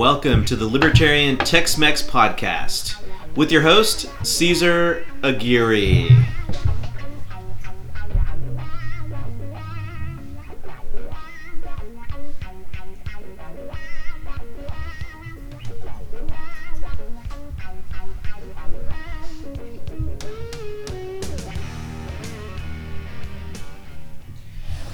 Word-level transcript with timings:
Welcome 0.00 0.46
to 0.46 0.56
the 0.56 0.66
Libertarian 0.66 1.36
Tex 1.36 1.76
Mex 1.76 2.02
Podcast 2.02 2.96
with 3.36 3.52
your 3.52 3.60
host, 3.60 4.08
Caesar 4.24 5.04
Aguirre. 5.22 6.08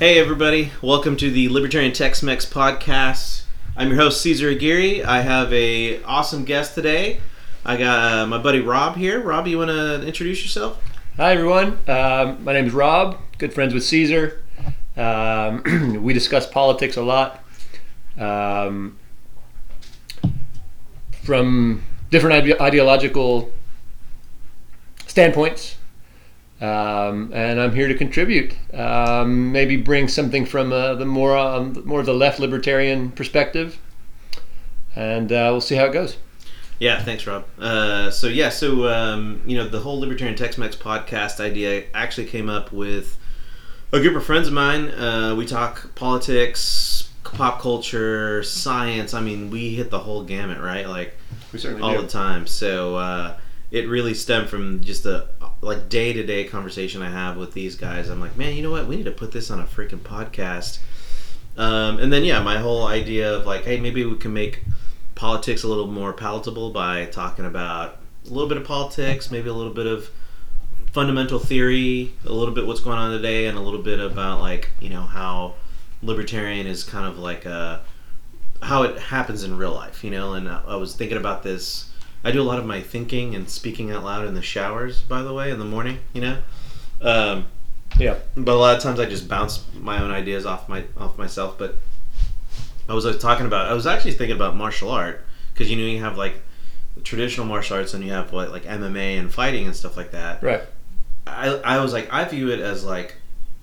Hey, 0.01 0.19
everybody. 0.19 0.73
Welcome 0.83 1.17
to 1.19 1.31
the 1.31 1.49
Libertarian 1.49 1.93
Tex 1.93 2.25
Mex 2.25 2.45
Podcast. 2.45 3.46
I'm 3.79 3.89
your 3.89 3.99
host, 3.99 4.23
Caesar 4.23 4.49
Aguirre. 4.49 5.05
I 5.05 5.21
have 5.21 5.53
a 5.53 6.03
awesome 6.05 6.47
guest 6.47 6.75
today. 6.75 7.21
I 7.63 7.77
got 7.77 8.13
uh, 8.21 8.27
my 8.27 8.39
buddy 8.39 8.61
Rob 8.61 8.97
here. 8.97 9.21
Rob, 9.21 9.47
you 9.47 9.59
want 9.59 9.69
to 9.69 10.03
introduce 10.07 10.43
yourself? 10.43 10.83
Hi, 11.19 11.35
everyone. 11.35 11.79
Um, 11.87 12.43
my 12.43 12.55
name 12.55 12.65
is 12.65 12.73
Rob, 12.73 13.19
good 13.37 13.53
friends 13.53 13.75
with 13.75 13.85
Caesar. 13.85 14.43
Um, 14.97 16.01
we 16.03 16.15
discuss 16.15 16.47
politics 16.47 16.97
a 16.97 17.03
lot 17.03 17.45
um, 18.17 18.99
from 21.23 21.83
different 22.11 22.49
ide- 22.49 22.59
ideological 22.59 23.53
standpoints. 25.07 25.76
Um, 26.61 27.31
and 27.35 27.61
I'm 27.61 27.75
here 27.75 27.87
to 27.87 27.95
contribute. 27.95 28.55
Um, 28.73 29.53
maybe 29.53 29.77
bring 29.77 30.09
something 30.09 30.47
from 30.47 30.73
uh, 30.73 30.95
the 30.95 31.05
more 31.05 31.37
um, 31.37 31.83
more 31.85 32.01
of 32.01 32.07
the 32.07 32.15
left 32.15 32.41
libertarian 32.41 33.13
perspective, 33.13 33.79
and 34.95 35.31
uh, 35.31 35.49
we'll 35.51 35.61
see 35.61 35.75
how 35.75 35.85
it 35.85 35.93
goes. 35.93 36.17
Yeah, 36.79 37.03
thanks, 37.03 37.27
Rob. 37.27 37.45
Uh, 37.59 38.11
so 38.11 38.27
yeah, 38.27 38.49
so 38.49 38.89
um, 38.89 39.43
you 39.47 39.57
know 39.57 39.69
the 39.69 39.81
whole 39.81 40.01
Libertarian 40.01 40.37
Tex-Mex 40.37 40.77
podcast 40.77 41.41
idea 41.41 41.85
actually 41.95 42.27
came 42.27 42.49
up 42.49 42.73
with 42.73 43.19
a 43.93 44.01
group 44.01 44.17
of 44.17 44.25
friends 44.25 44.49
of 44.49 44.55
mine. 44.55 44.89
Uh, 44.89 45.35
we 45.37 45.47
talk 45.47 45.95
politics, 45.95 47.11
pop 47.23 47.61
culture, 47.61 48.43
science. 48.43 49.15
I 49.15 49.21
mean, 49.21 49.51
we 49.51 49.75
hit 49.75 49.91
the 49.91 50.01
whole 50.01 50.23
gamut, 50.25 50.61
right? 50.61 50.87
Like 50.87 51.15
We 51.53 51.59
certainly 51.59 51.83
all 51.83 52.01
the 52.01 52.09
time. 52.09 52.47
So 52.47 52.97
uh, 52.97 53.37
it 53.71 53.89
really 53.89 54.15
stemmed 54.15 54.49
from 54.49 54.81
just 54.81 55.03
the 55.03 55.29
like 55.61 55.89
day 55.89 56.13
to 56.13 56.23
day 56.25 56.45
conversation 56.45 57.03
I 57.03 57.11
have 57.11 57.37
with 57.37 57.53
these 57.53 57.77
guys. 57.77 58.09
I'm 58.09 58.21
like, 58.21 58.37
man, 58.37 58.55
you 58.55 58.63
know 58.63 58.71
what? 58.71 58.87
We 58.87 58.97
need 58.97 59.05
to 59.05 59.11
put 59.11 59.33
this 59.33 59.51
on 59.51 59.61
a 59.61 59.65
freaking 59.65 60.01
podcast. 60.01 60.79
Um, 61.57 61.99
and 61.99 62.13
then 62.13 62.25
yeah, 62.25 62.43
my 62.43 62.59
whole 62.59 62.87
idea 62.87 63.35
of 63.35 63.47
like, 63.47 63.65
hey, 63.65 63.81
maybe 63.81 64.05
we 64.05 64.17
can 64.17 64.33
make 64.33 64.63
politics 65.15 65.65
a 65.65 65.69
little 65.69 65.87
more 65.87 66.13
palatable 66.13 66.71
by 66.71 67.07
talking 67.07 67.47
about 67.47 67.99
a 68.27 68.29
little 68.31 68.49
bit 68.49 68.59
of 68.59 68.65
politics, 68.65 69.31
maybe 69.31 69.49
a 69.49 69.55
little 69.55 69.73
bit 69.73 69.87
of 69.87 70.11
fundamental 70.93 71.39
theory, 71.39 72.13
a 72.25 72.33
little 72.33 72.55
bit 72.55 72.67
what's 72.67 72.81
going 72.81 72.99
on 72.99 73.11
today, 73.11 73.47
and 73.47 73.57
a 73.57 73.61
little 73.61 73.83
bit 73.83 74.01
about 74.01 74.41
like 74.41 74.71
you 74.81 74.91
know 74.91 75.03
how 75.03 75.55
libertarian 76.03 76.67
is 76.67 76.85
kind 76.85 77.07
of 77.07 77.19
like 77.19 77.47
a 77.47 77.83
how 78.63 78.83
it 78.83 78.99
happens 78.99 79.43
in 79.43 79.57
real 79.57 79.73
life, 79.73 80.05
you 80.05 80.11
know. 80.11 80.35
And 80.35 80.49
I 80.49 80.63
I 80.67 80.77
was 80.77 80.95
thinking 80.95 81.19
about 81.19 81.43
this. 81.43 81.91
I 82.27 82.33
do 82.33 82.43
a 82.43 82.49
lot 82.51 82.59
of 82.59 82.67
my 82.67 82.81
thinking 82.81 83.35
and 83.37 83.49
speaking 83.49 83.91
out 83.93 84.03
loud 84.05 84.27
in 84.27 84.35
the 84.35 84.43
showers, 84.43 85.03
by 85.03 85.23
the 85.23 85.33
way, 85.33 85.51
in 85.51 85.59
the 85.59 85.65
morning, 85.65 85.99
you 86.13 86.21
know. 86.23 86.39
Um, 87.01 87.47
Yeah. 87.99 88.17
but 88.37 88.53
a 88.53 88.57
lot 88.59 88.77
of 88.77 88.83
times 88.83 88.99
I 88.99 89.07
just 89.07 89.29
bounce 89.29 89.65
my 89.81 90.03
own 90.03 90.11
ideas 90.11 90.45
off 90.45 90.69
my 90.69 90.85
off 90.99 91.17
myself. 91.17 91.57
But 91.57 91.77
I 92.89 92.95
was 92.95 93.05
like, 93.05 93.21
talking 93.21 93.47
about. 93.47 93.67
I 93.71 93.75
was 93.75 93.87
actually 93.87 94.13
thinking 94.13 94.37
about 94.37 94.57
martial 94.57 94.91
art 94.91 95.25
because 95.53 95.71
you 95.71 95.77
know 95.77 95.85
you 95.85 96.01
have 96.01 96.19
like 96.19 96.43
traditional 97.05 97.47
martial 97.47 97.77
arts 97.77 97.95
and 97.95 98.03
you 98.05 98.11
have 98.13 98.33
what 98.33 98.51
like 98.51 98.65
MMA 98.65 99.19
and 99.21 99.33
fighting 99.33 99.67
and 99.67 99.77
stuff 99.77 99.97
like 99.97 100.11
that. 100.11 100.43
Right. 100.43 100.63
I 101.27 101.49
I 101.65 101.79
was 101.81 101.93
like 101.93 102.13
I 102.13 102.25
view 102.25 102.51
it 102.51 102.61
as 102.61 102.85
like 102.85 103.17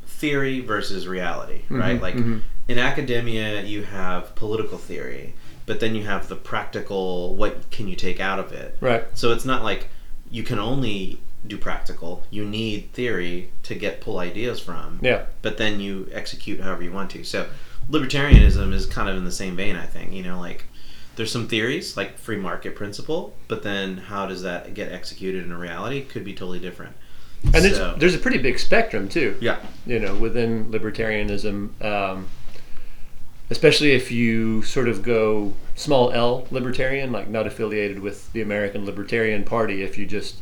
theory 0.08 0.62
versus 0.62 1.06
reality, 1.08 1.64
right? 1.70 1.98
Mhm, 1.98 2.02
Like 2.02 2.16
mhm. 2.16 2.42
in 2.70 2.80
academia 2.80 3.62
you 3.64 3.84
have 3.84 4.36
political 4.36 4.78
theory, 4.78 5.34
but 5.66 5.80
then 5.80 5.96
you 5.96 6.04
have 6.04 6.28
the 6.28 6.36
practical. 6.36 7.36
What 7.36 7.70
can 7.72 7.88
you 7.88 7.96
take 7.96 8.20
out 8.20 8.40
of 8.40 8.52
it? 8.52 8.78
Right. 8.82 9.06
So 9.14 9.32
it's 9.32 9.46
not 9.46 9.64
like 9.64 9.88
you 10.32 10.44
can 10.44 10.60
only 10.60 11.20
do 11.46 11.58
practical. 11.58 12.24
You 12.30 12.46
need 12.46 12.92
theory 12.94 13.52
to 13.64 13.76
get 13.76 14.00
pull 14.02 14.18
ideas 14.20 14.60
from 14.62 15.00
Yeah. 15.02 15.26
but 15.42 15.58
then 15.58 15.80
you 15.80 16.08
execute 16.14 16.60
however 16.62 16.84
you 16.84 16.92
want 16.92 17.12
to. 17.12 17.24
So 17.24 17.48
libertarianism 17.90 18.74
is 18.74 18.86
kind 18.86 19.10
of 19.10 19.18
in 19.18 19.26
the 19.26 19.32
same 19.32 19.56
vein, 19.56 19.76
I 19.76 19.86
think. 19.86 20.14
You 20.14 20.24
know, 20.24 20.40
like 20.40 20.66
there's 21.16 21.32
some 21.32 21.48
theories 21.48 21.96
like 21.98 22.18
free 22.18 22.38
market 22.38 22.76
principle, 22.76 23.36
but 23.48 23.62
then 23.64 23.98
how 23.98 24.26
does 24.26 24.42
that 24.44 24.74
get 24.74 24.92
executed 24.92 25.44
in 25.44 25.52
a 25.52 25.58
reality 25.58 26.02
could 26.04 26.24
be 26.24 26.34
totally 26.34 26.60
different. 26.60 26.96
And 27.54 27.56
there's, 27.56 28.00
there's 28.00 28.16
a 28.16 28.20
pretty 28.20 28.38
big 28.38 28.58
spectrum 28.58 29.10
too. 29.10 29.36
yeah, 29.42 29.58
you 29.86 30.00
know, 30.00 30.16
within 30.16 30.72
libertarianism, 30.72 31.82
um, 31.84 32.28
especially 33.50 33.94
if 33.94 34.12
you 34.12 34.62
sort 34.64 34.88
of 34.88 35.04
go 35.04 35.54
small 35.76 36.12
L 36.12 36.48
libertarian, 36.52 37.12
like 37.12 37.30
not 37.30 37.48
affiliated 37.48 38.00
with 38.00 38.32
the 38.34 38.42
American 38.42 38.86
Libertarian 38.86 39.44
Party. 39.44 39.84
If 39.84 39.98
you 39.98 40.06
just 40.06 40.42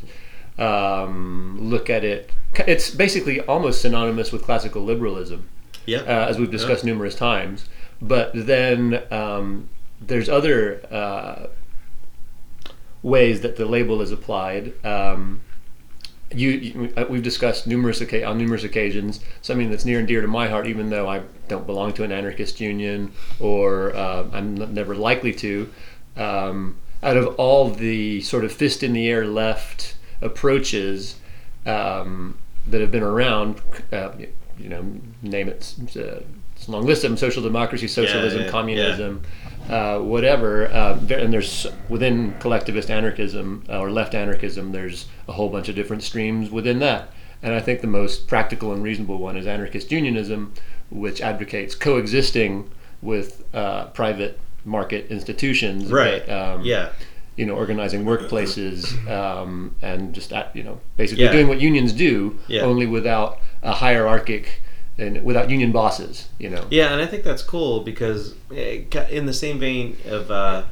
um, 0.58 1.58
look 1.60 1.90
at 1.90 2.04
it, 2.04 2.30
it's 2.66 2.90
basically 2.90 3.40
almost 3.40 3.82
synonymous 3.82 4.32
with 4.32 4.42
classical 4.42 4.82
liberalism, 4.82 5.48
yeah, 5.86 6.00
uh, 6.00 6.26
as 6.28 6.38
we've 6.38 6.50
discussed 6.50 6.84
numerous 6.84 7.14
times. 7.14 7.68
But 8.00 8.32
then 8.34 9.02
um, 9.10 9.68
there's 10.00 10.28
other 10.28 10.84
uh, 10.90 11.46
ways 13.02 13.40
that 13.40 13.56
the 13.56 13.64
label 13.64 14.00
is 14.00 14.12
applied. 14.12 14.72
Um, 14.84 15.40
you, 16.34 16.92
uh, 16.96 17.04
we've 17.08 17.22
discussed 17.22 17.66
numerous 17.66 18.00
on 18.00 18.38
numerous 18.38 18.64
occasions 18.64 19.20
something 19.40 19.70
that's 19.70 19.84
near 19.84 19.98
and 19.98 20.08
dear 20.08 20.20
to 20.20 20.28
my 20.28 20.48
heart, 20.48 20.66
even 20.66 20.90
though 20.90 21.08
I 21.08 21.22
don't 21.48 21.66
belong 21.66 21.92
to 21.94 22.04
an 22.04 22.12
anarchist 22.12 22.60
union 22.60 23.12
or 23.40 23.94
uh, 23.94 24.26
I'm 24.32 24.74
never 24.74 24.94
likely 24.94 25.32
to. 25.34 25.72
Um, 26.16 26.76
out 27.02 27.16
of 27.16 27.34
all 27.36 27.70
the 27.70 28.20
sort 28.20 28.44
of 28.44 28.52
fist 28.52 28.82
in 28.82 28.92
the 28.92 29.08
air 29.08 29.26
left 29.26 29.96
approaches 30.20 31.16
um, 31.66 32.38
that 32.66 32.80
have 32.80 32.90
been 32.90 33.02
around, 33.02 33.60
uh, 33.92 34.12
you 34.58 34.68
know, 34.68 34.84
name 35.22 35.48
it. 35.48 35.74
Uh, 35.96 36.20
it's 36.54 36.68
a 36.68 36.70
long 36.70 36.86
list 36.86 37.02
of 37.02 37.10
them: 37.10 37.16
social 37.16 37.42
democracy, 37.42 37.88
socialism, 37.88 38.42
yeah, 38.42 38.50
communism, 38.50 39.22
uh, 39.68 39.98
whatever. 39.98 40.66
Uh, 40.72 40.98
there- 41.00 41.18
and 41.18 41.32
there's 41.32 41.66
within 41.88 42.34
collectivist 42.40 42.90
anarchism 42.90 43.64
uh, 43.68 43.78
or 43.78 43.90
left 43.90 44.14
anarchism, 44.14 44.72
there's 44.72 45.06
a 45.28 45.32
whole 45.32 45.48
bunch 45.48 45.68
of 45.68 45.74
different 45.74 46.02
streams 46.02 46.50
within 46.50 46.78
that. 46.80 47.10
And 47.42 47.54
I 47.54 47.60
think 47.60 47.80
the 47.80 47.86
most 47.88 48.28
practical 48.28 48.72
and 48.72 48.82
reasonable 48.82 49.18
one 49.18 49.36
is 49.36 49.46
anarchist 49.46 49.90
unionism, 49.90 50.52
which 50.90 51.20
advocates 51.20 51.74
coexisting 51.74 52.70
with 53.00 53.42
uh, 53.52 53.86
private 53.86 54.38
market 54.64 55.10
institutions. 55.10 55.90
right, 55.90 56.24
but, 56.24 56.32
um, 56.54 56.62
yeah, 56.62 56.90
you 57.34 57.44
know, 57.46 57.54
organizing 57.54 58.04
workplaces 58.04 58.94
um, 59.10 59.74
and 59.82 60.14
just 60.14 60.32
uh, 60.32 60.44
you 60.54 60.62
know, 60.62 60.80
basically 60.96 61.24
Yeah. 61.24 61.32
doing 61.32 61.48
what 61.48 61.60
unions 61.60 61.92
do, 61.92 62.38
Yeah. 62.46 62.60
only 62.62 62.86
without 62.86 63.38
a 63.62 63.72
hierarchic 63.72 64.60
and 64.98 65.22
without 65.24 65.50
union 65.50 65.72
bosses. 65.72 66.28
You 66.38 66.50
know. 66.50 66.66
yeah, 66.70 66.92
and 66.92 67.00
I 67.00 67.06
think 67.06 67.24
that's 67.24 67.42
cool 67.42 67.80
because 67.80 68.34
eh, 68.54 68.82
in 69.10 69.26
the 69.26 69.32
same 69.32 69.58
vein 69.58 69.96
of 70.06 70.30
uh, 70.30 70.64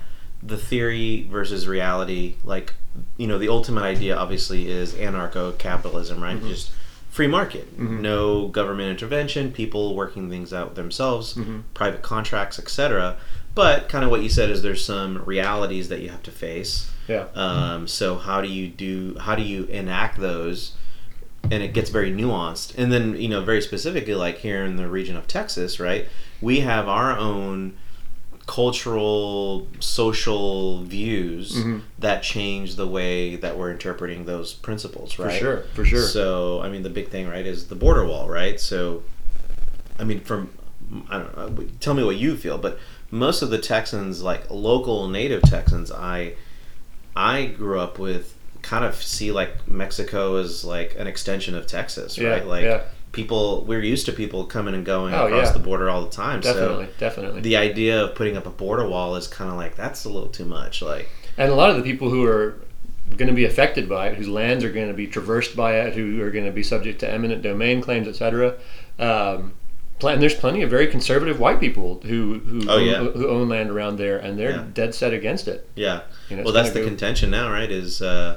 the 0.43 0.57
theory 0.57 1.27
versus 1.31 1.67
reality, 1.67 2.37
like 2.45 2.75
you 3.17 3.27
know, 3.27 3.39
the 3.39 3.49
ultimate 3.49 3.83
idea 3.83 4.17
obviously 4.17 4.69
is 4.69 4.95
anarcho-capitalism, 4.95 6.23
right? 6.23 6.41
Just 6.43 6.73
free 7.09 7.27
market, 7.27 7.79
no 7.79 8.49
government 8.49 8.91
intervention, 8.91 9.53
people 9.53 9.95
working 9.95 10.31
things 10.31 10.53
out 10.53 10.75
themselves, 10.75 11.39
private 11.75 12.03
contracts, 12.03 12.59
etc. 12.59 13.17
But 13.55 13.89
kind 13.89 14.05
of 14.05 14.11
what 14.11 14.23
you 14.23 14.29
said 14.29 14.49
is 14.51 14.63
there's 14.63 14.85
some 14.85 15.25
realities 15.25 15.89
that 15.89 16.01
you 16.01 16.09
have 16.11 16.23
to 16.25 16.31
face. 16.31 16.91
Yeah. 17.09 17.27
Um, 17.35 17.89
so 17.89 18.17
how 18.17 18.41
do 18.41 18.49
you 18.49 18.69
do? 18.69 19.17
How 19.19 19.35
do 19.35 19.43
you 19.43 19.65
enact 19.65 20.21
those? 20.21 20.73
And 21.45 21.63
it 21.63 21.73
gets 21.73 21.91
very 21.91 22.13
nuanced. 22.13 22.77
And 22.79 22.93
then 22.93 23.17
you 23.21 23.29
know, 23.29 23.43
very 23.43 23.61
specifically, 23.63 24.15
like 24.15 24.39
here 24.39 24.65
in 24.65 24.77
the 24.77 24.89
region 24.89 25.17
of 25.17 25.27
Texas, 25.27 25.81
right? 25.81 26.07
We 26.41 26.61
have 26.61 26.89
our 26.89 27.17
own 27.19 27.77
cultural, 28.47 29.69
social 29.79 30.83
views 30.83 31.53
Mhm. 31.55 31.83
that 32.01 32.23
change 32.23 32.75
the 32.77 32.87
way 32.87 33.37
that 33.37 33.57
we're 33.57 33.71
interpreting 33.71 34.25
those 34.25 34.53
principles, 34.53 35.19
right? 35.19 35.33
For 35.33 35.39
sure. 35.39 35.65
For 35.75 35.85
sure. 35.85 36.03
So, 36.03 36.61
I 36.61 36.69
mean, 36.69 36.83
the 36.83 36.91
big 36.91 37.09
thing, 37.11 37.29
right, 37.29 37.47
is 37.47 37.67
the 37.67 37.75
border 37.77 38.05
wall, 38.05 38.29
right? 38.29 38.59
So, 38.61 39.03
I 39.99 40.05
mean, 40.05 40.21
from 40.21 40.51
I 41.09 41.19
don't 41.19 41.37
know. 41.37 41.65
Tell 41.79 41.95
me 41.95 42.03
what 42.03 42.17
you 42.17 42.37
feel, 42.37 42.59
but 42.59 42.77
most 43.13 43.43
of 43.43 43.51
the 43.51 43.59
Texans, 43.59 44.23
like 44.23 44.51
local 44.51 45.07
native 45.09 45.43
Texans, 45.43 45.93
I 45.93 46.33
I 47.15 47.45
grew 47.47 47.79
up 47.79 47.99
with, 48.01 48.35
kind 48.63 48.85
of 48.85 48.95
see 49.03 49.33
like 49.33 49.67
Mexico 49.69 50.37
as 50.37 50.65
like 50.65 50.95
an 50.99 51.07
extension 51.07 51.55
of 51.55 51.67
Texas, 51.67 52.17
Yeah, 52.19 52.29
right? 52.31 52.47
Like 52.47 52.65
yeah. 52.65 52.83
people 53.13 53.65
we're 53.65 53.83
used 53.83 54.07
to 54.07 54.13
people 54.13 54.45
coming 54.45 54.75
and 54.75 54.85
going 54.85 55.15
Oh, 55.15 55.27
across 55.27 55.47
yeah. 55.49 55.53
the 55.53 55.59
border 55.59 55.89
all 55.91 56.03
the 56.05 56.11
time. 56.11 56.41
Definitely, 56.41 56.87
So 56.87 56.93
definitely. 56.99 57.41
the 57.41 57.57
idea 57.57 58.03
of 58.05 58.15
putting 58.15 58.37
up 58.37 58.47
a 58.47 58.51
border 58.51 58.87
wall 58.89 59.17
is 59.17 59.27
kind 59.27 59.51
of 59.51 59.57
like 59.57 59.77
that's 59.77 60.05
a 60.05 60.09
little 60.09 60.29
too 60.29 60.45
much. 60.45 60.83
Like 60.83 61.09
and 61.37 61.51
a 61.51 61.55
lot 61.55 61.71
of 61.71 61.77
the 61.77 61.83
people 61.83 62.11
who 62.11 62.25
are 62.27 62.57
going 63.17 63.29
to 63.29 63.35
be 63.35 63.45
affected 63.45 63.89
by 63.89 64.09
it, 64.09 64.17
whose 64.17 64.29
lands 64.29 64.63
are 64.63 64.71
going 64.71 64.87
to 64.89 64.95
be 64.95 65.07
traversed 65.07 65.57
by 65.57 65.81
it, 65.81 65.95
who 65.95 66.21
are 66.23 66.31
going 66.31 66.45
to 66.45 66.53
be 66.53 66.63
subject 66.63 67.01
to 67.01 67.11
eminent 67.11 67.43
domain 67.43 67.81
claims, 67.81 68.07
etc. 68.07 68.55
Um, 68.99 69.55
and 70.03 70.23
there's 70.23 70.35
plenty 70.35 70.63
of 70.63 70.71
very 70.71 70.87
conservative 70.87 71.39
white 71.41 71.61
people 71.61 72.01
who 72.05 72.39
who, 72.39 72.63
Oh, 72.69 72.77
own, 72.79 72.87
yeah. 72.87 72.99
who 73.05 73.29
own 73.29 73.49
land 73.49 73.69
around 73.71 73.97
there, 73.97 74.17
and 74.19 74.39
they're 74.39 74.53
Yeah. 74.53 74.65
dead 74.73 74.95
set 74.95 75.13
against 75.13 75.47
it. 75.49 75.69
yeah, 75.75 76.03
You 76.31 76.37
know, 76.37 76.43
well 76.45 76.53
that's 76.55 76.71
the 76.71 76.81
go- 76.81 76.87
contention 76.87 77.31
now, 77.31 77.51
right? 77.51 77.71
Is 77.71 78.01
uh, 78.01 78.37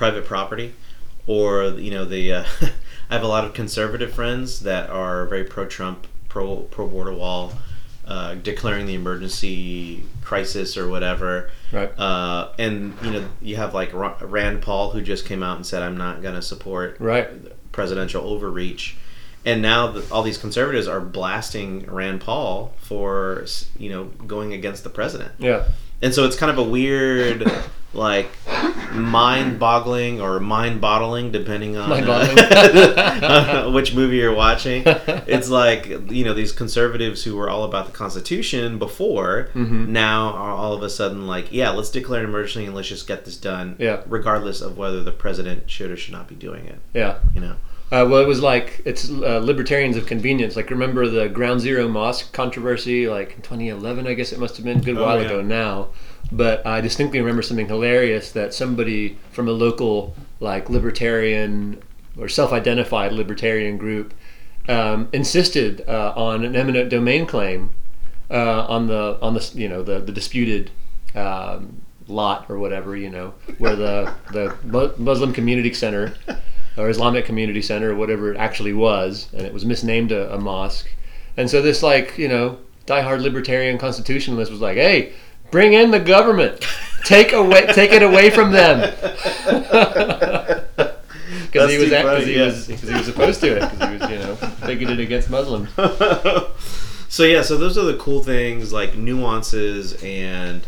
private 0.00 0.24
property, 0.24 0.72
or 1.26 1.64
you 1.78 1.90
know 1.90 2.06
the 2.06 2.32
uh, 2.32 2.44
I 3.10 3.14
have 3.14 3.22
a 3.22 3.28
lot 3.28 3.44
of 3.44 3.52
conservative 3.52 4.14
friends 4.14 4.60
that 4.60 4.88
are 4.88 5.26
very 5.26 5.44
pro 5.44 5.66
Trump, 5.66 6.06
pro 6.30 6.56
pro 6.74 6.86
border 6.88 7.12
wall, 7.12 7.52
uh, 8.06 8.34
declaring 8.36 8.86
the 8.86 8.94
emergency 8.94 10.04
crisis 10.22 10.78
or 10.78 10.88
whatever. 10.88 11.50
Right. 11.70 11.90
Uh, 11.98 12.48
and 12.58 12.94
you 13.02 13.10
know 13.10 13.28
you 13.42 13.56
have 13.56 13.74
like 13.74 13.90
Rand 13.92 14.62
Paul 14.62 14.92
who 14.92 15.02
just 15.02 15.26
came 15.26 15.42
out 15.42 15.56
and 15.58 15.66
said 15.66 15.82
I'm 15.82 15.98
not 15.98 16.22
going 16.22 16.34
to 16.34 16.42
support 16.42 16.96
Right. 16.98 17.28
presidential 17.72 18.24
overreach. 18.24 18.96
And 19.44 19.60
now 19.60 19.92
the, 19.92 20.02
all 20.10 20.22
these 20.22 20.38
conservatives 20.38 20.88
are 20.88 21.00
blasting 21.00 21.84
Rand 21.84 22.22
Paul 22.22 22.72
for 22.78 23.44
you 23.78 23.90
know 23.90 24.04
going 24.26 24.54
against 24.54 24.82
the 24.82 24.90
president. 24.90 25.32
Yeah. 25.38 25.64
And 26.02 26.14
so 26.14 26.24
it's 26.24 26.36
kind 26.36 26.50
of 26.50 26.56
a 26.56 26.62
weird, 26.62 27.44
like, 27.92 28.28
mind-boggling 28.92 30.20
or 30.20 30.40
mind-bottling, 30.40 31.30
depending 31.32 31.76
on 31.76 31.90
uh, 32.08 33.70
which 33.74 33.94
movie 33.94 34.16
you're 34.16 34.34
watching. 34.34 34.82
It's 34.86 35.48
like 35.48 35.86
you 36.10 36.24
know 36.24 36.34
these 36.34 36.52
conservatives 36.52 37.24
who 37.24 37.36
were 37.36 37.48
all 37.50 37.64
about 37.64 37.86
the 37.86 37.92
Constitution 37.92 38.78
before 38.78 39.48
Mhm. 39.54 39.88
now 39.88 40.32
are 40.34 40.50
all 40.52 40.72
of 40.72 40.82
a 40.82 40.90
sudden 40.90 41.26
like, 41.26 41.52
yeah, 41.52 41.70
let's 41.70 41.90
declare 41.90 42.20
an 42.22 42.26
emergency 42.28 42.66
and 42.66 42.74
let's 42.74 42.88
just 42.88 43.06
get 43.06 43.24
this 43.24 43.36
done, 43.36 43.76
Yeah. 43.78 44.02
regardless 44.06 44.60
of 44.60 44.76
whether 44.78 45.02
the 45.02 45.12
president 45.12 45.70
should 45.70 45.90
or 45.90 45.96
should 45.96 46.12
not 46.12 46.28
be 46.28 46.34
doing 46.34 46.66
it. 46.66 46.78
Yeah. 46.94 47.18
You 47.34 47.40
know. 47.40 47.54
Uh, 47.92 48.06
well, 48.08 48.18
it 48.22 48.26
was 48.28 48.40
like 48.40 48.82
it's 48.84 49.10
uh, 49.10 49.40
libertarians 49.42 49.96
of 49.96 50.06
convenience. 50.06 50.54
Like 50.54 50.70
remember 50.70 51.08
the 51.08 51.28
Ground 51.28 51.60
Zero 51.60 51.88
mosque 51.88 52.32
controversy, 52.32 53.08
like 53.08 53.34
in 53.36 53.42
2011, 53.42 54.06
I 54.06 54.14
guess 54.14 54.32
it 54.32 54.38
must 54.38 54.56
have 54.56 54.64
been 54.64 54.78
a 54.78 54.82
good 54.82 54.96
Oh, 54.96 55.02
while 55.02 55.18
yeah. 55.20 55.26
ago 55.26 55.42
now. 55.42 55.88
But 56.32 56.64
I 56.66 56.80
distinctly 56.80 57.18
remember 57.18 57.42
something 57.42 57.66
hilarious 57.66 58.30
that 58.32 58.54
somebody 58.54 59.18
from 59.32 59.48
a 59.48 59.52
local 59.52 60.14
like 60.38 60.70
libertarian 60.70 61.82
or 62.16 62.28
self-identified 62.28 63.12
libertarian 63.12 63.76
group 63.76 64.14
um, 64.68 65.08
insisted 65.12 65.84
uh, 65.88 66.12
on 66.16 66.44
an 66.44 66.54
eminent 66.54 66.90
domain 66.90 67.26
claim 67.26 67.70
uh, 68.30 68.64
on 68.66 68.86
the 68.86 69.18
on 69.20 69.34
the 69.34 69.50
you 69.54 69.68
know 69.68 69.82
the 69.82 69.98
the 70.00 70.12
disputed 70.12 70.70
um, 71.14 71.82
lot 72.06 72.46
or 72.48 72.58
whatever 72.58 72.96
you 72.96 73.10
know 73.10 73.34
where 73.58 73.76
the 73.76 74.12
the 74.32 74.94
Muslim 74.98 75.32
Community 75.32 75.72
Center 75.72 76.14
or 76.76 76.88
Islamic 76.88 77.24
Community 77.24 77.62
Center 77.62 77.90
or 77.90 77.96
whatever 77.96 78.32
it 78.32 78.36
actually 78.36 78.72
was, 78.72 79.28
and 79.32 79.42
it 79.42 79.52
was 79.52 79.64
misnamed 79.64 80.12
a, 80.12 80.32
a 80.34 80.38
mosque. 80.38 80.88
And 81.36 81.50
so 81.50 81.60
this 81.60 81.82
like 81.82 82.16
you 82.18 82.28
know 82.28 82.58
diehard 82.86 83.22
libertarian 83.22 83.78
constitutionalist 83.78 84.50
was 84.50 84.60
like, 84.60 84.76
hey. 84.76 85.12
Bring 85.50 85.72
in 85.72 85.90
the 85.90 86.00
government. 86.00 86.66
Take 87.04 87.32
away, 87.32 87.66
take 87.72 87.92
it 87.92 88.02
away 88.02 88.30
from 88.30 88.52
them. 88.52 88.94
Because 91.50 91.70
he 91.70 91.78
was, 91.78 91.88
because 91.90 92.26
he 92.26 92.40
was, 92.40 92.66
he 92.66 92.94
was 92.94 93.08
opposed 93.08 93.40
to 93.40 93.56
it. 93.56 93.70
Because 93.70 93.88
he 93.88 93.98
was, 93.98 94.10
you 94.10 94.18
know, 94.18 94.38
bigoted 94.66 95.00
against 95.00 95.30
Muslims. 95.30 95.68
so 97.08 97.24
yeah, 97.24 97.42
so 97.42 97.56
those 97.56 97.76
are 97.76 97.84
the 97.84 97.96
cool 97.96 98.22
things 98.22 98.72
like 98.72 98.96
nuances 98.96 100.00
and 100.02 100.64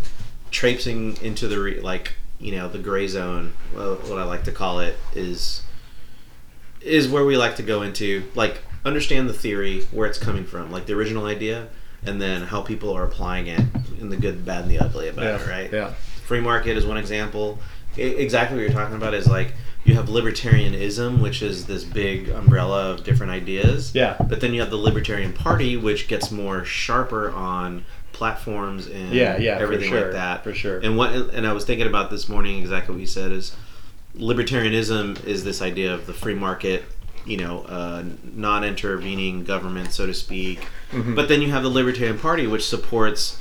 traipsing 0.50 1.16
into 1.22 1.46
the 1.46 1.60
re- 1.60 1.80
like 1.80 2.14
you 2.40 2.56
know 2.56 2.68
the 2.68 2.78
gray 2.78 3.06
zone. 3.06 3.52
What 3.74 4.18
I 4.18 4.24
like 4.24 4.44
to 4.44 4.52
call 4.52 4.80
it 4.80 4.96
is 5.14 5.62
is 6.80 7.08
where 7.08 7.24
we 7.24 7.36
like 7.36 7.56
to 7.56 7.62
go 7.62 7.82
into 7.82 8.24
like 8.34 8.62
understand 8.84 9.28
the 9.28 9.34
theory 9.34 9.82
where 9.92 10.08
it's 10.08 10.18
coming 10.18 10.44
from, 10.44 10.72
like 10.72 10.86
the 10.86 10.94
original 10.94 11.26
idea, 11.26 11.68
and 12.04 12.20
then 12.20 12.42
how 12.42 12.62
people 12.62 12.92
are 12.96 13.04
applying 13.04 13.46
it 13.46 13.60
in 14.00 14.08
the 14.08 14.16
good, 14.16 14.44
bad, 14.44 14.62
and 14.62 14.70
the 14.70 14.78
ugly 14.78 15.08
about 15.08 15.40
it. 15.40 15.46
Right? 15.48 15.72
Yeah. 15.72 15.92
free 16.26 16.40
market 16.40 16.76
is 16.76 16.84
one 16.86 16.96
example. 16.96 17.58
I- 17.96 18.00
exactly 18.00 18.56
what 18.56 18.62
you're 18.64 18.72
talking 18.72 18.96
about 18.96 19.14
is 19.14 19.26
like 19.28 19.54
you 19.84 19.94
have 19.94 20.06
libertarianism, 20.08 21.20
which 21.20 21.42
is 21.42 21.66
this 21.66 21.84
big 21.84 22.28
umbrella 22.28 22.90
of 22.90 23.04
different 23.04 23.32
ideas. 23.32 23.94
Yeah. 23.94 24.16
But 24.28 24.40
then 24.40 24.54
you 24.54 24.60
have 24.60 24.70
the 24.70 24.76
Libertarian 24.76 25.32
Party, 25.32 25.76
which 25.76 26.06
gets 26.08 26.30
more 26.30 26.64
sharper 26.64 27.30
on 27.32 27.84
platforms 28.12 28.86
and 28.86 29.12
Yeah, 29.12 29.36
yeah, 29.38 29.58
everything 29.58 29.88
sure, 29.90 30.02
like 30.02 30.12
that. 30.12 30.44
for 30.44 30.54
sure. 30.54 30.78
And 30.78 30.96
what 30.96 31.10
and 31.12 31.46
I 31.46 31.52
was 31.52 31.64
thinking 31.64 31.86
about 31.86 32.10
this 32.10 32.28
morning 32.28 32.60
exactly 32.60 32.94
what 32.94 33.00
you 33.00 33.06
said 33.06 33.32
is 33.32 33.56
libertarianism 34.16 35.24
is 35.24 35.44
this 35.44 35.60
idea 35.62 35.92
of 35.92 36.06
the 36.06 36.12
free 36.12 36.34
market, 36.34 36.84
you 37.26 37.36
know, 37.36 37.62
uh, 37.68 38.02
non-intervening 38.34 39.44
government, 39.44 39.92
so 39.92 40.06
to 40.06 40.14
speak. 40.14 40.66
Mhm. 40.92 41.14
But 41.14 41.28
then 41.28 41.40
you 41.42 41.50
have 41.50 41.62
the 41.62 41.68
Libertarian 41.68 42.18
Party, 42.18 42.46
which 42.46 42.64
supports, 42.66 43.38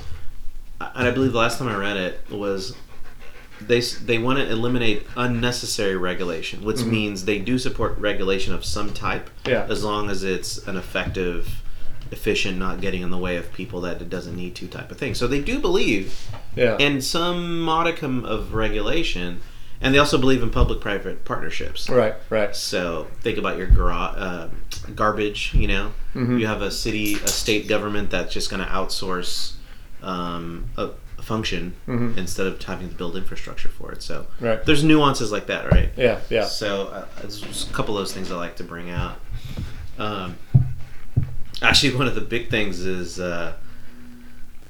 and 0.80 1.08
I 1.08 1.10
believe 1.10 1.32
the 1.32 1.38
last 1.38 1.58
time 1.58 1.68
I 1.68 1.76
read 1.76 1.96
it 1.96 2.20
was 2.30 2.74
they 3.60 3.80
they 3.80 4.18
want 4.18 4.38
to 4.40 4.50
eliminate 4.50 5.06
unnecessary 5.16 5.96
regulation, 5.96 6.64
which 6.64 6.78
Mhm. 6.78 6.86
means 6.86 7.24
they 7.24 7.38
do 7.38 7.58
support 7.58 7.96
regulation 7.98 8.52
of 8.54 8.64
some 8.64 8.90
type, 8.92 9.30
Yeah. 9.46 9.66
as 9.68 9.84
long 9.84 10.10
as 10.10 10.24
it's 10.24 10.58
an 10.66 10.76
effective, 10.76 11.62
efficient, 12.10 12.58
not 12.58 12.80
getting 12.80 13.02
in 13.02 13.10
the 13.10 13.18
way 13.18 13.36
of 13.36 13.52
people 13.52 13.80
that 13.82 14.00
it 14.02 14.10
doesn't 14.10 14.36
need 14.36 14.54
to 14.56 14.66
type 14.66 14.90
of 14.90 14.96
thing. 14.98 15.14
So 15.14 15.26
they 15.28 15.38
do 15.40 15.58
believe 15.60 16.12
Yeah. 16.56 16.76
in 16.78 17.00
some 17.00 17.60
modicum 17.60 18.24
of 18.24 18.52
regulation, 18.52 19.40
and 19.82 19.92
they 19.94 19.98
also 19.98 20.16
believe 20.16 20.42
in 20.42 20.50
public-private 20.50 21.24
partnerships. 21.24 21.90
right. 21.90 22.14
Right. 22.30 22.54
So 22.56 23.08
think 23.20 23.36
about 23.36 23.58
your 23.58 23.68
uh, 23.92 24.48
garbage. 24.94 25.52
You 25.54 25.68
know, 25.68 25.92
Mhm. 26.14 26.40
you 26.40 26.46
have 26.46 26.62
a 26.62 26.70
city, 26.70 27.14
a 27.14 27.28
state 27.28 27.68
government 27.68 28.10
that's 28.10 28.32
just 28.32 28.48
going 28.50 28.62
to 28.64 28.68
outsource 28.68 29.54
um, 30.02 30.66
a, 30.76 30.90
a 31.18 31.22
function 31.22 31.74
Mhm. 31.88 32.16
instead 32.16 32.46
of 32.46 32.60
having 32.62 32.88
to 32.88 32.94
build 32.94 33.16
infrastructure 33.16 33.68
for 33.68 33.92
it. 33.92 34.02
So 34.02 34.26
Right. 34.40 34.64
there's 34.64 34.82
nuances 34.84 35.30
like 35.32 35.46
that, 35.46 35.70
right? 35.70 35.90
Yeah. 35.96 36.18
Yeah. 36.30 36.44
So 36.46 36.86
uh, 36.88 37.04
there's 37.20 37.68
a 37.68 37.72
couple 37.72 37.96
of 37.96 38.00
those 38.02 38.12
things 38.12 38.30
I 38.32 38.36
like 38.36 38.56
to 38.56 38.64
bring 38.64 38.90
out. 38.90 39.20
Um, 39.98 40.36
actually, 41.60 41.94
one 42.02 42.06
of 42.06 42.14
the 42.14 42.20
big 42.20 42.50
things 42.50 42.80
is 42.80 43.20
uh, 43.20 43.52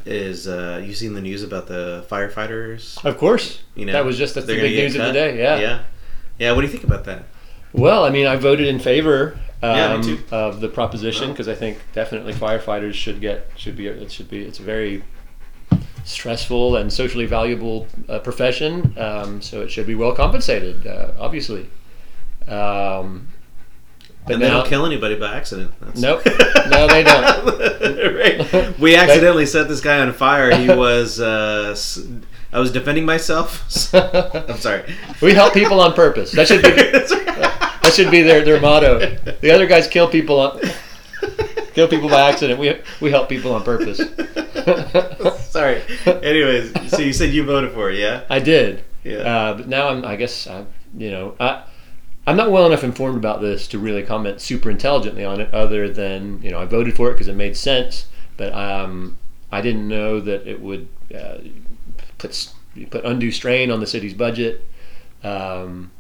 is 0.05 0.49
uh, 0.49 0.83
you 0.85 0.95
seen 0.95 1.15
the 1.15 1.21
news 1.21 1.43
about 1.43 1.67
the 1.67 2.05
firefighters? 2.09 3.03
Of 3.05 3.19
course. 3.19 3.63
You 3.75 3.87
know, 3.87 3.93
that 3.93 4.05
was 4.05 4.19
just 4.19 4.35
the 4.35 4.43
big 4.43 4.63
news 4.63 4.97
of 4.97 5.07
the 5.07 5.13
day. 5.13 5.39
Yeah. 5.39 5.59
yeah, 5.59 5.83
yeah. 6.39 6.53
What 6.53 6.63
do 6.63 6.67
you 6.67 6.73
think 6.73 6.85
about 6.85 7.05
that? 7.05 7.25
Well, 7.73 8.05
I 8.05 8.11
mean, 8.11 8.27
I 8.27 8.37
voted 8.37 8.67
in 8.67 8.79
favor 8.79 9.39
um, 9.63 10.03
Yeah, 10.03 10.19
of 10.31 10.61
the 10.61 10.69
proposition 10.69 11.31
because 11.31 11.49
I 11.49 11.55
think 11.55 11.79
definitely 11.93 12.35
firefighters 12.35 12.95
should 12.95 13.21
get 13.21 13.51
should 13.57 13.77
be 13.77 13.87
it 13.87 14.13
should 14.13 14.29
be 14.29 14.43
it's 14.43 14.59
a 14.59 14.63
very 14.63 15.03
stressful 16.05 16.77
and 16.77 16.93
socially 16.93 17.27
valuable 17.27 17.87
uh, 18.09 18.19
profession, 18.19 18.95
um, 18.99 19.41
so 19.41 19.63
it 19.63 19.71
should 19.71 19.87
be 19.87 19.95
well 19.95 20.15
compensated. 20.15 20.87
Uh, 20.87 21.13
obviously. 21.19 21.69
Um, 22.49 23.29
but 24.25 24.35
and 24.35 24.43
they 24.43 24.49
now- 24.49 24.59
don't 24.59 24.69
kill 24.69 24.87
anybody 24.87 25.17
by 25.17 25.35
accident. 25.35 25.73
That's... 25.81 26.01
Nope. 26.01 26.23
No, 26.69 26.87
they 26.87 27.03
don't. 27.03 27.83
Right. 28.13 28.79
We 28.79 28.95
accidentally 28.95 29.47
set 29.47 29.69
this 29.69 29.81
guy 29.81 29.99
on 30.01 30.13
fire. 30.13 30.57
He 30.57 30.69
was. 30.69 31.21
Uh, 31.21 31.77
I 32.53 32.59
was 32.61 32.71
defending 32.71 33.05
myself. 33.05 33.65
I'm 33.95 34.59
sorry. 34.59 34.95
we 35.21 35.35
help 35.35 35.53
people 35.53 35.81
on 35.81 35.93
purpose. 35.93 36.33
That 36.33 36.47
should 36.47 36.63
be 36.63 36.71
that 36.71 37.93
should 37.95 38.11
be 38.11 38.23
their, 38.23 38.45
their 38.45 38.61
motto. 38.61 39.17
The 39.41 39.51
other 39.51 39.67
guys 39.67 39.89
kill 39.89 40.09
people 40.09 40.39
on 40.39 40.61
kill 41.75 41.89
people 41.89 42.09
by 42.09 42.31
accident. 42.31 42.61
We 42.61 42.81
we 43.01 43.11
help 43.11 43.29
people 43.29 43.55
on 43.55 43.65
purpose. 43.65 43.99
sorry. 45.51 45.83
Anyways, 46.07 46.91
so 46.91 47.01
you 47.01 47.13
said 47.13 47.35
you 47.35 47.45
voted 47.45 47.73
for 47.73 47.91
it, 47.91 47.99
yeah? 47.99 48.25
I 48.31 48.39
did. 48.39 48.85
Yeah. 49.05 49.19
Uh, 49.19 49.55
but 49.57 49.69
now 49.69 49.89
I'm. 49.89 50.05
I 50.05 50.17
guess 50.17 50.47
I'm. 50.47 50.69
You 50.97 51.11
know. 51.11 51.37
I. 51.41 51.65
I'm 52.27 52.37
not 52.37 52.51
well 52.53 52.67
enough 52.67 52.85
informed 52.85 53.17
about 53.17 53.41
this 53.41 53.67
to 53.69 53.79
really 53.79 54.03
comment 54.03 54.41
super 54.41 54.71
intelligently 54.71 55.25
on 55.25 55.41
it. 55.41 55.53
Other 55.53 55.89
than 55.89 56.41
you 56.43 56.51
know, 56.51 56.59
I 56.59 56.67
voted 56.67 56.95
for 56.95 57.11
it 57.11 57.15
because 57.15 57.29
it 57.29 57.35
made 57.37 57.57
sense. 57.57 58.07
But 58.37 58.53
um, 58.55 59.19
I 59.51 59.61
didn't 59.61 59.89
know 59.89 60.21
that 60.21 60.47
it 60.47 60.61
would 60.61 60.89
uh, 61.15 61.39
put 62.19 62.49
put 62.91 63.05
undue 63.05 63.31
strain 63.33 63.71
on 63.71 63.81
the 63.81 63.87
city's 63.87 64.15
budget. 64.15 64.65
Um, 65.25 65.91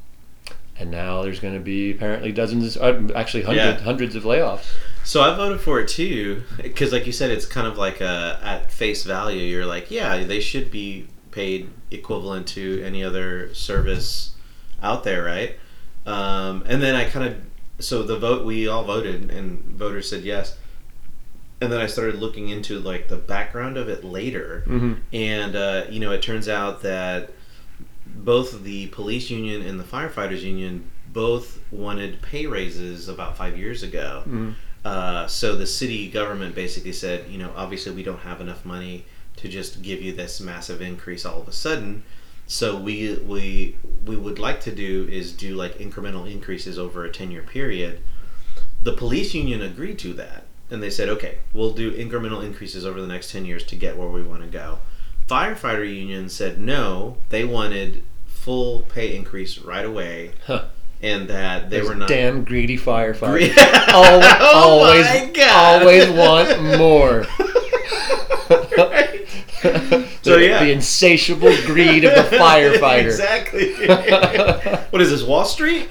and 0.79 0.91
now 0.91 1.23
there's 1.23 1.39
going 1.39 1.55
to 1.55 1.61
be 1.61 1.93
apparently 1.93 2.33
dozens, 2.33 2.77
uh, 2.77 3.09
actually 3.15 3.43
hundreds, 3.43 3.79
Yeah. 3.79 3.85
hundreds 3.85 4.17
of 4.17 4.25
layoffs. 4.25 4.67
So 5.05 5.21
I 5.21 5.37
voted 5.37 5.61
for 5.61 5.79
it 5.81 5.89
too, 5.89 6.43
because 6.63 6.93
like 6.93 7.07
you 7.07 7.13
said, 7.13 7.31
it's 7.31 7.45
kind 7.47 7.67
of 7.67 7.77
like 7.77 8.01
a, 8.01 8.41
at 8.43 8.73
face 8.73 9.05
value. 9.05 9.43
You're 9.43 9.67
like, 9.67 9.91
yeah, 9.91 10.25
they 10.25 10.41
should 10.41 10.71
be 10.71 11.09
paid 11.31 11.71
equivalent 11.91 12.47
to 12.49 12.83
any 12.83 13.05
other 13.05 13.53
service 13.55 14.31
out 14.83 15.05
there, 15.05 15.23
right? 15.25 15.57
Um, 16.07 16.65
and 16.67 16.83
then 16.83 16.95
I 16.95 17.09
kind 17.09 17.27
of 17.27 17.37
so 17.85 18.03
the 18.03 18.19
vote 18.19 18.45
we 18.45 18.69
all 18.69 18.85
voted 18.85 19.31
and 19.31 19.61
voters 19.65 20.09
said 20.09 20.23
yes. 20.23 20.57
And 21.61 21.71
then 21.73 21.81
I 21.81 21.87
started 21.87 22.17
looking 22.17 22.49
into 22.49 22.81
like 22.81 23.09
the 23.09 23.17
background 23.17 23.77
of 23.77 23.89
it 23.89 24.03
later, 24.05 24.65
Mhm. 24.67 24.99
and 25.13 25.55
uh, 25.57 25.85
you 25.91 26.01
know 26.01 26.11
it 26.13 26.23
turns 26.23 26.49
out 26.49 26.83
that 26.83 27.31
both 28.07 28.63
the 28.65 28.89
police 28.89 29.31
union 29.31 29.63
and 29.63 29.79
the 29.79 29.85
firefighters 29.85 30.43
union 30.43 30.85
both 31.13 31.61
wanted 31.71 32.21
pay 32.23 32.47
raises 32.47 33.09
about 33.09 33.37
five 33.37 33.57
years 33.57 33.83
ago. 33.83 34.23
Mhm. 34.27 34.55
Uh, 34.85 35.27
so 35.29 35.55
the 35.55 35.67
city 35.67 36.09
government 36.09 36.55
basically 36.55 36.93
said, 36.93 37.27
you 37.31 37.39
know, 37.39 37.53
obviously 37.57 37.93
we 37.93 38.03
don't 38.03 38.21
have 38.21 38.41
enough 38.41 38.65
money 38.65 39.05
to 39.37 39.49
just 39.49 39.83
give 39.83 40.03
you 40.03 40.13
this 40.13 40.41
massive 40.41 40.83
increase 40.83 41.25
all 41.25 41.41
of 41.41 41.47
a 41.49 41.53
sudden. 41.53 42.03
So 42.53 42.77
we 42.77 43.15
we 43.15 43.77
we 44.05 44.15
would 44.15 44.39
like 44.39 44.61
to 44.63 44.73
do 44.73 45.09
is 45.11 45.33
do 45.33 45.55
like 45.55 45.79
incremental 45.79 46.31
increases 46.31 46.79
over 46.79 47.03
a 47.03 47.11
ten 47.11 47.31
year 47.31 47.41
period. 47.43 48.01
The 48.83 48.93
police 48.93 49.33
union 49.33 49.63
agreed 49.63 49.99
to 50.01 50.13
that, 50.15 50.45
and 50.71 50.83
they 50.83 50.91
said, 50.91 51.09
okay, 51.09 51.39
we'll 51.55 51.73
do 51.73 51.91
incremental 51.93 52.45
increases 52.45 52.85
over 52.85 53.01
the 53.01 53.07
next 53.07 53.33
ten 53.33 53.47
years 53.47 53.65
to 53.65 53.75
get 53.77 53.97
where 53.97 54.09
we 54.09 54.23
want 54.23 54.43
to 54.43 54.49
go. 54.49 54.81
Firefighter 55.27 55.89
union 55.91 56.29
said 56.29 56.61
no, 56.61 57.17
they 57.31 57.43
wanted 57.47 58.03
full 58.27 58.81
pay 58.83 59.17
increase 59.17 59.57
right 59.59 59.87
away, 59.87 60.33
Huh. 60.47 60.65
and 61.01 61.29
that 61.29 61.71
they 61.71 61.81
Those 61.81 61.89
were 61.89 61.95
not 61.95 62.09
damn 62.11 62.45
greedy 62.45 62.77
firefighters. 62.77 63.57
Always, 63.95 64.27
Oh 64.41 64.79
always, 64.83 65.07
always 65.41 66.11
want 66.11 66.79
more. 66.79 67.25
The, 70.23 70.31
So, 70.31 70.37
yeah. 70.37 70.63
the 70.65 70.71
insatiable 70.73 71.55
greed 71.67 72.05
of 72.05 72.15
the 72.15 72.37
firefighter. 72.37 73.05
exactly. 73.07 73.75
what 74.91 75.03
is 75.03 75.11
this, 75.11 75.23
Wall 75.25 75.45
Street? 75.45 75.89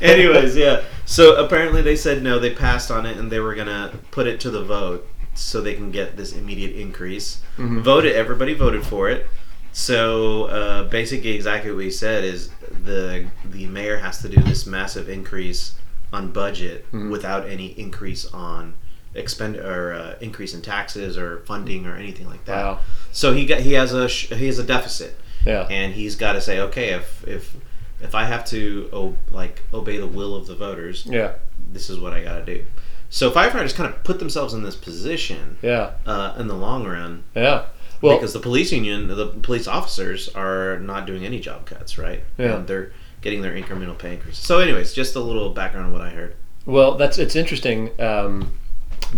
Anyways, 0.00 0.56
yeah. 0.56 0.82
So 1.06 1.36
apparently 1.44 1.82
they 1.82 1.96
said 1.96 2.22
no, 2.22 2.38
they 2.38 2.50
passed 2.54 2.90
on 2.90 3.06
it 3.06 3.16
and 3.16 3.30
they 3.30 3.40
were 3.40 3.54
going 3.54 3.66
to 3.68 3.96
put 4.10 4.26
it 4.26 4.40
to 4.40 4.50
the 4.50 4.62
vote 4.62 5.06
so 5.34 5.60
they 5.60 5.74
can 5.74 5.90
get 5.90 6.16
this 6.16 6.32
immediate 6.32 6.76
increase. 6.76 7.42
Mhm. 7.58 7.82
Voted, 7.82 8.12
everybody 8.14 8.54
voted 8.54 8.84
for 8.86 9.08
it. 9.10 9.26
So 9.72 10.44
uh, 10.44 10.84
basically, 10.84 11.30
exactly 11.30 11.72
what 11.72 11.84
he 11.84 11.90
said 11.90 12.22
is 12.24 12.50
the 12.84 13.26
the 13.50 13.66
mayor 13.66 13.96
has 13.98 14.20
to 14.22 14.28
do 14.28 14.40
this 14.42 14.66
massive 14.66 15.08
increase 15.08 15.72
on 16.12 16.30
budget 16.32 16.86
Mhm. 16.92 17.10
without 17.10 17.48
any 17.48 17.68
increase 17.78 18.24
on 18.26 18.74
expend 19.14 19.56
or 19.56 19.92
uh, 19.94 20.14
increase 20.20 20.54
in 20.54 20.62
taxes 20.62 21.16
or 21.16 21.38
funding 21.40 21.86
or 21.86 21.96
anything 21.96 22.26
like 22.28 22.44
that. 22.46 22.56
Wow. 22.64 22.80
So 23.12 23.32
he 23.32 23.46
got 23.46 23.60
he 23.60 23.72
has 23.74 23.92
a 23.92 24.08
sh- 24.08 24.28
he 24.30 24.46
has 24.46 24.58
a 24.58 24.64
deficit, 24.64 25.16
Yeah. 25.46 25.66
and 25.70 25.92
he's 25.94 26.16
got 26.16 26.32
to 26.32 26.40
say, 26.40 26.60
okay, 26.60 26.90
if 26.90 27.26
if 27.26 27.56
if 28.00 28.14
I 28.14 28.24
have 28.24 28.44
to 28.46 28.88
oh, 28.92 29.16
like 29.30 29.62
obey 29.72 29.96
the 29.98 30.06
will 30.06 30.34
of 30.36 30.46
the 30.46 30.54
voters, 30.56 31.06
Yeah. 31.06 31.32
this 31.72 31.88
is 31.90 31.98
what 31.98 32.12
I 32.12 32.22
got 32.22 32.44
to 32.44 32.54
do. 32.54 32.64
So 33.10 33.30
firefighters 33.30 33.74
kind 33.74 33.88
of 33.92 34.02
put 34.02 34.18
themselves 34.18 34.54
in 34.54 34.62
this 34.64 34.74
position 34.76 35.56
Yeah. 35.62 35.92
uh, 36.04 36.34
in 36.38 36.48
the 36.48 36.54
long 36.54 36.84
run 36.84 37.22
Yeah. 37.34 37.66
Well, 38.02 38.16
because 38.16 38.32
the 38.34 38.40
police 38.40 38.72
union, 38.72 39.06
the 39.08 39.28
police 39.28 39.66
officers 39.68 40.28
are 40.34 40.78
not 40.80 41.06
doing 41.06 41.24
any 41.24 41.38
job 41.40 41.64
cuts, 41.64 41.96
right? 41.96 42.22
Yeah. 42.36 42.56
And 42.56 42.66
they're 42.66 42.92
getting 43.22 43.40
their 43.40 43.54
incremental 43.54 43.96
pay 43.96 44.14
increases. 44.14 44.44
So, 44.44 44.58
anyways, 44.58 44.92
just 44.92 45.14
a 45.14 45.20
little 45.20 45.50
background 45.50 45.86
on 45.86 45.92
what 45.92 46.02
I 46.02 46.10
heard. 46.10 46.34
Well, 46.66 46.96
that's 46.96 47.16
it's 47.18 47.36
interesting. 47.36 47.90
Um, 48.00 48.52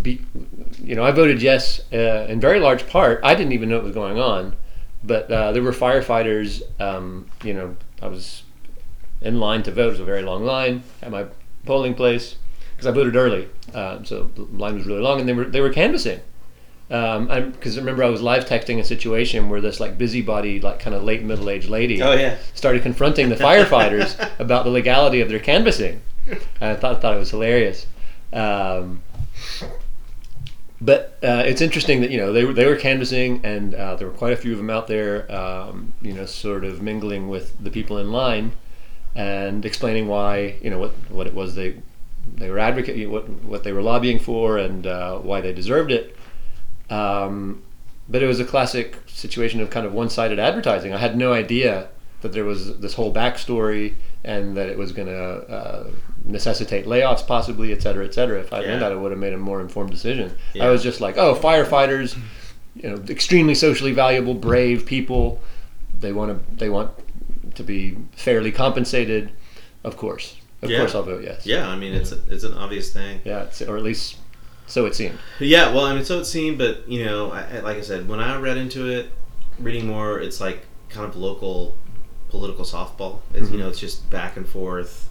be, 0.03 0.21
you 0.79 0.95
know, 0.95 1.05
I 1.05 1.11
voted 1.11 1.43
yes 1.43 1.81
uh, 1.93 2.27
in 2.29 2.41
very 2.41 2.61
large 2.61 2.87
part. 2.89 3.21
I 3.23 3.35
didn't 3.35 3.53
even 3.53 3.69
know 3.69 3.77
what 3.77 3.85
was 3.85 3.95
going 3.95 4.19
on, 4.19 4.57
but 5.03 5.31
uh, 5.31 5.53
there 5.53 5.63
were 5.63 5.73
firefighters. 5.73 6.63
Um, 6.81 7.29
you 7.43 7.55
know, 7.55 7.77
I 8.03 8.09
was 8.09 8.43
in 9.21 9.41
line 9.41 9.63
to 9.65 9.71
vote. 9.71 9.89
It 9.89 9.91
was 9.91 10.01
a 10.01 10.05
very 10.05 10.23
long 10.23 10.45
line 10.45 10.83
at 11.03 11.11
my 11.11 11.27
polling 11.65 11.95
place 11.95 12.37
because 12.71 12.87
I 12.87 12.91
voted 12.91 13.17
early, 13.17 13.49
uh, 13.75 14.03
so 14.05 14.31
the 14.35 14.43
line 14.43 14.77
was 14.77 14.87
really 14.87 15.01
long, 15.01 15.21
and 15.21 15.29
they 15.29 15.33
were 15.33 15.45
they 15.45 15.61
were 15.61 15.73
canvassing. 15.73 16.21
Because 16.89 17.77
I 17.77 17.81
remember, 17.81 18.05
I 18.05 18.09
was 18.09 18.23
live 18.23 18.45
texting 18.45 18.79
a 18.79 18.85
situation 18.85 19.49
where 19.49 19.61
this 19.61 19.81
like 19.81 19.99
busybody, 19.99 20.61
like 20.61 20.79
kind 20.79 20.95
of 20.95 21.03
late 21.03 21.23
middle 21.23 21.51
aged 21.51 21.69
lady 21.69 21.97
yeah. 21.97 22.39
started 22.55 22.83
confronting 22.83 23.29
the 23.29 23.35
firefighters 23.47 24.15
about 24.39 24.65
the 24.65 24.71
legality 24.71 25.21
of 25.21 25.29
their 25.29 25.41
canvassing. 25.41 26.01
And 26.29 26.71
I 26.71 26.77
thought 26.77 27.01
thought 27.01 27.15
it 27.15 27.19
was 27.19 27.31
hilarious. 27.31 27.87
Um, 28.33 29.03
but 30.81 31.19
uh, 31.23 31.43
it's 31.47 31.61
interesting 31.61 32.01
that 32.03 32.11
you 32.11 32.19
know 32.19 32.33
they 32.33 32.45
were 32.45 32.53
they 32.53 32.67
were 32.67 32.77
canvassing, 32.77 33.41
and 33.45 33.75
uh, 33.75 33.97
there 33.97 34.07
were 34.07 34.15
quite 34.15 34.33
a 34.33 34.37
few 34.37 34.53
of 34.53 34.59
them 34.59 34.71
out 34.71 34.87
there, 34.87 35.31
um, 35.33 35.95
you 36.03 36.13
know, 36.13 36.27
sort 36.27 36.65
of 36.65 36.83
mingling 36.83 37.29
with 37.29 37.57
the 37.63 37.71
people 37.71 37.99
in 37.99 38.13
line, 38.13 38.53
and 39.15 39.65
explaining 39.65 40.07
why 40.07 40.57
you 40.63 40.71
know 40.71 40.79
what 40.79 40.93
what 41.11 41.27
it 41.27 41.35
was 41.35 41.55
they 41.55 41.81
they 42.35 42.51
were 42.51 42.59
advocating, 42.59 43.11
what 43.11 43.29
what 43.29 43.65
they 43.65 43.73
were 43.73 43.83
lobbying 43.83 44.19
for, 44.19 44.59
and 44.59 44.87
uh, 44.87 45.19
why 45.19 45.41
they 45.41 45.53
deserved 45.53 45.91
it. 45.91 46.17
Um, 46.91 47.63
but 48.09 48.23
it 48.23 48.27
was 48.27 48.39
a 48.39 48.45
classic 48.45 48.99
situation 49.07 49.61
of 49.61 49.71
kind 49.71 49.87
of 49.87 49.93
one-sided 49.93 50.39
advertising. 50.39 50.93
I 50.93 50.99
had 50.99 51.17
no 51.17 51.33
idea 51.33 51.89
that 52.21 52.33
there 52.33 52.45
was 52.45 52.79
this 52.79 52.95
whole 52.95 53.13
backstory 53.13 53.95
and 54.23 54.57
that 54.57 54.69
it 54.69 54.79
was 54.79 54.93
going 54.93 55.09
to 55.09 55.19
uh, 55.19 55.91
necessitate 56.27 56.87
layoffs, 56.87 57.27
possibly, 57.27 57.73
et 57.73 57.81
cetera, 57.83 58.05
et 58.05 58.13
cetera. 58.13 58.41
If 58.41 58.53
I 58.53 58.61
Yeah. 58.63 58.75
knew 58.75 58.81
that, 58.81 58.93
I 58.93 58.95
would 58.97 59.13
have 59.13 59.21
made 59.21 59.33
a 59.33 59.39
more 59.39 59.61
informed 59.61 59.91
decision. 59.91 60.33
Yeah. 60.55 60.67
I 60.67 60.71
was 60.71 60.83
just 60.83 61.01
like, 61.01 61.17
oh, 61.17 61.35
firefighters, 61.35 62.17
you 62.75 62.91
know, 62.91 63.03
extremely 63.09 63.55
socially 63.55 63.93
valuable, 63.93 64.35
brave 64.35 64.85
people. 64.87 65.41
They 65.99 66.13
want 66.13 66.33
to 66.33 66.57
they 66.57 66.69
want 66.69 66.91
to 67.55 67.63
be 67.63 67.97
fairly 68.17 68.53
compensated. 68.53 69.31
Of 69.85 69.97
course, 69.97 70.37
of 70.63 70.71
Yeah. 70.71 70.79
course, 70.81 70.95
I'll 70.95 71.05
vote 71.05 71.23
yes. 71.25 71.47
Yeah, 71.47 71.69
I 71.69 71.77
mean, 71.77 71.95
it's 71.95 72.13
it's 72.29 72.45
an 72.45 72.55
obvious 72.55 72.91
thing. 72.93 73.21
yeah, 73.25 73.45
it's, 73.45 73.63
or 73.63 73.77
at 73.77 73.83
least 73.83 74.17
so 74.67 74.85
it 74.85 74.95
seemed. 74.97 75.19
Yeah, 75.39 75.73
well, 75.73 75.85
I 75.85 75.95
mean, 75.95 76.05
so 76.05 76.19
it 76.19 76.25
seemed, 76.25 76.59
but 76.59 76.89
you 76.89 77.05
know, 77.05 77.31
I, 77.31 77.61
like 77.61 77.77
I 77.79 77.83
said, 77.83 78.09
when 78.09 78.19
I 78.21 78.37
read 78.37 78.57
into 78.57 78.89
it, 78.91 79.11
reading 79.61 79.87
more, 79.87 80.19
it's 80.21 80.41
like 80.41 80.67
kind 80.91 81.07
of 81.09 81.17
local 81.17 81.77
political 82.31 82.65
softball. 82.65 83.21
It's 83.33 83.49
you 83.49 83.57
Mhm. 83.57 83.61
know, 83.61 83.69
it's 83.69 83.79
just 83.81 84.11
back 84.11 84.37
and 84.37 84.47
forth. 84.47 85.09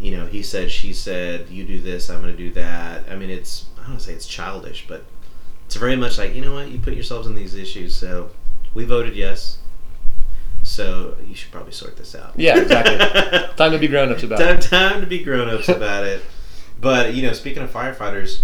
You 0.00 0.16
know, 0.16 0.26
he 0.26 0.42
said, 0.42 0.70
she 0.70 0.92
said, 0.92 1.48
you 1.48 1.64
do 1.64 1.80
this, 1.80 2.08
I'm 2.08 2.22
going 2.22 2.36
to 2.36 2.38
do 2.38 2.52
that. 2.52 3.10
I 3.10 3.16
mean, 3.16 3.30
it's 3.30 3.66
I 3.76 3.80
don't 3.80 3.90
want 3.90 4.00
to 4.00 4.06
say 4.06 4.12
it's 4.12 4.26
childish, 4.26 4.86
but 4.86 5.04
it's 5.66 5.76
very 5.76 5.96
much 5.96 6.18
like 6.18 6.34
you 6.34 6.40
know 6.40 6.54
what, 6.54 6.68
you 6.68 6.78
put 6.78 6.94
yourselves 6.94 7.26
in 7.26 7.34
these 7.34 7.54
issues. 7.54 7.94
So 7.94 8.30
we 8.74 8.84
voted 8.84 9.16
yes. 9.16 9.58
So 10.62 11.16
you 11.26 11.34
should 11.34 11.50
probably 11.50 11.72
sort 11.72 11.96
this 11.96 12.14
out. 12.14 12.34
Yeah, 12.36 12.58
exactly. 12.58 12.98
Time 13.56 13.72
to 13.72 13.78
be 13.78 13.88
grown-ups 13.88 14.22
about 14.22 14.38
time, 14.38 14.56
it. 14.56 14.62
Time 14.62 15.00
to 15.00 15.06
be 15.06 15.22
grown-ups 15.22 15.68
about 15.68 16.04
it. 16.04 16.22
But 16.80 17.14
you 17.14 17.22
know, 17.22 17.32
speaking 17.32 17.62
of 17.62 17.72
firefighters, 17.72 18.40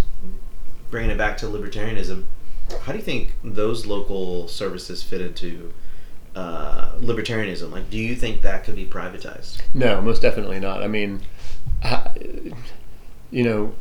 bringing 0.91 1.11
it 1.11 1.19
back 1.19 1.37
to 1.39 1.47
libertarianism, 1.47 2.25
how 2.83 2.93
do 2.93 2.99
you 2.99 3.05
think 3.05 3.35
those 3.43 3.87
local 3.87 4.49
services 4.49 5.03
fit 5.03 5.21
into 5.21 5.73
uh, 6.35 6.93
libertarianism? 6.99 7.71
Like, 7.71 7.91
do 7.91 7.99
you 7.99 8.15
think 8.17 8.43
that 8.43 8.65
could 8.65 8.77
be 8.77 8.87
privatized? 8.87 9.61
No, 9.73 10.01
most 10.01 10.23
definitely 10.23 10.61
not. 10.61 10.83
I 10.83 10.89
mean, 10.89 11.23
you 13.31 13.45
know, 13.45 13.75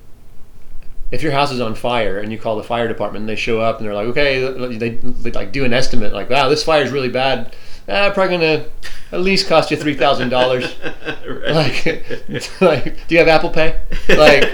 if 1.12 1.22
your 1.22 1.32
house 1.32 1.52
is 1.52 1.62
on 1.62 1.76
fire 1.76 2.20
and 2.20 2.32
you 2.32 2.40
call 2.40 2.56
the 2.58 2.64
fire 2.64 2.88
department 2.88 3.22
and 3.22 3.30
they 3.30 3.36
show 3.36 3.62
up 3.62 3.78
and 3.78 3.86
they're 3.86 3.94
like, 3.94 4.08
okay, 4.08 4.40
they, 4.78 4.90
they 4.90 5.32
like 5.32 5.52
do 5.52 5.64
an 5.64 5.74
estimate, 5.74 6.12
like, 6.12 6.30
wow, 6.30 6.50
this 6.50 6.64
fire 6.64 6.84
is 6.84 6.92
really 6.92 7.10
bad. 7.10 7.56
Ah, 7.88 8.10
probably 8.14 8.38
gonna 8.38 8.66
at 9.12 9.20
least 9.20 9.48
cost 9.48 9.70
you 9.70 9.78
three 9.78 9.96
thousand 9.96 10.30
dollars. 10.30 10.76
Like, 11.26 11.86
like, 12.62 13.08
do 13.08 13.16
you 13.16 13.20
have 13.20 13.28
Apple 13.28 13.50
Pay? 13.50 13.80
Like, 14.10 14.46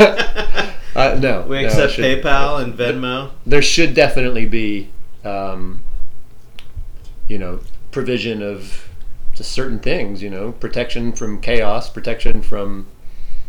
uh, 0.96 1.16
no. 1.20 1.46
we 1.48 1.64
accept. 1.64 1.94
PayPal 1.94 2.62
and 2.62 2.74
Venmo. 2.74 3.30
There 3.46 3.62
should 3.62 3.94
definitely 3.94 4.46
be, 4.46 4.90
um, 5.24 5.82
you 7.28 7.38
know, 7.38 7.60
provision 7.92 8.42
of 8.42 8.88
just 9.34 9.52
certain 9.52 9.78
things. 9.78 10.22
You 10.22 10.30
know, 10.30 10.52
protection 10.52 11.12
from 11.12 11.40
chaos, 11.40 11.88
protection 11.90 12.42
from 12.42 12.86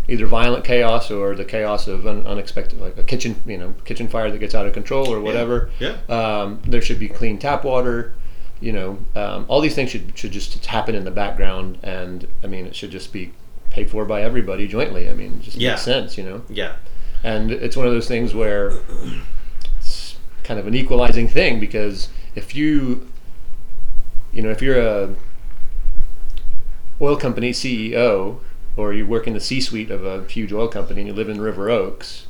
either 0.08 0.26
violent 0.26 0.66
chaos 0.66 1.10
or 1.10 1.34
the 1.36 1.46
chaos 1.46 1.88
of 1.88 2.06
un- 2.06 2.26
unexpected, 2.28 2.80
like 2.82 2.98
a 2.98 3.04
kitchen, 3.04 3.36
you 3.46 3.58
know, 3.58 3.74
kitchen 3.86 4.08
fire 4.08 4.30
that 4.30 4.38
gets 4.40 4.54
out 4.54 4.66
of 4.68 4.74
control 4.74 5.08
or 5.14 5.22
whatever. 5.22 5.70
Yeah. 5.80 5.96
Um, 6.10 6.62
there 6.68 6.82
should 6.82 7.00
be 7.00 7.08
clean 7.08 7.38
tap 7.38 7.64
water. 7.64 8.14
You 8.60 8.72
know, 8.72 8.98
um, 9.16 9.46
all 9.50 9.60
these 9.62 9.76
things 9.76 9.90
should 9.90 10.18
should 10.18 10.32
just 10.32 10.66
happen 10.66 10.96
in 10.96 11.04
the 11.04 11.12
background, 11.12 11.78
and 11.84 12.28
I 12.44 12.48
mean, 12.48 12.66
it 12.66 12.76
should 12.76 12.92
just 12.92 13.12
be 13.14 13.34
paid 13.70 13.90
for 13.90 14.06
by 14.06 14.22
everybody 14.22 14.68
jointly. 14.68 15.10
I 15.10 15.14
mean, 15.14 15.34
it 15.40 15.42
just 15.44 15.58
Yeah. 15.58 15.72
makes 15.72 15.82
sense. 15.82 16.18
You 16.18 16.24
know 16.24 16.42
Yeah. 16.50 16.74
and 17.24 17.52
it's 17.52 17.76
one 17.76 17.88
of 17.88 17.94
those 17.94 18.08
things 18.08 18.34
where 18.36 18.74
it's 19.80 20.16
kind 20.44 20.60
of 20.60 20.68
an 20.68 20.76
equalizing 20.76 21.28
thing 21.28 21.60
because 21.60 22.10
if 22.36 22.56
you 22.56 23.08
you 24.34 24.42
know 24.42 24.50
if 24.50 24.62
you're 24.62 24.80
a 24.80 25.10
oil 27.02 27.16
company 27.18 27.52
CEO 27.52 28.40
or 28.76 28.94
you 28.94 29.06
work 29.06 29.28
in 29.28 29.34
the 29.34 29.40
C-suite 29.40 29.92
of 29.92 30.06
a 30.06 30.24
huge 30.28 30.52
oil 30.54 30.68
company 30.68 31.02
and 31.02 31.08
you 31.08 31.14
live 31.14 31.30
in 31.30 31.40
River 31.42 31.70
Oaks 31.70 32.28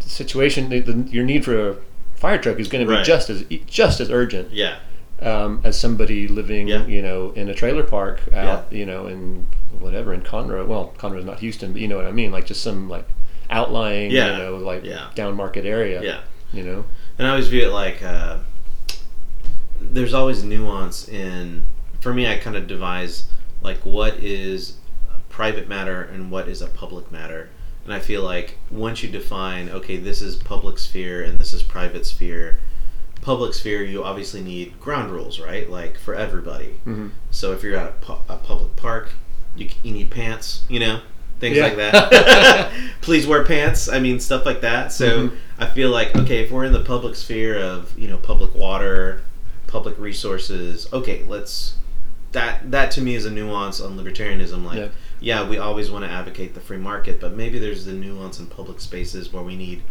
the 0.00 0.08
situation 0.08 0.68
the, 0.68 0.80
the, 0.80 0.92
your 1.10 1.24
need 1.24 1.44
for 1.44 1.70
a 1.70 1.76
fire 2.14 2.38
truck 2.38 2.58
is 2.58 2.68
going 2.68 2.86
to 2.86 2.96
be 2.96 3.02
just 3.02 3.28
as 3.30 3.44
just 3.66 4.00
as 4.00 4.10
urgent 4.10 4.50
Yeah. 4.52 4.76
um, 5.20 5.60
as 5.64 5.78
somebody 5.78 6.28
living, 6.28 6.68
Yeah. 6.68 6.86
you 6.86 7.02
know, 7.02 7.30
in 7.32 7.48
a 7.48 7.54
trailer 7.54 7.82
park 7.82 8.20
out, 8.32 8.72
you 8.72 8.86
know, 8.86 9.06
in 9.06 9.46
whatever 9.78 10.14
in 10.14 10.22
Conroe. 10.22 10.66
Well, 10.66 10.94
Conroe's 10.98 11.24
not 11.26 11.40
Houston, 11.40 11.72
but 11.72 11.80
you 11.82 11.88
know 11.88 11.96
what 11.96 12.06
I 12.06 12.12
mean. 12.12 12.32
Like 12.32 12.46
just 12.46 12.62
some 12.62 12.88
like 12.88 13.06
outlying, 13.50 14.10
Yeah. 14.10 14.32
you 14.32 14.38
know, 14.42 14.56
like 14.56 14.84
Yeah. 14.84 15.08
down 15.14 15.36
market 15.36 15.64
area. 15.66 16.02
Yeah. 16.02 16.20
You 16.52 16.62
know. 16.62 16.84
And 17.18 17.26
I 17.26 17.30
always 17.30 17.48
view 17.48 17.62
it 17.66 17.72
like 17.72 18.02
uh, 18.02 18.38
there's 19.80 20.14
always 20.14 20.42
nuance 20.44 21.08
in. 21.08 21.64
For 22.06 22.14
me, 22.14 22.28
I 22.28 22.36
kind 22.36 22.54
of 22.54 22.68
devise 22.68 23.24
like 23.62 23.78
what 23.78 24.14
is 24.20 24.76
a 25.12 25.18
private 25.28 25.66
matter 25.68 26.02
and 26.02 26.30
what 26.30 26.46
is 26.46 26.62
a 26.62 26.68
public 26.68 27.10
matter. 27.10 27.48
And 27.84 27.92
I 27.92 27.98
feel 27.98 28.22
like 28.22 28.58
once 28.70 29.02
you 29.02 29.08
define, 29.08 29.68
okay, 29.70 29.96
this 29.96 30.22
is 30.22 30.36
public 30.36 30.78
sphere 30.78 31.24
and 31.24 31.36
this 31.36 31.52
is 31.52 31.64
private 31.64 32.06
sphere. 32.06 32.60
Public 33.22 33.54
sphere, 33.54 33.82
you 33.82 34.04
obviously 34.04 34.40
need 34.40 34.78
ground 34.78 35.10
rules, 35.10 35.40
right? 35.40 35.68
Like 35.68 35.98
for 35.98 36.14
everybody. 36.14 36.76
Mhm. 36.86 37.10
So 37.32 37.50
if 37.52 37.64
you're 37.64 37.76
at 37.76 37.88
a, 37.88 37.92
pu- 37.94 38.22
a 38.32 38.36
public 38.36 38.76
park, 38.76 39.10
you, 39.56 39.68
you 39.82 39.90
need 39.92 40.08
pants, 40.12 40.62
you 40.68 40.78
know, 40.78 41.00
things 41.40 41.56
Yeah. 41.56 41.64
like 41.64 41.76
that. 41.76 42.72
Please 43.00 43.26
wear 43.26 43.42
pants. 43.44 43.88
I 43.88 43.98
mean, 43.98 44.20
stuff 44.20 44.46
like 44.46 44.60
that. 44.60 44.92
So 44.92 45.30
Mhm. 45.30 45.36
I 45.58 45.66
feel 45.66 45.90
like 45.90 46.14
okay, 46.14 46.44
if 46.44 46.52
we're 46.52 46.66
in 46.66 46.72
the 46.72 46.84
public 46.84 47.16
sphere 47.16 47.58
of 47.58 47.98
you 47.98 48.06
know 48.06 48.16
public 48.18 48.54
water, 48.54 49.22
public 49.66 49.98
resources, 49.98 50.86
okay, 50.92 51.24
let's 51.24 51.72
that 52.36 52.70
that 52.70 52.90
to 52.92 53.00
me 53.00 53.14
is 53.14 53.24
a 53.24 53.30
nuance 53.30 53.80
on 53.80 53.96
libertarianism. 53.98 54.64
Like, 54.64 54.78
Yeah. 54.78 54.88
yeah, 55.20 55.48
we 55.48 55.58
always 55.58 55.90
want 55.90 56.04
to 56.04 56.10
advocate 56.10 56.54
the 56.54 56.60
free 56.60 56.76
market, 56.76 57.20
but 57.20 57.34
maybe 57.34 57.58
there's 57.58 57.84
the 57.86 57.92
nuance 57.92 58.38
in 58.38 58.46
public 58.46 58.80
spaces 58.80 59.32
where 59.32 59.42
we 59.42 59.56
need 59.56 59.82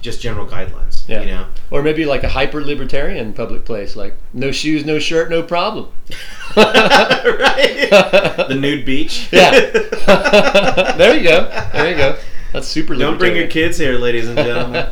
just 0.00 0.20
general 0.20 0.46
guidelines. 0.46 1.08
Yeah. 1.08 1.20
You 1.20 1.26
know. 1.26 1.46
Or 1.70 1.82
maybe 1.82 2.04
like 2.04 2.24
a 2.24 2.28
hyper 2.28 2.62
libertarian 2.62 3.32
public 3.32 3.64
place, 3.64 3.96
like 3.96 4.16
no 4.32 4.50
shoes, 4.50 4.84
no 4.84 4.98
shirt, 4.98 5.30
no 5.30 5.42
problem. 5.42 5.88
right. 6.56 7.88
The 8.48 8.54
nude 8.58 8.84
beach. 8.84 9.28
Yeah. 9.30 9.50
there 10.98 11.16
you 11.16 11.22
go. 11.24 11.48
There 11.72 11.90
you 11.90 11.96
go. 11.96 12.16
That's 12.52 12.68
super. 12.68 12.94
Don't 12.94 13.18
bring 13.18 13.36
your 13.36 13.48
kids 13.48 13.78
here, 13.78 13.94
ladies 13.98 14.28
and 14.28 14.38
gentlemen. 14.38 14.88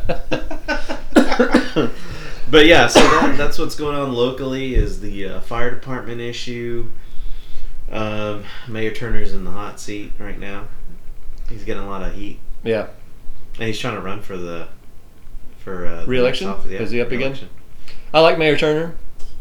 But 2.53 2.67
yeah, 2.67 2.87
so 2.87 3.01
that, 3.01 3.39
that's 3.39 3.59
what's 3.59 3.75
going 3.75 3.97
on 3.97 4.13
locally 4.13 4.75
is 4.75 5.01
the 5.01 5.25
uh, 5.27 5.41
fire 5.41 5.71
department 5.71 6.21
issue. 6.21 6.91
Um, 7.91 8.45
Mayor 8.69 8.93
Turner's 8.93 9.33
in 9.33 9.45
the 9.45 9.51
hot 9.51 9.81
seat 9.81 10.13
right 10.19 10.39
now. 10.39 10.69
He's 11.49 11.65
getting 11.65 11.83
a 11.83 11.89
lot 11.89 12.03
of 12.03 12.15
heat, 12.15 12.41
yeah. 12.63 12.89
and 13.55 13.65
he's 13.65 13.79
trying 13.79 13.95
to 13.95 14.03
run 14.03 14.21
for 14.21 14.37
the 14.37 14.69
for 15.61 15.87
uh, 15.87 16.01
the 16.03 16.07
Re-election? 16.07 16.49
next 16.49 16.59
office. 16.61 16.73
Is 16.73 16.91
he 16.91 17.01
up 17.01 17.09
again? 17.09 17.33
re-election. 17.33 17.49
I 18.13 18.21
like 18.21 18.39
Mayor 18.39 18.59
Turner. 18.59 18.97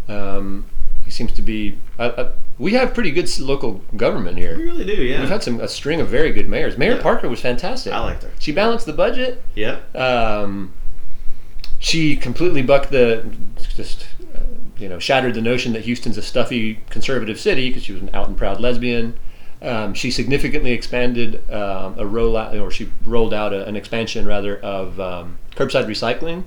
Um, 0.08 0.66
he 1.04 1.12
seems 1.12 1.34
to 1.34 1.42
be. 1.42 1.78
I, 2.00 2.06
I, 2.10 2.32
we 2.58 2.74
have 2.74 2.94
pretty 2.94 3.12
good 3.12 3.28
local 3.40 3.82
government 3.98 4.38
here. 4.38 4.56
We 4.56 4.64
really 4.64 4.86
do, 4.86 5.04
yeah. 5.04 5.20
We've 5.20 5.30
had 5.30 5.44
some 5.44 5.60
a 5.60 5.68
string 5.68 6.00
of 6.00 6.08
very 6.08 6.32
good 6.32 6.48
mayors. 6.48 6.78
Mayor 6.78 6.96
Yeah. 6.96 7.02
Parker 7.02 7.28
was 7.28 7.42
fantastic. 7.42 7.92
I 7.92 8.00
liked 8.00 8.24
her. 8.24 8.32
She 8.40 8.54
balanced 8.54 8.86
the 8.86 8.94
budget. 8.94 9.44
Yeah. 9.54 9.80
Um, 9.96 10.74
she 11.82 12.16
completely 12.16 12.62
bucked 12.62 12.92
the 12.92 13.26
just 13.76 14.08
uh, 14.36 14.40
you 14.78 14.88
know 14.88 15.00
shattered 15.00 15.34
the 15.34 15.42
notion 15.42 15.74
that 15.74 15.82
Houston's 15.82 16.18
a 16.18 16.22
stuffy 16.22 16.76
conservative 16.92 17.40
city 17.40 17.70
because 17.70 17.84
she 17.84 17.92
was 17.92 18.04
an 18.04 18.10
out 18.14 18.28
and 18.30 18.38
proud 18.38 18.62
lesbian. 18.62 19.18
Um, 19.64 19.94
she 19.94 20.10
significantly 20.10 20.72
expanded 20.72 21.36
um, 21.52 21.94
a 21.98 22.04
rollout, 22.04 22.60
or 22.60 22.72
she 22.72 22.92
rolled 23.04 23.34
out 23.34 23.52
a, 23.52 23.66
an 23.66 23.76
expansion 23.76 24.28
rather 24.28 24.58
of 24.60 25.00
um, 25.00 25.40
curbside 25.56 25.86
recycling. 25.86 26.44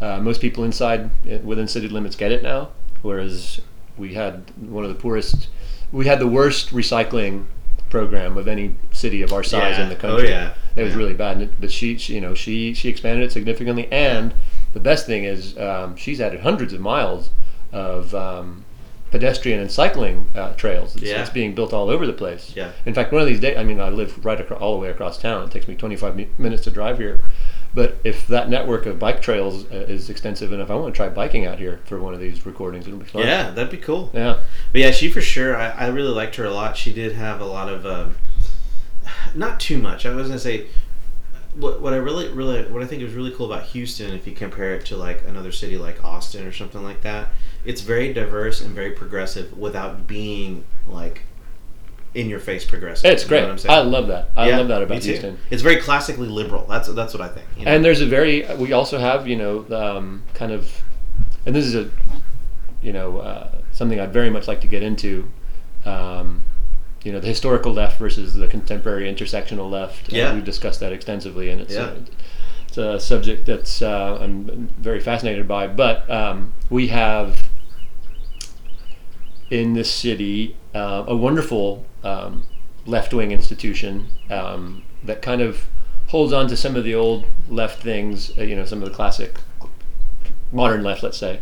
Uh, 0.00 0.20
most 0.20 0.40
people 0.40 0.62
inside 0.64 1.10
uh, 1.30 1.38
within 1.38 1.66
city 1.66 1.88
limits 1.88 2.14
get 2.14 2.30
it 2.30 2.42
now, 2.42 2.68
whereas 3.02 3.62
we 3.96 4.14
had 4.14 4.50
one 4.56 4.84
of 4.84 4.90
the 4.90 5.00
poorest, 5.00 5.48
we 5.90 6.06
had 6.06 6.18
the 6.18 6.26
worst 6.26 6.70
recycling 6.70 7.46
program 7.90 8.38
of 8.38 8.48
any 8.48 8.74
city 8.92 9.20
of 9.22 9.32
our 9.32 9.42
size 9.42 9.76
Yeah. 9.76 9.82
in 9.84 9.88
the 9.90 9.96
country. 9.96 10.28
Oh 10.28 10.30
yeah. 10.30 10.52
It 10.76 10.82
was 10.84 10.92
Yeah. 10.92 10.98
really 10.98 11.14
bad, 11.14 11.42
it- 11.42 11.60
but 11.60 11.70
she, 11.70 11.98
she, 11.98 12.14
you 12.14 12.20
know, 12.20 12.34
she 12.34 12.72
she 12.72 12.88
expanded 12.88 13.24
it 13.24 13.32
significantly, 13.32 13.88
and 13.92 14.32
the 14.72 14.80
best 14.80 15.04
thing 15.06 15.24
is 15.24 15.58
um, 15.58 15.96
she's 15.96 16.20
added 16.20 16.40
hundreds 16.40 16.72
of 16.72 16.80
miles 16.80 17.30
of 17.72 18.14
um, 18.14 18.64
pedestrian 19.10 19.58
and 19.60 19.70
cycling 19.70 20.26
uh, 20.36 20.52
trails. 20.54 20.94
It's, 20.96 21.04
Yeah. 21.04 21.20
it's 21.20 21.30
being 21.30 21.54
built 21.54 21.72
all 21.72 21.90
over 21.90 22.06
the 22.06 22.12
place. 22.12 22.52
Yeah. 22.56 22.70
In 22.86 22.94
fact, 22.94 23.12
one 23.12 23.20
of 23.20 23.26
these 23.28 23.40
days, 23.40 23.56
I 23.58 23.64
mean, 23.64 23.80
I 23.80 23.88
live 23.88 24.24
right 24.24 24.40
across, 24.40 24.60
all 24.60 24.74
the 24.74 24.80
way 24.80 24.88
across 24.90 25.18
town. 25.18 25.42
It 25.44 25.50
takes 25.50 25.66
me 25.66 25.74
25 25.74 26.14
mi- 26.16 26.28
minutes 26.38 26.62
to 26.64 26.70
drive 26.70 26.98
here. 26.98 27.20
But 27.72 27.98
if 28.02 28.26
that 28.26 28.48
network 28.48 28.86
of 28.86 28.98
bike 28.98 29.22
trails 29.22 29.64
uh, 29.70 29.86
is 29.88 30.10
extensive 30.10 30.52
enough, 30.52 30.70
I 30.70 30.74
want 30.74 30.92
to 30.92 30.96
try 30.96 31.08
biking 31.08 31.46
out 31.46 31.58
here 31.58 31.80
for 31.84 32.00
one 32.00 32.14
of 32.14 32.20
these 32.20 32.44
recordings. 32.44 32.86
It'll 32.86 32.98
be 32.98 33.06
fun. 33.06 33.22
Yeah, 33.22 33.50
that'd 33.50 33.70
be 33.70 33.76
cool. 33.76 34.10
Yeah. 34.12 34.40
But 34.72 34.80
yeah, 34.80 34.90
she 34.90 35.10
for 35.10 35.20
sure. 35.20 35.56
I, 35.56 35.70
I 35.70 35.86
really 35.88 36.12
liked 36.12 36.36
her 36.36 36.44
a 36.44 36.50
lot. 36.50 36.76
She 36.76 36.92
did 36.92 37.12
have 37.12 37.40
a 37.40 37.44
lot 37.44 37.68
of, 37.68 37.86
um, 37.86 38.16
not 39.34 39.60
too 39.60 39.78
much. 39.78 40.04
I 40.04 40.14
was 40.14 40.28
gonna 40.28 40.40
say, 40.40 40.66
what 41.54 41.80
what 41.80 41.92
I 41.92 41.96
really 41.96 42.28
really 42.28 42.62
what 42.64 42.82
I 42.82 42.86
think 42.86 43.02
is 43.02 43.12
really 43.12 43.32
cool 43.32 43.52
about 43.52 43.64
Houston, 43.68 44.14
if 44.14 44.26
you 44.26 44.34
compare 44.34 44.74
it 44.74 44.86
to 44.86 44.96
like 44.96 45.26
another 45.26 45.52
city 45.52 45.78
like 45.78 46.04
Austin 46.04 46.46
or 46.46 46.52
something 46.52 46.82
like 46.82 47.02
that, 47.02 47.30
it's 47.64 47.80
very 47.80 48.12
diverse 48.12 48.60
and 48.60 48.74
very 48.74 48.92
progressive 48.92 49.56
without 49.58 50.06
being 50.06 50.64
like 50.86 51.22
in 52.14 52.28
your 52.28 52.40
face 52.40 52.64
progressive. 52.64 53.10
It's 53.10 53.24
great. 53.24 53.42
what 53.42 53.50
I'm 53.50 53.58
saying? 53.58 53.72
I 53.74 53.82
love 53.82 54.08
that. 54.08 54.30
I 54.36 54.48
Yeah, 54.48 54.58
love 54.58 54.68
that 54.68 54.82
about. 54.82 55.02
Houston. 55.02 55.38
It's 55.50 55.62
very 55.62 55.76
classically 55.76 56.28
liberal. 56.28 56.66
That's 56.66 56.88
that's 56.88 57.14
what 57.14 57.20
I 57.20 57.28
think. 57.28 57.46
you 57.56 57.64
know? 57.64 57.70
And 57.72 57.84
there's 57.84 58.00
a 58.00 58.06
very 58.06 58.44
we 58.56 58.72
also 58.72 58.98
have 58.98 59.28
you 59.28 59.36
know 59.36 59.64
um, 59.70 60.22
kind 60.34 60.52
of, 60.52 60.82
and 61.46 61.54
this 61.54 61.64
is 61.64 61.74
a, 61.74 61.88
you 62.82 62.92
know 62.92 63.18
uh, 63.18 63.48
something 63.72 64.00
I'd 64.00 64.12
very 64.12 64.30
much 64.30 64.48
like 64.48 64.60
to 64.62 64.66
get 64.66 64.82
into, 64.82 65.28
um, 65.84 66.42
you 67.04 67.12
know 67.12 67.20
the 67.20 67.28
historical 67.28 67.72
left 67.72 67.98
versus 67.98 68.34
the 68.34 68.48
contemporary 68.48 69.12
intersectional 69.12 69.70
left. 69.70 70.12
Uh, 70.12 70.16
Yeah. 70.16 70.34
we've 70.34 70.44
discussed 70.44 70.80
that 70.80 70.92
extensively, 70.92 71.48
and 71.50 71.60
it's 71.60 71.74
Yeah. 71.74 71.90
a, 71.90 71.96
it's 72.66 72.78
a 72.78 72.98
subject 73.00 73.46
that's 73.46 73.82
uh, 73.82 74.18
I'm 74.20 74.68
very 74.78 75.00
fascinated 75.00 75.46
by. 75.46 75.66
But 75.68 76.10
um, 76.10 76.52
we 76.70 76.88
have 76.88 77.38
in 79.50 79.74
this 79.74 79.90
city 79.90 80.56
uh, 80.74 81.04
a 81.06 81.16
wonderful 81.16 81.84
um, 82.04 82.44
left 82.86 83.12
wing 83.12 83.32
institution 83.32 84.06
um, 84.30 84.82
that 85.04 85.22
kind 85.22 85.40
of 85.40 85.66
holds 86.08 86.32
on 86.32 86.48
to 86.48 86.56
some 86.56 86.76
of 86.76 86.84
the 86.84 86.94
old 86.94 87.24
left 87.48 87.82
things, 87.82 88.36
uh, 88.36 88.42
you 88.42 88.56
know, 88.56 88.64
some 88.64 88.82
of 88.82 88.88
the 88.88 88.94
classic 88.94 89.38
modern 90.52 90.82
left, 90.82 91.02
let's 91.02 91.18
say. 91.18 91.40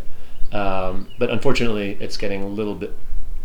Um, 0.53 1.09
but 1.19 1.31
unfortunately, 1.31 1.97
it's 2.01 2.17
getting 2.17 2.43
a 2.43 2.47
little 2.47 2.75
bit 2.75 2.95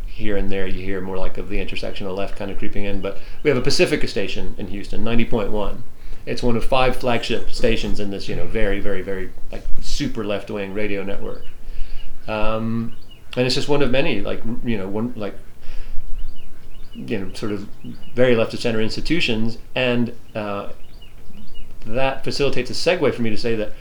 here 0.06 0.38
and 0.38 0.52
there. 0.52 0.68
You 0.68 0.84
hear 0.84 1.02
more 1.02 1.18
like 1.18 1.38
of 1.38 1.50
the 1.50 1.58
intersectional 1.58 2.16
left 2.16 2.36
kind 2.36 2.52
of 2.52 2.58
creeping 2.58 2.86
in. 2.86 3.02
But 3.02 3.20
we 3.42 3.50
have 3.50 3.58
a 3.58 3.62
Pacifica 3.62 4.08
station 4.08 4.56
in 4.58 4.68
Houston, 4.68 5.04
90.1. 5.04 5.82
It's 6.26 6.44
one 6.44 6.56
of 6.56 6.64
five 6.64 6.96
flagship 6.96 7.50
stations 7.52 8.00
in 8.00 8.12
this, 8.12 8.30
you 8.30 8.36
know, 8.36 8.46
very, 8.46 8.80
very, 8.80 9.02
very 9.02 9.32
like 9.52 9.64
super 9.82 10.24
left 10.24 10.50
wing 10.50 10.74
radio 10.74 11.04
network. 11.04 11.46
Um, 12.28 12.96
and 13.36 13.46
it's 13.46 13.56
just 13.56 13.68
one 13.70 13.82
of 13.82 13.92
many, 13.92 14.22
like 14.22 14.42
you 14.64 14.78
know, 14.78 14.88
one 14.88 15.14
like 15.16 15.36
you 16.94 17.20
know, 17.20 17.34
sort 17.34 17.52
of 17.52 17.68
very 18.14 18.36
left 18.36 18.54
of 18.54 18.60
center 18.60 18.80
institutions, 18.82 19.58
and 19.76 20.16
uh, 20.36 20.70
that 21.86 22.24
facilitates 22.24 22.70
a 22.70 22.74
segue 22.74 23.14
for 23.14 23.22
me 23.22 23.30
to 23.30 23.38
say 23.38 23.56
that 23.56 23.74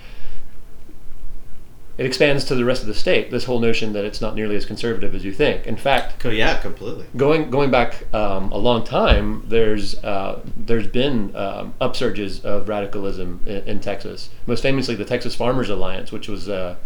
it 1.98 2.06
expands 2.06 2.44
to 2.46 2.54
the 2.54 2.64
rest 2.64 2.80
of 2.80 2.88
the 2.88 2.94
state. 2.94 3.30
This 3.30 3.44
whole 3.44 3.60
notion 3.60 3.92
that 3.92 4.04
it's 4.04 4.20
not 4.20 4.34
nearly 4.34 4.56
as 4.56 4.64
conservative 4.64 5.14
as 5.14 5.24
you 5.24 5.32
think. 5.32 5.66
In 5.66 5.76
fact, 5.76 6.24
yeah, 6.24 6.58
completely. 6.58 7.04
going 7.16 7.50
going 7.50 7.70
back 7.70 8.12
um, 8.14 8.50
a 8.50 8.56
long 8.56 8.82
time, 8.82 9.44
there's 9.46 10.02
uh, 10.02 10.40
there's 10.56 10.86
been 10.86 11.36
um, 11.36 11.74
upsurges 11.80 12.42
of 12.44 12.68
radicalism 12.68 13.42
in, 13.46 13.62
in 13.64 13.80
Texas. 13.80 14.30
Most 14.46 14.62
famously, 14.62 14.94
the 14.94 15.04
Texas 15.04 15.34
Farmers 15.34 15.68
Alliance, 15.68 16.10
which 16.12 16.28
was. 16.28 16.48
Uh, 16.48 16.76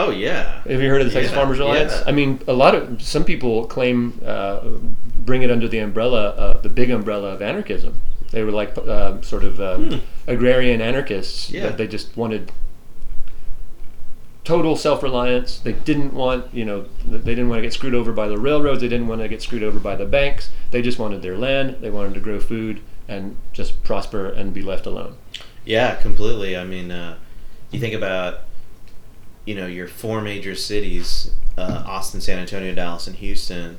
Oh 0.00 0.10
yeah. 0.10 0.62
have 0.62 0.80
you 0.80 0.88
heard 0.88 1.00
of 1.00 1.08
the 1.08 1.12
Texas 1.12 1.32
Yeah, 1.32 1.38
Farmers 1.38 1.58
Alliance? 1.58 1.92
yeah. 1.92 2.04
I 2.06 2.12
mean, 2.12 2.40
a 2.46 2.52
lot 2.52 2.74
of 2.74 3.02
some 3.02 3.24
people 3.24 3.66
claim 3.66 4.20
uh, 4.24 4.60
bring 5.18 5.42
it 5.42 5.50
under 5.50 5.66
the 5.68 5.78
umbrella, 5.80 6.30
uh, 6.30 6.60
the 6.60 6.68
big 6.68 6.90
umbrella 6.90 7.30
of 7.34 7.42
anarchism. 7.42 8.00
They 8.30 8.44
were 8.44 8.52
like 8.52 8.76
uh, 8.78 9.20
sort 9.22 9.42
of 9.44 9.60
um, 9.60 9.90
Hmm. 9.90 9.96
agrarian 10.26 10.80
anarchists. 10.80 11.50
Yeah. 11.50 11.64
That 11.64 11.78
they 11.78 11.86
just 11.88 12.16
wanted 12.16 12.52
total 14.44 14.76
self-reliance. 14.76 15.58
They 15.60 15.72
didn't 15.72 16.14
want, 16.14 16.52
you 16.54 16.64
know, 16.64 16.86
they 17.06 17.34
didn't 17.34 17.48
want 17.48 17.58
to 17.58 17.62
get 17.62 17.72
screwed 17.72 17.94
over 17.94 18.12
by 18.12 18.28
the 18.28 18.38
railroads. 18.38 18.80
They 18.80 18.88
didn't 18.88 19.08
want 19.08 19.20
to 19.20 19.28
get 19.28 19.42
screwed 19.42 19.62
over 19.62 19.78
by 19.78 19.96
the 19.96 20.06
banks. 20.06 20.50
They 20.70 20.80
just 20.80 20.98
wanted 20.98 21.22
their 21.22 21.36
land. 21.36 21.76
They 21.80 21.90
wanted 21.90 22.14
to 22.14 22.20
grow 22.20 22.40
food 22.40 22.80
and 23.08 23.36
just 23.52 23.82
prosper 23.84 24.26
and 24.26 24.54
be 24.54 24.62
left 24.62 24.86
alone. 24.86 25.16
Yeah, 25.64 25.96
completely. 25.96 26.56
I 26.56 26.64
mean, 26.64 26.90
uh, 26.90 27.16
you 27.70 27.80
think 27.80 27.94
about, 27.94 28.40
you 29.48 29.54
know, 29.54 29.66
your 29.66 29.88
four 29.88 30.20
major 30.20 30.54
cities, 30.54 31.30
uh, 31.56 31.82
Austin, 31.86 32.20
San 32.20 32.38
Antonio, 32.38 32.74
Dallas, 32.74 33.06
and 33.06 33.16
Houston. 33.16 33.78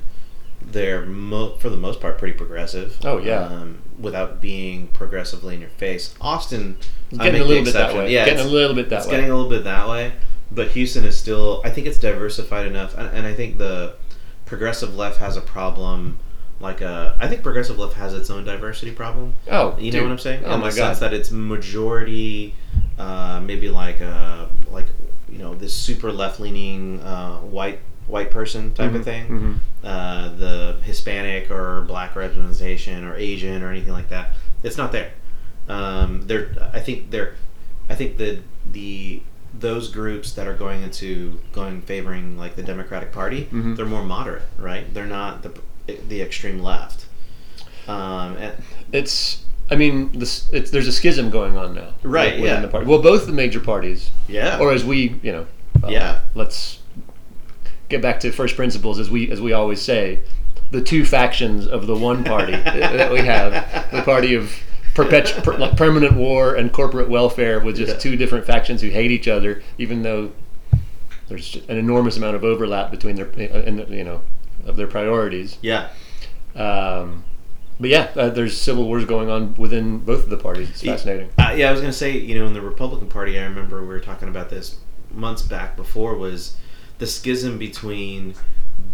They're 0.62 1.06
mo- 1.06 1.54
for 1.56 1.70
the 1.70 1.76
most 1.76 2.00
part 2.00 2.18
pretty 2.18 2.34
progressive. 2.36 2.98
Oh, 3.04 3.18
yeah. 3.18 3.44
Um, 3.44 3.78
without 3.98 4.40
being 4.40 4.88
progressively 4.88 5.54
in 5.54 5.60
your 5.60 5.70
face. 5.70 6.14
Austin, 6.20 6.76
It's 7.10 7.18
I 7.20 7.24
getting 7.24 7.40
make 7.40 7.46
a 7.46 7.48
little 7.48 7.64
bit 7.64 7.74
that 7.74 7.94
way. 7.94 8.12
Yeah, 8.12 8.24
getting 8.26 8.44
a 8.46 8.48
little 8.48 8.74
bit 8.74 8.88
that 8.90 8.98
it's 8.98 9.06
way. 9.06 9.12
getting 9.12 9.30
a 9.30 9.34
little 9.34 9.48
bit 9.50 9.64
that 9.64 9.88
way. 9.88 10.12
But 10.52 10.68
Houston 10.72 11.04
is 11.04 11.16
still. 11.16 11.62
I 11.64 11.70
think 11.70 11.86
it's 11.86 11.98
diversified 11.98 12.66
enough, 12.66 12.98
and, 12.98 13.06
and 13.16 13.26
I 13.26 13.32
think 13.34 13.56
the 13.58 13.94
progressive 14.46 14.96
left 14.96 15.18
has 15.18 15.36
a 15.36 15.40
problem 15.40 16.18
like 16.60 16.80
a. 16.82 17.16
I 17.20 17.28
think 17.28 17.42
progressive 17.42 17.78
left 17.78 17.94
has 17.94 18.12
its 18.14 18.28
own 18.30 18.44
diversity 18.44 18.90
problem. 18.90 19.34
Oh, 19.50 19.76
You 19.78 19.92
know 19.92 19.98
dude. 20.00 20.02
what 20.08 20.12
I'm 20.12 20.18
saying? 20.18 20.44
Oh 20.44 20.54
In 20.54 20.60
my 20.60 20.70
the 20.70 20.76
god. 20.76 20.86
sense 20.88 20.98
that 20.98 21.14
it's 21.14 21.30
majority, 21.30 22.54
uh, 23.00 23.40
maybe 23.40 23.68
like 23.68 24.00
a 24.00 24.48
like 24.70 24.86
you 25.28 25.38
know 25.38 25.54
this 25.54 25.72
super 25.74 26.10
left 26.12 26.38
leaning 26.40 27.00
uh, 27.00 27.36
white 27.38 27.78
white 28.06 28.30
person 28.30 28.72
type 28.74 28.92
of 28.94 29.02
Mhm, 29.02 29.04
thing. 29.04 29.26
mhm. 29.28 29.54
Uh, 29.84 30.28
the 30.36 30.76
Hispanic 30.82 31.50
or 31.50 31.82
black 31.82 32.16
representation 32.16 33.04
or 33.04 33.14
Asian 33.16 33.62
or 33.62 33.70
anything 33.70 33.92
like 33.92 34.08
that. 34.10 34.26
It's 34.62 34.76
not 34.76 34.90
there. 34.92 35.10
Um, 35.68 36.26
they're 36.26 36.48
I 36.74 36.80
think 36.80 37.10
they're 37.10 37.34
I 37.88 37.94
think 37.94 38.16
the 38.18 38.40
the 38.70 39.22
those 39.58 39.88
groups 39.88 40.32
that 40.32 40.46
are 40.46 40.54
going 40.54 40.82
into 40.82 41.38
going 41.52 41.82
favoring 41.82 42.36
like 42.38 42.54
the 42.56 42.62
Democratic 42.62 43.10
Party, 43.12 43.48
Mhm. 43.52 43.76
they're 43.76 43.86
more 43.96 44.04
moderate, 44.04 44.42
right? 44.58 44.92
They're 44.94 45.06
not 45.20 45.42
the 45.42 45.52
the 46.08 46.20
extreme 46.22 46.60
left. 46.62 47.06
Um, 47.88 48.36
and, 48.36 48.52
It's. 48.92 49.44
I 49.70 49.76
mean, 49.76 50.10
this, 50.18 50.44
there's 50.46 50.88
a 50.88 50.92
schism 50.92 51.30
going 51.30 51.56
on 51.56 51.74
now. 51.74 51.94
Right, 52.02 52.34
within 52.40 52.56
yeah. 52.56 52.60
The 52.60 52.68
party. 52.68 52.86
Well, 52.86 53.00
both 53.02 53.26
the 53.26 53.32
major 53.32 53.60
parties, 53.60 54.10
yeah, 54.28 54.58
or 54.58 54.72
as 54.72 54.84
we, 54.84 55.18
you 55.22 55.32
know, 55.32 55.46
uh, 55.84 55.88
Yeah. 55.88 56.20
Let's 56.34 56.78
get 57.88 58.02
back 58.02 58.20
to 58.20 58.32
first 58.32 58.56
principles, 58.56 58.98
as 58.98 59.10
we 59.10 59.30
as 59.30 59.40
we 59.40 59.52
always 59.52 59.80
say. 59.80 60.20
The 60.72 60.80
two 60.82 61.04
factions 61.04 61.66
of 61.66 61.86
the 61.88 61.96
one 61.96 62.22
party 62.22 62.52
that 62.56 63.10
we 63.12 63.18
have, 63.20 63.90
the 63.92 64.02
party 64.02 64.34
of 64.34 64.52
perpetu- 64.94 65.42
per, 65.42 65.56
like 65.58 65.76
permanent 65.76 66.14
war 66.16 66.54
and 66.54 66.72
corporate 66.72 67.08
welfare, 67.08 67.58
with 67.60 67.76
just 67.76 67.92
Yeah. 67.94 67.98
two 67.98 68.16
different 68.16 68.44
factions 68.46 68.80
who 68.80 68.88
hate 68.90 69.10
each 69.10 69.26
other, 69.28 69.62
even 69.78 70.02
though 70.02 70.30
there's 71.28 71.56
an 71.68 71.76
enormous 71.76 72.16
amount 72.16 72.36
of 72.36 72.44
overlap 72.44 72.90
between 72.92 73.16
their, 73.16 73.26
uh, 73.26 73.62
and 73.66 73.88
you 73.88 74.04
know, 74.04 74.20
of 74.66 74.76
their 74.76 74.86
priorities. 74.88 75.58
yeah. 75.62 75.88
Um, 76.56 77.24
but 77.80 77.88
yeah, 77.88 78.10
uh, 78.14 78.28
there's 78.28 78.60
civil 78.60 78.84
wars 78.84 79.06
going 79.06 79.30
on 79.30 79.54
within 79.54 79.98
both 79.98 80.24
of 80.24 80.30
the 80.30 80.36
parties. 80.36 80.68
It's 80.70 80.82
fascinating. 80.82 81.30
Uh, 81.38 81.54
yeah, 81.56 81.68
I 81.68 81.72
was 81.72 81.80
gonna 81.80 81.92
say, 81.92 82.16
you 82.16 82.38
know, 82.38 82.46
in 82.46 82.52
the 82.52 82.60
Republican 82.60 83.08
Party, 83.08 83.38
I 83.38 83.44
remember 83.44 83.80
we 83.80 83.88
were 83.88 84.00
talking 84.00 84.28
about 84.28 84.50
this 84.50 84.76
months 85.10 85.42
back 85.42 85.76
before 85.76 86.14
was 86.14 86.56
the 86.98 87.06
schism 87.06 87.58
between 87.58 88.34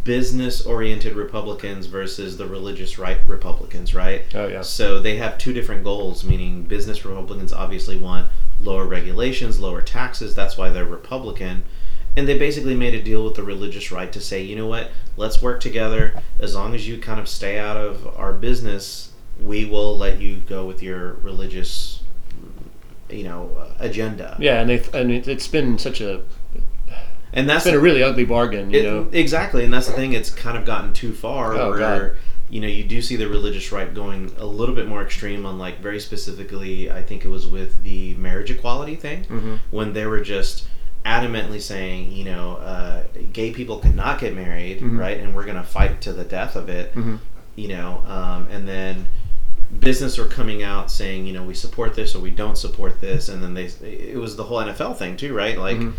business-oriented 0.05 1.15
Republicans 1.15 1.87
versus 1.87 2.37
the 2.37 2.47
religious 2.47 2.99
right 2.99 3.19
Republicans, 3.27 3.95
right? 3.95 4.23
Oh 4.35 4.47
yeah. 4.47 4.63
So 4.63 5.01
they 5.01 5.17
have 5.17 5.37
two 5.37 5.53
different 5.53 5.83
goals, 5.83 6.25
meaning 6.25 6.63
business 6.63 7.05
Republicans 7.05 7.53
obviously 7.53 7.97
want 7.97 8.29
lower 8.61 8.87
regulations, 8.87 9.59
lower 9.59 9.83
taxes. 9.83 10.35
That's 10.35 10.57
why 10.57 10.69
they're 10.71 10.85
Republican. 10.85 11.65
And 12.17 12.27
they 12.27 12.39
basically 12.39 12.75
made 12.75 12.95
a 12.95 13.03
deal 13.03 13.23
with 13.25 13.35
the 13.35 13.43
religious 13.43 13.93
right 13.93 14.11
to 14.13 14.21
say, 14.21 14.43
you 14.43 14.57
know 14.57 14.67
what, 14.67 14.91
let's 15.19 15.43
work 15.43 15.61
together. 15.61 16.15
As 16.41 16.55
long 16.55 16.75
as 16.75 16.89
you 16.89 16.97
kind 16.99 17.21
of 17.21 17.29
stay 17.29 17.59
out 17.59 17.77
of 17.77 18.07
our 18.17 18.33
business, 18.33 19.11
we 19.41 19.67
will 19.67 19.97
let 19.99 20.19
you 20.21 20.37
go 20.49 20.65
with 20.65 20.83
your 20.83 21.15
religious, 21.23 22.03
you 23.11 23.25
know, 23.25 23.51
agenda. 23.79 24.37
Yeah, 24.41 24.61
and 24.63 24.71
they 24.71 24.83
and 24.95 25.13
it, 25.13 25.29
it's 25.29 25.47
been 25.47 25.79
such 25.79 26.01
a 26.01 26.23
And 27.35 27.47
that's 27.49 27.67
it's 27.67 27.73
been 27.73 27.75
a 27.79 27.83
really 27.83 28.03
ugly 28.03 28.25
bargain, 28.25 28.71
you 28.71 28.81
It- 28.81 28.85
know. 28.85 29.09
Exactly, 29.13 29.63
and 29.65 29.73
that's 29.75 29.87
the 29.87 29.93
thing. 29.93 30.15
It's 30.15 30.31
kind 30.31 30.57
of 30.57 30.65
gotten 30.65 30.95
too 30.95 31.13
far. 31.13 31.55
Oh, 31.55 31.71
where 31.71 31.79
God. 31.79 32.13
you 32.49 32.61
know 32.63 32.69
you 32.69 32.85
do 32.85 33.03
see 33.03 33.17
the 33.17 33.29
religious 33.29 33.71
right 33.73 33.93
going 33.93 34.33
a 34.39 34.47
little 34.47 34.75
bit 34.75 34.89
more 34.89 35.03
extreme 35.03 35.45
on 35.45 35.59
like 35.59 35.81
very 35.83 36.01
specifically. 36.01 36.91
I 36.91 37.03
think 37.03 37.27
it 37.27 37.29
was 37.29 37.47
with 37.47 37.83
the 37.85 38.15
marriage 38.15 38.51
equality 38.51 38.97
thing 38.97 39.25
Mhm. 39.25 39.59
when 39.71 39.93
they 39.93 40.07
were 40.07 40.21
just 40.21 40.65
adamantly 41.07 41.61
saying, 41.61 42.11
you 42.13 42.25
know, 42.25 42.57
uh, 42.57 43.03
gay 43.33 43.53
people 43.53 43.79
cannot 43.79 44.19
get 44.19 44.35
married, 44.35 44.81
Mhm. 44.81 44.99
right? 44.99 45.19
And 45.19 45.35
we're 45.35 45.45
going 45.45 45.57
to 45.57 45.63
fight 45.63 46.01
to 46.03 46.13
the 46.13 46.25
death 46.25 46.57
of 46.57 46.69
it. 46.69 46.95
Mhm. 46.95 47.21
You 47.55 47.69
know, 47.69 48.03
um, 48.09 48.49
and 48.51 48.67
then 48.69 49.07
business 49.81 50.19
were 50.19 50.25
coming 50.27 50.63
out 50.63 50.91
saying, 50.91 51.27
you 51.27 51.33
know, 51.33 51.43
we 51.43 51.55
support 51.55 51.95
this 51.95 52.15
or 52.15 52.19
we 52.19 52.31
don't 52.31 52.59
support 52.59 53.01
this, 53.01 53.29
and 53.29 53.43
then 53.43 53.55
they 53.55 53.65
it 53.83 54.19
was 54.19 54.37
the 54.37 54.45
whole 54.45 54.59
NFL 54.61 54.95
thing 54.95 55.17
too, 55.17 55.33
right? 55.35 55.59
Like 55.59 55.79
Mhm. 55.79 55.93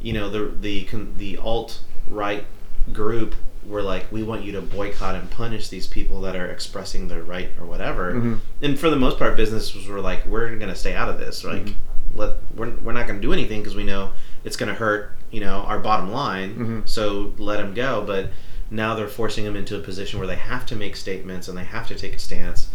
you 0.00 0.12
know 0.12 0.28
the 0.28 0.50
the 0.60 0.86
the 1.18 1.38
alt 1.38 1.80
right 2.10 2.44
group 2.92 3.34
were 3.66 3.80
like 3.82 4.10
we 4.12 4.22
want 4.22 4.44
you 4.44 4.52
to 4.52 4.60
boycott 4.60 5.14
and 5.14 5.30
punish 5.30 5.68
these 5.68 5.86
people 5.86 6.20
that 6.20 6.36
are 6.36 6.46
expressing 6.46 7.08
their 7.08 7.22
right 7.22 7.48
or 7.58 7.64
whatever 7.64 8.12
Mhm. 8.12 8.38
and 8.60 8.78
for 8.78 8.90
the 8.90 8.96
most 8.96 9.18
part 9.18 9.34
businesses 9.38 9.86
were 9.88 10.00
like 10.02 10.26
we're 10.26 10.54
going 10.56 10.68
to 10.68 10.74
stay 10.76 10.94
out 10.94 11.08
of 11.08 11.18
this 11.18 11.42
like 11.42 11.64
Mhm. 11.64 11.74
let 12.14 12.30
we're, 12.54 12.72
we're 12.82 12.92
not 12.92 13.06
going 13.06 13.18
to 13.18 13.26
do 13.26 13.32
anything 13.32 13.62
because 13.62 13.74
we 13.74 13.84
know 13.84 14.10
it's 14.44 14.56
going 14.56 14.68
to 14.68 14.74
hurt 14.74 15.16
you 15.30 15.40
know 15.40 15.60
our 15.66 15.78
bottom 15.80 16.12
line. 16.12 16.54
Mhm. 16.54 16.88
so 16.88 17.32
let 17.38 17.56
them 17.56 17.74
go. 17.74 18.04
But 18.06 18.30
now 18.70 18.94
they're 18.94 19.08
forcing 19.08 19.44
them 19.44 19.56
into 19.56 19.76
a 19.76 19.80
position 19.80 20.18
where 20.18 20.28
they 20.28 20.36
have 20.36 20.64
to 20.66 20.76
make 20.76 20.96
statements 20.96 21.48
and 21.48 21.56
they 21.58 21.64
have 21.64 21.86
to 21.88 21.94
take 21.94 22.14
a 22.14 22.18
stance. 22.18 22.68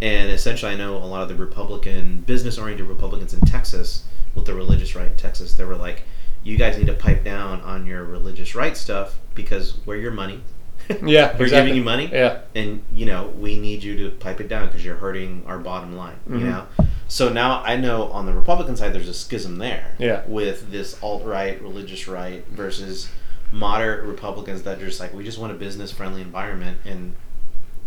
And 0.00 0.30
essentially 0.32 0.72
i 0.72 0.74
know 0.76 0.96
a 0.96 1.04
lot 1.06 1.22
of 1.22 1.28
the 1.28 1.36
republican 1.36 2.22
business 2.26 2.58
oriented 2.58 2.86
republicans 2.86 3.34
in 3.34 3.40
texas 3.42 4.02
with 4.34 4.46
the 4.46 4.54
religious 4.54 4.96
right 4.96 5.10
in 5.12 5.16
texas 5.16 5.54
they 5.54 5.64
were 5.64 5.76
like 5.76 6.02
you 6.42 6.56
guys 6.56 6.76
need 6.76 6.88
to 6.88 6.92
pipe 6.94 7.22
down 7.22 7.60
on 7.60 7.86
your 7.86 8.02
religious 8.02 8.56
right 8.56 8.76
stuff 8.76 9.18
because 9.36 9.76
we're 9.86 9.94
your 9.96 10.10
money 10.10 10.40
Yeah, 11.02 11.36
we're 11.36 11.44
exactly. 11.44 11.48
giving 11.48 11.74
you 11.76 11.82
money 11.82 12.08
Yeah. 12.12 12.38
and 12.54 12.82
you 12.94 13.06
know 13.06 13.32
we 13.38 13.58
need 13.58 13.82
you 13.82 13.96
to 14.04 14.10
pipe 14.16 14.40
it 14.40 14.48
down 14.48 14.66
because 14.66 14.84
you're 14.84 14.96
hurting 14.96 15.42
our 15.46 15.58
bottom 15.58 15.96
line 15.96 16.16
Mhm. 16.28 16.40
you 16.40 16.46
know 16.46 16.66
so 17.08 17.28
now 17.28 17.62
i 17.64 17.76
know 17.76 18.10
on 18.12 18.26
the 18.26 18.32
republican 18.32 18.76
side 18.76 18.92
there's 18.92 19.08
a 19.08 19.14
schism 19.14 19.58
there 19.58 19.94
Yeah. 19.98 20.22
with 20.26 20.70
this 20.70 20.96
alt-right 21.02 21.60
religious 21.62 22.06
right 22.08 22.44
versus 22.48 23.08
moderate 23.52 24.04
republicans 24.04 24.62
that 24.62 24.80
are 24.80 24.86
just 24.86 25.00
like 25.00 25.12
we 25.12 25.24
just 25.24 25.38
want 25.38 25.52
a 25.52 25.56
business 25.56 25.90
friendly 25.92 26.20
environment 26.22 26.78
and 26.84 27.14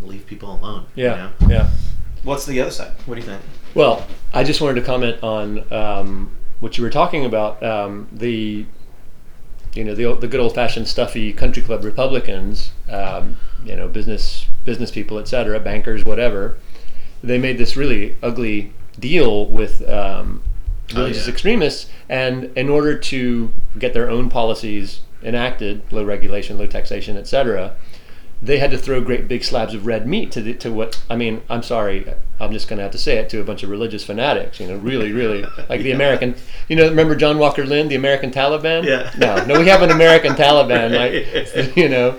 leave 0.02 0.26
people 0.26 0.52
alone 0.54 0.86
you 0.94 1.04
Yeah. 1.04 1.30
know? 1.40 1.48
Yeah. 1.48 1.70
what's 2.22 2.46
the 2.46 2.60
other 2.60 2.70
side 2.70 2.92
what 3.06 3.14
do 3.16 3.20
you 3.20 3.26
think 3.26 3.42
Well, 3.74 4.06
I 4.32 4.42
just 4.44 4.60
wanted 4.60 4.76
to 4.80 4.86
comment 4.86 5.22
on 5.22 5.70
um, 5.72 6.30
what 6.60 6.78
you 6.78 6.84
were 6.84 6.88
talking 6.90 7.26
about. 7.26 7.62
Um, 7.62 8.08
the 8.12 8.64
you 9.76 9.84
know 9.84 9.94
the, 9.94 10.14
the 10.14 10.28
good 10.28 10.40
old 10.40 10.54
fashioned 10.54 10.88
stuffy 10.88 11.32
country 11.32 11.62
club 11.62 11.84
Republicans, 11.84 12.72
um, 12.90 13.36
you 13.64 13.76
know 13.76 13.88
business 13.88 14.46
business 14.64 14.90
people, 14.90 15.18
etc., 15.18 15.60
bankers, 15.60 16.04
whatever. 16.04 16.56
They 17.22 17.38
made 17.38 17.58
this 17.58 17.76
really 17.76 18.16
ugly 18.22 18.72
deal 18.98 19.46
with 19.46 19.86
um, 19.88 20.42
Oh, 20.94 20.98
religious 20.98 21.26
yeah. 21.26 21.32
extremists, 21.32 21.90
and 22.08 22.44
in 22.56 22.68
order 22.68 22.96
to 22.96 23.50
get 23.76 23.92
their 23.92 24.08
own 24.08 24.30
policies 24.30 25.00
enacted, 25.22 25.82
low 25.90 26.04
regulation, 26.04 26.58
low 26.58 26.66
taxation, 26.66 27.16
etc., 27.16 27.74
they 28.42 28.58
had 28.58 28.70
to 28.70 28.78
throw 28.78 29.00
great 29.00 29.28
big 29.28 29.42
slabs 29.42 29.72
of 29.74 29.86
red 29.86 30.06
meat 30.06 30.30
to 30.32 30.40
the, 30.42 30.54
to 30.54 30.70
what 30.70 31.02
I 31.08 31.16
mean. 31.16 31.42
I'm 31.48 31.62
sorry, 31.62 32.12
I'm 32.38 32.52
just 32.52 32.68
going 32.68 32.76
to 32.76 32.82
have 32.82 32.92
to 32.92 32.98
say 32.98 33.16
it 33.16 33.30
to 33.30 33.40
a 33.40 33.44
bunch 33.44 33.62
of 33.62 33.70
religious 33.70 34.04
fanatics. 34.04 34.60
You 34.60 34.68
know, 34.68 34.76
really, 34.76 35.12
really 35.12 35.42
like 35.68 35.80
the 35.82 35.88
Yeah. 35.88 35.94
American. 35.94 36.34
You 36.68 36.76
know, 36.76 36.88
remember 36.88 37.16
John 37.16 37.38
Walker 37.38 37.64
Lindh, 37.64 37.90
the 37.90 37.96
American 37.96 38.30
Taliban? 38.30 38.84
Yeah. 38.84 39.10
No, 39.16 39.44
no, 39.46 39.58
we 39.58 39.66
have 39.68 39.82
an 39.82 39.90
American 39.90 40.34
Taliban. 40.34 40.92
Like, 40.94 41.76
you 41.76 41.88
know, 41.88 42.18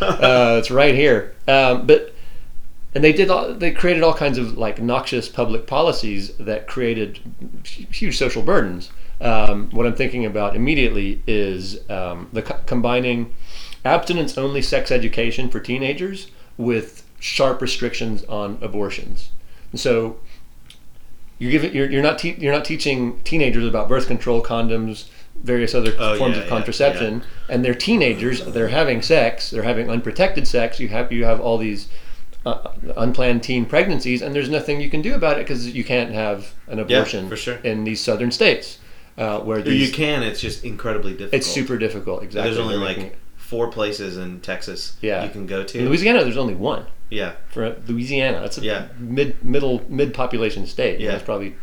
uh, 0.00 0.56
it's 0.58 0.70
right 0.70 0.94
here. 0.94 1.34
Um, 1.48 1.86
but 1.86 2.12
and 2.94 3.04
they 3.04 3.12
did 3.12 3.30
all, 3.30 3.52
they 3.52 3.72
created 3.72 4.02
all 4.02 4.14
kinds 4.14 4.38
of 4.38 4.56
like 4.56 4.80
noxious 4.80 5.28
public 5.28 5.66
policies 5.66 6.34
that 6.38 6.66
created 6.66 7.20
huge 7.64 8.16
social 8.16 8.42
burdens. 8.42 8.90
Um, 9.20 9.70
what 9.70 9.86
I'm 9.86 9.94
thinking 9.94 10.26
about 10.26 10.56
immediately 10.56 11.22
is 11.26 11.88
um, 11.90 12.28
the 12.32 12.42
co- 12.42 12.60
combining 12.66 13.34
abstinence 13.86 14.36
only 14.36 14.62
sex 14.62 14.90
education 14.90 15.48
for 15.48 15.60
teenagers 15.60 16.28
with 16.58 17.04
sharp 17.20 17.60
restrictions 17.62 18.24
on 18.24 18.58
abortions. 18.60 19.30
And 19.72 19.80
so 19.80 20.18
you're 21.38 21.50
giving 21.50 21.74
you're, 21.74 21.90
you're 21.90 22.02
not 22.02 22.18
te- 22.18 22.36
you're 22.38 22.52
not 22.52 22.64
teaching 22.64 23.20
teenagers 23.22 23.66
about 23.66 23.88
birth 23.88 24.06
control 24.06 24.42
condoms 24.42 25.08
various 25.42 25.74
other 25.74 25.94
Oh, 25.98 26.16
forms 26.16 26.34
yeah, 26.36 26.42
of 26.42 26.46
yeah, 26.46 26.48
contraception 26.56 27.22
and 27.50 27.62
they're 27.62 27.74
teenagers 27.74 28.42
they're 28.46 28.68
having 28.68 29.02
sex 29.02 29.50
they're 29.50 29.64
having 29.64 29.90
unprotected 29.90 30.48
sex 30.48 30.80
you 30.80 30.88
have 30.88 31.12
you 31.12 31.26
have 31.26 31.38
all 31.40 31.58
these 31.58 31.88
uh, 32.46 32.70
unplanned 32.96 33.42
teen 33.42 33.66
pregnancies 33.66 34.22
and 34.22 34.34
there's 34.34 34.48
nothing 34.48 34.80
you 34.80 34.88
can 34.88 35.02
do 35.02 35.14
about 35.14 35.36
it 35.36 35.40
because 35.40 35.68
you 35.74 35.84
can't 35.84 36.12
have 36.12 36.54
an 36.68 36.78
Yeah, 36.78 36.84
abortion 36.84 37.28
for 37.28 37.36
sure. 37.36 37.56
in 37.56 37.84
these 37.84 38.00
southern 38.00 38.30
states 38.30 38.78
uh, 39.18 39.40
where 39.40 39.58
you 39.68 39.92
can 39.92 40.22
it's 40.22 40.40
just 40.40 40.64
incredibly 40.64 41.12
difficult 41.12 41.34
it's 41.34 41.46
super 41.46 41.76
difficult 41.76 42.22
exactly 42.22 42.50
there's 42.54 42.64
only 42.64 42.76
like 42.78 43.18
four 43.46 43.68
places 43.70 44.16
in 44.16 44.40
texas 44.40 44.96
Yeah. 45.00 45.22
you 45.24 45.30
can 45.30 45.46
go 45.46 45.62
to 45.62 45.78
in 45.78 45.84
louisiana 45.88 46.24
there's 46.24 46.36
only 46.36 46.54
one 46.56 46.84
yeah 47.10 47.32
for 47.48 47.76
louisiana 47.86 48.40
that's 48.40 48.58
a 48.58 48.62
Yeah. 48.62 48.86
mid 48.98 49.42
middle 49.44 49.82
mid 49.88 50.12
population 50.12 50.66
state 50.66 50.98
Yeah. 51.00 51.12
that's 51.12 51.22
probably 51.22 51.54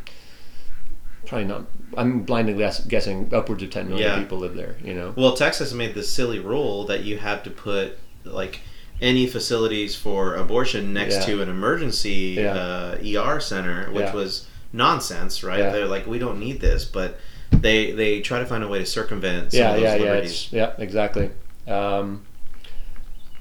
probably 1.25 1.45
not 1.47 1.65
i'm 1.97 2.21
blindly 2.23 2.53
guess, 2.53 2.83
guessing 2.85 3.29
upwards 3.33 3.63
of 3.63 3.69
10 3.69 3.89
million 3.89 4.07
Yeah. 4.09 4.19
people 4.19 4.37
live 4.39 4.55
there 4.55 4.75
you 4.83 4.93
know 4.93 5.13
Well, 5.15 5.33
Texas 5.35 5.73
made 5.73 5.93
this 5.93 6.09
silly 6.09 6.39
rule 6.39 6.85
that 6.85 7.03
you 7.03 7.17
have 7.17 7.43
to 7.43 7.49
put 7.49 7.97
like 8.23 8.61
any 9.01 9.27
facilities 9.27 9.95
for 9.95 10.35
abortion 10.35 10.93
next 10.93 11.15
Yeah. 11.15 11.25
to 11.35 11.41
an 11.41 11.49
emergency 11.49 12.35
Yeah. 12.37 12.53
uh, 12.55 12.97
ER 13.03 13.39
center, 13.41 13.89
which 13.91 14.05
Yeah. 14.05 14.13
was 14.13 14.47
nonsense, 14.71 15.43
right? 15.43 15.59
Yeah. 15.59 15.71
They're 15.71 15.87
like, 15.87 16.07
we 16.07 16.19
don't 16.19 16.39
need 16.39 16.61
this, 16.61 16.85
but 16.85 17.19
they 17.51 17.91
they 17.91 18.21
try 18.21 18.39
to 18.39 18.45
find 18.45 18.63
a 18.63 18.67
way 18.67 18.79
to 18.79 18.85
circumvent 18.85 19.51
some 19.51 19.59
yeah 19.59 19.75
yeah 19.75 19.95
yeah 19.95 20.01
liberties. 20.03 20.31
it's, 20.31 20.53
yeah 20.53 20.71
exactly 20.79 21.29
um, 21.67 22.25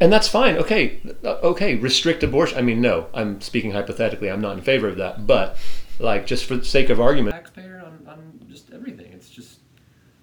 and 0.01 0.13
that's 0.13 0.29
fine. 0.29 0.57
Okay, 0.57 1.01
okay, 1.25 1.77
restrict 1.77 2.23
abortion. 2.23 2.59
I 2.59 2.63
mean, 2.63 2.81
no, 2.81 3.07
I'm 3.15 3.41
speaking 3.41 3.73
hypothetically. 3.73 4.31
I'm 4.31 4.41
not 4.41 4.57
in 4.57 4.63
favor 4.63 4.89
of 4.89 4.97
that, 4.97 5.27
but 5.27 5.57
like 5.99 6.27
just 6.27 6.45
for 6.45 6.57
the 6.57 6.65
sake 6.65 6.91
of 6.91 7.01
argument, 7.01 7.35
taxpayer 7.35 7.83
on, 7.85 8.07
on 8.09 8.41
just 8.49 8.73
everything. 8.73 9.13
It's 9.13 9.31
just 9.31 9.61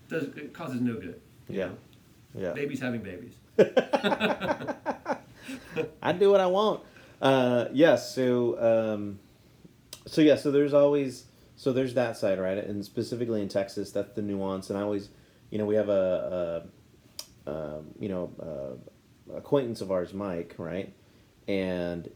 does 0.10 0.24
it 0.24 0.54
causes 0.54 0.82
no 0.82 0.96
good. 0.96 1.22
Yeah. 1.48 1.70
Yeah. 2.36 2.54
Babies 2.54 2.80
having 2.80 3.02
babies. 3.02 3.34
I 6.02 6.12
do 6.12 6.32
what 6.32 6.40
I 6.40 6.48
want. 6.48 6.84
Uh, 7.22 7.66
yes. 7.74 8.14
so, 8.14 8.94
um, 8.96 9.20
so 10.06 10.22
yeah. 10.22 10.36
So 10.36 10.52
there's 10.52 10.74
always 10.74 11.26
so 11.56 11.74
there's 11.74 11.94
that 11.96 12.18
side, 12.18 12.40
right? 12.40 12.58
And 12.58 12.84
specifically 12.86 13.42
in 13.42 13.50
Texas, 13.50 13.92
that's 13.92 14.14
the 14.14 14.22
nuance. 14.22 14.70
And 14.70 14.80
I 14.80 14.82
always, 14.82 15.10
you 15.50 15.58
know, 15.58 15.66
we 15.66 15.76
have 15.76 15.90
a, 15.90 15.92
a, 15.92 16.58
a 16.58 16.64
you 18.00 18.10
know, 18.10 18.32
uh, 18.42 19.36
acquaintance 19.38 19.82
of 19.82 19.92
ours, 19.92 20.14
Mike, 20.14 20.56
right? 20.58 20.94
And, 21.48 22.10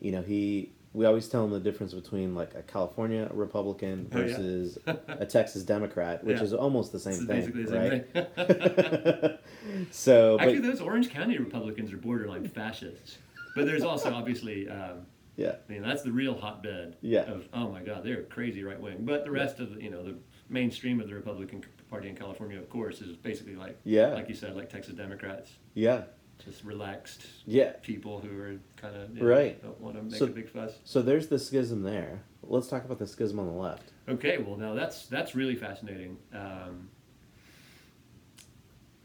you 0.00 0.12
know, 0.12 0.22
he 0.22 0.72
we 0.94 1.04
always 1.04 1.28
tell 1.28 1.44
him 1.44 1.50
the 1.50 1.60
difference 1.60 1.92
between 1.92 2.34
like 2.34 2.54
a 2.54 2.62
California 2.62 3.28
Republican 3.32 4.08
versus 4.10 4.78
oh, 4.86 4.96
yeah. 5.08 5.14
a 5.20 5.26
Texas 5.26 5.62
Democrat, 5.62 6.24
which 6.24 6.38
yeah. 6.38 6.42
is 6.42 6.54
almost 6.54 6.92
the 6.92 6.98
same 6.98 7.26
thing, 7.26 7.52
the 7.52 7.68
same 7.68 7.90
right? 7.90 9.38
Thing. 9.56 9.88
so, 9.90 10.38
actually, 10.40 10.60
but, 10.60 10.68
those 10.68 10.80
Orange 10.80 11.10
County 11.10 11.38
Republicans 11.38 11.92
are 11.92 11.98
borderline 11.98 12.48
fascists, 12.48 13.18
but 13.54 13.66
there's 13.66 13.82
also 13.82 14.12
obviously 14.12 14.68
um, 14.68 15.06
yeah. 15.38 15.54
I 15.68 15.72
mean, 15.72 15.82
that's 15.82 16.02
the 16.02 16.10
real 16.10 16.36
hotbed 16.36 16.96
yeah. 17.00 17.20
of, 17.20 17.48
oh 17.52 17.70
my 17.70 17.80
God, 17.80 18.02
they're 18.02 18.24
crazy 18.24 18.64
right 18.64 18.78
wing. 18.78 18.98
But 19.00 19.24
the 19.24 19.30
rest 19.30 19.58
yeah. 19.58 19.64
of 19.64 19.74
the, 19.74 19.82
you 19.82 19.88
know, 19.88 20.02
the 20.02 20.16
mainstream 20.48 21.00
of 21.00 21.06
the 21.06 21.14
Republican 21.14 21.64
Party 21.90 22.08
in 22.08 22.16
California, 22.16 22.58
of 22.58 22.68
course, 22.68 23.00
is 23.00 23.16
basically 23.16 23.56
like, 23.56 23.78
yeah. 23.84 24.08
like 24.08 24.28
you 24.28 24.34
said, 24.34 24.56
like 24.56 24.70
Texas 24.70 24.94
Democrats. 24.94 25.50
Yeah. 25.74 26.02
Just 26.44 26.62
relaxed 26.64 27.26
yeah. 27.46 27.72
people 27.82 28.20
who 28.20 28.40
are 28.40 28.56
kind 28.76 28.94
of, 28.94 29.20
right. 29.20 29.62
Know, 29.62 29.70
don't 29.70 29.80
want 29.80 29.96
to 29.96 30.02
make 30.02 30.14
so, 30.14 30.26
a 30.26 30.28
big 30.28 30.48
fuss. 30.48 30.72
So 30.84 31.02
there's 31.02 31.28
the 31.28 31.38
schism 31.38 31.82
there. 31.82 32.22
Let's 32.42 32.68
talk 32.68 32.84
about 32.84 32.98
the 32.98 33.06
schism 33.06 33.40
on 33.40 33.46
the 33.46 33.52
left. 33.52 33.92
Okay, 34.08 34.38
well, 34.38 34.56
now 34.56 34.74
that's, 34.74 35.06
that's 35.06 35.34
really 35.34 35.56
fascinating. 35.56 36.16
Um, 36.32 36.88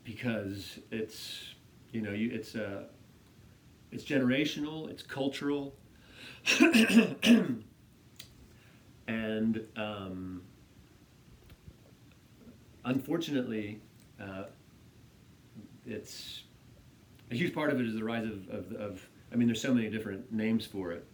because 0.03 0.79
it's, 0.91 1.55
you 1.91 2.01
know, 2.01 2.11
you, 2.11 2.29
it's, 2.31 2.55
uh, 2.55 2.83
it's 3.91 4.03
generational, 4.03 4.89
it's 4.89 5.03
cultural, 5.03 5.75
and 9.07 9.65
um, 9.75 10.41
unfortunately, 12.85 13.81
uh, 14.21 14.43
it's 15.85 16.43
a 17.31 17.35
huge 17.35 17.53
part 17.53 17.71
of 17.71 17.79
it 17.79 17.85
is 17.85 17.95
the 17.95 18.03
rise 18.03 18.25
of, 18.25 18.49
of, 18.49 18.71
of, 18.73 19.09
I 19.31 19.35
mean, 19.35 19.47
there's 19.47 19.61
so 19.61 19.73
many 19.73 19.89
different 19.89 20.31
names 20.31 20.65
for 20.65 20.91
it. 20.91 21.05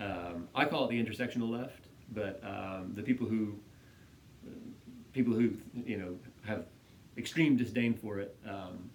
Um, 0.00 0.48
I 0.54 0.64
call 0.64 0.84
it 0.84 0.90
the 0.90 1.02
intersectional 1.02 1.50
left, 1.50 1.86
but 2.12 2.42
um, 2.44 2.92
the 2.94 3.02
people 3.02 3.26
who 3.26 3.58
people 5.12 5.34
who 5.34 5.56
you 5.74 5.96
know 5.96 6.14
have 6.46 6.66
extreme 7.16 7.56
disdain 7.56 7.94
for 7.94 8.20
it 8.20 8.36
um, 8.48 8.90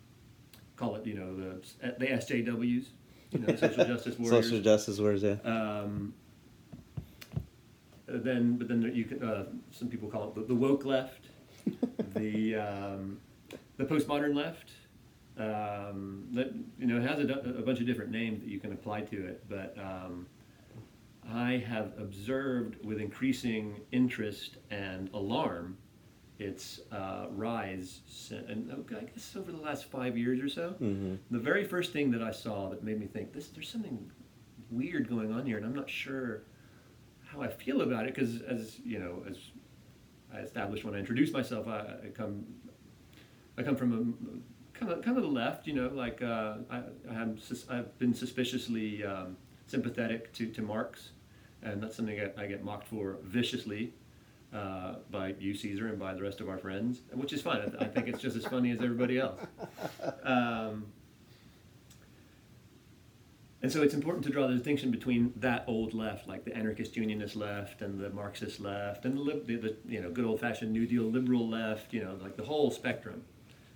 call 0.78 0.96
it 0.96 1.06
you 1.06 1.14
know 1.14 1.36
the 1.36 1.94
the 2.00 2.06
SJWs, 2.06 2.86
you 3.32 3.40
know, 3.40 3.56
social 3.56 3.86
justice 3.94 4.18
warriors. 4.18 4.46
Social 4.46 4.62
justice 4.62 5.00
warriors, 5.00 5.24
yeah. 5.24 5.36
Um, 5.44 6.14
then, 8.08 8.58
but 8.58 8.68
then 8.68 8.92
you 8.94 9.06
can. 9.06 9.24
Uh, 9.24 9.46
some 9.72 9.88
people 9.88 10.10
call 10.10 10.30
it 10.30 10.36
the, 10.36 10.42
the 10.42 10.56
woke 10.56 10.86
left, 10.86 11.26
the 12.16 12.56
um, 12.56 13.20
the 13.78 13.86
postmodern 13.86 14.36
left. 14.36 14.72
Um, 15.36 16.28
that 16.34 16.54
you 16.78 16.86
know 16.86 16.98
it 16.98 17.08
has 17.08 17.20
a, 17.20 17.58
a, 17.58 17.64
bunch 17.64 17.80
of 17.80 17.88
different 17.88 18.12
names 18.12 18.42
that 18.42 18.50
you 18.50 18.60
can 18.60 18.72
apply 18.72 19.02
to 19.02 19.26
it, 19.26 19.44
but 19.50 19.76
um, 19.80 20.28
I 21.28 21.64
have 21.68 21.94
observed 21.98 22.84
with 22.86 23.00
increasing 23.00 23.82
interest 23.92 24.58
and 24.70 25.10
alarm 25.12 25.78
its 26.40 26.82
uh, 26.92 27.28
rise, 27.32 28.02
and 28.32 28.70
oh, 28.72 28.96
I 28.96 29.04
guess 29.06 29.36
over 29.36 29.52
the 29.52 29.62
last 29.62 29.86
five 29.86 30.18
years 30.18 30.40
or 30.40 30.50
so. 30.50 30.76
Mm-hmm. 30.82 31.16
The 31.32 31.40
very 31.40 31.64
first 31.64 31.94
thing 31.94 32.12
that 32.12 32.22
I 32.22 32.32
saw 32.32 32.70
that 32.70 32.84
made 32.84 33.00
me 33.00 33.08
think 33.08 33.34
this, 33.34 33.48
there's 33.48 33.70
something 33.70 34.12
weird 34.70 35.10
going 35.10 35.32
on 35.32 35.46
here, 35.46 35.58
and 35.58 35.66
I'm 35.66 35.76
not 35.76 35.90
sure 35.90 36.44
how 37.26 37.42
I 37.42 37.48
feel 37.48 37.82
about 37.82 38.06
it 38.06 38.14
because, 38.16 38.42
as 38.42 38.80
you 38.84 39.00
know, 39.00 39.24
as 39.30 39.38
I 40.34 40.40
established 40.40 40.84
when 40.84 40.96
I 40.96 41.00
introduced 41.00 41.34
myself, 41.34 41.68
I, 41.68 41.80
I 42.06 42.10
come, 42.14 42.46
I 43.58 43.64
come 43.64 43.76
from 43.76 43.94
a 43.94 44.78
kind 44.78 44.92
of 44.92 45.02
kind 45.04 45.18
of 45.18 45.24
the 45.24 45.30
left. 45.30 45.68
You 45.68 45.74
know, 45.74 45.88
like 45.94 46.22
uh, 46.22 46.56
I, 46.70 46.82
I 47.10 47.14
have 47.14 47.40
I've 47.70 47.98
been 48.00 48.14
suspiciously 48.14 49.04
um, 49.04 49.38
sympathetic 49.68 50.34
to, 50.34 50.48
to 50.48 50.62
Marx, 50.62 51.10
and 51.62 51.82
that's 51.82 51.96
something 51.96 52.20
I, 52.20 52.44
I 52.44 52.48
get 52.48 52.64
mocked 52.64 52.88
for 52.88 53.18
viciously 53.24 53.94
uh, 54.54 54.96
by 55.10 55.36
you, 55.40 55.54
Caesar, 55.54 55.88
and 55.88 56.00
by 56.00 56.14
the 56.14 56.22
rest 56.22 56.42
of 56.42 56.50
our 56.50 56.58
friends, 56.58 57.02
which 57.12 57.34
is 57.34 57.42
fine. 57.42 57.76
I, 57.80 57.86
I 57.86 57.88
think 57.88 58.08
it's 58.08 58.22
just 58.22 58.36
as 58.36 58.46
funny 58.46 58.72
as 58.72 58.82
everybody 58.82 59.20
else. 59.20 59.42
Um, 60.24 60.86
and 63.64 63.72
so 63.72 63.82
it's 63.82 63.94
important 63.94 64.26
to 64.26 64.30
draw 64.30 64.46
the 64.46 64.54
distinction 64.54 64.92
between 64.92 65.32
that 65.38 65.64
old 65.68 65.94
left, 65.94 66.28
like 66.28 66.44
the 66.44 66.54
anarchist 66.56 66.98
unionist 66.98 67.38
left, 67.38 67.82
and 67.82 67.98
the 67.98 68.10
Marxist 68.10 68.60
left, 68.60 69.06
and 69.06 69.18
the, 69.18 69.42
the, 69.46 69.56
the 69.56 69.78
you 69.88 70.02
know 70.02 70.12
good 70.12 70.26
old 70.26 70.42
fashioned 70.42 70.74
New 70.74 70.86
Deal 70.86 71.04
liberal 71.04 71.50
left. 71.50 71.94
You 71.94 72.04
know, 72.04 72.18
like 72.22 72.36
the 72.36 72.44
whole 72.44 72.70
spectrum 72.72 73.24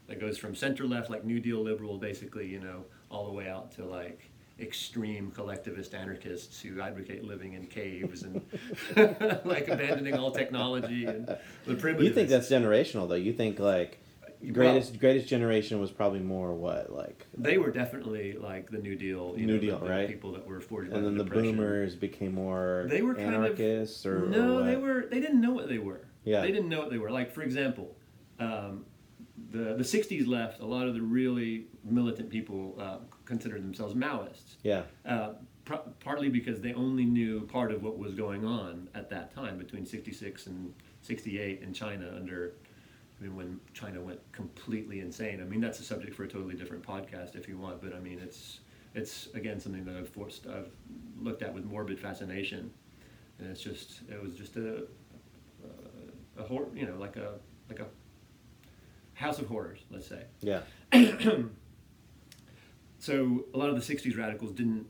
that 0.08 0.20
goes 0.20 0.38
from 0.38 0.56
center 0.56 0.86
left, 0.86 1.10
like 1.10 1.24
New 1.24 1.40
Deal 1.40 1.64
liberal, 1.64 1.98
basically, 1.98 2.48
you 2.48 2.60
know, 2.60 2.84
all 3.10 3.26
the 3.28 3.32
way 3.32 3.50
out 3.50 3.72
to 3.76 3.86
like 3.86 4.30
extreme 4.60 5.32
collectivist 5.32 5.94
anarchists 5.94 6.62
who 6.62 6.82
advocate 6.82 7.24
living 7.24 7.54
in 7.54 7.66
caves 7.68 8.24
and 8.24 8.42
like 9.46 9.70
abandoning 9.70 10.16
all 10.16 10.32
technology 10.32 11.06
and 11.06 11.28
the 11.66 11.76
primitive. 11.76 12.04
You 12.04 12.14
think 12.14 12.28
that's 12.28 12.50
generational, 12.50 13.08
though? 13.08 13.16
You 13.16 13.32
think 13.32 13.58
like 13.58 14.00
greatest 14.52 14.92
well, 14.92 15.00
greatest 15.00 15.28
generation 15.28 15.80
was 15.80 15.92
probably 15.92 16.20
more 16.20 16.54
what 16.54 16.92
like 16.92 17.26
they 17.38 17.58
were 17.58 17.72
definitely 17.72 18.34
like 18.34 18.70
the 18.70 18.78
New 18.78 18.96
Deal. 18.96 19.34
New 19.36 19.46
know, 19.46 19.58
Deal, 19.58 19.80
the, 19.80 19.90
right? 19.90 20.08
people 20.08 20.32
that 20.34 20.46
were 20.46 20.60
forged. 20.60 20.92
And 20.92 21.06
then 21.06 21.18
the, 21.18 21.24
the 21.24 21.30
boomers 21.30 21.96
became 21.96 22.34
more. 22.34 22.86
They 22.90 23.02
were 23.02 23.18
anarchists, 23.18 24.04
kind 24.04 24.16
of, 24.16 24.24
or 24.24 24.28
no, 24.28 24.60
or 24.60 24.64
they 24.64 24.76
were. 24.76 25.06
They 25.10 25.20
didn't 25.20 25.42
know 25.42 25.52
what 25.52 25.68
they 25.70 25.80
were. 25.80 26.02
Yeah, 26.24 26.42
they 26.42 26.52
didn't 26.52 26.70
know 26.70 26.80
what 26.80 26.90
they 26.90 26.98
were. 26.98 27.12
Like 27.12 27.32
for 27.32 27.42
example, 27.42 27.96
um, 28.40 28.86
the 29.52 29.76
the 29.76 29.84
'60s 29.84 30.28
left. 30.28 30.60
A 30.60 30.66
lot 30.66 30.88
of 30.88 30.94
the 30.94 31.02
really 31.02 31.68
militant 31.84 32.30
people 32.30 32.76
uh, 32.80 32.98
considered 33.26 33.64
themselves 33.64 33.94
Maoists. 33.94 34.56
Yeah. 34.64 34.84
Uh, 35.06 35.34
pr- 35.66 35.90
partly 36.00 36.30
because 36.30 36.62
they 36.62 36.74
only 36.74 37.06
knew 37.06 37.42
part 37.48 37.72
of 37.72 37.84
what 37.84 37.98
was 37.98 38.14
going 38.14 38.46
on 38.46 38.90
at 38.94 39.10
that 39.10 39.34
time 39.34 39.58
between 39.58 39.86
'66 39.86 40.48
and 40.48 40.74
'68 41.02 41.62
in 41.62 41.74
China 41.74 42.14
under. 42.16 42.54
I 43.20 43.24
mean, 43.24 43.36
when 43.36 43.60
China 43.74 44.00
went 44.02 44.20
completely 44.32 45.00
insane. 45.00 45.42
I 45.42 45.46
mean, 45.46 45.60
that's 45.60 45.80
a 45.80 45.84
subject 45.84 46.16
for 46.16 46.24
a 46.24 46.28
totally 46.28 46.56
different 46.56 46.86
podcast 46.86 47.36
if 47.36 47.48
you 47.48 47.58
want. 47.58 47.82
But 47.82 47.96
I 47.96 48.00
mean, 48.00 48.20
it's 48.20 48.60
it's 48.94 49.28
again 49.34 49.60
something 49.60 49.86
that 49.86 49.96
I've 49.96 50.10
forced 50.10 50.46
I've 50.48 50.70
looked 51.20 51.42
at 51.42 51.54
with 51.54 51.66
morbid 51.66 52.00
fascination, 52.00 52.72
and 53.40 53.50
it's 53.50 53.62
just 53.62 54.02
it 54.10 54.22
was 54.22 54.34
just 54.34 54.56
a 54.56 54.84
a, 56.38 56.42
a 56.42 56.44
hor- 56.44 56.70
you 56.76 56.86
know 56.86 56.96
like 56.98 57.16
a 57.16 57.34
like 57.70 57.80
a 57.80 57.88
house 59.14 59.40
of 59.40 59.48
horrors, 59.48 59.80
let's 59.90 60.08
say. 60.08 60.24
Yeah. 60.42 60.62
so 63.00 63.46
a 63.54 63.58
lot 63.58 63.70
of 63.70 63.76
the 63.76 63.96
'60s 63.96 64.18
radicals 64.18 64.52
didn't. 64.52 64.86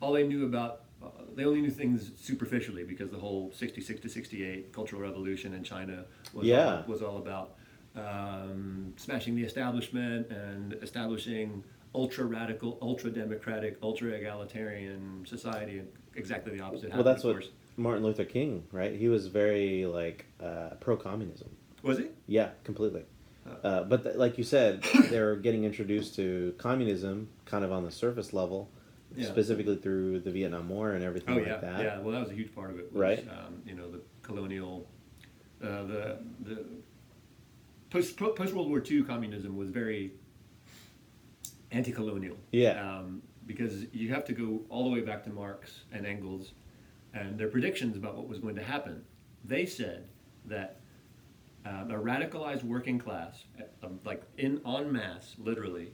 All 0.00 0.12
they 0.14 0.26
knew 0.26 0.46
about 0.46 0.84
uh, 1.02 1.08
they 1.34 1.44
only 1.44 1.60
knew 1.60 1.70
things 1.70 2.12
superficially 2.18 2.84
because 2.84 3.10
the 3.10 3.18
whole 3.18 3.52
66 3.54 4.00
to 4.00 4.08
68 4.08 4.72
cultural 4.72 5.02
revolution 5.02 5.52
in 5.52 5.62
China 5.62 6.06
was 6.32 6.46
yeah. 6.46 6.76
all, 6.76 6.84
was 6.86 7.02
all 7.02 7.18
about 7.18 7.56
um, 7.96 8.92
smashing 8.96 9.34
the 9.34 9.44
establishment 9.44 10.30
and 10.30 10.74
establishing 10.82 11.64
ultra 11.94 12.24
radical, 12.24 12.78
ultra 12.82 13.10
democratic, 13.10 13.78
ultra 13.82 14.10
egalitarian 14.10 15.24
society. 15.26 15.82
Exactly 16.14 16.56
the 16.56 16.62
opposite. 16.62 16.92
Well, 16.92 17.04
that's 17.04 17.24
what 17.24 17.44
Martin 17.76 18.04
Luther 18.04 18.24
King, 18.24 18.64
right? 18.72 18.94
He 18.94 19.08
was 19.08 19.26
very 19.26 19.86
like 19.86 20.26
uh, 20.42 20.70
pro 20.80 20.96
communism. 20.96 21.48
Was 21.82 21.98
he? 21.98 22.06
Yeah, 22.26 22.50
completely. 22.64 23.04
Uh, 23.62 23.84
but 23.84 24.02
th- 24.02 24.16
like 24.16 24.38
you 24.38 24.44
said, 24.44 24.82
they're 25.10 25.36
getting 25.36 25.64
introduced 25.64 26.16
to 26.16 26.54
communism 26.58 27.28
kind 27.44 27.64
of 27.64 27.70
on 27.70 27.84
the 27.84 27.90
surface 27.90 28.32
level, 28.32 28.68
yeah. 29.14 29.26
specifically 29.26 29.76
through 29.76 30.20
the 30.20 30.30
Vietnam 30.30 30.68
War 30.68 30.92
and 30.92 31.04
everything 31.04 31.34
oh, 31.34 31.38
like 31.38 31.46
yeah. 31.46 31.56
that. 31.58 31.82
Yeah, 31.82 31.98
well, 32.00 32.12
that 32.12 32.20
was 32.20 32.30
a 32.30 32.34
huge 32.34 32.54
part 32.54 32.70
of 32.70 32.78
it. 32.78 32.92
Was, 32.92 33.00
right. 33.00 33.28
Um, 33.28 33.62
you 33.64 33.74
know, 33.74 33.88
the 33.90 34.00
colonial, 34.22 34.86
uh, 35.62 35.84
the 35.84 36.18
the 36.40 36.64
post 37.90 38.16
post 38.16 38.54
World 38.54 38.68
War 38.68 38.82
II 38.88 39.02
communism 39.02 39.56
was 39.56 39.70
very 39.70 40.12
anti-colonial. 41.70 42.36
Yeah. 42.52 42.98
Um, 42.98 43.22
because 43.46 43.84
you 43.92 44.08
have 44.12 44.24
to 44.24 44.32
go 44.32 44.62
all 44.68 44.84
the 44.84 44.90
way 44.90 45.00
back 45.00 45.22
to 45.24 45.30
Marx 45.30 45.84
and 45.92 46.04
Engels, 46.04 46.52
and 47.14 47.38
their 47.38 47.48
predictions 47.48 47.96
about 47.96 48.16
what 48.16 48.28
was 48.28 48.38
going 48.38 48.56
to 48.56 48.62
happen. 48.62 49.02
They 49.44 49.66
said 49.66 50.08
that 50.46 50.80
um, 51.64 51.90
a 51.90 51.94
radicalized 51.94 52.64
working 52.64 52.98
class, 52.98 53.44
um, 53.82 54.00
like 54.04 54.22
in 54.38 54.60
en 54.66 54.92
masse, 54.92 55.36
literally, 55.38 55.92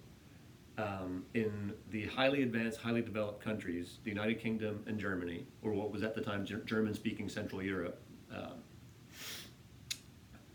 um, 0.79 1.25
in 1.35 1.73
the 1.91 2.07
highly 2.07 2.43
advanced, 2.43 2.81
highly 2.81 3.03
developed 3.03 3.43
countries, 3.43 3.99
the 4.05 4.11
United 4.11 4.41
Kingdom 4.41 4.83
and 4.87 4.99
Germany, 4.99 5.47
or 5.63 5.73
what 5.73 5.93
was 5.93 6.03
at 6.03 6.15
the 6.15 6.21
time 6.21 6.45
Ger- 6.45 6.63
German-speaking 6.65 7.29
Central 7.29 7.63
Europe, 7.63 8.01
uh, 8.35 8.55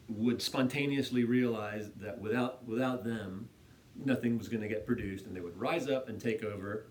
would 0.10 0.42
spontaneously 0.42 1.24
realize 1.24 1.92
that 1.98 2.20
without 2.20 2.66
without 2.68 3.04
them, 3.04 3.50
nothing 3.96 4.38
was 4.38 4.48
going 4.48 4.62
to 4.62 4.68
get 4.68 4.86
produced, 4.86 5.26
and 5.26 5.36
they 5.36 5.42
would 5.42 5.60
rise 5.60 5.90
up 5.90 6.10
and 6.10 6.20
take 6.20 6.44
over 6.44 6.88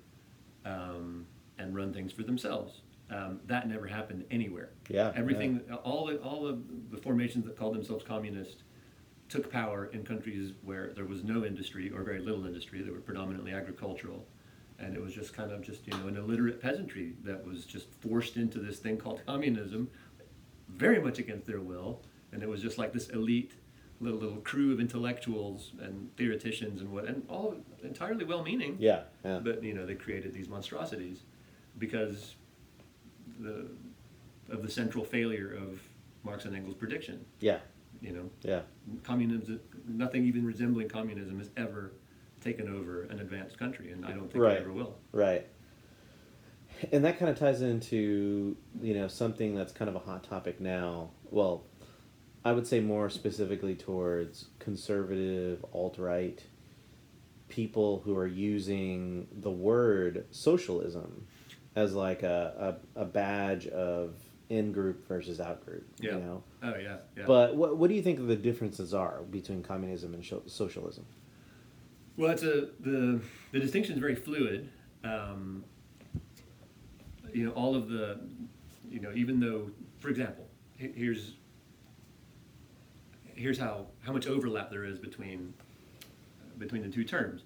um, 0.64 1.26
and 1.58 1.74
run 1.74 1.92
things 1.92 2.12
for 2.12 2.22
themselves. 2.22 2.82
Um, 3.08 3.40
that 3.46 3.68
never 3.68 3.86
happened 3.86 4.24
anywhere. 4.30 4.70
Yeah, 4.88 5.12
everything, 5.14 5.60
all 5.84 6.06
the 6.06 6.16
all 6.18 6.46
of 6.46 6.90
the 6.90 6.96
formations 6.96 7.44
that 7.46 7.56
called 7.56 7.74
themselves 7.74 8.04
communist 8.04 8.64
took 9.28 9.50
power 9.50 9.86
in 9.86 10.04
countries 10.04 10.52
where 10.62 10.92
there 10.94 11.04
was 11.04 11.24
no 11.24 11.44
industry 11.44 11.90
or 11.90 12.02
very 12.02 12.20
little 12.20 12.46
industry. 12.46 12.82
They 12.82 12.90
were 12.90 13.00
predominantly 13.00 13.52
agricultural, 13.52 14.26
and 14.78 14.94
it 14.94 15.00
was 15.00 15.14
just 15.14 15.34
kind 15.34 15.52
of 15.52 15.62
just 15.62 15.86
you 15.86 15.96
know 15.98 16.08
an 16.08 16.16
illiterate 16.16 16.60
peasantry 16.60 17.14
that 17.22 17.44
was 17.44 17.64
just 17.64 17.94
forced 18.00 18.36
into 18.36 18.58
this 18.58 18.80
thing 18.80 18.98
called 18.98 19.20
communism, 19.24 19.88
very 20.68 21.00
much 21.00 21.20
against 21.20 21.46
their 21.46 21.60
will, 21.60 22.02
and 22.36 22.42
it 22.42 22.48
was 22.50 22.60
just 22.60 22.76
like 22.76 22.92
this 22.92 23.08
elite 23.08 23.52
little 23.98 24.18
little 24.20 24.36
crew 24.42 24.74
of 24.74 24.78
intellectuals 24.78 25.72
and 25.80 26.14
theoreticians 26.18 26.82
and 26.82 26.92
what 26.92 27.06
and 27.06 27.22
all 27.30 27.56
entirely 27.82 28.26
well-meaning. 28.26 28.76
Yeah, 28.78 29.04
yeah. 29.24 29.38
But 29.42 29.64
you 29.64 29.72
know 29.72 29.86
they 29.86 29.94
created 29.94 30.34
these 30.34 30.50
monstrosities 30.50 31.22
because 31.78 32.34
the 33.40 33.68
of 34.50 34.62
the 34.62 34.70
central 34.70 35.02
failure 35.02 35.50
of 35.54 35.80
Marx 36.24 36.44
and 36.44 36.54
Engels' 36.54 36.74
prediction. 36.76 37.24
yeah, 37.40 37.58
You 38.02 38.12
know, 38.12 38.30
yeah. 38.42 38.60
communism, 39.02 39.60
nothing 39.88 40.24
even 40.26 40.44
resembling 40.44 40.88
communism 40.90 41.38
has 41.38 41.48
ever 41.56 41.92
taken 42.42 42.68
over 42.68 43.04
an 43.04 43.18
advanced 43.20 43.58
country, 43.58 43.90
and 43.92 44.04
I 44.04 44.10
don't 44.12 44.30
think 44.30 44.44
Right. 44.44 44.56
it 44.58 44.60
ever 44.60 44.72
will. 44.72 44.98
Right. 45.12 45.46
And 46.92 47.02
that 47.04 47.18
kind 47.18 47.30
of 47.30 47.38
ties 47.38 47.62
into, 47.62 48.56
you 48.82 48.92
know, 48.94 49.08
something 49.08 49.54
that's 49.54 49.72
kind 49.72 49.88
of 49.88 49.94
a 49.96 50.00
hot 50.00 50.22
topic 50.24 50.60
now. 50.60 51.10
Well, 51.30 51.64
I 52.46 52.52
would 52.52 52.64
say 52.64 52.78
more 52.78 53.10
specifically 53.10 53.74
towards 53.74 54.46
conservative, 54.60 55.64
alt 55.72 55.98
right 55.98 56.40
people 57.48 58.02
who 58.04 58.16
are 58.16 58.26
using 58.26 59.26
the 59.32 59.50
word 59.50 60.26
socialism 60.30 61.26
as 61.74 61.92
like 61.92 62.22
a, 62.22 62.78
a, 62.96 63.00
a 63.02 63.04
badge 63.04 63.66
of 63.66 64.14
in 64.48 64.70
group 64.70 65.08
versus 65.08 65.40
out 65.40 65.66
group. 65.66 65.88
Yeah. 65.98 66.12
You 66.12 66.20
know? 66.20 66.42
Oh 66.62 66.74
yeah, 66.80 66.98
yeah. 67.16 67.24
But 67.26 67.56
what, 67.56 67.78
what 67.78 67.88
do 67.88 67.96
you 67.96 68.02
think 68.02 68.24
the 68.28 68.36
differences 68.36 68.94
are 68.94 69.22
between 69.22 69.64
communism 69.64 70.14
and 70.14 70.24
socialism? 70.46 71.04
Well, 72.16 72.30
it's 72.30 72.44
a 72.44 72.68
the 72.78 73.20
the 73.50 73.58
distinction 73.58 73.94
is 73.94 74.00
very 74.00 74.14
fluid. 74.14 74.70
Um, 75.02 75.64
you 77.34 77.44
know, 77.44 77.50
all 77.54 77.74
of 77.74 77.88
the, 77.88 78.20
you 78.88 79.00
know, 79.00 79.10
even 79.16 79.40
though, 79.40 79.68
for 79.98 80.10
example, 80.10 80.46
here's 80.76 81.32
here's 83.36 83.58
how 83.58 83.86
how 84.00 84.12
much 84.12 84.26
overlap 84.26 84.70
there 84.70 84.84
is 84.84 84.98
between 84.98 85.54
between 86.58 86.82
the 86.82 86.88
two 86.88 87.04
terms. 87.04 87.42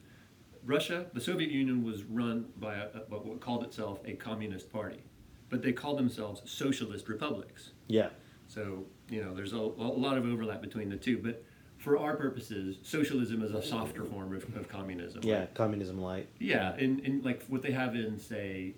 Russia, 0.65 1.07
the 1.15 1.21
Soviet 1.21 1.51
Union 1.51 1.85
was 1.85 2.05
run 2.05 2.47
by 2.59 2.75
a, 2.77 2.85
a, 2.85 3.19
what 3.19 3.41
called 3.41 3.65
itself 3.65 3.99
a 4.05 4.13
communist 4.13 4.71
party, 4.71 5.03
but 5.49 5.63
they 5.63 5.73
called 5.73 5.99
themselves 5.99 6.43
socialist 6.45 7.09
republics. 7.09 7.71
Yeah. 7.89 8.11
So, 8.47 8.85
you 9.09 9.25
know, 9.25 9.35
there's 9.35 9.53
a, 9.53 9.57
a 9.57 9.59
lot 9.59 10.19
of 10.19 10.27
overlap 10.27 10.61
between 10.61 10.91
the 10.91 10.97
two. 10.97 11.19
But 11.19 11.43
for 11.79 11.97
our 11.97 12.15
purposes, 12.17 12.77
socialism 12.83 13.43
is 13.43 13.53
a 13.53 13.63
softer 13.63 14.05
form 14.05 14.35
of, 14.35 14.45
of 14.57 14.69
communism. 14.69 15.23
Yeah, 15.25 15.47
communism 15.55 16.01
light. 16.01 16.29
Yeah, 16.39 16.75
and, 16.75 17.01
in 17.01 17.23
like 17.23 17.45
what 17.49 17.63
they 17.63 17.73
have 17.73 17.95
in, 17.95 18.19
say, 18.19 18.75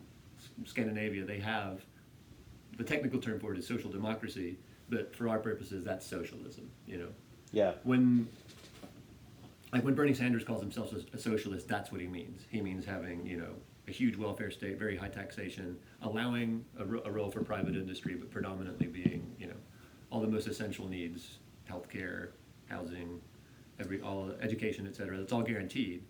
Scandinavia, 0.64 1.25
they 1.25 1.40
have 1.40 1.81
the 2.79 2.85
technical 2.85 3.20
term 3.20 3.40
for 3.40 3.53
it 3.53 3.59
is 3.59 3.66
social 3.66 3.90
democracy, 3.90 4.57
but 4.93 5.17
for 5.17 5.27
our 5.27 5.39
purposes, 5.39 5.83
that's 5.83 6.07
socialism, 6.07 6.71
you 6.87 6.99
know. 6.99 7.09
Yeah. 7.51 7.73
When, 7.83 8.29
like 9.73 9.85
when 9.85 9.95
Bernie 9.95 10.13
Sanders 10.13 10.45
calls 10.45 10.61
himself 10.61 10.93
a, 10.93 11.19
socialist, 11.19 11.67
that's 11.67 11.91
what 11.91 12.03
he 12.03 12.07
means. 12.07 12.45
He 12.51 12.61
means 12.61 12.85
having, 12.85 13.27
you 13.27 13.39
know, 13.39 13.55
a 13.89 13.91
huge 13.91 14.17
welfare 14.17 14.51
state, 14.51 14.79
very 14.79 14.95
high 14.95 15.09
taxation, 15.09 15.79
allowing 16.03 16.67
a, 16.79 16.83
a 16.83 17.11
role 17.11 17.31
for 17.31 17.43
private 17.43 17.75
industry, 17.75 18.15
but 18.15 18.31
predominantly 18.31 18.87
being, 18.87 19.35
you 19.39 19.47
know, 19.47 19.57
all 20.11 20.21
the 20.21 20.29
most 20.29 20.47
essential 20.47 20.87
needs, 20.87 21.39
healthcare, 21.69 22.29
housing, 22.69 23.19
every 23.81 24.03
all 24.03 24.31
education, 24.43 24.87
etc. 24.87 25.17
That's 25.17 25.33
all 25.33 25.43
guaranteed. 25.43 26.03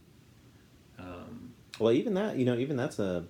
Um, 0.98 1.52
Well, 1.78 1.92
even 1.92 2.14
that, 2.14 2.36
you 2.36 2.44
know, 2.44 2.56
even 2.56 2.76
that's 2.76 2.98
a 2.98 3.26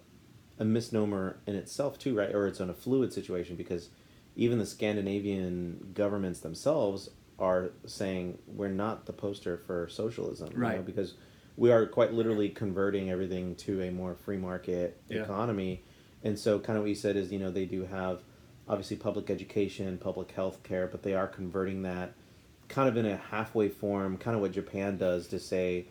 a 0.59 0.65
misnomer 0.65 1.39
in 1.47 1.57
itself 1.57 1.99
too, 1.99 2.15
right? 2.15 2.35
Or 2.35 2.47
it's 2.47 2.61
on 2.61 2.71
a 2.71 2.75
fluid 2.75 3.13
situation 3.13 3.57
because 3.57 3.91
even 4.37 4.59
the 4.59 4.67
Scandinavian 4.67 5.93
governments 5.95 6.41
themselves 6.41 7.11
are 7.39 7.71
saying 7.87 8.39
we're 8.47 8.69
not 8.69 9.07
the 9.07 9.13
poster 9.13 9.57
for 9.57 9.89
socialism, 9.89 10.49
you 10.53 10.59
know, 10.59 10.67
Right. 10.67 10.85
because 10.87 11.15
we 11.57 11.71
are 11.71 11.87
quite 11.87 12.13
literally 12.15 12.49
converting 12.49 13.11
everything 13.11 13.55
to 13.57 13.83
a 13.83 13.91
more 13.91 14.15
free 14.15 14.37
market 14.39 14.99
Yeah. 15.09 15.23
economy. 15.23 15.83
And 16.25 16.39
so, 16.39 16.59
kind 16.59 16.77
of 16.77 16.85
what 16.85 16.89
you 16.89 16.95
said 16.95 17.17
is, 17.17 17.33
you 17.33 17.39
know, 17.39 17.51
they 17.51 17.67
do 17.67 17.85
have 17.85 18.23
obviously 18.69 18.97
public 18.97 19.29
education, 19.29 19.99
public 19.99 20.31
health 20.31 20.63
care, 20.63 20.87
but 20.87 21.03
they 21.03 21.15
are 21.15 21.27
converting 21.27 21.83
that 21.83 22.15
kind 22.69 22.89
of 22.89 22.97
in 22.97 23.05
a 23.05 23.17
halfway 23.17 23.69
form, 23.69 24.17
kind 24.17 24.35
of 24.37 24.41
what 24.41 24.53
Japan 24.53 24.97
does 24.97 25.27
to 25.29 25.39
say, 25.39 25.87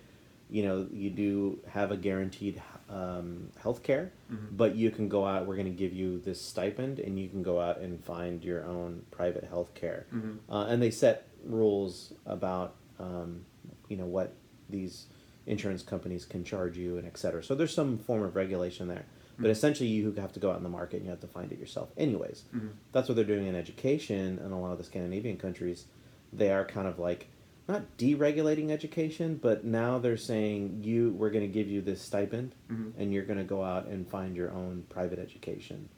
you 0.50 0.64
know, 0.64 0.88
you 0.92 1.10
do 1.10 1.60
have 1.70 1.92
a 1.92 1.98
guaranteed 1.98 2.58
um, 2.92 3.50
health 3.62 3.84
care, 3.84 4.12
Mhm. 4.32 4.38
but 4.58 4.76
you 4.76 4.92
can 4.92 5.08
go 5.08 5.26
out, 5.26 5.48
we're 5.48 5.56
going 5.56 5.66
to 5.68 5.72
give 5.72 5.94
you 5.94 6.20
this 6.20 6.42
stipend, 6.42 7.00
and 7.00 7.18
you 7.18 7.30
can 7.30 7.42
go 7.42 7.60
out 7.62 7.80
and 7.80 8.04
find 8.04 8.44
your 8.44 8.66
own 8.66 9.04
private 9.12 9.46
health 9.46 9.74
care. 9.74 10.06
Mhm. 10.14 10.38
Uh, 10.50 10.66
and 10.70 10.82
they 10.82 10.92
set 10.92 11.28
rules 11.46 12.14
about, 12.26 12.76
um, 13.00 13.46
you 13.88 13.96
know, 13.96 14.06
what 14.06 14.34
these 14.70 15.08
insurance 15.48 15.82
companies 15.84 16.26
can 16.26 16.44
charge 16.44 16.78
you 16.78 16.98
and 16.98 17.08
et 17.08 17.18
cetera. 17.18 17.44
So 17.44 17.56
there's 17.56 17.74
some 17.74 17.98
form 17.98 18.24
of 18.24 18.36
regulation 18.36 18.88
there. 18.88 19.06
But 19.40 19.48
Mhm. 19.48 19.52
essentially, 19.52 19.90
you 19.90 20.12
have 20.14 20.34
to 20.34 20.40
go 20.40 20.52
out 20.52 20.58
in 20.58 20.64
the 20.64 20.70
market 20.70 20.98
and 20.98 21.06
you 21.06 21.10
have 21.12 21.22
to 21.22 21.28
find 21.28 21.52
it 21.52 21.58
yourself. 21.58 21.92
Anyways, 21.98 22.44
Mhm. 22.54 22.70
that's 22.92 23.08
what 23.10 23.16
they're 23.16 23.26
doing 23.26 23.48
in 23.48 23.56
education 23.56 24.38
in 24.38 24.52
a 24.52 24.60
lot 24.62 24.72
of 24.72 24.78
the 24.78 24.84
Scandinavian 24.84 25.38
countries. 25.38 25.86
They 26.32 26.52
are 26.52 26.64
kind 26.64 26.88
of 26.88 27.00
like 27.00 27.28
not 27.68 27.98
deregulating 27.98 28.70
education, 28.72 29.40
but 29.42 29.64
now 29.64 29.98
they're 30.00 30.18
saying 30.18 30.82
you 30.84 31.12
we're 31.12 31.30
going 31.30 31.46
to 31.48 31.54
give 31.54 31.68
you 31.68 31.82
this 31.82 32.02
stipend, 32.02 32.54
Mhm. 32.70 32.94
and 32.98 33.14
you're 33.14 33.24
going 33.26 33.38
to 33.40 33.44
go 33.46 33.64
out 33.64 33.88
and 33.88 34.08
find 34.08 34.36
your 34.36 34.52
own 34.52 34.84
private 34.90 35.20
education. 35.20 35.90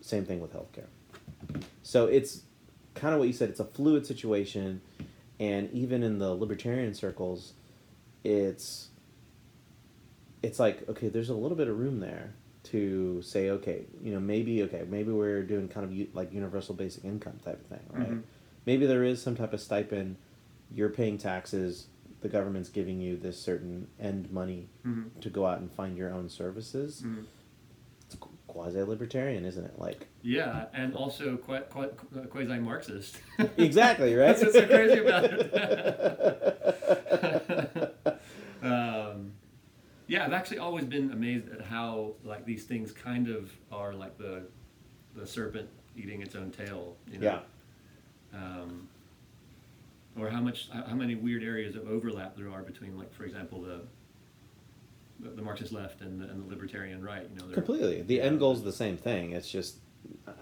Same 0.00 0.24
thing 0.24 0.40
with 0.40 0.52
healthcare. 0.52 0.86
So 1.82 2.06
it's 2.06 2.42
kind 2.94 3.12
of 3.14 3.18
what 3.18 3.28
you 3.28 3.34
said. 3.34 3.48
It's 3.50 3.60
a 3.60 3.64
fluid 3.64 4.06
situation, 4.06 4.80
and 5.40 5.70
even 5.72 6.02
in 6.02 6.18
the 6.18 6.34
libertarian 6.34 6.94
circles, 6.94 7.54
it's 8.24 8.88
it's 10.42 10.58
like 10.60 10.88
okay, 10.88 11.08
there's 11.08 11.30
a 11.30 11.34
little 11.34 11.56
bit 11.56 11.66
of 11.68 11.78
room 11.78 12.00
there 12.00 12.34
to 12.64 13.22
say 13.22 13.50
okay, 13.50 13.86
you 14.02 14.12
know 14.12 14.20
maybe 14.20 14.62
okay 14.64 14.84
maybe 14.88 15.10
we're 15.12 15.42
doing 15.42 15.68
kind 15.68 15.84
of 15.86 16.14
like 16.14 16.32
universal 16.32 16.74
basic 16.74 17.04
income 17.04 17.38
type 17.44 17.60
of 17.60 17.66
thing, 17.66 17.86
right? 17.90 18.10
Mhm. 18.10 18.22
Maybe 18.66 18.86
there 18.86 19.04
is 19.04 19.20
some 19.22 19.34
type 19.36 19.52
of 19.52 19.60
stipend. 19.60 20.16
You're 20.70 20.90
paying 20.90 21.18
taxes. 21.18 21.88
The 22.20 22.28
government's 22.28 22.68
giving 22.68 23.00
you 23.00 23.16
this 23.16 23.40
certain 23.40 23.88
end 24.00 24.30
money 24.32 24.68
Mhm. 24.84 25.20
to 25.20 25.30
go 25.30 25.46
out 25.46 25.60
and 25.60 25.70
find 25.70 25.96
your 25.96 26.12
own 26.12 26.28
services. 26.28 27.02
Mhm. 27.04 27.24
It's 28.06 28.16
quasi 28.46 28.82
libertarian, 28.82 29.44
isn't 29.44 29.64
it? 29.64 29.78
Like 29.78 30.08
Yeah, 30.22 30.66
and 30.72 30.94
also 30.94 31.36
quite, 31.36 31.68
quite 31.70 31.92
quasi 32.30 32.58
Marxist. 32.58 33.20
exactly 33.56 34.14
right. 34.14 34.26
That's 34.36 34.42
what's 34.42 34.54
so 34.54 34.66
crazy 34.66 34.98
about 34.98 35.24
it. 35.24 35.52
um, 38.62 39.32
yeah, 40.06 40.24
I've 40.24 40.32
actually 40.32 40.58
always 40.58 40.84
been 40.84 41.10
amazed 41.12 41.48
at 41.50 41.60
how 41.62 42.14
like 42.24 42.44
these 42.44 42.64
things 42.64 42.92
kind 42.92 43.28
of 43.28 43.52
are 43.72 43.92
like 43.94 44.16
the 44.18 44.46
the 45.14 45.26
serpent 45.26 45.68
eating 45.96 46.22
its 46.22 46.34
own 46.34 46.50
tail. 46.50 46.96
You 47.10 47.18
know? 47.18 47.40
Yeah. 48.32 48.38
Um, 48.38 48.88
or 50.18 50.30
how 50.30 50.40
much 50.40 50.68
how 50.72 50.94
many 50.94 51.14
weird 51.14 51.42
areas 51.42 51.76
of 51.76 51.86
overlap 51.88 52.36
there 52.36 52.50
are 52.50 52.62
between 52.62 52.96
like 52.96 53.12
for 53.12 53.24
example 53.24 53.60
the 53.60 53.80
the, 55.18 55.40
Marxist 55.42 55.72
left 55.72 56.02
and 56.02 56.20
the, 56.20 56.26
and 56.28 56.44
the 56.44 56.48
libertarian 56.54 57.02
right. 57.02 57.26
You 57.32 57.40
know, 57.48 57.54
Completely. 57.54 58.02
The 58.02 58.20
end 58.20 58.38
goal 58.38 58.52
is 58.52 58.62
the 58.62 58.72
same 58.72 58.98
thing. 58.98 59.32
It's 59.32 59.50
just 59.50 59.76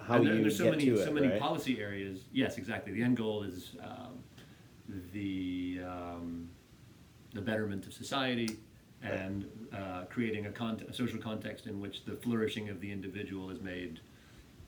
how 0.02 0.16
and 0.16 0.26
there- 0.26 0.34
you 0.34 0.40
there's 0.42 0.58
so 0.58 0.64
get 0.64 0.70
many 0.72 0.86
to 0.86 0.96
so 0.98 1.04
it, 1.04 1.14
many 1.14 1.28
right? 1.28 1.40
policy 1.40 1.80
areas. 1.80 2.24
Yes, 2.32 2.58
exactly. 2.58 2.92
The 2.92 3.02
end 3.02 3.16
goal 3.16 3.44
is 3.44 3.76
um, 3.80 4.18
the 5.12 5.80
um, 5.86 6.48
the 7.34 7.40
betterment 7.40 7.86
of 7.86 7.92
society 7.92 8.48
and 9.02 9.44
uh, 9.72 10.04
creating 10.08 10.46
a, 10.46 10.50
cont- 10.50 10.82
a 10.82 10.92
social 10.94 11.18
context 11.20 11.66
in 11.66 11.78
which 11.80 12.04
the 12.04 12.12
flourishing 12.16 12.68
of 12.70 12.80
the 12.80 12.90
individual 12.90 13.50
is 13.50 13.60
made 13.60 14.00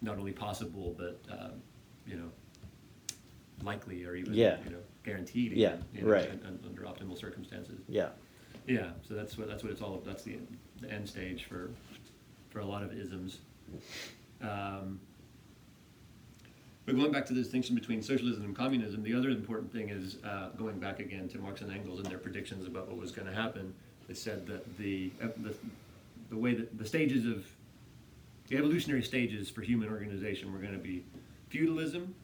not 0.02 0.18
only 0.18 0.32
possible 0.32 0.94
but 0.98 1.18
uh, 1.32 1.48
you 2.06 2.16
know 2.16 2.30
likely 3.62 4.04
or 4.04 4.14
even 4.14 4.34
Yeah. 4.34 4.58
you 4.64 4.70
know 4.70 4.82
guaranteed. 5.06 5.52
Yeah, 5.52 5.68
even, 5.68 5.84
you 5.94 6.02
know, 6.02 6.08
right. 6.12 6.30
un- 6.30 6.40
un- 6.44 6.60
under 6.66 6.82
optimal 6.82 7.16
circumstances. 7.18 7.80
Yeah. 7.88 8.08
Yeah, 8.66 8.90
so 9.08 9.14
that's 9.14 9.38
what 9.38 9.48
that's 9.48 9.62
what 9.62 9.72
it's 9.72 9.80
all. 9.80 10.02
That's 10.04 10.24
the 10.24 10.38
the 10.80 10.90
end 10.90 11.08
stage 11.08 11.44
for 11.44 11.70
for 12.50 12.58
a 12.58 12.64
lot 12.64 12.82
of 12.82 12.92
isms. 12.92 13.38
Um, 14.42 15.00
but 16.84 16.96
going 16.96 17.10
back 17.10 17.26
to 17.26 17.32
the 17.32 17.40
distinction 17.40 17.74
between 17.74 18.02
socialism 18.02 18.44
and 18.44 18.56
communism, 18.56 19.02
the 19.02 19.14
other 19.14 19.30
important 19.30 19.72
thing 19.72 19.88
is 19.88 20.18
uh, 20.24 20.50
going 20.56 20.78
back 20.78 21.00
again 21.00 21.28
to 21.28 21.38
Marx 21.38 21.60
and 21.60 21.72
Engels 21.72 21.98
and 21.98 22.06
their 22.06 22.18
predictions 22.18 22.66
about 22.66 22.88
what 22.88 22.96
was 22.96 23.12
going 23.12 23.26
to 23.26 23.34
happen. 23.34 23.74
They 24.08 24.14
said 24.14 24.46
that 24.46 24.78
the, 24.78 25.10
uh, 25.22 25.28
the 25.38 25.54
the 26.30 26.36
way 26.36 26.54
that 26.54 26.76
the 26.78 26.86
stages 26.86 27.24
of 27.26 27.46
the 28.48 28.56
evolutionary 28.56 29.02
stages 29.02 29.48
for 29.50 29.62
human 29.62 29.88
organization 29.88 30.52
were 30.52 30.58
going 30.58 30.72
to 30.72 30.78
be 30.78 31.04
feudalism, 31.48 32.14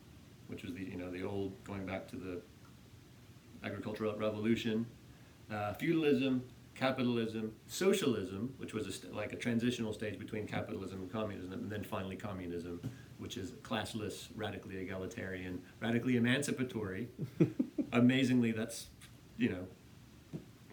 which 0.49 0.63
was 0.63 0.75
the 0.75 0.83
you 0.83 0.97
know 0.97 1.11
the 1.11 1.23
old 1.23 1.53
going 1.65 1.87
back 1.87 2.09
to 2.09 2.17
the 2.17 2.41
agricultural 3.65 4.17
revolution, 4.17 4.87
uh, 5.51 5.73
feudalism, 5.75 6.43
capitalism, 6.75 7.53
socialism, 7.67 8.55
which 8.57 8.75
was 8.75 8.87
a 8.87 8.93
st- 8.93 9.15
like 9.15 9.33
a 9.33 9.37
transitional 9.37 9.93
stage 9.93 10.19
between 10.19 10.47
capitalism 10.47 11.01
and 11.01 11.13
communism, 11.13 11.53
and 11.53 11.71
then 11.71 11.85
finally 11.85 12.17
communism, 12.17 12.81
which 13.19 13.37
is 13.37 13.53
classless, 13.63 14.29
radically 14.35 14.79
egalitarian, 14.79 15.61
radically 15.81 16.17
emancipatory. 16.17 17.09
Amazingly, 17.93 18.53
that's 18.53 18.87
you 19.37 19.51
know, 19.51 19.67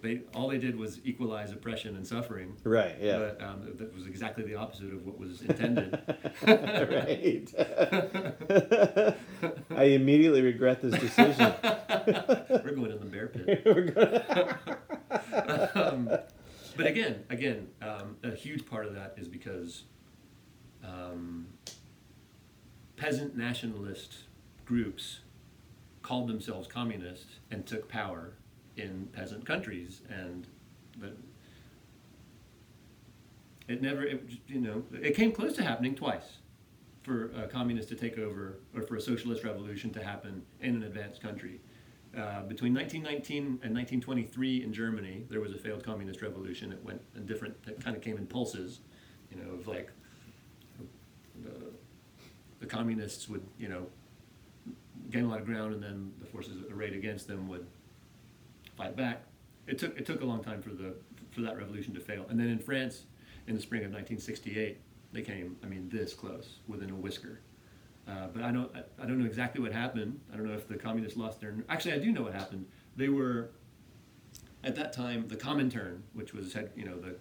they 0.01 0.21
all 0.33 0.47
they 0.47 0.57
did 0.57 0.77
was 0.77 0.99
equalize 1.03 1.51
oppression 1.51 1.95
and 1.95 2.05
suffering. 2.07 2.55
Right. 2.63 2.95
Yeah. 3.01 3.17
But 3.17 3.41
um, 3.41 3.61
that 3.75 3.93
was 3.93 4.07
exactly 4.07 4.43
the 4.45 4.55
opposite 4.55 4.93
of 4.93 5.05
what 5.05 5.19
was 5.19 5.41
intended. 5.41 5.99
right. 6.47 7.53
I 9.71 9.83
immediately 9.83 10.41
regret 10.41 10.81
this 10.81 10.99
decision. 10.99 11.53
We're 12.49 12.71
going 12.71 12.91
in 12.91 12.99
the 12.99 13.05
bear 13.05 13.27
pit. 13.27 13.65
Um, 15.75 16.09
but 16.77 16.85
again, 16.85 17.23
again, 17.29 17.67
um, 17.81 18.17
a 18.23 18.31
huge 18.31 18.65
part 18.65 18.85
of 18.85 18.93
that 18.95 19.15
is 19.17 19.27
because 19.27 19.83
um, 20.83 21.47
peasant 22.95 23.35
nationalist 23.35 24.19
groups 24.65 25.19
called 26.01 26.27
themselves 26.27 26.67
communist 26.67 27.25
and 27.51 27.65
took 27.65 27.87
power 27.89 28.33
in 28.77 29.07
peasant 29.13 29.45
countries, 29.45 30.01
and 30.09 30.47
the, 30.97 31.11
it 33.67 33.81
never, 33.81 34.03
it, 34.03 34.23
you 34.47 34.61
know, 34.61 34.83
it 35.01 35.15
came 35.15 35.31
close 35.31 35.53
to 35.53 35.63
happening 35.63 35.95
twice 35.95 36.37
for 37.03 37.31
a 37.31 37.47
communist 37.47 37.89
to 37.89 37.95
take 37.95 38.17
over 38.17 38.59
or 38.75 38.81
for 38.81 38.95
a 38.95 39.01
socialist 39.01 39.43
revolution 39.43 39.91
to 39.91 40.03
happen 40.03 40.43
in 40.61 40.75
an 40.75 40.83
advanced 40.83 41.21
country. 41.21 41.59
Uh, 42.17 42.41
between 42.43 42.73
1919 42.73 43.37
and 43.37 43.75
1923 43.75 44.63
in 44.63 44.73
Germany, 44.73 45.25
there 45.29 45.39
was 45.39 45.53
a 45.53 45.57
failed 45.57 45.83
communist 45.83 46.21
revolution. 46.23 46.71
It 46.71 46.83
went 46.83 47.01
in 47.15 47.27
different, 47.27 47.55
it 47.67 47.83
kind 47.83 47.95
of 47.95 48.01
came 48.01 48.17
in 48.17 48.25
pulses, 48.25 48.79
you 49.29 49.37
know, 49.37 49.51
of 49.51 49.67
like 49.67 49.91
the, 51.43 51.71
the 52.59 52.65
communists 52.65 53.29
would, 53.29 53.45
you 53.59 53.69
know, 53.69 53.85
gain 55.11 55.25
a 55.25 55.29
lot 55.29 55.39
of 55.39 55.45
ground, 55.45 55.73
and 55.73 55.83
then 55.83 56.11
the 56.19 56.25
forces 56.25 56.63
arrayed 56.71 56.93
against 56.93 57.27
them 57.27 57.47
would 57.47 57.67
fight 58.75 58.95
back. 58.95 59.23
It 59.67 59.77
took 59.77 59.97
it 59.97 60.05
took 60.05 60.21
a 60.21 60.25
long 60.25 60.43
time 60.43 60.61
for 60.61 60.69
the 60.69 60.95
for 61.31 61.41
that 61.41 61.57
revolution 61.57 61.93
to 61.93 61.99
fail. 61.99 62.25
And 62.29 62.39
then 62.39 62.47
in 62.47 62.59
France, 62.59 63.03
in 63.47 63.55
the 63.55 63.61
spring 63.61 63.81
of 63.81 63.91
1968, 63.91 64.79
they 65.13 65.21
came. 65.21 65.57
I 65.63 65.67
mean, 65.67 65.89
this 65.89 66.13
close, 66.13 66.59
within 66.67 66.89
a 66.89 66.95
whisker. 66.95 67.39
Uh, 68.09 68.27
but 68.33 68.43
I 68.43 68.51
don't 68.51 68.71
I, 69.01 69.05
don't 69.05 69.19
know 69.19 69.25
exactly 69.25 69.61
what 69.61 69.71
happened. 69.71 70.19
I 70.33 70.37
don't 70.37 70.47
know 70.47 70.55
if 70.55 70.67
the 70.67 70.77
communists 70.77 71.17
lost 71.17 71.39
their. 71.41 71.55
Actually, 71.69 71.93
I 71.93 71.99
do 71.99 72.11
know 72.11 72.23
what 72.23 72.33
happened. 72.33 72.65
They 72.95 73.09
were 73.09 73.51
at 74.63 74.75
that 74.75 74.93
time 74.93 75.27
the 75.27 75.35
Comintern, 75.35 75.99
which 76.13 76.33
was 76.33 76.55
you 76.75 76.85
know 76.85 76.97
the 76.97 77.15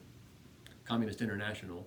Communist 0.85 1.21
International, 1.21 1.87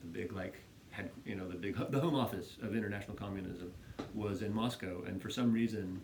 the 0.00 0.06
big 0.06 0.32
like 0.32 0.56
had 0.90 1.10
you 1.24 1.36
know 1.36 1.46
the 1.46 1.54
big 1.54 1.76
the 1.90 2.00
home 2.00 2.16
office 2.16 2.56
of 2.62 2.74
international 2.74 3.16
communism 3.16 3.72
was 4.14 4.42
in 4.42 4.52
Moscow, 4.52 5.04
and 5.06 5.22
for 5.22 5.30
some 5.30 5.52
reason, 5.52 6.00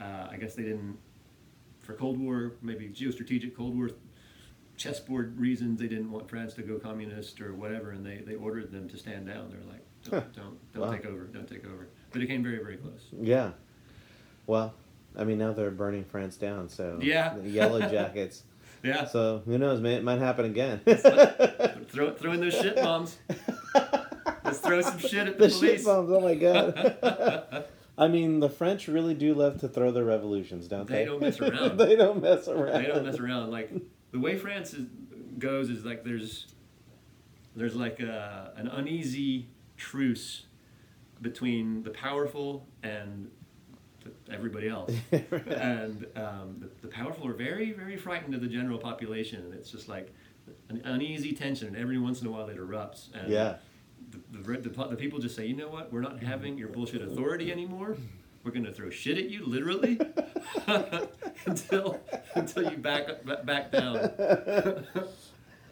uh, 0.00 0.26
I 0.30 0.36
guess 0.38 0.54
they 0.54 0.64
didn't 0.64 0.98
for 1.80 1.94
Cold 1.94 2.18
War 2.18 2.54
maybe 2.62 2.88
geostrategic 2.88 3.54
Cold 3.54 3.76
War 3.76 3.90
chessboard 4.76 5.38
reasons 5.38 5.78
they 5.78 5.86
didn't 5.86 6.10
want 6.10 6.28
France 6.28 6.52
to 6.54 6.62
go 6.62 6.78
communist 6.78 7.40
or 7.40 7.54
whatever, 7.54 7.92
and 7.92 8.04
they, 8.04 8.18
they 8.18 8.34
ordered 8.34 8.70
them 8.70 8.88
to 8.88 8.98
stand 8.98 9.26
down. 9.26 9.48
They're 9.48 9.72
like, 9.72 9.85
don't 10.10 10.32
don't, 10.34 10.72
don't 10.74 10.82
Wow. 10.82 10.92
take 10.92 11.06
over, 11.06 11.24
don't 11.24 11.48
take 11.48 11.64
over. 11.66 11.88
But 12.12 12.22
it 12.22 12.26
came 12.26 12.42
very 12.42 12.58
very 12.58 12.76
close. 12.76 13.00
yeah. 13.20 13.50
Well, 14.46 14.74
I 15.16 15.24
mean, 15.24 15.38
now 15.38 15.52
they're 15.52 15.70
burning 15.70 16.04
France 16.04 16.36
down, 16.36 16.68
so 16.68 16.98
Yeah. 17.02 17.34
the 17.36 17.48
yellow 17.48 17.80
jackets. 17.90 18.42
Yeah, 18.82 19.06
So 19.06 19.42
who 19.44 19.58
knows? 19.58 19.80
May, 19.80 19.94
it 19.94 20.04
might 20.04 20.18
happen 20.20 20.44
again. 20.44 20.78
throw 21.88 22.12
throw 22.12 22.32
in 22.32 22.40
those 22.40 22.54
shit 22.54 22.76
bombs. 22.76 23.18
Let's 24.44 24.58
throw 24.60 24.80
some 24.80 24.98
shit 24.98 25.26
at 25.26 25.38
the, 25.38 25.44
the 25.46 25.50
shit 25.50 25.58
police. 25.60 25.84
bombs. 25.84 26.10
Oh 26.12 26.20
my 26.20 26.34
god. 26.36 27.64
I 27.98 28.08
mean, 28.08 28.40
the 28.40 28.50
French 28.50 28.86
really 28.88 29.14
do 29.14 29.32
love 29.34 29.58
to 29.60 29.68
throw 29.68 29.90
their 29.90 30.04
revolutions, 30.04 30.68
don't 30.68 30.86
they? 30.86 30.98
They 30.98 31.04
don't 31.06 31.20
mess 31.20 31.40
around. 31.40 31.78
they 31.78 31.96
don't 31.96 32.22
mess 32.22 32.46
around. 32.46 32.82
they 32.82 32.86
don't 32.88 33.04
mess 33.04 33.18
around. 33.18 33.50
Like 33.50 33.72
the 34.12 34.20
way 34.20 34.36
France 34.36 34.74
is, 34.74 34.86
goes 35.38 35.70
is 35.70 35.84
like 35.84 36.04
there's 36.04 36.46
there's 37.56 37.74
like 37.74 37.98
a, 38.00 38.52
an 38.56 38.68
uneasy 38.68 39.48
truce 39.76 40.44
between 41.22 41.82
the 41.82 41.90
powerful 41.90 42.66
and 42.82 43.30
the, 44.04 44.10
everybody 44.34 44.68
else. 44.68 44.92
and 45.12 46.06
um, 46.16 46.56
the, 46.60 46.68
the 46.82 46.88
powerful 46.88 47.26
are 47.26 47.32
very 47.32 47.72
very 47.72 47.96
frightened 47.96 48.34
of 48.34 48.40
the 48.40 48.48
general 48.48 48.78
population, 48.78 49.42
and 49.44 49.54
it's 49.54 49.70
just 49.70 49.88
like 49.88 50.12
an 50.68 50.80
uneasy 50.84 51.32
tension. 51.32 51.68
And 51.68 51.76
every 51.76 51.98
once 51.98 52.20
in 52.20 52.26
a 52.26 52.30
while 52.30 52.48
it 52.48 52.58
erupts. 52.58 53.08
And 53.14 53.32
Yeah. 53.32 53.56
the, 54.30 54.38
the, 54.38 54.68
the, 54.68 54.88
the 54.88 54.96
people 54.96 55.18
just 55.18 55.34
say, 55.34 55.46
you 55.46 55.56
know 55.56 55.68
what, 55.68 55.92
we're 55.92 56.00
not 56.00 56.22
having 56.22 56.56
your 56.58 56.68
bullshit 56.68 57.02
authority 57.02 57.50
anymore. 57.50 57.96
We're 58.44 58.52
going 58.52 58.64
to 58.64 58.72
throw 58.72 58.90
shit 58.90 59.18
at 59.18 59.28
you, 59.28 59.44
literally, 59.44 59.98
until 61.46 62.00
until 62.36 62.70
you 62.70 62.76
back 62.76 63.08
back 63.44 63.72
down. 63.72 64.86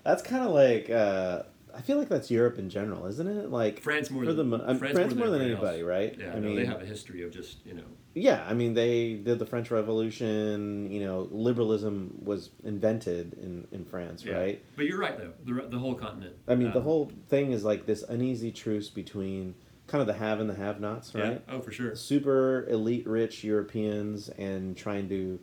That's 0.02 0.22
kind 0.22 0.44
of 0.44 0.50
like 0.50 0.90
uh, 0.90 1.44
I 1.76 1.80
feel 1.80 1.98
like 1.98 2.08
that's 2.08 2.30
Europe 2.30 2.58
in 2.58 2.68
general, 2.70 3.06
isn't 3.06 3.26
it? 3.26 3.50
Like 3.50 3.80
France 3.80 4.10
more 4.10 4.24
for 4.24 4.32
than 4.32 4.50
the 4.50 4.56
um, 4.68 4.78
France, 4.78 4.94
France, 4.94 5.14
more 5.14 5.28
than, 5.28 5.42
anybody, 5.42 5.80
else. 5.80 5.86
right? 5.88 6.16
Yeah, 6.18 6.30
I 6.32 6.34
no, 6.38 6.48
mean, 6.48 6.56
they 6.56 6.64
have 6.66 6.80
a 6.80 6.86
history 6.86 7.22
of 7.22 7.32
just 7.32 7.64
you 7.66 7.74
know. 7.74 7.84
yeah. 8.14 8.44
I 8.48 8.54
mean, 8.54 8.74
they 8.74 9.14
did 9.14 9.38
the 9.38 9.46
French 9.46 9.70
Revolution. 9.70 10.90
You 10.90 11.04
know, 11.04 11.28
liberalism 11.30 12.18
was 12.22 12.50
invented 12.64 13.34
in 13.34 13.66
in 13.72 13.84
France, 13.84 14.24
Yeah. 14.24 14.36
right? 14.38 14.64
But 14.76 14.86
you're 14.86 14.98
right 14.98 15.16
though. 15.18 15.32
The 15.44 15.68
the 15.68 15.78
whole 15.78 15.94
continent. 15.94 16.36
I 16.48 16.54
mean, 16.54 16.70
the 16.72 16.78
Um, 16.78 16.84
whole 16.84 17.12
thing 17.28 17.52
is 17.52 17.64
like 17.64 17.86
this 17.86 18.02
uneasy 18.02 18.52
truce 18.52 18.88
between 18.90 19.54
kind 19.86 20.00
of 20.00 20.06
the 20.06 20.14
have 20.14 20.40
and 20.40 20.48
the 20.48 20.54
have-nots, 20.54 21.14
right? 21.14 21.42
Yeah. 21.46 21.54
Oh, 21.54 21.60
for 21.60 21.70
sure. 21.70 21.94
Super 21.94 22.66
elite, 22.70 23.06
rich 23.06 23.44
Europeans, 23.44 24.30
and 24.30 24.74
trying 24.76 25.08
to 25.10 25.38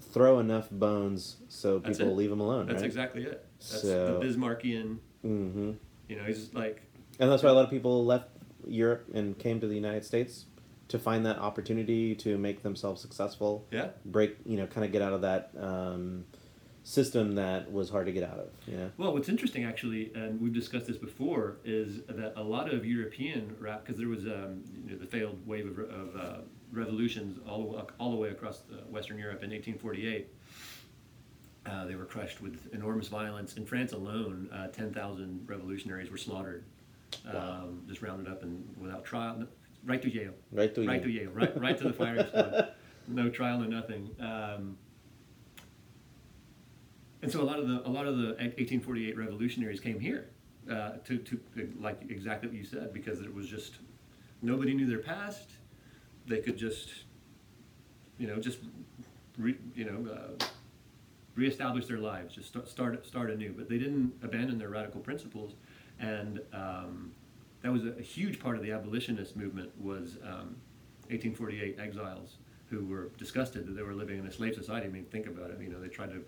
throw 0.00 0.38
enough 0.38 0.70
bones 0.70 1.36
so 1.48 1.80
people 1.80 2.14
leave 2.14 2.30
them 2.30 2.40
alone, 2.40 2.66
That's 2.66 2.78
right? 2.80 2.86
exactly 2.86 3.24
it. 3.24 3.44
That's 3.58 3.82
So- 3.82 4.18
the 4.20 4.26
Bismarckian. 4.26 4.98
Hmm 5.24 5.72
You 6.08 6.16
know, 6.16 6.24
he's 6.24 6.52
like 6.54 6.82
And 7.18 7.30
that's 7.30 7.42
why 7.42 7.50
a 7.50 7.54
lot 7.54 7.64
of 7.64 7.70
people 7.70 8.04
left 8.04 8.28
Europe 8.66 9.06
and 9.14 9.38
came 9.38 9.60
to 9.60 9.66
the 9.66 9.74
United 9.74 10.04
States 10.04 10.44
to 10.88 10.98
find 10.98 11.24
that 11.26 11.38
opportunity 11.38 12.14
to 12.14 12.36
make 12.36 12.62
themselves 12.62 13.00
successful, 13.00 13.66
yeah. 13.70 13.88
break, 14.04 14.36
you 14.44 14.56
know, 14.58 14.66
kind 14.66 14.84
of 14.84 14.92
get 14.92 15.00
out 15.00 15.14
of 15.14 15.22
that 15.22 15.50
um, 15.58 16.26
system 16.82 17.36
that 17.36 17.72
was 17.72 17.88
hard 17.88 18.04
to 18.06 18.12
get 18.12 18.22
out 18.22 18.38
of. 18.38 18.48
You 18.66 18.76
know, 18.76 18.90
Well, 18.98 19.14
what's 19.14 19.30
interesting 19.30 19.64
actually, 19.64 20.12
and 20.14 20.40
we've 20.40 20.52
discussed 20.52 20.86
this 20.86 20.98
before, 20.98 21.56
is 21.64 22.02
that 22.08 22.34
a 22.36 22.42
lot 22.42 22.72
of 22.72 22.84
European 22.84 23.56
rap, 23.58 23.84
because 23.84 23.98
there 23.98 24.08
was 24.08 24.26
um, 24.26 24.62
you 24.86 24.92
know, 24.92 24.98
the 24.98 25.06
failed 25.06 25.38
wave 25.46 25.66
of, 25.66 25.78
of 25.78 26.16
uh, 26.16 26.36
revolutions 26.70 27.38
all 27.48 27.72
the, 27.72 27.86
all 27.98 28.10
the 28.10 28.18
way 28.18 28.28
across 28.28 28.62
uh, 28.70 28.76
Western 28.90 29.18
Europe 29.18 29.42
in 29.42 29.50
1848. 29.50 30.28
Uh, 31.66 31.86
they 31.86 31.94
were 31.94 32.04
crushed 32.04 32.42
with 32.42 32.72
enormous 32.74 33.08
violence. 33.08 33.56
In 33.56 33.64
France 33.64 33.92
alone, 33.92 34.50
uh, 34.52 34.66
10,000 34.68 35.44
revolutionaries 35.46 36.10
were 36.10 36.18
slaughtered, 36.18 36.64
um, 37.32 37.82
just 37.88 38.02
rounded 38.02 38.30
up 38.30 38.42
and 38.42 38.62
without 38.78 39.04
trial, 39.04 39.46
right 39.86 40.02
to 40.02 40.10
jail. 40.10 40.32
right 40.52 40.74
to 40.74 40.86
right 40.86 41.02
to 41.02 41.10
Yale, 41.10 41.30
right, 41.30 41.58
right 41.58 41.78
to 41.78 41.84
the 41.84 41.92
firing 41.92 42.26
squad. 42.28 42.68
No 43.08 43.30
trial, 43.30 43.58
no 43.58 43.66
nothing. 43.66 44.10
Um, 44.20 44.76
and 47.22 47.32
so 47.32 47.40
a 47.40 47.44
lot 47.44 47.58
of 47.58 47.66
the 47.66 47.86
a 47.86 47.88
lot 47.88 48.06
of 48.06 48.18
the 48.18 48.28
1848 48.34 49.16
revolutionaries 49.16 49.80
came 49.80 49.98
here 49.98 50.28
uh, 50.70 50.92
to 51.04 51.18
to 51.18 51.40
like 51.80 52.02
exactly 52.10 52.48
what 52.48 52.56
you 52.56 52.64
said 52.64 52.92
because 52.92 53.20
it 53.20 53.34
was 53.34 53.48
just 53.48 53.78
nobody 54.42 54.74
knew 54.74 54.86
their 54.86 54.98
past. 54.98 55.50
They 56.26 56.40
could 56.40 56.58
just 56.58 56.90
you 58.18 58.26
know 58.26 58.38
just 58.38 58.58
re, 59.38 59.56
you 59.74 59.84
know 59.86 60.12
uh, 60.12 60.44
reestablish 61.34 61.86
their 61.86 61.98
lives, 61.98 62.34
just 62.34 62.48
start 62.48 62.68
start 62.68 63.06
start 63.06 63.30
anew. 63.30 63.54
But 63.56 63.68
they 63.68 63.78
didn't 63.78 64.12
abandon 64.22 64.58
their 64.58 64.70
radical 64.70 65.00
principles, 65.00 65.54
and 65.98 66.40
um, 66.52 67.12
that 67.62 67.72
was 67.72 67.84
a, 67.84 67.92
a 67.98 68.02
huge 68.02 68.38
part 68.38 68.56
of 68.56 68.62
the 68.62 68.72
abolitionist 68.72 69.36
movement 69.36 69.70
was 69.80 70.18
um, 70.22 70.56
1848 71.08 71.78
exiles 71.78 72.36
who 72.70 72.84
were 72.86 73.10
disgusted 73.18 73.66
that 73.66 73.72
they 73.72 73.82
were 73.82 73.94
living 73.94 74.18
in 74.18 74.26
a 74.26 74.32
slave 74.32 74.54
society. 74.54 74.86
I 74.86 74.90
mean, 74.90 75.04
think 75.06 75.26
about 75.26 75.50
it. 75.50 75.60
You 75.60 75.68
know, 75.68 75.80
they 75.80 75.88
tried 75.88 76.10
to 76.10 76.24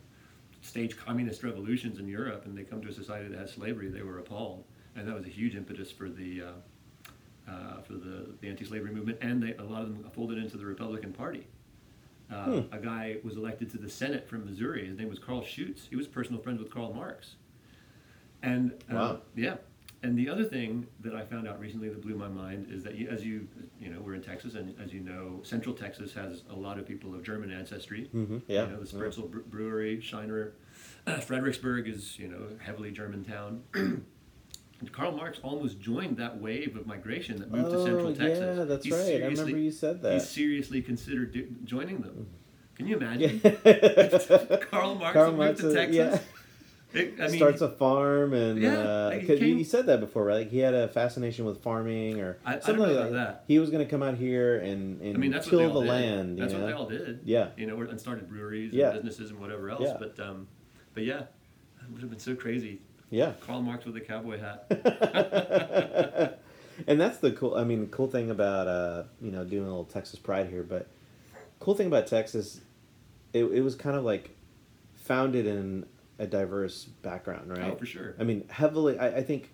stage 0.62 0.96
communist 0.96 1.42
revolutions 1.42 1.98
in 1.98 2.08
Europe 2.08 2.44
and 2.44 2.56
they 2.56 2.62
come 2.62 2.82
to 2.82 2.88
a 2.88 2.92
society 2.92 3.28
that 3.28 3.38
has 3.38 3.52
slavery, 3.52 3.88
they 3.88 4.02
were 4.02 4.18
appalled, 4.18 4.64
and 4.94 5.06
that 5.06 5.14
was 5.14 5.24
a 5.24 5.30
huge 5.30 5.54
impetus 5.54 5.90
for 5.90 6.08
the 6.08 6.42
uh, 6.42 7.50
uh, 7.50 7.80
for 7.82 7.92
the, 7.92 8.34
the 8.40 8.48
anti-slavery 8.48 8.90
movement, 8.90 9.16
and 9.20 9.40
they, 9.40 9.54
a 9.54 9.62
lot 9.62 9.82
of 9.82 9.88
them 9.88 10.10
folded 10.12 10.36
into 10.36 10.56
the 10.56 10.66
Republican 10.66 11.12
Party. 11.12 11.46
Uh, 12.32 12.62
A 12.72 12.78
guy 12.78 13.16
was 13.22 13.36
elected 13.36 13.70
to 13.70 13.78
the 13.78 13.88
Senate 13.88 14.28
from 14.28 14.44
Missouri. 14.44 14.86
His 14.86 14.98
name 14.98 15.08
was 15.08 15.18
Carl 15.18 15.42
Schurz. 15.44 15.86
He 15.88 15.96
was 15.96 16.06
personal 16.08 16.40
friends 16.40 16.60
with 16.60 16.70
Karl 16.72 16.92
Marx. 16.92 17.36
And 18.42 18.72
uh, 18.90 18.94
Wow. 18.94 19.20
yeah, 19.36 19.56
and 20.02 20.16
the 20.18 20.28
other 20.28 20.44
thing 20.44 20.86
that 21.00 21.14
I 21.14 21.22
found 21.24 21.48
out 21.48 21.58
recently 21.58 21.88
that 21.88 22.02
blew 22.02 22.14
my 22.16 22.28
mind 22.28 22.66
is 22.70 22.82
that 22.84 22.96
you, 22.96 23.08
as 23.08 23.24
you 23.24 23.48
you 23.80 23.88
know 23.90 24.00
we're 24.00 24.14
in 24.14 24.22
Texas, 24.22 24.54
and 24.54 24.74
as 24.80 24.92
you 24.92 25.00
know, 25.00 25.40
Central 25.42 25.74
Texas 25.74 26.12
has 26.14 26.42
a 26.50 26.54
lot 26.54 26.78
of 26.78 26.86
people 26.86 27.14
of 27.14 27.22
German 27.22 27.50
ancestry. 27.50 28.10
Mhm, 28.14 28.42
yeah. 28.46 28.66
You 28.66 28.72
know, 28.72 28.80
the 28.80 28.86
Spoetzl 28.86 29.30
Bre- 29.30 29.38
Brewery, 29.40 30.00
Shiner, 30.00 30.52
Fredericksburg 31.22 31.88
is 31.88 32.18
you 32.18 32.28
know 32.28 32.48
heavily 32.60 32.90
German 32.90 33.24
town. 33.24 33.62
And 34.80 34.92
Karl 34.92 35.12
Marx 35.12 35.38
almost 35.42 35.80
joined 35.80 36.18
that 36.18 36.38
wave 36.40 36.76
of 36.76 36.86
migration 36.86 37.38
that 37.38 37.50
moved 37.50 37.70
to 37.70 37.82
Central 37.82 38.08
Oh, 38.08 38.14
Texas. 38.14 38.56
yeah, 38.58 38.64
that's 38.64 38.84
He 38.84 38.90
right. 38.92 39.00
I 39.00 39.04
seriously- 39.04 39.44
remember 39.44 39.58
you 39.58 39.70
said 39.70 40.02
that. 40.02 40.12
He 40.14 40.20
seriously 40.20 40.82
considered 40.82 41.32
do- 41.32 41.48
joining 41.64 42.00
them. 42.02 42.26
Can 42.74 42.86
you 42.86 42.96
imagine? 42.98 43.40
Yeah. 43.64 44.58
Karl 44.70 44.94
Marx 44.96 45.12
Karl 45.14 45.30
would 45.32 45.38
Marx, 45.38 45.60
to 45.60 45.72
Texas. 45.74 45.96
yeah. 45.96 46.18
It- 46.92 47.14
I 47.20 47.28
mean, 47.28 47.36
starts 47.36 47.60
a 47.62 47.68
farm 47.70 48.32
and 48.34 48.60
Yeah, 48.60 48.78
uh, 48.78 49.08
like 49.12 49.22
he 49.22 49.38
came- 49.38 49.58
you 49.58 49.64
said 49.64 49.86
that 49.86 50.00
before, 50.00 50.24
right? 50.26 50.36
Like 50.40 50.50
he 50.50 50.58
had 50.58 50.74
a 50.74 50.88
fascination 50.88 51.46
with 51.46 51.62
farming 51.62 52.20
or 52.20 52.36
I- 52.44 52.56
I 52.56 52.58
something 52.60 52.86
know 52.86 53.00
like 53.00 53.12
that. 53.12 53.44
He 53.48 53.58
was 53.58 53.70
going 53.70 53.84
to 53.84 53.90
come 53.90 54.02
out 54.02 54.16
here 54.16 54.58
and, 54.58 55.00
and 55.00 55.14
I 55.14 55.18
mean, 55.18 55.30
that's 55.30 55.48
till 55.48 55.72
the 55.72 55.80
did. 55.80 55.88
land. 55.88 56.38
That's 56.38 56.52
what 56.52 56.60
know? 56.60 56.66
they 56.66 56.72
all 56.74 56.86
did. 56.88 57.20
Yeah. 57.24 57.48
You 57.56 57.66
know, 57.66 57.80
and 57.80 57.98
started 57.98 58.28
breweries 58.28 58.72
Yeah. 58.74 58.90
and 58.90 58.94
businesses 59.02 59.30
and 59.30 59.40
whatever 59.40 59.70
else. 59.70 59.82
Yeah. 59.84 59.96
But 59.98 60.20
um, 60.20 60.48
but 60.94 61.04
yeah, 61.04 61.20
it 61.82 61.90
would 61.92 62.00
have 62.02 62.10
been 62.10 62.18
so 62.18 62.34
crazy. 62.34 62.80
Yeah. 63.10 63.34
Karl 63.40 63.62
Marx 63.62 63.84
with 63.84 63.96
a 63.96 64.00
cowboy 64.00 64.38
hat. 64.38 64.66
and 66.86 67.00
that's 67.00 67.18
the 67.18 67.32
cool. 67.32 67.54
I 67.54 67.64
mean, 67.64 67.86
cool 67.88 68.08
thing 68.08 68.30
about 68.30 68.68
uh, 68.68 69.04
you 69.20 69.30
know 69.30 69.44
doing 69.44 69.64
a 69.64 69.68
little 69.68 69.84
Texas 69.84 70.18
pride 70.18 70.48
here, 70.48 70.62
but 70.62 70.88
cool 71.60 71.74
thing 71.74 71.86
about 71.86 72.06
Texas, 72.06 72.60
it, 73.32 73.44
it 73.44 73.60
was 73.62 73.74
kind 73.74 73.96
of 73.96 74.04
like 74.04 74.36
founded 74.94 75.46
in 75.46 75.86
a 76.18 76.26
diverse 76.26 76.84
background, 76.84 77.56
right? 77.56 77.72
Oh, 77.72 77.76
for 77.76 77.86
sure. 77.86 78.14
I 78.18 78.24
mean, 78.24 78.46
heavily. 78.48 78.98
I, 78.98 79.18
I 79.18 79.22
think 79.22 79.52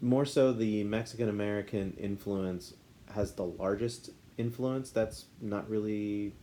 more 0.00 0.24
so 0.24 0.52
the 0.52 0.84
Mexican 0.84 1.28
American 1.28 1.96
influence 1.98 2.74
has 3.14 3.32
the 3.32 3.44
largest 3.44 4.10
influence. 4.36 4.90
That's 4.90 5.26
not 5.40 5.68
really. 5.68 6.34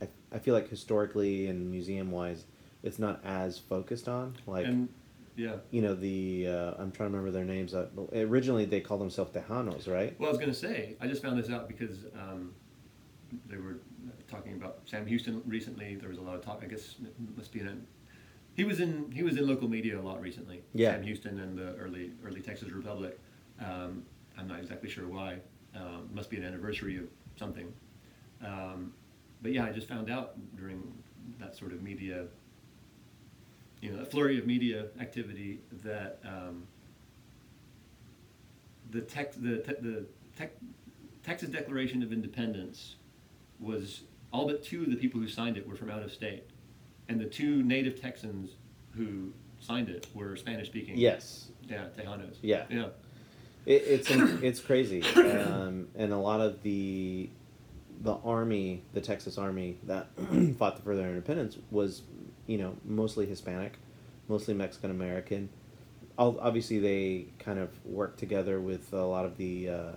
I, 0.00 0.08
I 0.32 0.38
feel 0.38 0.54
like 0.54 0.68
historically 0.68 1.48
and 1.48 1.70
museum 1.70 2.10
wise, 2.10 2.44
it's 2.82 2.98
not 2.98 3.20
as 3.24 3.58
focused 3.58 4.08
on 4.08 4.36
like 4.46 4.66
and 4.66 4.88
yeah. 5.38 5.56
you 5.70 5.80
know 5.80 5.94
the 5.94 6.48
uh, 6.48 6.74
I'm 6.78 6.90
trying 6.90 7.10
to 7.10 7.16
remember 7.16 7.30
their 7.30 7.44
names. 7.44 7.72
Uh, 7.72 7.86
originally, 8.12 8.64
they 8.64 8.80
called 8.80 9.00
themselves 9.00 9.30
Tejanos, 9.32 9.86
right? 9.86 10.18
Well, 10.18 10.28
I 10.28 10.32
was 10.32 10.38
going 10.38 10.50
to 10.50 10.58
say, 10.58 10.96
I 11.00 11.06
just 11.06 11.22
found 11.22 11.38
this 11.38 11.48
out 11.48 11.68
because 11.68 12.06
um, 12.14 12.52
they 13.46 13.56
were 13.56 13.78
talking 14.28 14.54
about 14.54 14.80
Sam 14.84 15.06
Houston 15.06 15.40
recently. 15.46 15.94
There 15.94 16.08
was 16.08 16.18
a 16.18 16.22
lot 16.22 16.34
of 16.34 16.44
talk. 16.44 16.60
I 16.62 16.66
guess 16.66 16.96
it 17.02 17.14
must 17.36 17.52
be 17.52 17.60
in. 17.60 17.68
A, 17.68 17.76
he 18.54 18.64
was 18.64 18.80
in 18.80 19.12
he 19.12 19.22
was 19.22 19.36
in 19.36 19.46
local 19.46 19.68
media 19.68 19.98
a 19.98 20.02
lot 20.02 20.20
recently. 20.20 20.62
Yeah. 20.74 20.92
Sam 20.92 21.04
Houston 21.04 21.38
and 21.38 21.56
the 21.56 21.76
early 21.76 22.12
early 22.26 22.40
Texas 22.40 22.72
Republic. 22.72 23.18
Um, 23.60 24.02
I'm 24.36 24.48
not 24.48 24.58
exactly 24.58 24.90
sure 24.90 25.06
why. 25.06 25.38
Um, 25.74 26.08
must 26.12 26.30
be 26.30 26.36
an 26.36 26.44
anniversary 26.44 26.96
of 26.96 27.04
something. 27.36 27.72
Um, 28.44 28.92
but 29.40 29.52
yeah, 29.52 29.64
I 29.64 29.70
just 29.70 29.88
found 29.88 30.10
out 30.10 30.34
during 30.56 30.82
that 31.38 31.56
sort 31.56 31.72
of 31.72 31.82
media, 31.82 32.24
you 33.80 33.90
know, 33.92 34.02
a 34.02 34.04
flurry 34.04 34.38
of 34.38 34.46
media 34.46 34.86
activity 35.00 35.60
that. 35.84 36.20
Um, 36.24 36.64
the 38.90 39.00
tech, 39.00 39.32
the 39.34 39.58
te- 39.58 39.80
the 39.80 40.06
tech, 40.36 40.52
Texas 41.24 41.50
Declaration 41.50 42.02
of 42.02 42.12
Independence 42.12 42.96
was 43.60 44.02
all 44.32 44.46
but 44.46 44.62
two 44.62 44.82
of 44.82 44.90
the 44.90 44.96
people 44.96 45.20
who 45.20 45.28
signed 45.28 45.56
it 45.56 45.68
were 45.68 45.76
from 45.76 45.90
out 45.90 46.02
of 46.02 46.12
state, 46.12 46.44
and 47.08 47.20
the 47.20 47.26
two 47.26 47.62
native 47.62 48.00
Texans 48.00 48.52
who 48.96 49.32
signed 49.60 49.88
it 49.88 50.06
were 50.14 50.36
Spanish 50.36 50.68
speaking. 50.68 50.96
Yes, 50.96 51.48
Yeah, 51.68 51.84
Tejanos. 51.96 52.36
Yeah. 52.42 52.64
Yeah. 52.70 52.88
it, 53.66 53.82
it's 53.86 54.10
it's 54.10 54.60
crazy, 54.60 55.02
um, 55.02 55.88
and 55.94 56.12
a 56.12 56.18
lot 56.18 56.40
of 56.40 56.62
the 56.62 57.30
the 58.00 58.14
army, 58.24 58.82
the 58.92 59.00
Texas 59.00 59.38
Army 59.38 59.76
that 59.84 60.08
fought 60.58 60.82
for 60.84 60.94
their 60.94 61.08
independence 61.08 61.58
was, 61.70 62.02
you 62.48 62.58
know, 62.58 62.74
mostly 62.84 63.26
Hispanic, 63.26 63.74
mostly 64.26 64.54
Mexican 64.54 64.90
American. 64.90 65.48
Obviously, 66.18 66.80
they 66.80 67.26
kind 67.38 67.60
of 67.60 67.68
worked 67.86 68.18
together 68.18 68.58
with 68.60 68.92
a 68.92 69.04
lot 69.04 69.24
of 69.24 69.36
the 69.36 69.68
uh, 69.68 69.92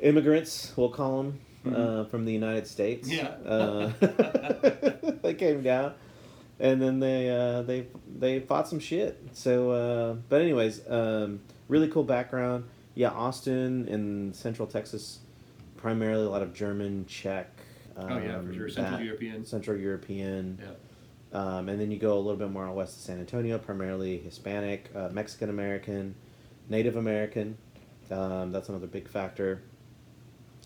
immigrants, 0.00 0.72
we'll 0.76 0.90
call 0.90 1.24
them, 1.24 1.40
uh, 1.74 2.04
from 2.04 2.24
the 2.24 2.32
United 2.32 2.68
States. 2.68 3.08
Yeah. 3.08 3.28
uh, 3.44 3.90
they 5.22 5.34
came 5.34 5.62
down, 5.62 5.94
and 6.60 6.80
then 6.80 7.00
they 7.00 7.30
uh, 7.30 7.62
they 7.62 7.88
they 8.16 8.38
fought 8.38 8.68
some 8.68 8.78
shit. 8.78 9.20
So, 9.32 9.70
uh, 9.72 10.12
but 10.28 10.40
anyways, 10.40 10.82
um, 10.88 11.40
really 11.66 11.88
cool 11.88 12.04
background. 12.04 12.64
Yeah, 12.94 13.10
Austin 13.10 13.88
and 13.88 14.36
Central 14.36 14.68
Texas, 14.68 15.18
primarily 15.76 16.26
a 16.26 16.30
lot 16.30 16.42
of 16.42 16.54
German, 16.54 17.06
Czech. 17.06 17.50
Um, 17.96 18.12
Oh, 18.12 18.18
yeah, 18.18 18.40
for 18.40 18.54
sure. 18.54 18.68
Central 18.68 18.98
that- 18.98 19.04
European. 19.04 19.44
Central 19.44 19.76
European. 19.76 20.58
Yeah. 20.62 20.70
Um, 21.32 21.68
and 21.68 21.78
then 21.80 21.90
you 21.90 21.98
go 21.98 22.14
a 22.14 22.20
little 22.20 22.36
bit 22.36 22.50
more 22.50 22.70
west 22.72 22.96
of 22.96 23.02
San 23.02 23.18
Antonio, 23.18 23.58
primarily 23.58 24.18
Hispanic, 24.18 24.90
uh, 24.94 25.08
Mexican 25.10 25.50
American, 25.50 26.14
Native 26.68 26.96
American. 26.96 27.58
Um, 28.10 28.52
that's 28.52 28.68
another 28.68 28.86
big 28.86 29.08
factor. 29.08 29.62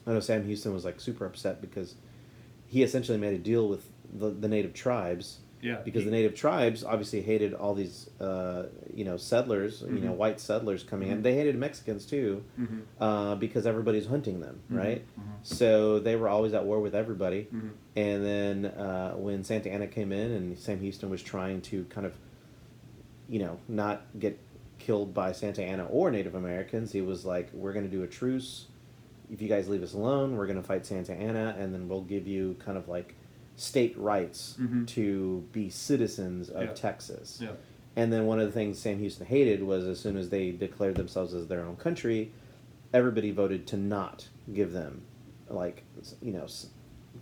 I 0.06 0.12
know 0.12 0.20
Sam 0.20 0.44
Houston 0.44 0.72
was 0.72 0.84
like 0.84 1.00
super 1.00 1.26
upset 1.26 1.60
because 1.60 1.94
he 2.66 2.82
essentially 2.82 3.18
made 3.18 3.34
a 3.34 3.38
deal 3.38 3.68
with 3.68 3.88
the, 4.12 4.30
the 4.30 4.48
native 4.48 4.72
tribes 4.72 5.38
Yeah. 5.62 5.76
because 5.84 6.04
the 6.04 6.10
native 6.10 6.34
tribes 6.34 6.82
obviously 6.82 7.22
hated 7.22 7.54
all 7.54 7.72
these 7.74 8.10
uh, 8.20 8.64
you 8.92 9.04
know 9.04 9.16
settlers 9.16 9.82
you 9.82 10.00
know 10.00 10.10
Mhm. 10.12 10.16
white 10.16 10.40
settlers 10.40 10.82
coming 10.82 11.08
in 11.08 11.18
Mhm. 11.18 11.22
they 11.22 11.34
hated 11.34 11.56
mexicans 11.56 12.04
too 12.04 12.42
Mhm. 12.60 12.80
uh, 13.00 13.34
because 13.36 13.64
everybody's 13.64 14.06
hunting 14.06 14.40
them 14.40 14.60
Mhm. 14.70 14.76
right 14.76 15.04
Mhm. 15.18 15.22
so 15.42 16.00
they 16.00 16.16
were 16.16 16.28
always 16.28 16.52
at 16.52 16.64
war 16.66 16.80
with 16.80 16.94
everybody 16.96 17.46
and 17.94 18.24
then 18.24 18.66
uh, 18.66 19.12
when 19.14 19.44
santa 19.44 19.70
anna 19.70 19.86
came 19.86 20.10
in 20.10 20.32
and 20.32 20.58
sam 20.58 20.80
houston 20.80 21.08
was 21.10 21.22
trying 21.22 21.60
to 21.60 21.84
kind 21.84 22.06
of 22.08 22.14
you 23.28 23.38
know 23.38 23.58
not 23.68 24.02
get 24.18 24.38
killed 24.80 25.14
by 25.14 25.30
santa 25.30 25.62
anna 25.62 25.86
or 25.86 26.10
native 26.10 26.34
americans 26.34 26.90
he 26.90 27.00
was 27.00 27.24
like 27.24 27.48
we're 27.52 27.72
going 27.72 27.84
to 27.84 27.90
do 27.98 28.02
a 28.02 28.06
truce 28.08 28.66
if 29.32 29.40
you 29.40 29.48
guys 29.48 29.68
leave 29.68 29.82
us 29.84 29.94
alone 29.94 30.36
we're 30.36 30.46
going 30.46 30.60
to 30.60 30.66
fight 30.66 30.84
santa 30.84 31.12
anna 31.12 31.54
and 31.58 31.72
then 31.72 31.88
we'll 31.88 32.02
give 32.02 32.26
you 32.26 32.56
kind 32.58 32.76
of 32.76 32.88
like 32.88 33.14
state 33.56 33.96
rights 33.98 34.56
Mhm. 34.60 34.86
to 34.88 35.44
be 35.52 35.68
citizens 35.68 36.48
of 36.50 36.62
Yeah. 36.64 36.72
texas 36.72 37.38
Yeah. 37.42 37.50
and 37.96 38.12
then 38.12 38.26
one 38.26 38.40
of 38.40 38.46
the 38.46 38.52
things 38.52 38.78
Sam 38.78 38.98
Houston 38.98 39.26
hated 39.26 39.62
was 39.62 39.84
as 39.86 40.00
soon 40.00 40.16
as 40.16 40.30
they 40.30 40.50
declared 40.52 40.94
themselves 40.96 41.34
as 41.34 41.46
their 41.48 41.60
own 41.64 41.76
country, 41.76 42.32
everybody 42.94 43.30
voted 43.30 43.66
to 43.68 43.76
not 43.76 44.28
give 44.52 44.72
them, 44.72 45.02
like, 45.48 45.84
you 46.22 46.32
know, 46.32 46.44
s- 46.44 46.68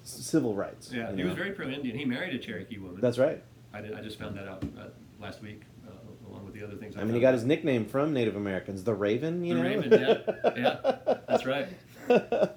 civil 0.04 0.54
rights. 0.54 0.92
Yeah. 0.92 1.12
He 1.14 1.22
was 1.24 1.34
very 1.34 1.50
pro-Indian. 1.52 1.96
He 1.98 2.04
married 2.04 2.34
a 2.34 2.38
Cherokee 2.38 2.78
woman. 2.78 3.00
That's 3.00 3.18
right. 3.18 3.42
I, 3.72 3.80
did, 3.80 3.92
I 3.94 4.00
just 4.00 4.18
found 4.18 4.36
that 4.36 4.46
out 4.48 4.64
uh, 4.78 4.86
last 5.20 5.42
week, 5.42 5.62
uh, 5.86 5.92
along 6.28 6.44
with 6.44 6.54
the 6.54 6.62
other 6.62 6.76
things. 6.76 6.96
I 6.96 7.04
mean, 7.04 7.14
he 7.14 7.20
got 7.20 7.28
out. 7.28 7.34
his 7.34 7.44
nickname 7.44 7.84
from 7.84 8.12
Native 8.12 8.36
Americans, 8.36 8.82
the 8.84 8.94
Raven. 8.94 9.44
You 9.44 9.54
The 9.54 9.62
know, 9.62 9.68
Raven, 9.68 10.00
yeah, 10.00 10.52
yeah, 10.56 11.18
that's 11.28 11.44
right. 11.46 11.68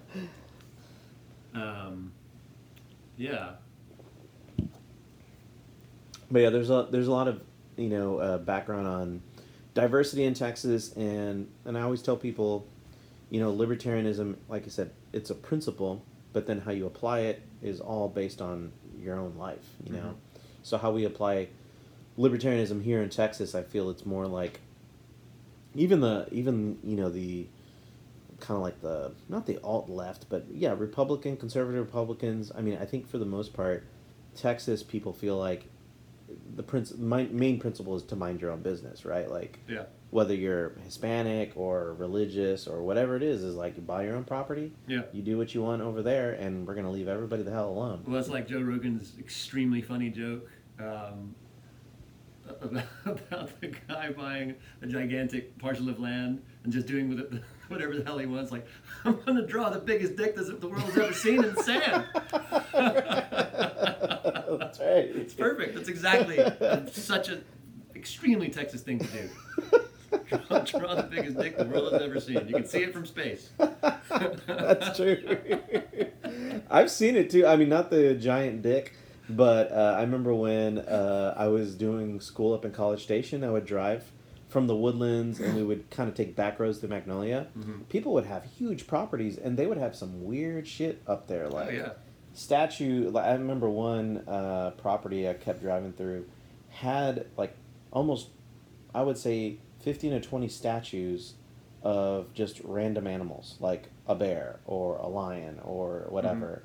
Um, 1.54 2.12
yeah, 3.18 3.52
But 6.34 6.42
yeah, 6.42 6.50
there's 6.50 6.72
a 6.72 6.88
there's 6.90 7.08
a 7.08 7.12
lot 7.12 7.28
of 7.28 7.42
you 7.78 7.90
know 7.90 8.18
uh, 8.18 8.38
background 8.40 8.88
on 8.88 9.22
diversity 9.76 10.24
in 10.24 10.34
Texas, 10.34 10.92
and 10.94 11.48
and 11.64 11.78
I 11.78 11.82
always 11.82 12.02
tell 12.02 12.18
people, 12.18 12.68
you 13.30 13.40
know, 13.40 13.54
libertarianism, 13.54 14.38
like 14.50 14.66
I 14.66 14.70
said, 14.70 14.90
it's 15.14 15.30
a 15.30 15.36
principle, 15.36 16.04
but 16.34 16.48
then 16.48 16.62
how 16.62 16.72
you 16.72 16.88
apply 16.88 17.20
it 17.20 17.44
is 17.62 17.80
all 17.80 18.10
based 18.10 18.42
on 18.42 18.72
your 19.00 19.20
own 19.20 19.36
life. 19.38 19.64
You 19.86 19.94
know, 19.94 20.16
so 20.64 20.80
how 20.80 20.92
we 20.92 21.06
apply 21.06 21.50
libertarianism 22.18 22.82
here 22.82 23.04
in 23.04 23.12
Texas, 23.12 23.54
I 23.54 23.62
feel 23.62 23.92
it's 23.92 24.06
more 24.06 24.26
like 24.26 24.60
even 25.76 26.00
the 26.00 26.28
even 26.32 26.80
you 26.84 26.96
know 26.96 27.10
the 27.10 27.46
kind 28.40 28.58
of 28.58 28.64
like 28.64 28.82
the 28.82 29.12
not 29.30 29.46
the 29.46 29.60
alt 29.64 29.88
left, 29.88 30.30
but 30.30 30.46
yeah, 30.52 30.74
Republican, 30.76 31.38
conservative 31.38 31.86
Republicans. 31.86 32.52
I 32.58 32.62
mean, 32.62 32.80
I 32.82 32.86
think 32.86 33.08
for 33.08 33.20
the 33.20 33.26
most 33.26 33.54
part, 33.54 33.86
Texas 34.36 34.82
people 34.82 35.14
feel 35.14 35.38
like 35.38 35.70
the 36.56 36.64
princ- 36.64 36.98
my, 36.98 37.24
main 37.32 37.60
principle 37.60 37.96
is 37.96 38.04
to 38.04 38.16
mind 38.16 38.42
your 38.42 38.52
own 38.52 38.62
business, 38.62 39.06
right? 39.06 39.30
Like 39.30 39.60
yeah, 39.68 39.84
whether 40.12 40.34
you're 40.34 40.70
Hispanic 40.84 41.54
or 41.56 41.94
religious 41.94 42.68
or 42.68 42.84
whatever 42.84 43.16
it 43.16 43.24
is, 43.24 43.44
is 43.44 43.56
like 43.56 43.76
you 43.76 43.82
buy 43.82 44.04
your 44.04 44.16
own 44.16 44.24
property, 44.24 44.72
yeah. 44.88 45.02
you 45.12 45.22
do 45.22 45.38
what 45.38 45.54
you 45.54 45.62
want 45.62 45.82
over 45.82 46.02
there, 46.02 46.34
and 46.34 46.68
we're 46.68 46.76
gonna 46.76 46.92
leave 46.92 47.08
everybody 47.08 47.44
the 47.44 47.52
hell 47.52 47.70
alone. 47.70 48.04
Well, 48.06 48.16
that's 48.16 48.30
like 48.30 48.48
Joe 48.48 48.62
Rogan's 48.62 49.14
extremely 49.20 49.82
funny 49.82 50.10
joke. 50.10 50.50
Um, 50.80 51.36
about, 52.62 52.86
about 53.06 53.62
the 53.62 53.68
guy 53.88 54.12
buying 54.12 54.56
a 54.82 54.88
gigantic 54.88 55.58
parcel 55.58 55.90
of 55.90 56.00
land 56.00 56.42
and 56.64 56.74
just 56.74 56.88
doing 56.88 57.10
with 57.10 57.20
it 57.20 57.44
whatever 57.68 57.96
the 57.96 58.04
hell 58.04 58.18
he 58.18 58.26
wants. 58.26 58.52
Like, 58.52 58.66
I'm 59.06 59.16
going 59.22 59.38
to 59.38 59.46
draw 59.46 59.70
the 59.70 59.80
biggest 59.80 60.16
dick 60.16 60.36
that 60.36 60.62
the 60.62 60.68
world 60.68 60.84
has 60.84 60.98
ever 60.98 61.14
seen 61.14 61.44
in 61.44 61.56
sand. 61.64 62.06
That's 64.60 64.80
right. 64.80 65.10
It's 65.16 65.34
perfect. 65.34 65.76
That's 65.76 65.90
exactly 65.90 66.44
such 66.92 67.30
an 67.30 67.44
extremely 67.96 68.50
Texas 68.50 68.82
thing 68.82 69.00
to 69.00 69.08
do. 69.08 69.30
Draw, 70.30 70.60
draw 70.60 70.96
the 70.96 71.04
biggest 71.04 71.38
dick 71.38 71.58
the 71.58 71.66
world 71.66 71.94
has 71.94 72.02
ever 72.02 72.20
seen. 72.20 72.48
You 72.48 72.54
can 72.54 72.66
see 72.66 72.84
it 72.84 72.94
from 72.94 73.06
space. 73.06 73.50
That's 73.58 74.96
true. 74.98 75.40
I've 76.70 76.92
seen 76.92 77.16
it 77.16 77.30
too. 77.30 77.46
I 77.46 77.56
mean, 77.56 77.70
not 77.70 77.90
the 77.90 78.14
giant 78.16 78.62
dick, 78.62 78.94
but 79.30 79.72
uh, 79.72 79.96
I 79.98 80.02
remember 80.02 80.34
when 80.34 80.80
uh, 80.80 81.34
I 81.38 81.48
was 81.48 81.76
doing 81.76 82.20
school 82.20 82.54
up 82.54 82.66
in 82.66 82.72
College 82.72 83.04
Station, 83.04 83.44
I 83.44 83.50
would 83.50 83.66
drive 83.66 84.12
from 84.54 84.68
the 84.68 84.76
woodlands 84.76 85.40
and 85.40 85.56
we 85.56 85.64
would 85.64 85.90
kind 85.90 86.08
of 86.08 86.14
take 86.16 86.36
back 86.36 86.60
roads 86.60 86.78
to 86.80 86.88
Magnolia. 86.88 87.48
Mhm. 87.58 87.90
People 87.90 88.14
would 88.14 88.26
have 88.26 88.44
huge 88.44 88.86
properties 88.86 89.36
and 89.38 89.58
they 89.58 89.66
would 89.66 89.80
have 89.80 89.96
some 89.96 90.24
weird 90.24 90.68
shit 90.68 91.02
up 91.08 91.28
there. 91.28 91.50
Like, 91.50 91.70
Oh 91.70 91.72
yeah. 91.72 91.90
statue 92.34 93.10
like, 93.12 93.26
i 93.26 93.34
remember 93.34 93.70
one 93.70 94.24
uh, 94.28 94.72
property 94.72 95.30
i 95.30 95.34
kept 95.34 95.62
driving 95.62 95.94
through 95.94 96.26
had 96.70 97.28
like 97.38 97.56
almost 97.92 98.30
i 98.96 99.02
would 99.04 99.18
say 99.20 99.58
15 99.82 100.12
to 100.14 100.20
20 100.20 100.48
statues 100.48 101.36
of 101.84 102.34
just 102.34 102.60
random 102.64 103.06
animals 103.06 103.56
like 103.60 103.84
a 104.08 104.16
bear 104.16 104.60
or 104.66 104.96
a 104.98 105.08
lion 105.08 105.60
or 105.64 106.08
whatever 106.10 106.64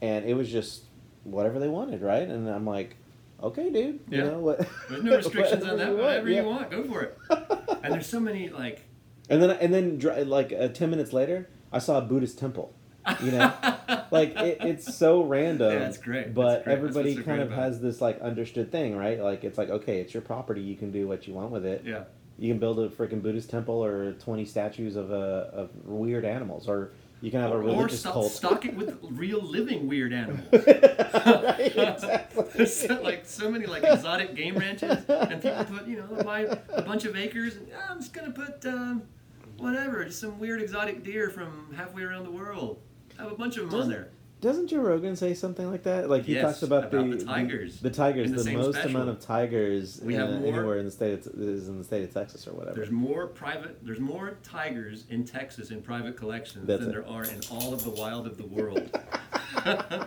and 0.00 0.24
it 0.24 0.34
was 0.34 0.48
just 0.52 0.82
whatever 1.24 1.58
they 1.58 1.68
wanted 1.68 2.00
right 2.00 2.28
and 2.28 2.48
i'm 2.48 2.64
like 2.66 2.96
okay 3.42 3.70
dude 3.70 4.00
you 4.08 4.18
Yeah. 4.18 4.24
know 4.24 4.38
what 4.40 4.68
There's 4.88 5.02
no 5.02 5.16
restrictions 5.22 5.64
on 5.64 5.78
that. 5.78 5.88
you 5.90 5.96
Whatever 5.96 6.28
yeah. 6.28 6.40
you 6.42 6.48
want, 6.48 6.70
go 6.70 6.84
for 6.84 7.02
it. 7.02 7.18
And 7.82 7.92
there's 7.94 8.06
so 8.06 8.20
many 8.20 8.48
like 8.48 8.82
and 9.30 9.42
then 9.42 9.50
and 9.50 9.72
then 9.74 10.28
like 10.28 10.52
uh, 10.52 10.68
10 10.68 10.90
minutes 10.90 11.12
later 11.12 11.48
i 11.72 11.78
saw 11.78 11.98
a 11.98 12.00
buddhist 12.02 12.38
temple 12.38 12.74
you 13.22 13.30
know 13.30 13.52
like 14.10 14.36
it, 14.36 14.58
it's 14.60 14.94
so 14.96 15.22
random. 15.22 15.72
Yeah, 15.72 15.78
that's 15.78 15.96
great. 15.98 16.34
But 16.34 16.44
That's 16.56 16.64
great. 16.64 16.72
Everybody 16.76 17.16
so 17.16 17.22
kind 17.22 17.40
of 17.40 17.48
about 17.48 17.58
has 17.62 17.80
this 17.80 18.00
like 18.02 18.20
understood 18.20 18.70
thing, 18.70 18.96
right? 18.96 19.18
Like 19.20 19.44
it's 19.44 19.56
like 19.56 19.70
okay, 19.70 20.00
it's 20.00 20.12
your 20.12 20.20
property. 20.20 20.60
You 20.60 20.76
can 20.76 20.90
do 20.90 21.08
what 21.08 21.26
you 21.26 21.32
want 21.32 21.50
with 21.50 21.64
it. 21.64 21.82
yeah. 21.86 22.04
You 22.38 22.50
can 22.52 22.58
build 22.58 22.78
a 22.80 22.88
freaking 22.90 23.22
Buddhist 23.22 23.48
temple 23.48 23.82
or 23.82 24.12
twenty 24.14 24.44
statues 24.44 24.94
of 24.96 25.10
uh, 25.10 25.46
of 25.54 25.70
weird 25.86 26.26
animals, 26.26 26.68
or 26.68 26.92
you 27.20 27.30
can 27.30 27.40
have 27.40 27.50
a 27.50 27.54
Or, 27.54 27.58
or 27.58 27.62
religious 27.64 28.00
stock, 28.00 28.12
cult. 28.14 28.32
stock 28.32 28.64
it 28.64 28.74
with 28.76 28.96
real 29.02 29.40
living 29.42 29.88
weird 29.88 30.12
animals. 30.12 30.46
right, 30.52 30.62
exactly. 31.76 32.66
So, 32.66 33.00
like 33.02 33.26
so 33.26 33.50
many 33.50 33.66
like 33.66 33.82
exotic 33.84 34.34
game 34.34 34.56
ranches, 34.56 35.04
and 35.08 35.42
people 35.42 35.64
put 35.64 35.86
you 35.86 35.96
know 35.98 36.06
they'll 36.06 36.24
buy 36.24 36.40
a 36.72 36.82
bunch 36.82 37.04
of 37.04 37.16
acres, 37.16 37.56
and 37.56 37.68
"Ah, 37.76 37.88
I'm 37.90 37.98
just 38.00 38.12
gonna 38.12 38.30
put 38.30 38.64
um, 38.66 39.02
whatever, 39.58 40.04
just 40.04 40.20
some 40.20 40.38
weird 40.38 40.60
exotic 40.62 41.02
deer 41.04 41.30
from 41.30 41.72
halfway 41.76 42.02
around 42.02 42.24
the 42.24 42.30
world. 42.30 42.78
I 43.18 43.22
have 43.22 43.32
a 43.32 43.36
bunch 43.36 43.56
of 43.56 43.64
them 43.64 43.74
on 43.74 43.78
Doesn't- 43.88 43.92
there. 43.92 44.08
Doesn't 44.40 44.68
Joe 44.68 44.78
Rogan 44.78 45.16
say 45.16 45.34
something 45.34 45.68
like 45.68 45.82
that? 45.82 46.08
Like 46.08 46.24
he 46.24 46.34
Yes, 46.34 46.44
talks 46.44 46.62
about, 46.62 46.84
about 46.94 47.10
the, 47.10 47.16
the 47.16 47.24
tigers 47.24 47.80
the, 47.80 47.90
tigers, 47.90 48.30
the 48.30 48.42
the, 48.44 48.52
most 48.52 48.74
special. 48.76 48.90
amount 48.90 49.08
of 49.10 49.18
tigers 49.20 50.00
We 50.02 50.14
in, 50.14 50.20
have 50.20 50.30
more- 50.30 50.48
anywhere 50.54 50.78
in 50.78 50.84
the 50.84 50.92
state 50.92 51.26
of, 51.26 51.26
is 51.40 51.68
in 51.68 51.76
the 51.78 51.82
state 51.84 52.04
of 52.04 52.14
Texas 52.14 52.46
or 52.46 52.52
whatever. 52.52 52.76
There's 52.76 52.92
more 52.92 53.26
private. 53.26 53.84
There's 53.84 53.98
more 53.98 54.38
tigers 54.44 55.06
in 55.10 55.24
Texas 55.24 55.70
in 55.72 55.82
private 55.82 56.16
collections 56.16 56.68
That's 56.68 56.80
than 56.82 56.90
it. 56.90 56.92
there 56.92 57.08
are 57.08 57.24
in 57.24 57.40
all 57.50 57.72
of 57.72 57.82
the 57.82 57.90
wild 57.90 58.28
of 58.28 58.36
the 58.36 58.46
world. 58.46 58.88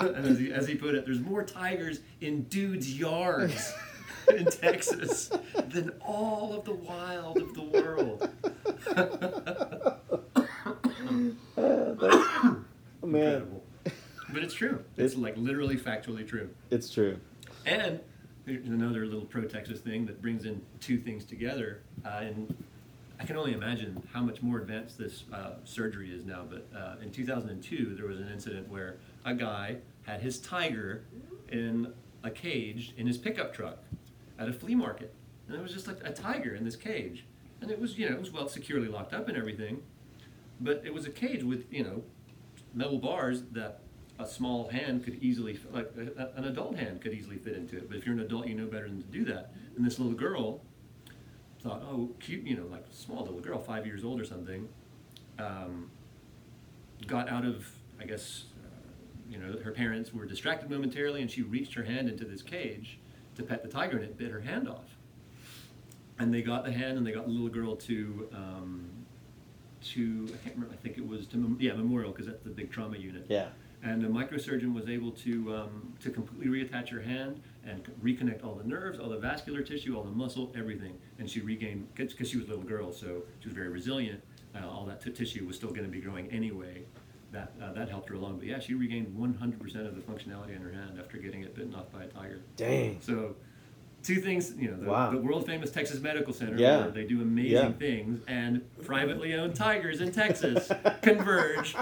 and 0.00 0.26
as 0.26 0.38
he, 0.38 0.50
as 0.50 0.66
he 0.66 0.74
put 0.74 0.94
it, 0.94 1.04
there's 1.04 1.20
more 1.20 1.42
tigers 1.44 2.00
in 2.22 2.44
dudes' 2.44 2.98
yards 2.98 3.74
in 4.34 4.46
Texas 4.46 5.30
than 5.68 5.90
all 6.00 6.54
of 6.54 6.64
the 6.64 6.72
wild 6.74 7.36
of 7.38 7.52
the 7.52 7.62
world. 7.62 8.30
Oh, 11.56 12.61
man, 13.02 13.22
Incredible. 13.22 13.62
But 14.28 14.42
it's 14.42 14.54
true. 14.54 14.82
It's 14.96 15.14
like 15.14 15.36
literally 15.36 15.76
factually 15.76 16.26
true. 16.26 16.48
it's 16.70 16.90
true. 16.90 17.18
And 17.66 18.00
there's 18.46 18.66
another 18.66 19.04
little 19.04 19.26
pro 19.26 19.42
Texas 19.44 19.80
thing 19.80 20.06
that 20.06 20.22
brings 20.22 20.46
in 20.46 20.62
two 20.80 20.98
things 20.98 21.24
together. 21.24 21.82
Uh, 22.04 22.20
and 22.22 22.54
I 23.20 23.24
can 23.24 23.36
only 23.36 23.52
imagine 23.52 24.02
how 24.12 24.22
much 24.22 24.42
more 24.42 24.58
advanced 24.58 24.98
this 24.98 25.24
uh, 25.32 25.54
surgery 25.64 26.10
is 26.12 26.24
now. 26.24 26.44
But 26.48 26.66
uh, 26.76 26.96
in 27.02 27.10
2002, 27.10 27.94
there 27.94 28.06
was 28.06 28.18
an 28.20 28.28
incident 28.28 28.68
where 28.68 28.96
a 29.24 29.34
guy 29.34 29.76
had 30.06 30.22
his 30.22 30.40
tiger 30.40 31.04
in 31.50 31.92
a 32.24 32.30
cage 32.30 32.94
in 32.96 33.06
his 33.06 33.18
pickup 33.18 33.52
truck 33.54 33.78
at 34.38 34.48
a 34.48 34.52
flea 34.52 34.74
market. 34.74 35.12
And 35.46 35.56
it 35.56 35.62
was 35.62 35.72
just 35.72 35.86
like 35.86 35.98
a 36.04 36.12
tiger 36.12 36.54
in 36.54 36.64
this 36.64 36.76
cage. 36.76 37.26
And 37.60 37.70
it 37.70 37.78
was, 37.78 37.98
you 37.98 38.08
know, 38.08 38.16
it 38.16 38.20
was 38.20 38.32
well 38.32 38.48
securely 38.48 38.88
locked 38.88 39.12
up 39.12 39.28
and 39.28 39.36
everything. 39.36 39.82
But 40.60 40.82
it 40.84 40.94
was 40.94 41.06
a 41.06 41.10
cage 41.10 41.42
with, 41.44 41.66
you 41.70 41.84
know, 41.84 42.02
metal 42.74 42.98
bars 42.98 43.42
that 43.52 43.80
a 44.18 44.26
small 44.26 44.68
hand 44.68 45.04
could 45.04 45.22
easily, 45.22 45.58
like 45.72 45.90
a, 45.96 46.30
an 46.36 46.44
adult 46.44 46.76
hand 46.76 47.00
could 47.00 47.12
easily 47.12 47.36
fit 47.36 47.54
into 47.54 47.76
it. 47.76 47.88
But 47.88 47.96
if 47.96 48.06
you're 48.06 48.14
an 48.14 48.20
adult, 48.20 48.46
you 48.46 48.54
know 48.54 48.66
better 48.66 48.88
than 48.88 49.02
to 49.02 49.08
do 49.08 49.24
that. 49.26 49.52
And 49.76 49.84
this 49.84 49.98
little 49.98 50.14
girl 50.14 50.60
thought, 51.62 51.82
oh, 51.82 52.10
cute, 52.20 52.44
you 52.44 52.56
know, 52.56 52.66
like 52.66 52.84
small 52.90 53.24
little 53.24 53.40
girl, 53.40 53.58
five 53.58 53.86
years 53.86 54.04
old 54.04 54.20
or 54.20 54.24
something, 54.24 54.68
um, 55.38 55.90
got 57.06 57.28
out 57.28 57.44
of, 57.44 57.66
I 58.00 58.04
guess, 58.04 58.44
uh, 58.64 58.68
you 59.30 59.38
know, 59.38 59.58
her 59.62 59.72
parents 59.72 60.12
were 60.12 60.26
distracted 60.26 60.70
momentarily, 60.70 61.20
and 61.20 61.30
she 61.30 61.42
reached 61.42 61.74
her 61.74 61.84
hand 61.84 62.08
into 62.08 62.24
this 62.24 62.42
cage 62.42 62.98
to 63.36 63.42
pet 63.42 63.62
the 63.62 63.68
tiger, 63.68 63.96
and 63.96 64.04
it 64.04 64.18
bit 64.18 64.30
her 64.30 64.40
hand 64.40 64.68
off. 64.68 64.96
And 66.18 66.32
they 66.32 66.42
got 66.42 66.64
the 66.64 66.72
hand, 66.72 66.98
and 66.98 67.06
they 67.06 67.12
got 67.12 67.26
the 67.26 67.32
little 67.32 67.48
girl 67.48 67.76
to. 67.76 68.28
Um, 68.34 69.01
to 69.84 70.28
I 70.32 70.36
can't 70.44 70.54
remember. 70.54 70.74
I 70.74 70.76
think 70.82 70.98
it 70.98 71.06
was 71.06 71.26
to 71.28 71.36
Mem- 71.36 71.58
yeah 71.60 71.74
Memorial 71.74 72.10
because 72.12 72.26
that's 72.26 72.42
the 72.42 72.50
big 72.50 72.70
trauma 72.70 72.96
unit. 72.96 73.26
Yeah. 73.28 73.48
And 73.84 74.00
the 74.00 74.06
microsurgeon 74.08 74.72
was 74.72 74.88
able 74.88 75.10
to 75.10 75.54
um, 75.56 75.92
to 76.00 76.10
completely 76.10 76.46
reattach 76.46 76.88
her 76.90 77.00
hand 77.00 77.40
and 77.64 77.84
reconnect 78.02 78.44
all 78.44 78.54
the 78.54 78.64
nerves, 78.64 78.98
all 78.98 79.08
the 79.08 79.18
vascular 79.18 79.62
tissue, 79.62 79.96
all 79.96 80.04
the 80.04 80.10
muscle, 80.10 80.52
everything. 80.56 80.96
And 81.18 81.28
she 81.28 81.40
regained 81.40 81.88
because 81.94 82.28
she 82.28 82.36
was 82.36 82.46
a 82.46 82.50
little 82.50 82.64
girl, 82.64 82.92
so 82.92 83.22
she 83.40 83.48
was 83.48 83.54
very 83.54 83.68
resilient. 83.68 84.22
Uh, 84.54 84.68
all 84.68 84.84
that 84.86 85.02
t- 85.02 85.10
tissue 85.10 85.46
was 85.46 85.56
still 85.56 85.70
going 85.70 85.84
to 85.84 85.88
be 85.88 86.00
growing 86.00 86.30
anyway. 86.30 86.82
That 87.32 87.52
uh, 87.60 87.72
that 87.72 87.88
helped 87.88 88.08
her 88.10 88.14
along. 88.14 88.38
But 88.38 88.46
yeah, 88.46 88.60
she 88.60 88.74
regained 88.74 89.16
100% 89.18 89.86
of 89.86 89.94
the 89.96 90.02
functionality 90.02 90.54
in 90.54 90.62
her 90.62 90.70
hand 90.70 90.98
after 91.00 91.16
getting 91.16 91.42
it 91.42 91.54
bitten 91.54 91.74
off 91.74 91.90
by 91.90 92.04
a 92.04 92.06
tiger. 92.06 92.40
Dang. 92.56 92.98
So, 93.00 93.34
two 94.02 94.16
things, 94.20 94.52
you 94.58 94.70
know, 94.70 94.76
the, 94.76 94.90
Wow. 94.90 95.10
the 95.10 95.18
world 95.18 95.46
famous 95.46 95.70
Texas 95.70 96.00
Medical 96.00 96.32
Center, 96.32 96.56
Yeah. 96.56 96.80
where 96.80 96.90
they 96.90 97.04
do 97.04 97.20
amazing 97.22 97.52
Yeah. 97.52 97.72
things, 97.72 98.20
and 98.26 98.62
privately 98.84 99.34
owned 99.34 99.54
tigers 99.54 100.00
in 100.00 100.12
Texas 100.12 100.70
converge 101.02 101.74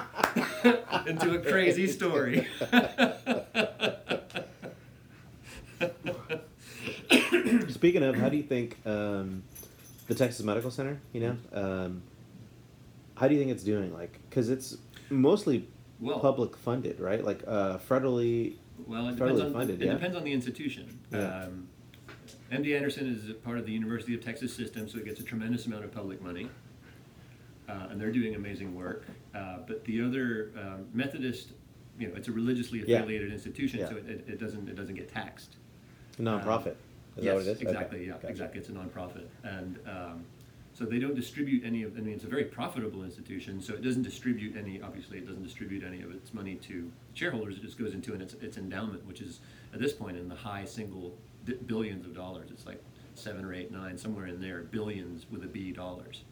into 1.06 1.34
a 1.34 1.38
crazy 1.38 1.86
story. 1.86 2.46
Speaking 7.68 8.02
of, 8.02 8.14
how 8.16 8.28
do 8.28 8.36
you 8.36 8.42
think 8.42 8.76
um, 8.86 9.42
the 10.06 10.14
Texas 10.14 10.44
Medical 10.44 10.70
Center? 10.70 11.00
You 11.12 11.20
know, 11.20 11.36
um, 11.52 12.02
how 13.16 13.28
do 13.28 13.34
you 13.34 13.40
think 13.40 13.50
it's 13.52 13.64
doing? 13.64 13.92
Like, 13.92 14.18
because 14.28 14.50
it's 14.50 14.76
mostly 15.08 15.66
Well- 16.00 16.20
public 16.20 16.56
funded, 16.56 17.00
right? 17.00 17.24
Like 17.24 17.42
uh, 17.46 17.78
federally. 17.78 18.54
Well, 18.86 19.08
it 19.08 19.16
depends 19.16 19.40
on 19.40 19.52
funded, 19.52 19.82
it 19.82 19.86
yeah. 19.86 19.92
depends 19.94 20.16
on 20.16 20.24
the 20.24 20.32
institution. 20.32 20.98
Yeah. 21.12 21.44
Um, 21.44 21.68
MD 22.50 22.74
Anderson 22.76 23.06
is 23.12 23.30
a 23.30 23.34
part 23.34 23.58
of 23.58 23.66
the 23.66 23.72
University 23.72 24.14
of 24.14 24.24
Texas 24.24 24.54
system, 24.54 24.88
so 24.88 24.98
it 24.98 25.04
gets 25.04 25.20
a 25.20 25.22
tremendous 25.22 25.66
amount 25.66 25.84
of 25.84 25.92
public 25.92 26.20
money, 26.20 26.48
uh, 27.68 27.86
and 27.90 28.00
they're 28.00 28.10
doing 28.10 28.34
amazing 28.34 28.74
work. 28.74 29.04
Uh, 29.34 29.58
but 29.66 29.84
the 29.84 30.02
other 30.02 30.50
um, 30.58 30.86
Methodist, 30.92 31.52
you 31.98 32.08
know, 32.08 32.14
it's 32.16 32.26
a 32.28 32.32
religiously 32.32 32.82
Yeah. 32.86 32.98
affiliated 32.98 33.32
institution, 33.32 33.86
so 33.86 33.96
it, 33.96 34.06
it, 34.08 34.24
it 34.26 34.40
doesn't 34.40 34.68
it 34.68 34.74
doesn't 34.74 34.96
get 34.96 35.08
taxed. 35.12 35.56
Nonprofit. 36.18 36.74
is 37.16 37.24
yes, 37.24 37.24
that 37.24 37.34
what 37.34 37.46
it 37.46 37.48
is? 37.50 37.60
exactly. 37.62 37.98
Okay, 37.98 38.06
Yeah, 38.06 38.12
gotcha. 38.14 38.28
exactly. 38.28 38.60
It's 38.60 38.68
a 38.68 38.72
nonprofit, 38.72 39.26
and 39.44 39.78
um, 39.86 40.24
so 40.74 40.84
they 40.84 40.98
don't 40.98 41.14
distribute 41.14 41.64
any 41.64 41.84
of. 41.84 41.96
I 41.96 42.00
mean, 42.00 42.14
it's 42.14 42.24
a 42.24 42.28
very 42.28 42.44
profitable 42.44 43.04
institution, 43.04 43.62
so 43.62 43.74
it 43.74 43.82
doesn't 43.82 44.02
distribute 44.02 44.56
any. 44.56 44.82
Obviously, 44.82 45.18
it 45.18 45.26
doesn't 45.28 45.44
distribute 45.44 45.84
any 45.84 46.02
of 46.02 46.10
its 46.10 46.34
money 46.34 46.56
to 46.56 46.90
shareholders. 47.14 47.58
It 47.58 47.62
just 47.62 47.78
goes 47.78 47.94
into 47.94 48.12
an, 48.12 48.20
its, 48.20 48.34
its 48.34 48.56
endowment, 48.56 49.06
which 49.06 49.20
is 49.20 49.38
at 49.72 49.78
this 49.78 49.92
point 49.92 50.16
in 50.16 50.28
the 50.28 50.34
high 50.34 50.64
single 50.64 51.14
di- 51.44 51.54
billions 51.54 52.06
of 52.06 52.14
dollars. 52.14 52.50
It's 52.50 52.66
like 52.66 52.82
seven 53.14 53.44
or 53.44 53.52
eight, 53.54 53.70
nine, 53.70 53.98
somewhere 53.98 54.26
in 54.26 54.40
there, 54.40 54.62
billions 54.62 55.26
with 55.30 55.42
a 55.44 55.48
B 55.48 55.72
dollars. 55.72 56.24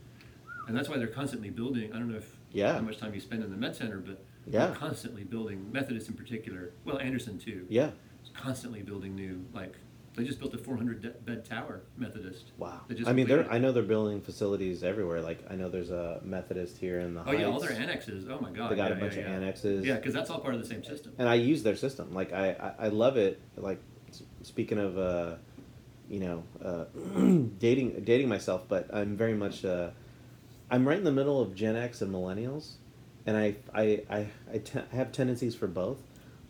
And 0.67 0.77
that's 0.77 0.89
why 0.89 0.99
they're 0.99 1.07
constantly 1.07 1.51
building. 1.51 1.93
I 1.93 1.99
don't 1.99 2.11
know 2.11 2.19
if 2.19 2.37
Yeah. 2.53 2.75
how 2.75 2.81
much 2.81 2.99
time 2.99 3.15
you 3.15 3.21
spend 3.21 3.43
in 3.43 3.51
the 3.51 3.57
med 3.57 3.75
center, 3.77 3.99
but 3.99 4.23
Yeah. 4.47 4.67
they're 4.67 4.77
constantly 4.77 5.25
building 5.25 5.71
Methodist 5.73 6.09
in 6.09 6.15
particular. 6.15 6.73
Well, 6.85 6.99
Anderson 6.99 7.39
too 7.39 7.67
Yeah. 7.69 7.91
constantly 8.35 8.83
building 8.83 9.15
new 9.15 9.45
like 9.53 9.75
they 10.15 10.25
just 10.25 10.41
built 10.41 10.53
a 10.53 10.59
400 10.59 11.01
de- 11.01 11.11
bed 11.11 11.45
tower 11.45 11.83
methodist 11.97 12.51
Wow. 12.59 12.81
I 13.07 13.13
mean, 13.13 13.29
they're. 13.29 13.39
completed 13.39 13.47
I 13.51 13.59
know 13.59 13.71
they're 13.71 13.83
building 13.85 14.21
facilities 14.21 14.83
everywhere. 14.83 15.21
Like 15.21 15.45
I 15.49 15.55
know 15.55 15.69
there's 15.69 15.91
a 15.91 16.21
Methodist 16.25 16.77
here 16.79 16.99
in 16.99 17.15
the 17.15 17.23
oh 17.25 17.31
yeah 17.33 17.45
all 17.45 17.61
their 17.61 17.71
annexes 17.73 18.27
oh 18.29 18.41
my 18.41 18.51
god 18.51 18.73
They 18.73 18.77
got 18.77 18.91
yeah, 18.91 18.97
a 18.97 19.01
bunch 19.01 19.15
yeah, 19.15 19.21
of 19.21 19.29
yeah. 19.29 19.35
annexes. 19.37 19.87
yeah 19.87 19.95
because 19.97 20.15
that's 20.15 20.29
all 20.29 20.41
part 20.41 20.55
of 20.55 20.61
the 20.61 20.67
same 20.67 20.83
system 20.83 21.13
and 21.19 21.29
I 21.29 21.35
use 21.37 21.63
their 21.63 21.77
system. 21.77 22.13
Like 22.13 22.33
I, 22.33 22.51
I, 22.51 22.87
I 22.87 22.89
love 22.89 23.17
it. 23.17 23.41
Like 23.57 23.81
speaking 24.43 24.79
of 24.79 24.99
uh, 24.99 25.35
you 26.09 26.21
know, 26.21 26.43
uh, 26.65 26.85
dating 27.59 28.03
dating 28.05 28.29
myself, 28.29 28.65
but 28.69 28.89
I'm 28.93 29.17
very 29.17 29.35
much. 29.35 29.65
Uh, 29.65 29.91
I'm 30.71 30.87
right 30.87 30.99
in 30.99 31.05
the 31.05 31.13
middle 31.13 31.41
of 31.41 31.55
Gen 31.55 31.77
X 31.77 32.03
and 32.03 32.13
millennials, 32.13 32.73
and 33.27 33.37
I 33.37 33.57
I 33.75 34.03
I, 34.11 34.27
I 34.53 34.59
te- 34.59 34.81
have 34.93 35.13
tendencies 35.13 35.55
for 35.55 35.67
both, 35.67 35.99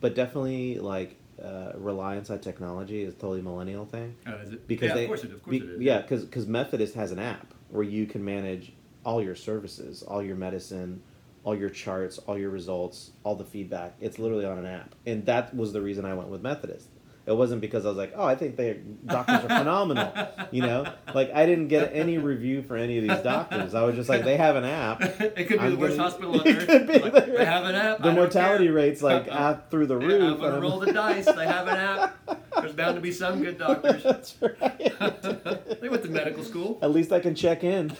but 0.01 0.15
definitely 0.15 0.79
like 0.79 1.15
uh, 1.43 1.71
reliance 1.75 2.29
on 2.29 2.39
technology 2.39 3.01
is 3.01 3.13
totally 3.15 3.41
millennial 3.41 3.85
thing 3.85 4.15
Uh, 4.27 4.35
is 4.43 4.51
it? 4.53 4.67
because 4.67 4.89
yeah, 4.89 4.93
they 4.95 5.03
of 5.03 5.07
course 5.07 5.23
it, 5.23 5.31
of 5.31 5.41
course 5.41 5.57
be- 5.57 5.63
it 5.63 5.69
is. 5.69 5.81
yeah 5.81 6.01
because 6.01 6.47
Methodist 6.47 6.95
has 6.95 7.11
an 7.13 7.19
app 7.19 7.53
where 7.69 7.83
you 7.83 8.05
can 8.05 8.25
manage 8.25 8.73
all 9.05 9.23
your 9.23 9.35
services, 9.35 10.03
all 10.03 10.21
your 10.21 10.35
medicine, 10.35 11.01
all 11.45 11.55
your 11.55 11.69
charts, 11.69 12.17
all 12.19 12.37
your 12.37 12.49
results, 12.49 13.11
all 13.23 13.35
the 13.35 13.45
feedback. 13.45 13.95
It's 14.01 14.19
literally 14.19 14.43
on 14.45 14.57
an 14.57 14.65
app, 14.65 14.95
and 15.05 15.25
that 15.27 15.55
was 15.55 15.71
the 15.71 15.81
reason 15.81 16.03
I 16.05 16.13
went 16.13 16.27
with 16.29 16.41
Methodist. 16.41 16.87
It 17.29 17.37
wasn't 17.37 17.61
because 17.61 17.85
I 17.85 17.89
was 17.89 17.97
like, 17.97 18.13
oh, 18.15 18.25
I 18.25 18.33
think 18.33 18.55
their 18.55 18.73
doctors 19.05 19.35
are 19.45 19.59
phenomenal. 19.59 20.11
You 20.49 20.63
know, 20.63 20.91
like 21.13 21.31
I 21.31 21.45
didn't 21.45 21.67
get 21.67 21.91
any 21.93 22.17
review 22.17 22.63
for 22.63 22.75
any 22.75 22.97
of 22.97 23.03
these 23.07 23.23
doctors. 23.23 23.75
I 23.75 23.83
was 23.83 23.95
just 23.95 24.09
like, 24.09 24.23
they 24.23 24.35
have 24.35 24.55
an 24.55 24.63
app. 24.65 24.99
it 25.03 25.35
could 25.47 25.59
be 25.59 25.59
I'm 25.59 25.71
the 25.73 25.77
worst 25.77 25.97
gonna- 25.97 26.09
hospital 26.09 26.41
on 26.41 26.47
earth. 26.47 26.65
could 26.67 26.87
be 26.87 26.97
Like, 26.99 27.13
the- 27.13 27.31
they 27.37 27.45
have 27.45 27.65
an 27.65 27.75
app. 27.75 28.01
The 28.01 28.13
mortality 28.13 28.65
care. 28.65 28.73
rates 28.73 29.03
like 29.03 29.27
out 29.27 29.69
through 29.69 29.85
the 29.85 29.99
Yeah, 29.99 30.07
roof. 30.07 30.33
I'm 30.33 30.39
gonna 30.41 30.59
roll 30.59 30.79
the 30.79 30.91
dice. 30.91 31.25
They 31.25 31.45
have 31.45 31.67
an 31.67 31.77
app. 31.77 32.41
There's 32.61 32.73
bound 32.73 32.95
to 32.95 33.01
be 33.01 33.11
some 33.11 33.43
good 33.43 33.59
doctors. 33.59 34.01
That's 34.01 34.35
right. 34.41 35.79
they 35.79 35.87
went 35.87 36.01
to 36.01 36.09
medical 36.09 36.43
school. 36.43 36.79
At 36.81 36.89
least 36.89 37.11
I 37.11 37.19
can 37.19 37.35
check 37.35 37.63
in. 37.63 37.95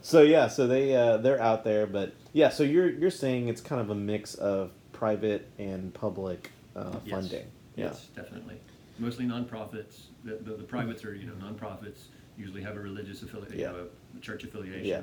so 0.00 0.22
yeah, 0.22 0.48
so 0.48 0.66
they 0.66 0.96
uh, 0.96 1.18
they're 1.18 1.40
out 1.40 1.64
there, 1.64 1.86
but 1.86 2.14
yeah, 2.32 2.48
so 2.48 2.62
you're 2.62 2.88
you're 2.90 3.10
saying 3.10 3.48
it's 3.48 3.60
kind 3.60 3.80
of 3.80 3.90
a 3.90 3.94
mix 3.94 4.34
of 4.34 4.70
private 5.06 5.48
and 5.58 5.92
public 5.94 6.52
uh, 6.76 6.92
Yes. 7.04 7.10
funding. 7.10 7.46
Yeah. 7.74 7.86
Yes, 7.86 8.06
definitely. 8.14 8.54
Mostly 9.00 9.24
nonprofits. 9.24 10.02
The, 10.22 10.36
the, 10.36 10.54
the 10.54 10.62
privates 10.62 11.04
are, 11.04 11.12
you 11.12 11.26
know, 11.26 11.32
nonprofits 11.44 12.02
usually 12.38 12.62
have 12.62 12.76
a 12.76 12.78
religious 12.80 13.20
affiliation, 13.24 13.58
Yeah. 13.58 13.72
a 14.16 14.20
church 14.20 14.44
affiliation. 14.44 14.84
Yeah. 14.86 15.00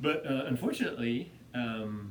But 0.00 0.24
uh, 0.26 0.44
unfortunately, 0.46 1.30
um, 1.54 2.10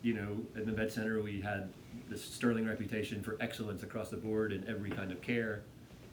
you 0.00 0.14
know, 0.14 0.38
in 0.54 0.64
the 0.64 0.72
Med 0.72 0.90
Center, 0.90 1.20
we 1.20 1.42
had 1.42 1.68
this 2.08 2.24
sterling 2.24 2.66
reputation 2.66 3.22
for 3.22 3.36
excellence 3.38 3.82
across 3.82 4.08
the 4.08 4.16
board 4.16 4.54
in 4.54 4.66
every 4.66 4.88
kind 4.88 5.12
of 5.12 5.20
care. 5.20 5.64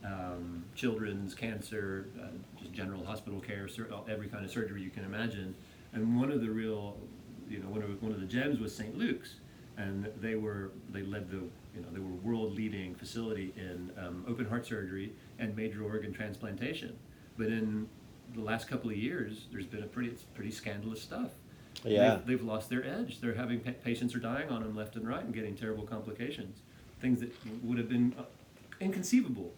Um, 0.04 0.66
children's 0.76 1.34
cancer, 1.34 2.08
uh, 2.22 2.26
just 2.60 2.74
general 2.74 3.06
hospital 3.06 3.39
care, 3.39 3.70
sur- 3.70 3.88
every 4.10 4.28
kind 4.28 4.43
of 4.43 4.51
surgery 4.51 4.82
you 4.82 4.89
can 4.89 5.06
imagine. 5.06 5.56
And 5.93 6.20
one 6.20 6.30
of 6.30 6.41
the 6.41 6.49
real, 6.49 6.97
you 7.49 7.60
know, 7.60 7.70
one 7.70 7.82
of, 7.82 8.04
one 8.04 8.12
of 8.12 8.20
the 8.20 8.26
gems 8.28 8.60
was 8.60 8.76
St. 8.76 8.97
Luke's, 8.97 9.36
and 9.78 10.07
they 10.19 10.36
were 10.36 10.71
they 10.89 11.01
led 11.01 11.30
the, 11.30 11.38
you 11.38 11.82
know, 11.82 11.88
they 11.91 11.99
were 11.99 12.15
world 12.24 12.55
leading 12.55 12.95
facility 12.95 13.53
in 13.57 13.91
um, 13.97 14.26
open 14.28 14.45
heart 14.45 14.65
surgery 14.65 15.13
and 15.39 15.55
major 15.55 15.84
organ 15.84 16.13
transplantation. 16.13 16.95
But 17.38 17.47
in 17.47 17.88
the 18.36 18.41
last 18.41 18.67
couple 18.67 18.89
of 18.89 18.97
years, 18.97 19.45
there's 19.51 19.65
been 19.65 19.84
a 19.84 19.88
pretty 19.88 20.09
it's 20.09 20.24
pretty 20.24 20.51
scandalous 20.51 21.01
stuff. 21.01 21.32
Yeah. 21.84 22.15
They've, 22.15 22.26
they've 22.28 22.43
lost 22.43 22.69
their 22.69 22.86
edge. 22.86 23.19
They're 23.19 23.34
having 23.34 23.59
pa- 23.59 23.71
patients 23.84 24.15
are 24.15 24.19
dying 24.19 24.49
on 24.49 24.61
them 24.61 24.76
left 24.76 24.95
and 24.95 25.07
right 25.07 25.24
and 25.24 25.34
getting 25.34 25.55
terrible 25.55 25.86
complications. 25.86 26.59
Things 27.01 27.19
that 27.21 27.34
would 27.63 27.78
have 27.78 27.89
been 27.89 28.13
uh, 28.17 28.24
inconceivable 28.80 29.51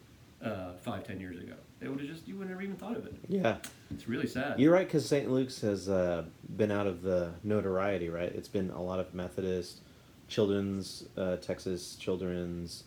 uh, 0.44 0.74
five, 0.82 1.06
ten 1.06 1.20
years 1.20 1.38
ago. 1.38 1.54
They 1.80 1.90
would 1.90 2.00
have 2.00 2.10
just 2.10 2.28
you 2.28 2.38
would 2.38 2.48
never 2.48 2.62
even 2.62 2.76
thought 2.76 2.96
of 2.96 3.06
it. 3.06 3.16
Yeah. 3.28 3.58
It's 3.92 4.08
really 4.08 4.28
sad. 4.28 4.60
You're 4.60 4.74
right 4.74 4.88
because 4.88 5.08
St. 5.08 5.30
Luke's 5.30 5.62
has 5.62 5.90
uh, 5.90 6.24
been 6.56 6.72
out 6.72 6.88
of 6.88 7.02
the 7.02 7.34
notoriety, 7.44 8.10
right? 8.10 8.32
It's 8.34 8.48
been 8.48 8.70
a 8.72 8.82
lot 8.82 9.00
of 9.00 9.14
Methodist, 9.14 9.82
Children's, 10.28 11.06
uh, 11.18 11.38
Texas 11.38 11.96
Children's. 11.96 12.84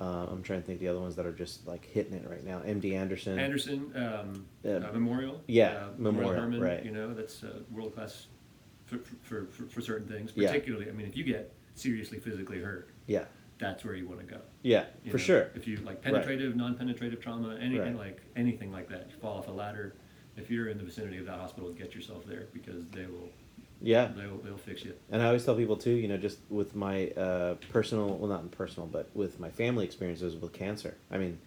Uh, 0.00 0.26
I'm 0.30 0.42
trying 0.42 0.60
to 0.60 0.66
think 0.66 0.80
the 0.80 0.88
other 0.88 1.00
ones 1.00 1.16
that 1.16 1.24
are 1.26 1.32
just 1.32 1.66
like 1.66 1.84
hitting 1.86 2.12
it 2.14 2.28
right 2.28 2.44
now. 2.44 2.58
MD 2.60 2.94
Anderson. 2.94 3.38
Anderson 3.38 3.92
um, 3.96 4.46
Yeah. 4.62 4.76
uh, 4.76 4.92
Memorial. 4.92 5.40
Yeah, 5.46 5.68
uh, 5.68 5.88
Memorial, 5.96 6.32
Hermann, 6.34 6.60
right. 6.60 6.84
You 6.84 6.90
know 6.90 7.14
that's 7.14 7.42
uh, 7.42 7.60
world 7.70 7.94
class 7.94 8.26
for, 8.84 8.98
for, 9.22 9.46
for, 9.46 9.64
for 9.64 9.80
certain 9.80 10.06
things. 10.06 10.32
Yeah. 10.34 10.48
Particularly, 10.48 10.88
I 10.88 10.92
mean, 10.92 11.06
if 11.06 11.16
you 11.16 11.24
get 11.24 11.52
seriously 11.74 12.18
physically 12.18 12.60
hurt, 12.60 12.90
Yeah. 13.06 13.24
that's 13.58 13.84
where 13.84 13.94
you 13.94 14.06
want 14.06 14.20
to 14.20 14.26
go. 14.26 14.40
Yeah, 14.62 14.84
you 15.02 15.10
for 15.10 15.16
know? 15.18 15.22
sure. 15.24 15.50
If 15.54 15.66
you 15.66 15.78
like 15.78 16.02
penetrative, 16.02 16.56
non-penetrative 16.56 17.20
trauma, 17.20 17.56
anything 17.60 17.96
Right. 17.96 18.06
like 18.08 18.22
anything 18.36 18.70
like 18.72 18.88
that, 18.90 19.08
you 19.10 19.16
fall 19.16 19.38
off 19.38 19.48
a 19.48 19.52
ladder. 19.52 19.94
If 20.36 20.50
you're 20.50 20.68
in 20.68 20.76
the 20.76 20.84
vicinity 20.84 21.16
of 21.18 21.24
that 21.26 21.38
hospital, 21.38 21.72
get 21.72 21.94
yourself 21.94 22.26
there 22.26 22.48
because 22.52 22.86
they 22.88 23.06
will 23.06 23.30
Yeah. 23.80 24.08
they'll, 24.16 24.38
they'll 24.38 24.56
fix 24.56 24.84
you. 24.84 24.94
And 25.10 25.22
I 25.22 25.26
always 25.26 25.44
tell 25.44 25.54
people 25.54 25.76
too, 25.76 25.90
you 25.90 26.08
know, 26.08 26.16
just 26.16 26.38
with 26.48 26.74
my 26.74 27.08
uh, 27.10 27.54
personal, 27.70 28.16
well, 28.16 28.28
not 28.30 28.50
personal, 28.50 28.86
but 28.86 29.10
with 29.14 29.38
my 29.40 29.50
family 29.50 29.84
experiences 29.84 30.34
with 30.36 30.52
cancer. 30.52 30.96
I 31.10 31.18
mean, 31.18 31.38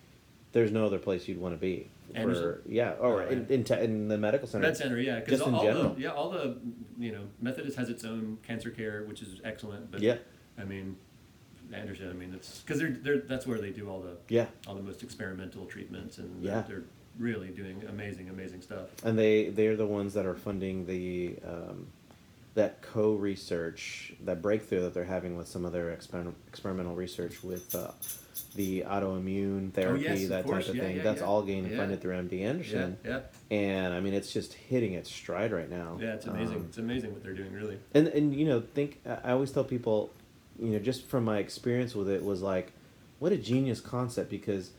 there's 0.52 0.72
no 0.72 0.86
other 0.86 1.00
place 1.00 1.28
you'd 1.28 1.40
want 1.40 1.54
to 1.54 1.60
be. 1.60 1.90
For, 2.16 2.62
yeah, 2.68 2.94
or 3.00 3.22
Oh, 3.22 3.28
in, 3.28 3.46
in, 3.50 3.64
te- 3.64 3.82
in 3.84 4.08
the 4.08 4.18
medical 4.18 4.48
center. 4.48 4.64
Med 4.66 4.76
Center, 4.76 4.98
yeah, 5.00 5.20
because 5.20 5.42
in 5.42 5.54
all, 5.54 5.62
the 5.64 5.94
yeah, 6.02 6.10
all 6.10 6.32
the 6.32 6.58
you 6.98 7.12
know 7.12 7.22
Methodist 7.40 7.78
has 7.78 7.88
its 7.88 8.04
own 8.04 8.40
cancer 8.42 8.72
care, 8.72 9.04
which 9.04 9.22
is 9.22 9.40
excellent. 9.44 9.92
But 9.92 10.02
Yeah. 10.02 10.16
I 10.58 10.64
mean, 10.64 10.96
Anderson, 11.72 12.10
I 12.10 12.14
mean, 12.14 12.34
it's 12.34 12.62
because 12.62 12.80
they're, 12.80 12.90
they're 12.90 13.20
that's 13.20 13.46
where 13.46 13.60
they 13.60 13.70
do 13.70 13.88
all 13.90 14.00
the 14.00 14.18
Yeah. 14.28 14.48
all 14.68 14.74
the 14.74 14.82
most 14.82 15.04
experimental 15.04 15.66
treatments, 15.68 16.18
and 16.18 16.44
Yeah. 16.44 16.64
they're, 16.68 16.78
they're 16.80 16.84
really 17.20 17.50
doing 17.50 17.84
amazing, 17.88 18.30
amazing 18.30 18.64
stuff. 18.64 18.88
and 19.04 19.20
they 19.20 19.50
they're 19.50 19.76
the 19.76 19.86
ones 19.86 20.16
that 20.16 20.26
are 20.26 20.36
funding 20.36 20.88
the 20.88 21.36
um, 21.48 21.86
that 22.60 22.82
co-research 22.82 24.14
that 24.26 24.42
breakthrough 24.42 24.82
that 24.82 24.94
they're 24.94 25.06
having 25.06 25.38
with 25.38 25.48
some 25.48 25.64
of 25.66 25.72
their 25.72 25.96
exper- 25.96 26.34
experimental 26.48 26.94
research 26.96 27.44
with 27.44 27.74
uh, 27.74 27.92
the 28.56 28.82
autoimmune 28.82 29.72
therapy, 29.72 30.08
oh, 30.08 30.14
yes, 30.14 30.28
that 30.30 30.44
course. 30.46 30.66
type 30.66 30.70
of 30.72 30.76
Yeah, 30.76 30.84
thing 30.84 30.98
yeah, 30.98 31.04
that's 31.04 31.22
yeah. 31.22 31.28
all 31.28 31.42
getting 31.44 31.70
funded 31.78 32.02
through 32.02 32.16
md 32.16 32.42
anderson 32.44 32.98
yeah, 33.06 33.20
and 33.52 33.94
i 33.94 34.00
mean 34.00 34.14
it's 34.14 34.34
just 34.34 34.54
hitting 34.54 34.94
its 34.94 35.10
stride 35.10 35.52
right 35.52 35.70
now 35.70 35.98
yeah. 36.02 36.14
It's 36.16 36.26
amazing. 36.26 36.58
Um, 36.58 36.66
it's 36.68 36.78
amazing 36.78 37.14
what 37.14 37.24
they're 37.24 37.34
doing, 37.34 37.54
really. 37.54 37.78
and 37.94 38.08
and 38.08 38.36
you 38.36 38.46
know 38.46 38.62
think 38.62 39.00
i 39.26 39.32
always 39.32 39.52
tell 39.52 39.64
people 39.64 40.12
you 40.60 40.70
know 40.74 40.80
just 40.80 41.06
from 41.06 41.24
my 41.24 41.38
experience 41.38 41.96
with 41.96 42.10
it 42.10 42.24
was 42.24 42.42
like 42.42 42.74
what 43.20 43.32
a 43.32 43.38
genius 43.38 43.80
concept 43.80 44.30
because 44.30 44.72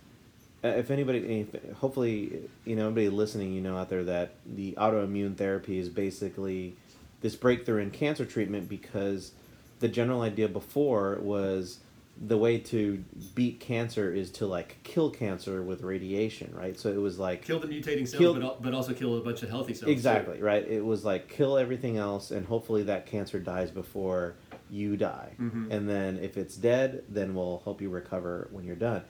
uh, 0.64 0.68
if 0.68 0.90
anybody 0.90 1.18
if, 1.40 1.74
hopefully 1.76 2.42
you 2.66 2.76
know 2.76 2.86
anybody 2.86 3.08
listening 3.08 3.52
you 3.54 3.62
know 3.62 3.76
out 3.78 3.88
there 3.88 4.04
that 4.04 4.34
the 4.44 4.72
autoimmune 4.72 5.34
therapy 5.36 5.78
is 5.78 5.88
basically 5.88 6.76
this 7.20 7.36
breakthrough 7.36 7.82
in 7.82 7.90
cancer 7.90 8.24
treatment 8.24 8.68
because 8.68 9.32
the 9.80 9.88
general 9.88 10.22
idea 10.22 10.48
before 10.48 11.18
was 11.22 11.78
the 12.22 12.36
way 12.36 12.58
to 12.58 13.02
beat 13.34 13.60
cancer 13.60 14.12
is 14.12 14.30
to 14.30 14.46
like 14.46 14.76
kill 14.82 15.08
cancer 15.10 15.62
with 15.62 15.80
radiation 15.82 16.52
right 16.54 16.78
so 16.78 16.90
it 16.90 16.98
was 17.00 17.18
like 17.18 17.42
Kill 17.42 17.58
the 17.60 17.66
mutating 17.66 18.06
cells, 18.06 18.18
Kill- 18.18 18.34
but, 18.34 18.62
but 18.62 18.74
also 18.74 18.92
kill 18.92 19.16
a 19.16 19.20
bunch 19.22 19.42
of 19.42 19.48
healthy 19.48 19.72
cells. 19.72 19.86
too. 19.86 19.90
Exactly, 19.92 20.40
right? 20.42 20.66
It 20.68 20.84
was 20.84 21.02
like 21.04 21.28
kill 21.28 21.56
everything 21.56 21.96
else 21.96 22.30
and 22.30 22.44
hopefully 22.46 22.82
that 22.84 23.06
cancer 23.06 23.38
dies 23.38 23.70
before 23.70 24.34
you 24.70 24.96
die. 24.98 25.32
Mhm. 25.40 25.70
And 25.70 25.88
then 25.88 26.18
if 26.18 26.36
it's 26.36 26.56
dead, 26.56 27.04
then 27.08 27.34
we'll 27.34 27.62
help 27.64 27.80
you 27.80 27.88
recover 27.88 28.48
when 28.52 28.64
you're 28.64 28.76
done. 28.76 29.02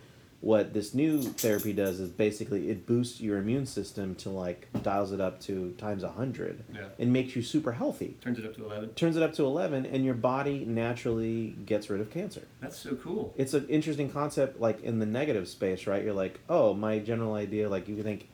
What 0.43 0.73
this 0.73 0.95
new 0.95 1.21
therapy 1.21 1.75
does 1.75 2.01
is 2.01 2.09
basically 2.09 2.71
it 2.71 2.87
boosts 2.87 3.21
your 3.21 3.37
immune 3.37 3.67
system 3.67 4.15
to 4.17 4.31
like 4.31 4.69
dials 4.83 5.13
it 5.13 5.21
up 5.21 5.39
to 5.43 5.73
times 5.73 6.03
100 6.03 6.65
Yeah. 6.75 6.85
and 6.99 7.13
makes 7.13 7.37
you 7.37 7.43
super 7.43 7.73
healthy. 7.73 8.17
Turns 8.23 8.39
it 8.39 8.47
up 8.47 8.57
to 8.57 8.65
eleven. 8.65 8.89
Turns 8.95 9.17
it 9.19 9.23
up 9.23 9.35
to 9.35 9.45
11 9.45 9.85
and 9.85 10.03
your 10.03 10.15
body 10.15 10.65
naturally 10.65 11.57
gets 11.67 11.91
rid 11.91 12.01
of 12.01 12.11
cancer. 12.11 12.43
That's 12.61 12.79
so 12.79 12.95
cool. 12.97 13.35
It's 13.37 13.53
an 13.53 13.67
interesting 13.69 14.09
concept 14.11 14.59
like 14.61 14.83
in 14.83 14.99
the 14.99 15.05
negative 15.07 15.47
space, 15.47 15.87
right? 15.87 16.03
You're 16.03 16.15
like, 16.15 16.41
"Oh, 16.49 16.73
my 16.73 17.01
general 17.01 17.35
idea 17.35 17.69
like 17.69 17.87
you 17.87 18.03
think 18.03 18.29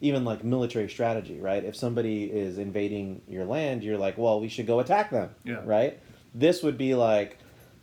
even 0.00 0.24
like 0.24 0.42
military 0.42 0.88
strategy, 0.88 1.38
right? 1.40 1.62
If 1.62 1.76
somebody 1.76 2.24
is 2.24 2.56
invading 2.56 3.20
your 3.28 3.44
land, 3.44 3.82
you're 3.84 3.98
like, 3.98 4.16
well, 4.16 4.40
we 4.40 4.48
should 4.48 4.66
go 4.66 4.80
attack 4.80 5.10
them, 5.10 5.28
Yeah. 5.44 5.60
right? 5.66 5.98
This 6.34 6.62
would 6.62 6.78
be 6.78 6.94
like, 6.94 7.36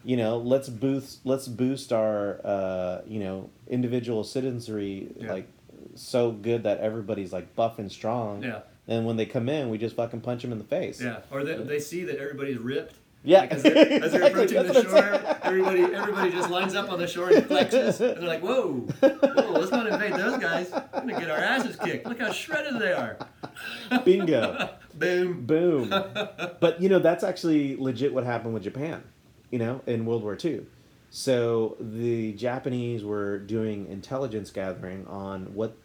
you 0.08 0.16
know, 0.16 0.38
let's 0.38 0.70
boost 0.70 1.20
let's 1.26 1.48
boost 1.50 1.92
our 1.92 2.40
uh, 2.46 3.02
you 3.06 3.20
know 3.20 3.50
individual 3.68 4.24
citizenry 4.24 5.10
Yeah. 5.20 5.34
like 5.34 5.48
so 5.96 6.32
good 6.32 6.64
that 6.64 6.80
everybody's 6.80 7.34
like 7.34 7.56
buff 7.56 7.78
and 7.78 7.92
strong. 7.92 8.42
Yeah. 8.42 8.62
And 8.88 9.06
when 9.06 9.18
they 9.18 9.26
come 9.26 9.50
in, 9.50 9.70
we 9.70 9.78
just 9.78 9.98
fucking 9.98 10.22
punch 10.22 10.44
them 10.44 10.54
in 10.54 10.60
the 10.60 10.64
face. 10.64 11.02
Yeah, 11.02 11.18
or 11.30 11.44
they, 11.44 11.58
they 11.58 11.80
see 11.80 12.06
that 12.06 12.18
everybody's 12.20 12.58
ripped. 12.58 12.96
Yeah. 13.24 13.42
Like, 13.42 13.52
as 13.52 13.64
they're, 13.64 14.04
as 14.06 14.12
they're 14.14 14.24
approaching 14.32 14.64
that's 14.64 14.74
the 14.74 14.84
shore, 14.84 15.38
everybody 15.44 15.82
everybody 15.84 16.32
just 16.32 16.50
lines 16.50 16.74
up 16.74 16.90
on 16.90 16.98
the 17.00 17.08
shore 17.08 17.30
and 17.30 17.44
flexes, 17.46 18.00
and 18.14 18.22
they're 18.22 18.30
like, 18.30 18.42
"Whoa, 18.42 18.88
whoa, 19.02 19.52
let's 19.60 19.72
not 19.72 19.88
invade 19.88 20.14
those 20.14 20.38
guys. 20.40 20.72
We're 20.72 21.02
gonna 21.02 21.20
get 21.20 21.30
our 21.30 21.38
asses 21.38 21.76
kicked. 21.76 22.08
Look 22.08 22.20
how 22.22 22.32
shredded 22.32 22.80
they 22.80 22.94
are." 22.94 23.18
Bingo. 24.06 24.70
Boom. 24.94 25.46
Boom. 25.46 25.90
but 25.90 26.82
you 26.82 26.88
know 26.88 27.00
that's 27.00 27.26
actually 27.26 27.76
legit 27.76 28.14
what 28.14 28.24
happened 28.24 28.54
with 28.54 28.64
Japan, 28.64 29.04
you 29.52 29.60
know, 29.60 29.82
in 29.86 30.06
World 30.06 30.24
War 30.24 30.38
II. 30.44 30.66
So 31.10 31.78
the 31.80 32.34
Japanese 32.34 33.04
were 33.04 33.40
doing 33.40 33.88
intelligence 33.88 34.52
gathering 34.52 35.06
on 35.08 35.54
what 35.54 35.78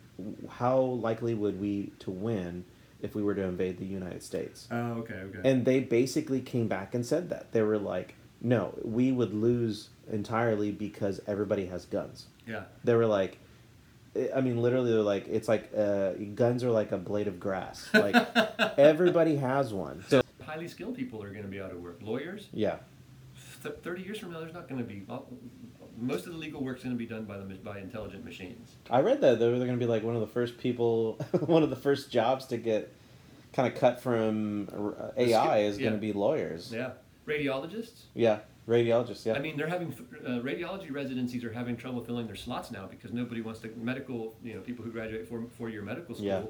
how 0.49 0.79
likely 0.79 1.35
would 1.35 1.61
we 1.61 1.93
to 2.01 2.11
win 2.11 2.65
if 3.01 3.15
we 3.15 3.23
were 3.23 3.35
to 3.35 3.43
invade 3.43 3.79
the 3.79 3.85
United 3.85 4.23
States. 4.23 4.69
Oh, 4.71 4.93
okay, 5.01 5.15
okay. 5.15 5.49
And 5.49 5.65
they 5.65 5.81
basically 5.81 6.41
came 6.41 6.69
back 6.69 6.95
and 6.95 7.05
said 7.05 7.31
that. 7.31 7.53
They 7.53 7.63
were 7.63 7.79
like, 7.79 8.15
no, 8.41 8.75
we 8.83 9.11
would 9.11 9.35
lose 9.35 9.89
entirely 10.11 10.71
because 10.71 11.21
everybody 11.27 11.67
has 11.67 11.85
guns. 11.85 12.27
Yeah. 12.47 12.65
They 12.85 12.95
were 12.95 13.07
like, 13.07 13.39
I 14.35 14.41
mean, 14.41 14.61
literally, 14.61 14.93
they're 14.93 15.01
like, 15.03 15.27
it's 15.29 15.49
like 15.49 15.71
uh, 15.77 16.13
guns 16.35 16.63
are 16.63 16.71
like 16.71 16.93
a 16.93 16.99
blade 16.99 17.29
of 17.29 17.41
grass. 17.41 17.89
Like 17.93 18.15
everybody 18.79 19.37
has 19.37 19.73
one. 19.73 20.05
So 20.09 20.23
Highly 20.45 20.69
skilled 20.69 20.97
people 20.97 21.23
are 21.23 21.31
going 21.31 21.45
to 21.45 21.49
be 21.49 21.61
out 21.61 21.71
of 21.71 21.81
work. 21.81 22.01
Lawyers, 22.03 22.49
yeah, 22.53 22.77
th- 23.63 23.77
30 23.83 24.03
years 24.03 24.19
from 24.19 24.33
now, 24.33 24.41
there's 24.41 24.55
not 24.55 24.69
going 24.69 24.81
to 24.81 24.87
be. 24.87 25.03
Most 25.99 26.27
of 26.27 26.33
the 26.33 26.39
legal 26.39 26.63
work's 26.63 26.83
going 26.83 26.95
to 26.95 26.99
be 26.99 27.07
done 27.07 27.25
by 27.25 27.37
the 27.39 27.45
by 27.45 27.79
intelligent 27.79 28.25
machines. 28.25 28.77
I 28.91 29.01
read 29.01 29.21
that 29.21 29.39
they 29.39 29.49
were 29.49 29.57
going 29.57 29.71
to 29.73 29.77
be 29.77 29.87
like 29.87 30.03
one 30.03 30.15
of 30.15 30.21
the 30.21 30.27
first 30.27 30.59
people, 30.59 31.15
one 31.41 31.63
of 31.63 31.71
the 31.71 31.77
first 31.77 32.11
jobs 32.11 32.47
to 32.47 32.57
get 32.57 32.93
kind 33.53 33.73
of 33.73 33.79
cut 33.79 34.01
from 34.01 34.69
uh, 34.99 35.09
AI 35.17 35.59
is 35.61 35.79
going 35.79 35.93
to 35.93 35.99
be 35.99 36.13
lawyers. 36.13 36.73
Yeah. 36.73 36.93
Radiologists. 37.27 38.03
Yeah, 38.15 38.41
radiologists. 38.67 39.25
Yeah, 39.27 39.35
I 39.35 39.39
mean, 39.39 39.57
they're 39.57 39.69
having 39.69 39.95
uh, 40.27 40.41
radiology 40.41 40.91
residencies 40.91 41.45
are 41.45 41.53
having 41.53 41.77
trouble 41.77 42.03
filling 42.03 42.27
their 42.27 42.35
slots 42.35 42.73
now 42.73 42.87
because 42.87 43.13
nobody 43.13 43.41
wants 43.41 43.61
to 43.61 43.71
medical. 43.77 44.35
You 44.43 44.55
know, 44.55 44.61
people 44.61 44.85
who 44.85 44.91
graduate 44.91 45.29
four 45.29 45.45
four 45.57 45.69
year 45.69 45.83
medical 45.83 46.17
school, 46.17 46.27
Yeah. 46.27 46.43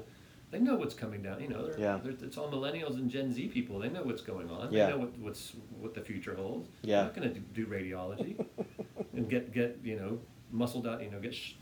They 0.53 0.59
know 0.59 0.75
what's 0.75 0.93
coming 0.93 1.23
down. 1.23 1.41
You 1.41 1.49
know, 1.49 1.65
they're, 1.65 1.79
Yeah. 1.79 1.99
they're, 2.01 2.13
it's 2.13 2.37
all 2.37 2.49
millennials 2.49 2.93
and 2.93 3.09
Gen 3.09 3.33
Z 3.33 3.47
people. 3.47 3.79
They 3.79 3.89
know 3.89 4.03
what's 4.03 4.21
going 4.21 4.49
on. 4.51 4.71
Yeah. 4.71 4.85
They 4.85 4.91
know 4.91 4.97
what, 4.99 5.17
what's 5.17 5.53
what 5.79 5.95
the 5.95 6.01
future 6.01 6.35
holds. 6.35 6.69
Yeah. 6.83 6.97
They're 6.97 7.03
not 7.05 7.15
going 7.15 7.33
to 7.33 7.39
do, 7.39 7.65
do 7.65 7.65
radiology 7.65 8.45
and 9.13 9.27
get 9.29 9.51
get 9.51 9.79
you 9.83 9.97
know 9.99 10.19
muscled 10.51 10.85
out. 10.87 11.01
You 11.03 11.09
know, 11.09 11.19
get 11.19 11.33
sh- 11.33 11.53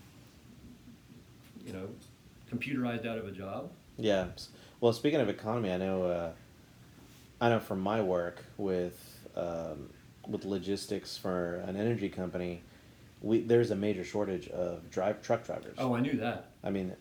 you 1.65 1.71
know 1.73 1.87
computerized 2.51 3.05
out 3.07 3.17
of 3.17 3.25
a 3.27 3.31
job. 3.31 3.71
Yeah. 3.97 4.27
Well, 4.81 4.91
speaking 4.93 5.21
of 5.21 5.29
economy, 5.29 5.71
I 5.71 5.77
know, 5.77 6.03
uh, 6.03 6.31
I 7.39 7.49
know 7.49 7.59
from 7.59 7.79
my 7.79 8.01
work 8.01 8.43
with 8.57 9.19
um, 9.37 9.89
with 10.27 10.43
logistics 10.43 11.17
for 11.17 11.55
an 11.67 11.77
energy 11.77 12.09
company, 12.09 12.61
we 13.21 13.39
there's 13.41 13.71
a 13.71 13.75
major 13.75 14.03
shortage 14.03 14.49
of 14.49 14.89
drive 14.89 15.21
truck 15.21 15.45
drivers. 15.45 15.75
Oh, 15.77 15.95
I 15.95 16.01
knew 16.01 16.17
that. 16.17 16.47
I 16.61 16.71
mean, 16.71 16.93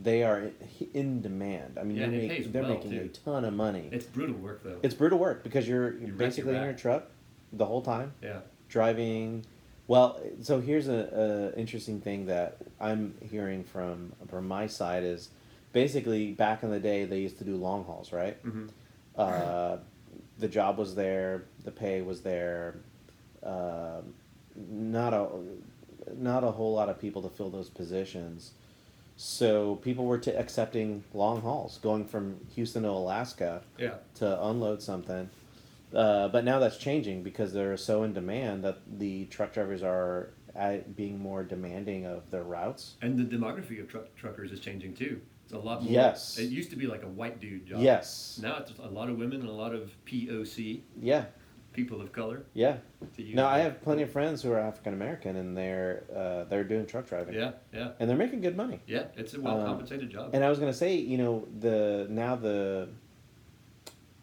they 0.00 0.22
are 0.24 0.50
in 0.92 1.22
demand. 1.22 1.78
I 1.78 1.84
mean, 1.84 1.96
Yeah, 1.96 2.08
they're, 2.08 2.20
make- 2.28 2.52
they're 2.52 2.62
well, 2.62 2.74
making 2.74 2.94
a 2.94 3.08
ton 3.08 3.44
of 3.44 3.54
money. 3.54 3.88
It's 3.92 4.04
brutal 4.04 4.36
work 4.36 4.62
though. 4.64 4.78
It's 4.82 4.94
brutal 4.94 5.18
work 5.18 5.42
because 5.44 5.68
you're 5.68 5.92
You 5.96 6.12
basically 6.12 6.52
your 6.52 6.60
in 6.62 6.64
your 6.68 6.74
truck 6.74 7.04
the 7.52 7.64
whole 7.66 7.82
time 7.82 8.12
yeah. 8.22 8.40
driving. 8.68 9.44
Well, 9.86 10.18
so 10.42 10.60
here's 10.60 10.88
a, 10.88 11.52
a 11.54 11.58
interesting 11.58 12.00
thing 12.00 12.26
that 12.26 12.56
I'm 12.80 13.14
hearing 13.30 13.62
from 13.64 14.12
from 14.28 14.48
my 14.48 14.66
side 14.66 15.04
is 15.04 15.28
basically 15.72 16.32
back 16.32 16.62
in 16.62 16.70
the 16.70 16.80
day 16.80 17.04
they 17.04 17.20
used 17.20 17.38
to 17.38 17.44
do 17.44 17.56
long 17.56 17.84
hauls, 17.84 18.12
right? 18.12 18.36
hmm 18.42 18.66
Uh, 19.16 19.76
the 20.38 20.48
job 20.48 20.78
was 20.78 20.96
there, 20.96 21.44
the 21.64 21.70
pay 21.70 22.02
was 22.02 22.22
there. 22.22 22.76
Um 23.42 24.14
not 24.56 25.12
a 25.14 25.28
not 26.16 26.42
a 26.44 26.50
whole 26.50 26.72
lot 26.74 26.88
of 26.88 27.00
people 27.00 27.22
to 27.22 27.28
fill 27.28 27.50
those 27.50 27.68
positions. 27.70 28.52
So 29.16 29.76
people 29.76 30.06
were 30.06 30.18
t- 30.18 30.32
accepting 30.32 31.04
long 31.12 31.40
hauls, 31.40 31.78
going 31.78 32.04
from 32.06 32.40
Houston 32.54 32.82
to 32.82 32.90
Alaska 32.90 33.62
Yeah. 33.78 33.94
to 34.16 34.44
unload 34.46 34.82
something. 34.82 35.30
Uh, 35.94 36.28
but 36.28 36.44
now 36.44 36.58
that's 36.58 36.76
changing 36.76 37.22
because 37.22 37.52
they're 37.52 37.76
so 37.76 38.02
in 38.02 38.12
demand 38.12 38.64
that 38.64 38.78
the 38.98 39.26
truck 39.26 39.52
drivers 39.52 39.82
are 39.82 40.30
being 40.96 41.18
more 41.18 41.44
demanding 41.44 42.06
of 42.06 42.28
their 42.30 42.42
routes. 42.42 42.94
And 43.02 43.16
the 43.18 43.24
demography 43.24 43.80
of 43.80 43.88
truck 43.88 44.14
truckers 44.16 44.50
is 44.52 44.60
changing 44.60 44.94
too. 44.94 45.20
It's 45.44 45.52
a 45.52 45.58
lot 45.58 45.82
more. 45.82 45.92
Yes. 45.92 46.38
It 46.38 46.50
used 46.50 46.70
to 46.70 46.76
be 46.76 46.86
like 46.86 47.02
a 47.02 47.08
white 47.08 47.40
dude 47.40 47.66
job. 47.66 47.80
Yes. 47.82 48.40
Now 48.42 48.56
it's 48.58 48.72
a 48.78 48.88
lot 48.88 49.08
of 49.10 49.18
women 49.18 49.40
and 49.40 49.48
a 49.48 49.52
lot 49.52 49.74
of 49.74 49.92
POC, 50.06 50.82
Yeah. 51.00 51.26
People 51.74 52.00
of 52.00 52.10
color. 52.12 52.44
Yeah. 52.54 52.76
No, 53.18 53.46
I 53.46 53.58
have 53.58 53.82
plenty 53.82 54.02
of 54.02 54.10
friends 54.10 54.40
who 54.42 54.50
are 54.52 54.58
African 54.58 54.94
American 54.94 55.36
and 55.36 55.54
they're 55.56 56.04
uh, 56.16 56.44
they're 56.44 56.64
doing 56.64 56.86
truck 56.86 57.06
driving. 57.06 57.34
Yeah, 57.34 57.52
yeah, 57.72 57.90
And 58.00 58.08
they're 58.08 58.16
making 58.16 58.40
good 58.40 58.56
money. 58.56 58.80
yeah. 58.86 59.04
It's 59.16 59.34
a 59.34 59.40
well 59.40 59.62
compensated 59.66 60.08
job. 60.10 60.30
And 60.32 60.42
I 60.42 60.48
was 60.48 60.58
gonna 60.58 60.72
say, 60.72 60.96
you 60.96 61.18
know, 61.18 61.46
the 61.60 62.06
now 62.08 62.36
the 62.36 62.88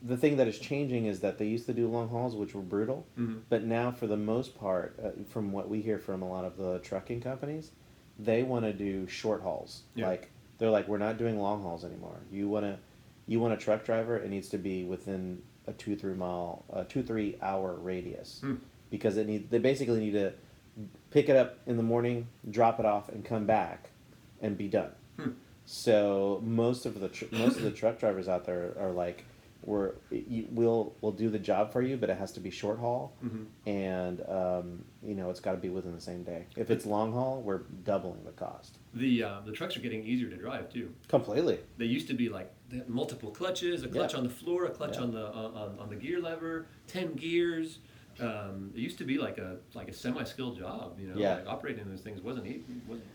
the 0.04 0.18
thing 0.18 0.38
that 0.38 0.48
is 0.48 0.58
changing 0.58 1.06
is 1.06 1.20
that 1.20 1.38
they 1.38 1.46
used 1.46 1.68
to 1.68 1.74
do 1.74 1.88
long 1.88 2.10
hauls, 2.10 2.36
which 2.36 2.56
were 2.56 2.62
brutal, 2.64 3.06
Mhm. 3.20 3.42
but 3.50 3.64
now 3.64 3.92
for 3.92 4.08
the 4.08 4.18
most 4.18 4.58
part, 4.58 4.98
uh, 5.04 5.12
from 5.28 5.52
what 5.52 5.70
we 5.70 5.80
hear 5.82 6.00
from 6.00 6.24
a 6.24 6.28
lot 6.28 6.44
of 6.44 6.58
the 6.58 6.80
trucking 6.80 7.22
companies, 7.22 7.72
they 8.18 8.42
want 8.42 8.66
to 8.66 8.74
do 8.74 9.06
short 9.06 9.42
hauls. 9.44 9.84
Yeah. 9.94 10.08
Like 10.08 10.32
they're 10.58 10.72
like, 10.72 10.88
we're 10.88 10.98
not 10.98 11.18
doing 11.20 11.38
long 11.40 11.62
hauls 11.62 11.86
anymore. 11.86 12.20
You 12.32 12.50
want 12.50 12.66
to, 12.66 12.80
you 13.28 13.40
want 13.40 13.54
a 13.54 13.58
truck 13.58 13.84
driver, 13.86 14.18
it 14.18 14.30
needs 14.30 14.50
to 14.50 14.58
be 14.58 14.84
within 14.86 15.44
a 15.68 15.74
two 15.74 15.96
three 15.96 16.14
mile, 16.16 16.66
a 16.72 16.84
two 16.84 17.04
three 17.04 17.38
hour 17.42 17.74
radius, 17.76 18.40
Hmm. 18.42 18.56
because 18.90 19.18
it 19.18 19.28
need 19.28 19.50
they 19.52 19.60
basically 19.60 20.00
need 20.00 20.14
to 20.14 20.34
pick 21.12 21.30
it 21.30 21.36
up 21.36 21.58
in 21.68 21.78
the 21.78 21.84
morning, 21.84 22.28
drop 22.50 22.80
it 22.80 22.86
off, 22.86 23.10
and 23.10 23.24
come 23.26 23.46
back, 23.46 23.90
and 24.42 24.58
be 24.58 24.68
done. 24.68 24.92
Hmm. 25.18 25.30
So 25.66 26.42
most 26.44 26.86
of 26.86 27.00
the 27.00 27.10
tr- 27.10 27.26
most 27.32 27.58
of 27.58 27.64
the 27.64 27.72
truck 27.72 28.00
drivers 28.00 28.28
out 28.28 28.46
there 28.46 28.76
are 28.80 28.92
like, 28.92 29.24
we're 29.64 29.92
you, 30.10 30.48
we'll 30.50 30.96
we'll 31.02 31.12
do 31.12 31.30
the 31.30 31.38
job 31.38 31.72
for 31.72 31.82
you, 31.84 31.96
but 31.96 32.10
it 32.10 32.18
has 32.18 32.32
to 32.34 32.40
be 32.40 32.50
short 32.50 32.80
haul, 32.80 33.14
Mhm. 33.24 33.46
and 33.68 34.22
um, 34.28 34.84
you 35.04 35.14
know 35.14 35.30
it's 35.30 35.40
got 35.40 35.52
to 35.52 35.58
be 35.60 35.70
within 35.70 35.94
the 35.94 36.02
same 36.02 36.24
day. 36.24 36.46
If 36.58 36.72
it's 36.72 36.86
long 36.86 37.14
haul, 37.14 37.42
we're 37.44 37.60
doubling 37.84 38.24
the 38.26 38.32
cost. 38.32 38.80
The 38.96 39.24
uh, 39.24 39.42
the 39.46 39.52
trucks 39.52 39.78
are 39.78 39.82
getting 39.82 40.04
easier 40.04 40.30
to 40.32 40.36
drive 40.36 40.74
too. 40.74 40.92
Completely. 41.08 41.60
They 41.78 41.86
used 41.86 42.08
to 42.08 42.16
be 42.16 42.28
like 42.30 42.52
multiple 42.88 43.32
clutches, 43.32 43.84
a 43.84 43.88
clutch 43.88 44.14
Yeah. 44.14 44.20
on 44.20 44.24
the 44.24 44.30
floor, 44.30 44.66
a 44.66 44.70
clutch 44.70 44.96
Yeah. 44.98 45.04
on 45.04 45.12
the 45.12 45.26
on, 45.28 45.54
on, 45.56 45.80
on 45.80 45.90
the 45.90 45.96
gear 45.96 46.20
lever, 46.20 46.68
ten 46.88 47.14
gears. 47.14 47.80
Um, 48.20 48.72
it 48.76 48.80
used 48.80 48.98
to 49.00 49.06
be 49.06 49.18
like 49.18 49.38
a 49.38 49.58
like 49.74 49.88
a 49.88 49.94
semi 49.94 50.24
skilled 50.26 50.58
job. 50.58 50.98
You 51.00 51.08
know, 51.08 51.16
Yeah. 51.18 51.36
like 51.36 51.48
operating 51.48 51.90
those 51.90 52.02
things 52.02 52.22
wasn't 52.22 52.48
easy. 52.48 52.66
Wasn't, 52.88 53.08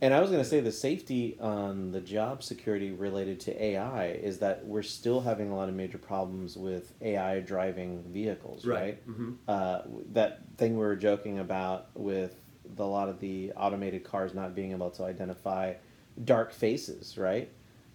And 0.00 0.14
I 0.14 0.20
was 0.20 0.30
going 0.30 0.42
to 0.42 0.48
say 0.48 0.60
the 0.60 0.70
safety 0.70 1.36
on 1.40 1.90
the 1.90 2.00
job 2.00 2.42
security 2.44 2.92
related 2.92 3.40
to 3.40 3.62
AI 3.62 4.10
is 4.12 4.38
that 4.38 4.64
we're 4.64 4.82
still 4.82 5.20
having 5.20 5.50
a 5.50 5.56
lot 5.56 5.68
of 5.68 5.74
major 5.74 5.98
problems 5.98 6.56
with 6.56 6.94
AI 7.02 7.40
driving 7.40 8.04
vehicles, 8.04 8.64
right? 8.64 9.00
Right. 9.06 9.08
Mhm. 9.08 9.36
Uh, 9.48 9.82
that 10.12 10.42
thing 10.56 10.74
we 10.74 10.78
were 10.84 10.94
joking 10.96 11.40
about 11.40 11.88
with 11.94 12.36
the, 12.76 12.84
a 12.84 12.86
lot 12.86 13.08
of 13.08 13.18
the 13.18 13.52
automated 13.56 14.04
cars 14.04 14.32
not 14.32 14.54
being 14.54 14.70
able 14.70 14.90
to 14.92 15.02
identify 15.04 15.74
dark 16.24 16.52
faces, 16.52 17.18
right? 17.18 17.50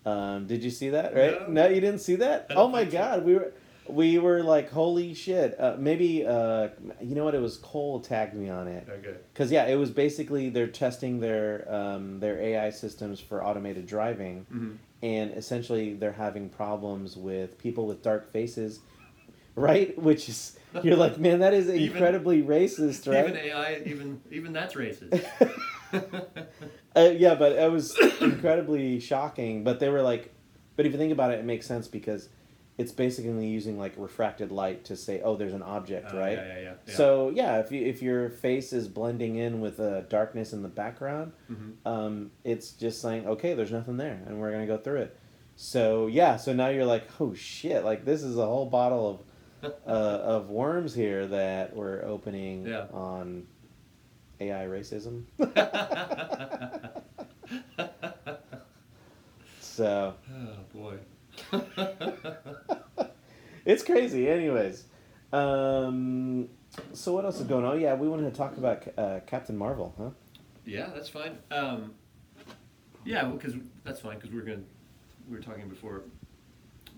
Um, 0.06 0.48
did 0.48 0.64
you 0.64 0.70
see 0.72 0.90
that? 0.92 1.16
Right? 1.16 1.50
No. 1.50 1.64
No, 1.64 1.70
you 1.70 1.82
didn't 1.82 2.00
see 2.00 2.16
that. 2.16 2.48
Oh 2.52 2.68
my 2.68 2.86
so. 2.86 2.92
God, 2.92 3.26
we 3.26 3.36
were 3.36 3.54
we 3.88 4.20
were 4.20 4.44
like, 4.44 4.70
holy 4.72 5.14
shit! 5.14 5.60
Uh, 5.60 5.76
maybe 5.80 6.26
uh, 6.26 6.70
you 7.02 7.16
know 7.16 7.24
what? 7.26 7.34
It 7.36 7.42
was 7.42 7.58
Cole 7.58 8.00
tagged 8.00 8.34
me 8.36 8.50
on 8.50 8.68
it. 8.68 8.88
okay. 8.90 9.18
Because 9.34 9.52
yeah, 9.52 9.66
it 9.66 9.76
was 9.76 9.90
basically 9.92 10.50
they're 10.50 10.68
testing 10.68 11.20
their 11.20 11.66
um, 11.74 12.20
their 12.20 12.40
AI 12.40 12.70
systems 12.70 13.20
for 13.20 13.44
automated 13.44 13.88
driving, 13.88 14.46
Mhm. 14.54 14.78
and 15.02 15.32
essentially 15.34 15.96
they're 15.96 16.12
having 16.14 16.50
problems 16.50 17.18
with 17.18 17.58
people 17.58 17.88
with 17.88 18.02
dark 18.04 18.32
faces, 18.32 18.80
right? 19.56 19.98
Which 19.98 20.30
is 20.30 20.58
you're 20.84 20.96
like, 20.96 21.18
man, 21.18 21.40
that 21.40 21.54
is 21.56 21.68
Even- 21.70 21.92
incredibly 21.98 22.44
racist, 22.44 23.12
right? 23.12 23.28
Even 23.28 23.38
AI, 23.38 23.82
even 23.86 24.22
even 24.32 24.54
that's 24.54 24.76
racist. 24.76 25.20
Uh, 27.00 27.10
yeah, 27.12 27.36
but 27.36 27.54
it 27.54 27.72
was 27.72 27.98
incredibly 28.22 29.00
shocking. 29.00 29.64
But 29.64 29.80
they 29.80 29.90
were 29.90 30.02
like, 30.02 30.34
but 30.76 30.86
if 30.86 30.92
you 30.92 30.98
think 30.98 31.12
about 31.14 31.32
it, 31.32 31.40
it 31.40 31.46
makes 31.46 31.66
sense 31.66 31.88
because 31.88 32.30
it's 32.78 32.92
basically 32.92 33.48
using 33.48 33.78
like 33.78 33.94
refracted 33.98 34.52
light 34.52 34.86
to 34.86 34.96
say, 34.96 35.22
oh, 35.22 35.36
there's 35.36 35.54
an 35.54 35.62
object, 35.62 36.12
Oh, 36.14 36.18
right? 36.20 36.38
yeah, 36.38 36.48
yeah, 36.48 36.60
yeah, 36.62 36.74
yeah. 36.88 36.94
So 36.94 37.30
yeah, 37.30 37.60
if 37.60 37.72
you 37.72 37.86
if 37.86 38.02
your 38.02 38.30
face 38.30 38.72
is 38.74 38.88
blending 38.88 39.36
in 39.36 39.60
with 39.62 39.80
a 39.80 40.06
darkness 40.10 40.54
in 40.54 40.62
the 40.62 40.70
background, 40.70 41.34
Mhm. 41.52 41.74
um, 41.86 42.32
it's 42.46 42.72
just 42.72 43.02
saying, 43.02 43.28
okay, 43.28 43.54
there's 43.54 43.72
nothing 43.72 43.98
there, 43.98 44.22
and 44.26 44.40
we're 44.40 44.52
gonna 44.52 44.66
go 44.68 44.78
through 44.78 45.02
it. 45.02 45.18
So 45.58 46.08
yeah, 46.08 46.38
so 46.38 46.54
now 46.54 46.70
you're 46.70 46.86
like, 46.86 47.04
oh 47.20 47.34
shit, 47.34 47.84
like 47.84 48.06
this 48.06 48.24
is 48.24 48.38
a 48.38 48.46
whole 48.46 48.66
bottle 48.68 49.10
of 49.10 49.74
uh, 49.86 49.90
of 49.90 50.50
worms 50.50 50.96
here 50.96 51.28
that 51.28 51.76
we're 51.76 52.02
opening 52.06 52.66
Yeah. 52.66 52.86
on 52.94 53.46
AI 54.40 54.66
racism. 54.66 55.24
so 59.60 60.14
Oh 60.32 60.56
boy. 60.74 60.98
it's 63.66 63.84
crazy. 63.84 64.30
Anyways, 64.30 64.86
um, 65.32 66.50
so 66.94 67.14
what 67.14 67.26
else 67.26 67.40
is 67.40 67.48
going 67.48 67.66
on? 67.66 67.80
Yeah, 67.80 67.96
we 67.96 68.08
wanted 68.08 68.32
to 68.32 68.38
talk 68.38 68.58
about 68.58 68.84
uh, 68.98 69.20
Captain 69.26 69.58
Marvel, 69.58 69.94
huh? 69.98 70.10
Yeah, 70.66 70.90
that's 70.94 71.10
fine. 71.10 71.38
Um, 71.52 71.94
yeah, 73.06 73.26
because 73.26 73.56
that's 73.84 74.00
fine 74.00 74.16
because 74.18 74.32
we're 74.32 74.42
gonna 74.42 74.62
we 75.28 75.36
were 75.36 75.42
talking 75.42 75.68
before 75.68 76.04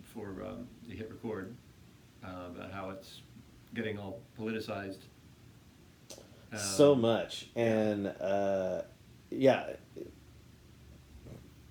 before 0.01 0.35
um, 0.45 0.67
you 0.85 0.97
hit 0.97 1.09
record 1.09 1.55
uh, 2.23 2.47
about 2.55 2.71
how 2.71 2.89
it's 2.89 3.21
getting 3.73 3.97
all 3.97 4.19
politicized. 4.39 4.99
Um, 6.51 6.57
so 6.59 6.95
much 6.95 7.47
and 7.55 8.07
uh, 8.07 8.81
yeah 9.29 9.67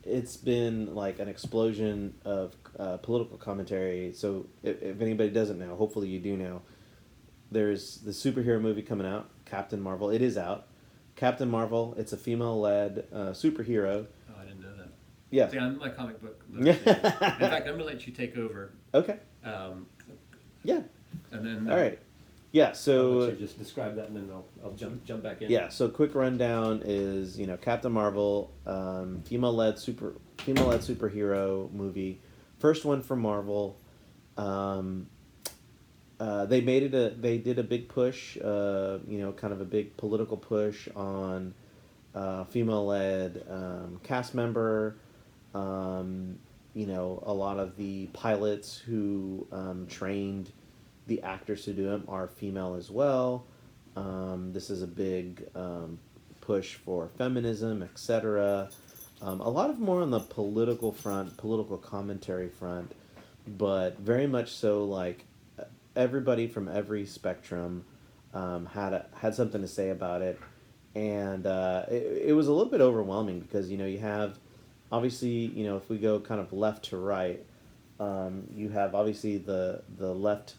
it's 0.02 0.36
been 0.38 0.94
like 0.94 1.18
an 1.18 1.28
explosion 1.28 2.14
of 2.24 2.54
uh, 2.78 2.96
political 2.98 3.36
commentary 3.36 4.12
so 4.14 4.46
if, 4.62 4.80
if 4.82 5.00
anybody 5.00 5.28
doesn't 5.30 5.58
know 5.58 5.76
hopefully 5.76 6.08
you 6.08 6.18
do 6.18 6.36
know 6.36 6.62
there's 7.52 7.96
the 7.98 8.12
superhero 8.12 8.60
movie 8.60 8.82
coming 8.82 9.06
out, 9.08 9.28
Captain 9.44 9.80
Marvel. 9.80 10.10
It 10.10 10.22
is 10.22 10.38
out. 10.38 10.68
Captain 11.16 11.50
Marvel. 11.50 11.96
It's 11.98 12.12
a 12.12 12.16
female-led 12.16 13.08
uh, 13.12 13.16
superhero. 13.30 14.06
Oh, 14.30 14.34
I 14.40 14.44
didn't 14.44 14.60
know 14.60 14.76
that. 14.76 14.88
Yeah. 15.30 15.48
See, 15.48 15.58
I'm 15.58 15.76
my 15.76 15.88
comic 15.88 16.22
book. 16.22 16.40
In 16.56 16.72
fact, 16.74 17.66
I'm 17.66 17.72
gonna 17.72 17.82
let 17.82 18.06
you 18.06 18.12
take 18.12 18.36
over, 18.36 18.70
Okay. 18.94 19.16
um, 19.42 19.86
Yeah. 20.62 20.82
and 21.32 21.44
then 21.44 21.68
All 21.68 21.76
right. 21.76 21.98
Yeah. 22.52 22.68
I'll 22.68 22.74
So 22.74 23.30
just 23.32 23.58
describe 23.58 23.96
that, 23.96 24.08
and 24.08 24.16
then 24.16 24.28
I'll, 24.32 24.46
I'll 24.64 24.72
jump 24.72 25.04
jump 25.04 25.22
back 25.22 25.42
in. 25.42 25.50
Yeah, 25.50 25.68
so 25.68 25.88
quick 25.88 26.14
rundown 26.14 26.82
is 26.84 27.38
you 27.38 27.46
know 27.46 27.56
Captain 27.56 27.92
Marvel, 27.92 28.52
um, 28.66 29.22
female 29.24 29.54
led 29.54 29.78
super 29.78 30.14
female 30.38 30.66
led 30.66 30.80
superhero 30.80 31.72
movie, 31.72 32.20
first 32.58 32.84
one 32.84 33.02
from 33.02 33.20
Marvel. 33.20 33.78
Um, 34.36 35.06
uh, 36.18 36.44
they 36.46 36.60
made 36.60 36.82
it 36.82 36.94
a 36.94 37.10
they 37.10 37.38
did 37.38 37.58
a 37.58 37.62
big 37.62 37.88
push, 37.88 38.36
uh, 38.38 38.98
you 39.06 39.18
know, 39.18 39.32
kind 39.32 39.52
of 39.52 39.60
a 39.60 39.64
big 39.64 39.96
political 39.96 40.36
push 40.36 40.88
on 40.94 41.54
uh, 42.14 42.44
female 42.44 42.86
led 42.86 43.44
um, 43.48 44.00
cast 44.02 44.34
member. 44.34 44.96
Um, 45.54 46.38
you 46.74 46.86
know, 46.86 47.22
a 47.26 47.32
lot 47.32 47.58
of 47.58 47.76
the 47.76 48.06
pilots 48.08 48.76
who 48.78 49.46
um, 49.50 49.86
trained 49.88 50.52
the 51.06 51.22
actors 51.22 51.64
who 51.64 51.72
do 51.72 51.84
them 51.84 52.04
are 52.08 52.28
female 52.28 52.74
as 52.74 52.90
well. 52.90 53.46
Um, 53.96 54.52
this 54.52 54.70
is 54.70 54.82
a 54.82 54.86
big 54.86 55.46
um, 55.54 55.98
push 56.40 56.74
for 56.74 57.08
feminism, 57.08 57.82
etc. 57.82 58.70
Um, 59.22 59.40
a 59.40 59.48
lot 59.48 59.70
of 59.70 59.78
more 59.78 60.02
on 60.02 60.10
the 60.10 60.20
political 60.20 60.92
front, 60.92 61.36
political 61.36 61.76
commentary 61.76 62.48
front, 62.48 62.92
but 63.46 63.98
very 63.98 64.26
much 64.26 64.52
so 64.52 64.84
like 64.84 65.24
everybody 65.96 66.46
from 66.46 66.68
every 66.68 67.04
spectrum 67.04 67.84
um, 68.32 68.66
had 68.66 68.92
a, 68.92 69.06
had 69.14 69.34
something 69.34 69.60
to 69.60 69.68
say 69.68 69.90
about 69.90 70.22
it, 70.22 70.38
and 70.94 71.46
uh, 71.46 71.84
it, 71.90 72.28
it 72.28 72.32
was 72.32 72.46
a 72.46 72.52
little 72.52 72.70
bit 72.70 72.80
overwhelming 72.80 73.40
because 73.40 73.70
you 73.70 73.76
know 73.76 73.86
you 73.86 73.98
have 73.98 74.38
obviously 74.92 75.28
you 75.28 75.64
know 75.64 75.76
if 75.76 75.88
we 75.88 75.98
go 75.98 76.20
kind 76.20 76.40
of 76.40 76.52
left 76.52 76.86
to 76.86 76.96
right, 76.96 77.44
um, 77.98 78.46
you 78.54 78.68
have 78.70 78.94
obviously 78.94 79.36
the 79.38 79.82
the 79.98 80.14
left 80.14 80.54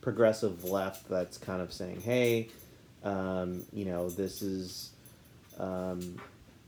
progressive 0.00 0.64
left 0.64 1.08
that's 1.08 1.38
kind 1.38 1.60
of 1.60 1.72
saying, 1.72 2.00
hey, 2.00 2.48
um, 3.04 3.64
you 3.72 3.84
know, 3.84 4.08
this 4.10 4.42
is, 4.42 4.90
um, 5.58 6.20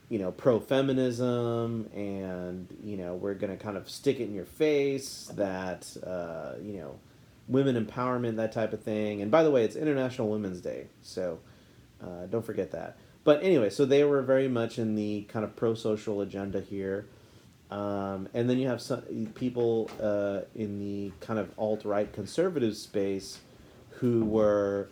you 0.09 0.19
know, 0.19 0.31
pro 0.31 0.61
feminism, 0.61 1.89
and, 1.95 2.69
you 2.85 2.97
know, 2.97 3.15
we're 3.15 3.35
to 3.57 3.63
kind 3.63 3.77
of 3.77 3.89
stick 3.89 4.21
it 4.21 4.25
in 4.25 4.35
your 4.35 4.45
face 4.45 5.31
that, 5.35 5.87
uh, 6.07 6.53
you 6.63 6.75
know, 6.75 6.99
women 7.49 7.83
empowerment, 7.83 8.37
that 8.37 8.53
type 8.53 8.73
of 8.73 8.83
thing. 8.83 9.23
And 9.23 9.31
by 9.31 9.43
the 9.43 9.51
way, 9.51 9.65
it's 9.65 9.77
International 9.77 10.29
Women's 10.29 10.61
Day, 10.61 10.87
so 11.03 11.39
uh, 12.03 12.27
don't 12.27 12.45
forget 12.45 12.71
that. 12.73 12.97
But 13.25 13.43
anyway, 13.43 13.71
so 13.71 13.85
they 13.85 14.05
were 14.05 14.23
very 14.23 14.49
much 14.49 14.79
in 14.79 14.95
the 14.95 15.23
kind 15.29 15.45
of 15.45 15.55
pro 15.57 15.75
social 15.75 16.21
agenda 16.21 16.61
here. 16.61 17.07
Um, 17.73 18.29
and 18.35 18.51
then 18.51 18.59
you 18.59 18.69
have 18.69 18.83
some 18.83 19.01
people 19.35 19.91
uh, 19.99 20.43
in 20.55 20.79
the 20.79 21.11
kind 21.21 21.39
of 21.39 21.51
alt 21.57 21.87
right 21.87 22.13
conservative 22.13 22.77
space 22.77 23.41
who 23.93 24.27
were 24.27 24.91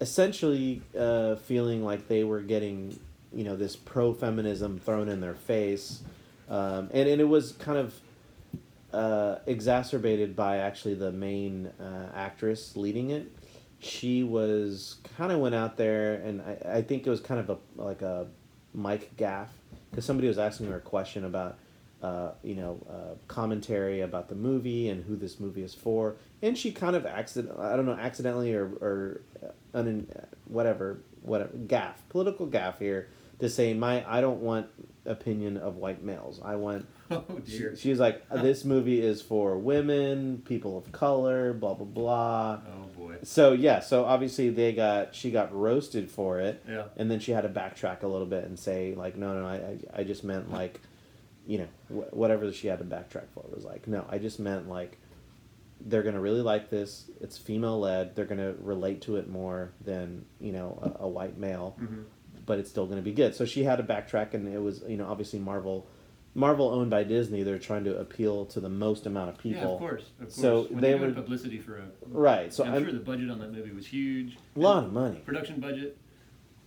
essentially 0.00 0.80
uh, 0.98 1.36
feeling 1.36 1.84
like 1.84 2.08
they 2.08 2.24
were 2.24 2.40
getting, 2.40 2.98
you 3.34 3.44
know, 3.44 3.54
this 3.54 3.76
pro 3.76 4.14
feminism 4.14 4.78
thrown 4.78 5.10
in 5.10 5.20
their 5.20 5.34
face. 5.34 6.00
Um, 6.48 6.88
and, 6.94 7.06
and 7.06 7.20
it 7.20 7.28
was 7.28 7.52
kind 7.52 7.76
of 7.76 7.94
uh, 8.94 9.40
exacerbated 9.44 10.34
by 10.34 10.56
actually 10.56 10.94
the 10.94 11.12
main 11.12 11.66
uh, 11.78 12.12
actress 12.14 12.78
leading 12.78 13.10
it. 13.10 13.30
She 13.78 14.22
was 14.22 14.96
kind 15.18 15.32
of 15.32 15.40
went 15.40 15.54
out 15.54 15.76
there, 15.76 16.14
and 16.14 16.40
I, 16.40 16.76
I 16.78 16.82
think 16.82 17.06
it 17.06 17.10
was 17.10 17.20
kind 17.20 17.40
of 17.40 17.50
a 17.50 17.58
like 17.76 18.00
a 18.00 18.26
mic 18.72 19.18
gaff 19.18 19.50
because 19.90 20.06
somebody 20.06 20.28
was 20.28 20.38
asking 20.38 20.68
her 20.68 20.76
a 20.76 20.80
question 20.80 21.26
about 21.26 21.58
uh, 22.02 22.32
you 22.42 22.54
know, 22.56 22.84
uh, 22.90 23.14
commentary 23.28 24.00
about 24.00 24.28
the 24.28 24.34
movie 24.34 24.88
and 24.88 25.04
who 25.04 25.16
this 25.16 25.38
movie 25.40 25.62
is 25.62 25.74
for, 25.74 26.16
and 26.42 26.58
she 26.58 26.72
kind 26.72 26.96
of 26.96 27.06
accident 27.06 27.56
I 27.58 27.76
don't 27.76 27.86
know 27.86 27.92
accidentally 27.92 28.52
or 28.54 28.66
or 28.80 29.20
uh, 29.42 29.78
un, 29.78 30.06
whatever 30.46 30.98
whatever 31.22 31.52
gaff 31.68 32.02
political 32.08 32.46
gaff 32.46 32.78
here 32.80 33.08
to 33.38 33.48
say 33.48 33.72
my 33.74 34.04
I 34.12 34.20
don't 34.20 34.40
want 34.40 34.66
opinion 35.04 35.56
of 35.56 35.76
white 35.76 36.02
males. 36.02 36.40
I 36.44 36.56
want. 36.56 36.86
Oh 37.12 37.24
She, 37.46 37.58
dear. 37.58 37.76
she's 37.76 38.00
like 38.00 38.26
this 38.30 38.64
movie 38.64 38.98
is 39.02 39.20
for 39.20 39.58
women, 39.58 40.40
people 40.46 40.78
of 40.78 40.90
color, 40.92 41.52
blah 41.52 41.74
blah 41.74 41.84
blah. 41.84 42.58
oh 42.66 42.86
boy. 42.96 43.16
So 43.22 43.52
yeah, 43.52 43.80
so 43.80 44.06
obviously 44.06 44.48
they 44.48 44.72
got 44.72 45.14
she 45.14 45.30
got 45.30 45.54
roasted 45.54 46.10
for 46.10 46.40
it, 46.40 46.62
Yeah. 46.66 46.84
and 46.96 47.10
then 47.10 47.20
she 47.20 47.32
had 47.32 47.42
to 47.42 47.50
backtrack 47.50 48.02
a 48.02 48.06
little 48.06 48.26
bit 48.26 48.44
and 48.44 48.58
say 48.58 48.94
like, 48.96 49.16
no, 49.18 49.38
no, 49.38 49.46
I, 49.46 49.54
I, 49.56 50.00
I 50.00 50.04
just 50.04 50.24
meant 50.24 50.50
like, 50.50 50.80
you 51.46 51.58
know, 51.58 51.68
wh- 51.88 52.14
whatever 52.14 52.52
she 52.52 52.68
had 52.68 52.78
to 52.78 52.84
backtrack 52.84 53.28
for 53.34 53.44
was 53.52 53.64
like, 53.64 53.86
no, 53.88 54.06
I 54.08 54.18
just 54.18 54.38
meant 54.40 54.68
like, 54.68 54.98
they're 55.84 56.02
gonna 56.04 56.20
really 56.20 56.42
like 56.42 56.70
this. 56.70 57.10
It's 57.20 57.36
female 57.38 57.80
led. 57.80 58.14
They're 58.14 58.24
gonna 58.26 58.54
relate 58.60 59.02
to 59.02 59.16
it 59.16 59.28
more 59.28 59.72
than 59.84 60.24
you 60.40 60.52
know 60.52 60.78
a, 61.00 61.04
a 61.04 61.08
white 61.08 61.36
male, 61.38 61.76
Mhm. 61.80 62.04
but 62.46 62.58
it's 62.60 62.70
still 62.70 62.86
gonna 62.86 63.02
be 63.02 63.12
good. 63.12 63.34
So 63.34 63.44
she 63.44 63.64
had 63.64 63.76
to 63.76 63.82
backtrack, 63.82 64.32
and 64.34 64.46
it 64.46 64.60
was 64.62 64.84
you 64.86 64.96
know 64.96 65.06
obviously 65.06 65.38
Marvel. 65.40 65.86
Marvel 66.34 66.70
owned 66.70 66.88
by 66.88 67.04
Disney, 67.04 67.42
they're 67.42 67.58
trying 67.58 67.84
to 67.84 67.98
appeal 67.98 68.46
to 68.46 68.60
the 68.60 68.68
most 68.70 69.04
amount 69.04 69.28
of 69.28 69.36
people. 69.38 69.60
Yeah, 69.60 69.68
of 69.68 69.78
course. 69.80 70.02
Of 70.18 70.18
course. 70.28 70.34
So 70.34 70.62
when 70.70 70.80
they 70.80 70.92
they 70.94 70.98
were- 70.98 71.12
publicity 71.12 71.58
for 71.58 71.76
a. 71.78 71.84
Right. 72.06 72.54
So 72.54 72.64
I'm, 72.64 72.72
I'm, 72.74 72.84
sure 72.84 72.92
the 72.94 73.00
budget 73.00 73.28
on 73.30 73.38
that 73.40 73.52
movie 73.52 73.70
was 73.72 73.86
huge. 73.86 74.38
a 74.56 74.58
lot 74.58 74.84
of 74.84 74.92
money. 74.94 75.18
Production 75.26 75.60
budget 75.60 75.98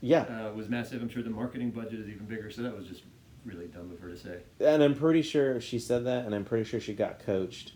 Yeah. 0.01 0.21
uh, 0.49 0.53
was 0.53 0.69
massive. 0.69 1.01
I'm 1.01 1.09
sure 1.09 1.23
the 1.23 1.31
marketing 1.31 1.71
budget 1.71 1.99
is 1.99 2.07
even 2.09 2.27
bigger. 2.27 2.51
So 2.51 2.61
that 2.61 2.77
was 2.77 2.85
just 2.85 3.01
really 3.45 3.67
dumb 3.67 3.91
of 3.91 3.99
her 3.99 4.09
to 4.09 4.17
say. 4.17 4.39
and 4.59 4.83
I'm 4.83 4.95
pretty 4.95 5.21
sure 5.21 5.61
she 5.61 5.79
said 5.79 6.05
that, 6.05 6.25
and 6.25 6.33
I'm 6.35 6.43
pretty 6.45 6.63
sure 6.65 6.79
she 6.79 6.93
got 6.93 7.19
coached 7.19 7.73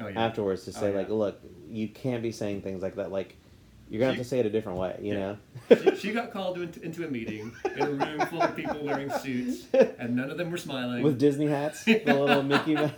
Oh 0.00 0.08
yeah. 0.08 0.24
afterwards 0.24 0.64
to 0.64 0.70
Oh, 0.70 0.80
say 0.80 0.90
yeah. 0.90 0.98
like, 0.98 1.08
look, 1.10 1.38
you 1.68 1.88
can't 1.88 2.22
be 2.22 2.32
saying 2.32 2.62
things 2.62 2.82
like 2.82 2.96
that. 2.96 3.12
Like, 3.12 3.36
you're 3.90 4.00
gonna 4.00 4.12
have 4.14 4.22
to 4.22 4.28
say 4.28 4.38
it 4.38 4.46
a 4.46 4.50
different 4.50 4.78
way. 4.78 4.98
You 5.02 5.12
Yeah. 5.14 5.18
know. 5.18 5.76
she, 5.76 5.96
she 5.96 6.12
got 6.12 6.32
called 6.32 6.58
into, 6.58 6.80
into 6.82 7.06
a 7.06 7.10
meeting 7.10 7.52
in 7.76 7.82
a 7.82 7.90
room 7.90 8.20
full 8.28 8.40
of 8.42 8.56
people 8.56 8.82
wearing 8.82 9.10
suits, 9.18 9.66
and 9.98 10.16
none 10.16 10.30
of 10.30 10.38
them 10.38 10.50
were 10.50 10.56
smiling. 10.56 11.02
With 11.02 11.18
Disney 11.18 11.46
hats, 11.46 11.84
the 11.84 12.00
little 12.06 12.42
Mickey 12.42 12.74
Mouse. 12.74 12.92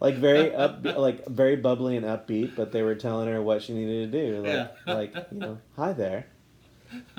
like 0.00 0.14
very 0.16 0.54
up, 0.54 0.84
like 0.84 1.26
very 1.26 1.56
bubbly 1.56 1.96
and 1.96 2.06
upbeat, 2.06 2.54
but 2.54 2.70
they 2.70 2.82
were 2.82 2.94
telling 2.94 3.28
her 3.28 3.42
what 3.42 3.62
she 3.62 3.74
needed 3.74 4.12
to 4.12 4.26
do. 4.30 4.36
Like, 4.42 4.52
Yeah. 4.86 4.94
like 4.94 5.14
you 5.32 5.38
know, 5.38 5.58
hi 5.76 5.92
there. 5.92 6.26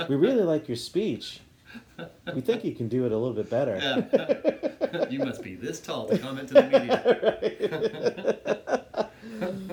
We 0.07 0.15
really 0.15 0.43
like 0.43 0.67
your 0.69 0.77
speech. 0.77 1.41
We 2.33 2.41
think 2.41 2.63
you 2.63 2.73
can 2.73 2.87
do 2.87 3.05
it 3.05 3.11
a 3.11 3.17
little 3.17 3.33
bit 3.35 3.49
better. 3.49 3.77
Yeah. 3.81 5.07
you 5.09 5.19
must 5.19 5.43
be 5.43 5.55
this 5.55 5.79
tall 5.79 6.07
to 6.07 6.17
comment 6.17 6.47
to 6.49 6.53
the 6.55 6.63
media. 6.63 8.29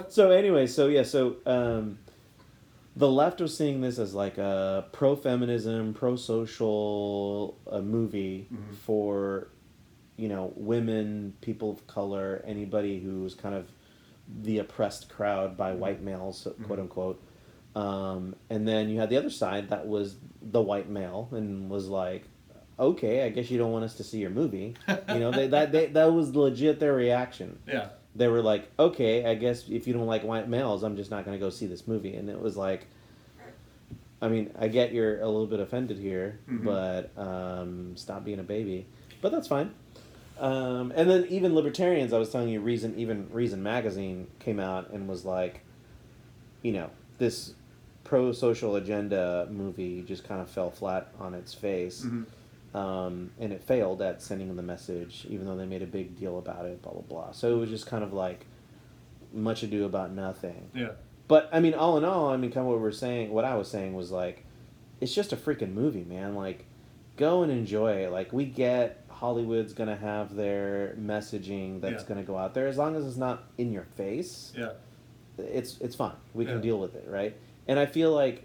so 0.08 0.30
anyway, 0.30 0.66
so 0.66 0.88
yeah, 0.88 1.02
so 1.02 1.36
um, 1.46 1.98
the 2.96 3.08
left 3.08 3.40
was 3.40 3.56
seeing 3.56 3.80
this 3.80 3.98
as 3.98 4.14
like 4.14 4.38
a 4.38 4.84
pro 4.92 5.16
feminism, 5.16 5.94
pro 5.94 6.16
social 6.16 7.56
uh, 7.70 7.80
movie 7.80 8.48
Mhm. 8.52 8.74
for 8.84 9.48
you 10.16 10.28
know 10.28 10.52
women, 10.56 11.34
people 11.40 11.70
of 11.70 11.86
color, 11.86 12.42
anybody 12.46 13.00
who's 13.00 13.34
kind 13.34 13.54
of 13.54 13.66
the 14.42 14.58
oppressed 14.58 15.08
crowd 15.08 15.56
by 15.56 15.72
white 15.72 16.02
males, 16.02 16.46
quote 16.64 16.78
Mhm. 16.78 16.82
unquote. 16.82 17.22
Um, 17.76 18.34
and 18.48 18.66
then 18.66 18.88
you 18.88 18.98
had 18.98 19.10
the 19.10 19.18
other 19.18 19.28
side 19.30 19.68
that 19.68 19.86
was 19.86 20.16
the 20.40 20.62
white 20.62 20.88
male 20.88 21.28
and 21.32 21.68
was 21.68 21.88
like, 21.88 22.24
okay, 22.78 23.24
I 23.24 23.28
guess 23.28 23.50
you 23.50 23.58
don't 23.58 23.70
want 23.72 23.84
us 23.84 23.94
to 23.96 24.04
see 24.04 24.18
your 24.18 24.30
movie. 24.30 24.74
You 25.08 25.18
know, 25.20 25.30
they, 25.30 25.46
that 25.54 25.72
they, 25.72 25.86
that 25.86 26.12
was 26.12 26.34
legit 26.34 26.80
their 26.80 26.94
reaction 26.94 27.58
Yeah. 27.66 27.88
they 28.14 28.28
were 28.28 28.40
like, 28.42 28.70
okay, 28.78 29.26
I 29.26 29.34
guess 29.34 29.68
if 29.68 29.86
you 29.86 29.92
don't 29.92 30.06
like 30.06 30.24
white 30.24 30.48
males, 30.48 30.82
I'm 30.82 30.96
just 30.96 31.10
not 31.10 31.24
going 31.26 31.38
to 31.38 31.44
go 31.44 31.50
see 31.50 31.66
this 31.66 31.86
movie. 31.86 32.14
And 32.14 32.30
it 32.30 32.40
was 32.40 32.56
like, 32.56 32.86
I 34.22 34.28
mean, 34.28 34.50
I 34.58 34.68
get 34.68 34.92
you're 34.92 35.20
a 35.20 35.26
little 35.26 35.46
bit 35.46 35.60
offended 35.60 35.98
here, 35.98 36.38
Mhm. 36.50 36.64
but 36.64 37.10
um, 37.22 37.94
stop 37.96 38.24
being 38.24 38.40
a 38.40 38.42
baby. 38.42 38.86
But 39.20 39.32
that's 39.32 39.48
fine. 39.48 39.72
Um, 40.40 40.92
and 40.96 41.08
then 41.10 41.26
even 41.28 41.54
libertarians, 41.54 42.12
I 42.14 42.18
was 42.18 42.30
telling 42.30 42.48
you, 42.48 42.60
Reason, 42.60 42.98
even 42.98 43.28
Reason 43.30 43.62
magazine 43.62 44.26
came 44.38 44.60
out 44.60 44.90
and 44.90 45.08
was 45.08 45.24
like, 45.26 45.60
you 46.62 46.72
know, 46.72 46.90
this 47.18 47.52
pro 48.06 48.30
social 48.32 48.76
agenda 48.76 49.48
movie 49.50 50.00
just 50.02 50.22
kind 50.24 50.40
of 50.40 50.48
fell 50.48 50.70
flat 50.70 51.08
on 51.18 51.34
its 51.34 51.52
face 51.52 52.04
Mhm. 52.04 52.24
um, 52.74 53.30
and 53.40 53.52
it 53.52 53.62
failed 53.62 54.00
at 54.00 54.22
sending 54.22 54.54
the 54.54 54.62
message, 54.62 55.26
even 55.28 55.44
though 55.46 55.56
they 55.56 55.66
made 55.66 55.82
a 55.82 55.86
big 55.86 56.16
deal 56.18 56.38
about 56.38 56.64
it. 56.66 56.80
Blah 56.82 56.92
blah 56.92 57.02
blah. 57.02 57.32
So 57.32 57.54
it 57.54 57.58
was 57.58 57.68
just 57.70 57.86
kind 57.86 58.04
of 58.04 58.12
like 58.12 58.46
much 59.32 59.62
ado 59.62 59.84
about 59.84 60.12
nothing. 60.12 60.70
Yeah. 60.74 60.90
But 61.28 61.48
I 61.52 61.58
mean, 61.60 61.74
all 61.74 61.98
in 61.98 62.04
all, 62.04 62.28
I 62.28 62.36
mean, 62.36 62.50
kind 62.52 62.64
of 62.66 62.72
what 62.72 62.80
we're 62.80 62.92
saying, 62.92 63.30
what 63.32 63.44
I 63.44 63.56
was 63.56 63.68
saying 63.68 63.94
was 63.94 64.10
like, 64.12 64.44
it's 65.00 65.12
just 65.14 65.32
a 65.32 65.36
freaking 65.36 65.72
movie, 65.74 66.04
man. 66.04 66.34
Like, 66.36 66.64
go 67.16 67.42
and 67.42 67.50
enjoy 67.50 68.04
it. 68.04 68.12
Like, 68.12 68.32
we 68.32 68.44
get 68.44 69.02
Hollywood's 69.08 69.72
gonna 69.72 69.96
have 69.96 70.36
their 70.36 70.94
messaging 71.00 71.80
that's 71.80 72.02
Yeah. 72.04 72.08
gonna 72.08 72.22
go 72.22 72.36
out 72.36 72.54
there 72.54 72.68
as 72.68 72.76
long 72.78 72.94
as 72.94 73.04
it's 73.06 73.16
not 73.16 73.44
in 73.58 73.72
your 73.72 73.84
face. 73.96 74.52
Yeah. 74.56 74.72
it's 75.38 75.78
it's 75.82 75.94
fine. 75.94 76.14
We 76.32 76.46
can 76.46 76.56
Yeah. 76.56 76.60
deal 76.62 76.78
with 76.80 76.94
it, 76.94 77.06
right? 77.10 77.36
And 77.68 77.78
I 77.78 77.86
feel 77.86 78.12
like 78.12 78.44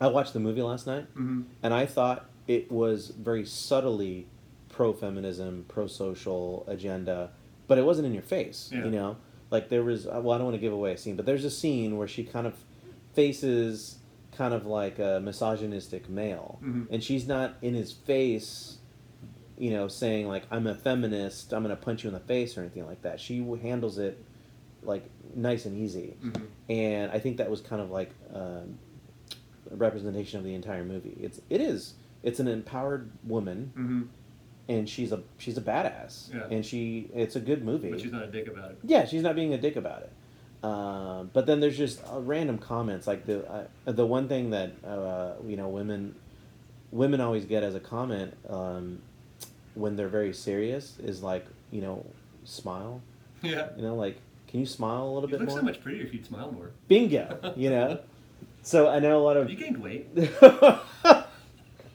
I 0.00 0.06
watched 0.08 0.32
the 0.32 0.40
movie 0.40 0.62
last 0.62 0.86
night, 0.86 1.06
Mhm. 1.14 1.44
and 1.62 1.74
I 1.74 1.86
thought 1.86 2.28
it 2.48 2.70
was 2.72 3.08
very 3.08 3.44
subtly 3.44 4.26
pro 4.68 4.92
feminism, 4.92 5.64
pro 5.68 5.86
social 5.86 6.64
agenda, 6.66 7.30
but 7.68 7.76
it 7.78 7.84
wasn't 7.84 8.06
in 8.06 8.14
your 8.14 8.22
face. 8.22 8.70
Yeah. 8.72 8.84
You 8.84 8.90
know, 8.90 9.16
like 9.50 9.68
there 9.68 9.82
was. 9.82 10.06
uh, 10.06 10.20
Well, 10.22 10.32
I 10.32 10.38
don't 10.38 10.46
want 10.46 10.54
to 10.54 10.60
give 10.60 10.72
away 10.72 10.92
a 10.92 10.96
scene, 10.96 11.16
but 11.16 11.26
there's 11.26 11.44
a 11.44 11.50
scene 11.50 11.96
where 11.98 12.08
she 12.08 12.24
kind 12.24 12.46
of 12.46 12.54
faces 13.12 13.98
kind 14.32 14.54
of 14.54 14.64
like 14.64 14.98
a 14.98 15.20
misogynistic 15.22 16.08
male, 16.08 16.58
Mhm. 16.62 16.86
and 16.90 17.02
she's 17.04 17.26
not 17.26 17.56
in 17.60 17.74
his 17.74 17.92
face. 17.92 18.78
You 19.58 19.72
know, 19.72 19.88
saying 19.88 20.26
like 20.26 20.44
I'm 20.50 20.66
a 20.66 20.74
feminist, 20.74 21.52
I'm 21.52 21.60
gonna 21.62 21.76
punch 21.76 22.04
you 22.04 22.08
in 22.08 22.14
the 22.14 22.20
face 22.20 22.56
or 22.56 22.62
anything 22.62 22.86
like 22.86 23.02
that. 23.02 23.20
She 23.20 23.44
handles 23.62 23.98
it 23.98 24.16
like 24.82 25.04
nice 25.34 25.66
and 25.66 25.76
easy, 25.76 26.16
Mhm. 26.22 26.42
and 26.68 27.10
I 27.12 27.18
think 27.18 27.36
that 27.38 27.50
was 27.50 27.60
kind 27.60 27.80
of 27.82 27.90
like 27.90 28.10
um, 28.34 28.78
a 29.70 29.76
representation 29.76 30.38
of 30.38 30.44
the 30.44 30.54
entire 30.54 30.84
movie. 30.84 31.16
It's 31.20 31.40
it 31.50 31.60
is 31.60 31.94
it's 32.22 32.40
an 32.40 32.48
empowered 32.48 33.10
woman, 33.24 33.72
Mhm. 33.76 34.08
and 34.68 34.88
she's 34.88 35.12
a 35.12 35.22
she's 35.38 35.56
a 35.58 35.60
badass, 35.62 36.32
Yeah. 36.34 36.46
and 36.50 36.64
she 36.64 37.10
it's 37.14 37.36
a 37.36 37.40
good 37.40 37.64
movie. 37.64 37.90
But 37.90 38.00
she's 38.00 38.12
not 38.12 38.22
a 38.24 38.30
dick 38.30 38.48
about 38.48 38.72
it. 38.72 38.78
yeah, 38.84 39.04
she's 39.04 39.22
not 39.22 39.34
being 39.36 39.54
a 39.54 39.58
dick 39.58 39.76
about 39.76 40.02
it. 40.02 40.12
Um, 40.62 41.30
but 41.32 41.46
then 41.46 41.60
there's 41.60 41.78
just 41.78 42.02
uh, 42.12 42.20
random 42.20 42.58
comments 42.58 43.06
like 43.06 43.24
the 43.24 43.48
uh, 43.50 43.66
the 43.86 44.04
one 44.06 44.28
thing 44.28 44.50
that 44.50 44.72
uh, 44.84 45.34
you 45.46 45.56
know 45.56 45.68
women 45.68 46.14
women 46.92 47.20
always 47.20 47.44
get 47.46 47.62
as 47.62 47.74
a 47.74 47.80
comment 47.80 48.34
um, 48.48 49.00
when 49.74 49.96
they're 49.96 50.08
very 50.08 50.34
serious 50.34 50.98
is 50.98 51.22
like 51.22 51.46
you 51.70 51.80
know 51.80 52.04
smile 52.44 53.00
Yeah. 53.42 53.68
you 53.76 53.82
know 53.82 53.94
like 53.94 54.18
can 54.50 54.60
you 54.60 54.66
smile 54.66 55.04
a 55.04 55.12
little 55.12 55.22
You 55.30 55.38
bit 55.38 55.40
look 55.40 55.48
more 55.50 55.58
so 55.58 55.64
much 55.64 55.80
prettier 55.82 56.02
if 56.04 56.12
you'd 56.12 56.26
smile 56.26 56.50
more. 56.52 56.72
bingo 56.88 57.54
you 57.56 57.70
know 57.70 58.00
so 58.62 58.88
I 58.88 58.98
know 58.98 59.18
a 59.20 59.22
lot 59.22 59.36
Have 59.36 59.44
of 59.46 59.50
you 59.50 59.56
gained 59.56 59.78
weight? 59.78 60.08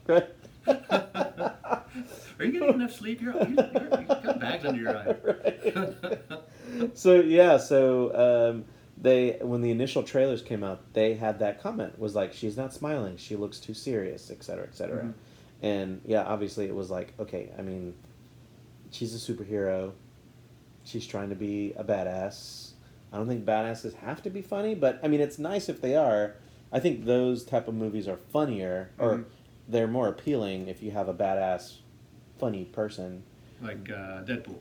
Right. 0.08 0.28
Are 0.68 2.44
you 2.44 2.52
getting 2.52 2.74
enough 2.74 2.92
sleep? 2.94 3.22
You're, 3.22 3.34
you're, 3.34 3.48
you're, 3.50 4.02
you 4.02 4.06
got 4.08 4.40
bags 4.40 4.66
under 4.66 4.82
your 4.82 4.98
eyes. 4.98 5.16
so 6.94 7.22
yeah, 7.22 7.58
so 7.58 8.52
um, 8.54 8.66
they 8.98 9.38
when 9.42 9.62
the 9.62 9.72
initial 9.72 10.04
trailers 10.04 10.42
came 10.42 10.64
out, 10.64 10.82
they 10.94 11.14
had 11.14 11.40
that 11.40 11.62
comment 11.62 11.98
was 11.98 12.14
like 12.16 12.34
she's 12.34 12.58
not 12.58 12.74
smiling, 12.74 13.16
she 13.18 13.36
looks 13.36 13.60
too 13.60 13.74
serious, 13.74 14.30
et 14.32 14.44
cetera, 14.44 14.66
et 14.66 14.76
cetera. 14.76 15.04
Mhm. 15.06 15.14
And 15.62 16.02
yeah, 16.06 16.24
obviously 16.24 16.66
it 16.66 16.76
was 16.76 16.92
like 16.92 17.14
okay, 17.20 17.52
I 17.58 17.62
mean, 17.62 17.94
she's 18.92 19.16
a 19.16 19.34
superhero, 19.34 19.94
she's 20.86 21.06
trying 21.06 21.30
to 21.30 21.36
be 21.36 21.74
a 21.76 21.84
badass. 21.84 22.72
I 23.12 23.18
don't 23.18 23.28
think 23.28 23.46
badasses 23.46 23.94
have 23.96 24.22
to 24.24 24.30
be 24.30 24.42
funny, 24.42 24.76
but 24.76 25.00
I 25.04 25.08
mean 25.08 25.20
it's 25.22 25.38
nice 25.40 25.68
if 25.70 25.82
they 25.82 25.96
are. 25.96 26.36
I 26.72 26.80
think 26.80 27.06
those 27.06 27.44
type 27.44 27.68
of 27.68 27.74
movies 27.76 28.08
are 28.08 28.18
funnier 28.32 28.90
or 28.98 29.18
Mhm. 29.20 29.26
they're 29.68 29.88
more 29.88 30.08
appealing 30.08 30.68
if 30.68 30.82
you 30.84 30.92
have 30.92 31.08
a 31.10 31.14
badass, 31.14 31.78
funny 32.38 32.66
person. 32.66 33.24
like 33.62 33.90
uh, 33.90 34.22
Deadpool. 34.24 34.58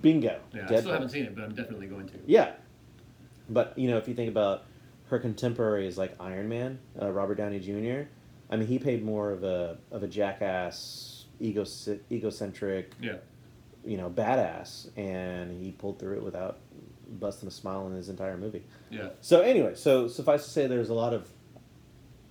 Bingo. 0.00 0.40
Yeah, 0.54 0.66
I 0.70 0.80
still 0.80 0.92
haven't 0.92 1.10
seen 1.10 1.24
it, 1.26 1.34
but 1.34 1.44
I'm 1.44 1.54
definitely 1.54 1.86
going 1.86 2.06
to. 2.08 2.14
Yeah, 2.26 2.52
but 3.50 3.76
you 3.78 3.88
know, 3.90 3.98
if 3.98 4.08
you 4.08 4.14
think 4.14 4.30
about 4.30 4.64
her 5.08 5.18
contemporaries 5.18 5.98
like 5.98 6.14
Iron 6.18 6.48
Man, 6.48 6.78
uh, 7.00 7.10
Robert 7.12 7.34
Downey 7.34 7.60
Jr. 7.60 8.08
I 8.50 8.56
mean, 8.56 8.66
he 8.68 8.78
paid 8.78 9.04
more 9.04 9.30
of 9.30 9.44
a 9.44 9.76
of 9.90 10.02
a 10.02 10.08
jackass, 10.08 11.26
ego 11.40 11.64
egocentric, 12.10 12.92
Yeah. 13.00 13.16
You 13.84 13.96
know, 13.96 14.08
badass, 14.10 14.88
and 14.96 15.50
he 15.62 15.72
pulled 15.72 15.98
through 15.98 16.16
it 16.16 16.22
without 16.22 16.58
busting 17.18 17.48
a 17.48 17.52
smile 17.52 17.86
in 17.86 17.92
his 17.94 18.08
entire 18.08 18.36
movie. 18.36 18.62
Yeah. 18.90 19.10
So 19.20 19.40
anyway, 19.40 19.74
so 19.74 20.08
suffice 20.08 20.44
to 20.44 20.50
say, 20.50 20.66
there's 20.66 20.88
a 20.88 20.94
lot 20.94 21.12
of 21.12 21.28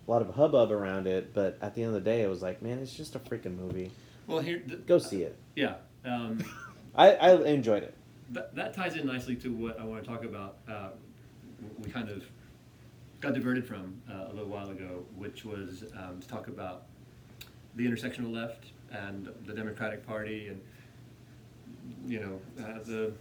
a 0.07 0.11
lot 0.11 0.21
of 0.21 0.33
hubbub 0.35 0.71
around 0.71 1.07
it, 1.07 1.33
but 1.33 1.57
at 1.61 1.75
the 1.75 1.83
end 1.83 1.89
of 1.95 2.03
the 2.03 2.09
day, 2.09 2.21
it 2.23 2.29
was 2.29 2.41
like, 2.41 2.61
man, 2.61 2.79
it's 2.79 2.93
just 2.93 3.15
a 3.15 3.19
freaking 3.19 3.55
movie. 3.57 3.91
Well, 4.27 4.39
here. 4.39 4.61
The, 4.65 4.77
Go 4.77 4.97
see 4.97 5.21
it. 5.23 5.35
Yeah. 5.55 5.75
Um, 6.03 6.43
I, 6.95 7.11
I 7.13 7.43
enjoyed 7.45 7.83
it. 7.83 7.93
that, 8.31 8.55
that 8.55 8.73
ties 8.73 8.95
in 8.95 9.05
nicely 9.05 9.35
to 9.37 9.53
what 9.53 9.79
I 9.79 9.85
want 9.85 10.03
to 10.03 10.09
talk 10.09 10.23
about. 10.25 10.57
Uh, 10.67 10.89
we 11.83 11.91
kind 11.91 12.09
of 12.09 12.23
got 13.19 13.33
diverted 13.35 13.65
from 13.65 14.01
uh, 14.09 14.25
a 14.29 14.33
little 14.33 14.49
while 14.49 14.69
ago, 14.69 15.05
which 15.15 15.45
was 15.45 15.83
um, 15.95 16.19
to 16.19 16.27
talk 16.27 16.47
about 16.47 16.85
the 17.75 17.85
intersectional 17.85 18.33
left 18.33 18.65
and 18.91 19.29
the 19.45 19.53
Democratic 19.53 20.05
Party 20.05 20.47
and 20.47 20.59
you 22.07 22.19
know 22.19 22.39
uh, 22.63 22.79
the 22.83 23.13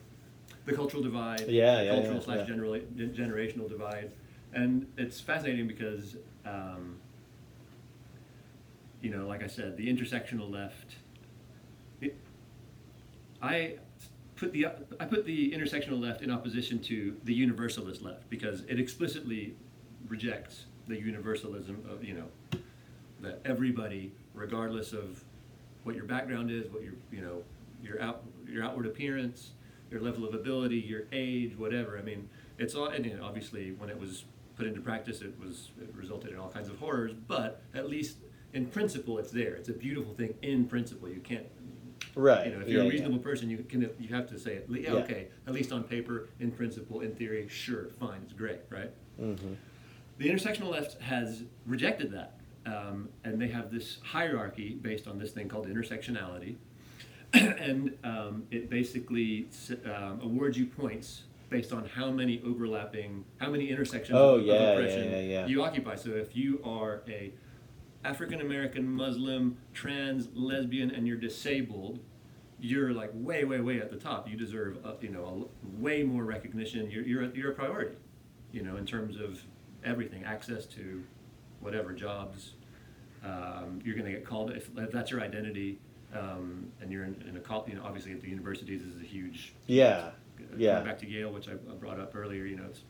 the 0.66 0.72
cultural 0.72 1.02
divide, 1.02 1.48
Yeah, 1.48 1.80
yeah, 1.82 1.94
cultural 1.94 2.16
yeah, 2.16 2.20
slash 2.20 2.38
yeah. 2.38 2.44
genera- 2.54 2.80
generational 2.80 3.68
divide, 3.68 4.10
and 4.52 4.86
it's 4.98 5.20
fascinating 5.20 5.66
because 5.66 6.16
um, 6.44 6.96
you 9.00 9.10
know, 9.10 9.26
like 9.26 9.42
I 9.42 9.46
said, 9.46 9.76
the 9.76 9.88
intersectional 9.88 10.50
left. 10.50 10.96
It, 12.00 12.16
I 13.42 13.74
put 14.36 14.52
the 14.52 14.66
I 14.98 15.04
put 15.06 15.24
the 15.24 15.50
intersectional 15.52 16.00
left 16.00 16.22
in 16.22 16.30
opposition 16.30 16.78
to 16.80 17.16
the 17.24 17.34
universalist 17.34 18.02
left 18.02 18.28
because 18.30 18.62
it 18.68 18.78
explicitly 18.78 19.54
rejects 20.08 20.64
the 20.88 20.96
universalism 21.00 21.82
of 21.90 22.04
you 22.04 22.14
know 22.14 22.60
that 23.20 23.40
everybody, 23.44 24.12
regardless 24.34 24.92
of 24.92 25.22
what 25.84 25.94
your 25.94 26.04
background 26.04 26.50
is, 26.50 26.70
what 26.70 26.82
your 26.82 26.94
you 27.10 27.22
know 27.22 27.42
your 27.82 28.00
out 28.02 28.22
your 28.50 28.64
outward 28.64 28.86
appearance, 28.86 29.50
your 29.90 30.00
level 30.00 30.24
of 30.26 30.34
ability, 30.34 30.76
your 30.78 31.02
age, 31.12 31.56
whatever. 31.56 31.98
I 31.98 32.02
mean, 32.02 32.28
it's 32.58 32.74
all 32.74 32.86
and 32.86 33.04
you 33.04 33.16
know, 33.16 33.24
obviously 33.24 33.72
when 33.72 33.88
it 33.90 33.98
was 33.98 34.24
put 34.56 34.66
into 34.66 34.80
practice, 34.80 35.22
it 35.22 35.34
was 35.38 35.70
it 35.80 35.92
resulted 35.94 36.32
in 36.32 36.38
all 36.38 36.48
kinds 36.50 36.68
of 36.68 36.78
horrors. 36.78 37.12
But 37.26 37.62
at 37.74 37.88
least 37.88 38.18
in 38.52 38.66
principle, 38.66 39.18
it's 39.18 39.30
there. 39.30 39.54
It's 39.54 39.68
a 39.68 39.72
beautiful 39.72 40.12
thing 40.14 40.34
in 40.42 40.66
principle. 40.66 41.08
You 41.08 41.20
can't 41.20 41.46
Right. 42.16 42.46
you 42.46 42.52
know, 42.54 42.60
if 42.60 42.68
you're 42.68 42.78
yeah, 42.78 42.82
a 42.82 42.84
yeah. 42.86 42.90
reasonable 42.90 43.18
person, 43.18 43.50
you 43.50 43.58
can 43.68 43.82
you 43.98 44.08
have 44.14 44.26
to 44.30 44.38
say, 44.38 44.62
yeah, 44.68 44.78
Yeah. 44.80 44.92
okay, 44.94 45.28
at 45.46 45.52
least 45.54 45.70
on 45.70 45.84
paper, 45.84 46.28
in 46.40 46.50
principle, 46.50 47.00
in 47.02 47.14
theory, 47.14 47.46
sure, 47.48 47.88
fine, 48.00 48.20
it's 48.24 48.32
great, 48.32 48.60
right? 48.68 48.90
Mhm. 49.20 49.56
The 50.18 50.28
intersectional 50.28 50.70
left 50.70 51.00
has 51.02 51.44
rejected 51.66 52.10
that, 52.12 52.40
um, 52.66 53.10
and 53.22 53.40
they 53.40 53.48
have 53.48 53.70
this 53.70 54.00
hierarchy 54.02 54.74
based 54.74 55.06
on 55.06 55.18
this 55.18 55.30
thing 55.30 55.46
called 55.48 55.66
intersectionality, 55.68 56.56
and 57.34 57.96
um, 58.04 58.44
it 58.50 58.68
basically 58.70 59.48
um, 59.84 60.20
awards 60.22 60.58
you 60.58 60.66
points 60.66 61.22
based 61.48 61.72
on 61.72 61.84
how 61.84 62.10
many 62.10 62.40
overlapping, 62.46 63.24
how 63.38 63.50
many 63.50 63.70
intersections 63.70 64.16
Oh, 64.18 64.36
of, 64.36 64.44
yeah, 64.44 64.52
of 64.54 64.78
oppression 64.78 65.10
yeah, 65.10 65.20
yeah. 65.20 65.46
you 65.46 65.62
occupy. 65.62 65.96
So 65.96 66.10
if 66.10 66.36
you 66.36 66.60
are 66.64 67.02
a 67.08 67.32
African 68.04 68.40
American, 68.40 68.90
Muslim, 68.90 69.58
trans, 69.74 70.28
lesbian, 70.34 70.90
and 70.90 71.06
you're 71.06 71.16
disabled, 71.18 71.98
you're 72.60 72.92
like 72.92 73.10
way, 73.14 73.44
way, 73.44 73.60
way 73.60 73.78
at 73.80 73.90
the 73.90 73.96
top. 73.96 74.28
You 74.28 74.36
deserve, 74.36 74.78
uh, 74.84 74.92
you 75.00 75.10
know, 75.10 75.24
a 75.24 75.28
l- 75.28 75.50
way 75.78 76.02
more 76.02 76.24
recognition. 76.24 76.90
You're, 76.90 77.04
you're, 77.04 77.24
a, 77.24 77.30
you're 77.34 77.50
a 77.52 77.54
priority, 77.54 77.96
you 78.52 78.62
know, 78.62 78.76
in 78.76 78.86
terms 78.86 79.16
of 79.16 79.42
everything, 79.84 80.24
access 80.24 80.66
to 80.66 81.02
whatever 81.60 81.92
jobs. 81.92 82.54
Um, 83.24 83.80
you're 83.84 83.94
going 83.96 84.06
to 84.06 84.12
get 84.12 84.24
called 84.24 84.52
if, 84.52 84.70
if 84.76 84.90
that's 84.92 85.10
your 85.10 85.20
identity, 85.20 85.78
um, 86.14 86.70
and 86.80 86.90
you're 86.92 87.04
in, 87.04 87.22
in 87.28 87.36
a 87.36 87.40
call. 87.40 87.64
You 87.68 87.74
know, 87.76 87.82
obviously 87.84 88.12
at 88.12 88.20
the 88.20 88.28
universities 88.28 88.82
this 88.84 88.94
is 88.94 89.00
a 89.02 89.04
huge. 89.04 89.52
Yeah. 89.66 90.10
uh, 90.38 90.42
Yeah. 90.56 90.80
Back 90.80 90.98
to 91.00 91.08
Yale, 91.08 91.32
which 91.32 91.48
I, 91.48 91.52
I 91.52 91.74
brought 91.78 92.00
up 92.00 92.14
earlier, 92.14 92.44
you 92.44 92.56
know, 92.56 92.64
it's 92.68 92.80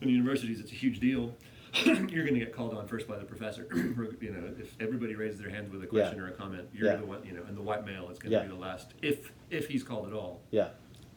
in 0.00 0.08
universities 0.08 0.60
it's 0.60 0.72
a 0.72 0.74
huge 0.74 1.00
deal. 1.00 1.34
you're 1.84 1.94
going 2.24 2.34
to 2.34 2.40
get 2.40 2.52
called 2.54 2.74
on 2.74 2.86
first 2.88 3.06
by 3.06 3.16
the 3.16 3.24
professor. 3.24 3.66
you 3.74 4.32
know, 4.32 4.50
if 4.58 4.74
everybody 4.80 5.14
raises 5.14 5.38
their 5.38 5.50
hands 5.50 5.70
with 5.70 5.82
a 5.84 5.86
question 5.86 6.16
Yeah. 6.18 6.24
or 6.24 6.28
a 6.28 6.32
comment, 6.32 6.68
you're 6.74 6.88
Yeah. 6.90 6.96
the 6.96 7.06
one. 7.06 7.24
You 7.24 7.32
know, 7.32 7.42
and 7.46 7.56
the 7.56 7.62
white 7.62 7.84
male 7.86 8.08
is 8.10 8.18
going 8.18 8.30
to 8.32 8.38
Yeah. 8.38 8.42
be 8.42 8.48
the 8.48 8.54
last, 8.60 8.92
if 9.02 9.30
if 9.50 9.68
he's 9.68 9.82
called 9.84 10.06
at 10.08 10.12
all, 10.12 10.40
Yeah. 10.50 10.68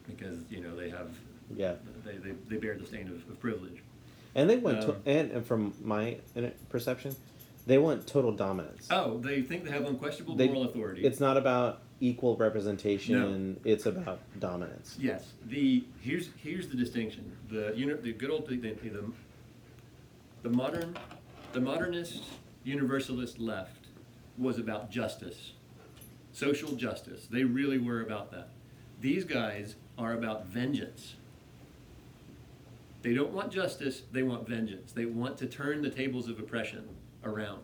because 0.06 0.38
you 0.50 0.60
know 0.60 0.74
they 0.76 0.90
have 0.90 1.10
Yeah. 1.56 1.74
they, 2.04 2.16
they, 2.18 2.32
they 2.48 2.56
bear 2.56 2.76
the 2.76 2.86
stain 2.86 3.08
of, 3.08 3.28
of 3.28 3.40
privilege. 3.40 3.82
And 4.36 4.50
they 4.50 4.56
want, 4.56 4.80
to, 4.82 4.90
Um, 4.90 4.96
and, 5.06 5.30
and 5.30 5.46
from 5.46 5.74
my 5.82 6.18
perception, 6.68 7.14
they 7.66 7.78
want 7.78 8.06
total 8.06 8.32
dominance. 8.32 8.88
Oh, 8.90 9.18
they 9.18 9.42
think 9.42 9.64
they 9.64 9.70
have 9.70 9.86
unquestionable 9.86 10.36
They- 10.36 10.46
moral 10.48 10.64
authority. 10.64 11.04
It's 11.04 11.20
not 11.20 11.36
about 11.36 11.80
equal 12.00 12.36
representation. 12.36 13.14
No. 13.14 13.56
It's 13.64 13.86
about 13.86 14.20
dominance. 14.38 14.96
Yes. 15.00 15.32
The 15.46 15.84
here's 16.00 16.30
here's 16.36 16.68
the 16.68 16.76
distinction. 16.76 17.32
The 17.48 17.72
you 17.74 17.86
know 17.86 17.96
the 17.96 18.12
good 18.12 18.30
old 18.30 18.48
the, 18.48 18.56
the, 18.56 18.72
the, 18.72 19.12
the 20.42 20.50
modern 20.50 20.96
the 21.52 21.60
modernist 21.60 22.22
universalist 22.64 23.38
left 23.38 23.86
was 24.36 24.58
about 24.58 24.90
justice, 24.90 25.52
social 26.32 26.72
justice. 26.72 27.28
They 27.30 27.44
really 27.44 27.78
were 27.78 28.02
about 28.02 28.30
that. 28.32 28.48
These 29.00 29.24
guys 29.24 29.76
are 29.96 30.12
about 30.12 30.46
vengeance. 30.46 31.14
They 33.02 33.14
don't 33.14 33.32
want 33.32 33.52
justice, 33.52 34.02
they 34.12 34.22
want 34.22 34.48
vengeance. 34.48 34.92
They 34.92 35.04
want 35.04 35.36
to 35.38 35.46
turn 35.46 35.82
the 35.82 35.90
tables 35.90 36.28
of 36.28 36.38
oppression 36.38 36.88
around. 37.24 37.62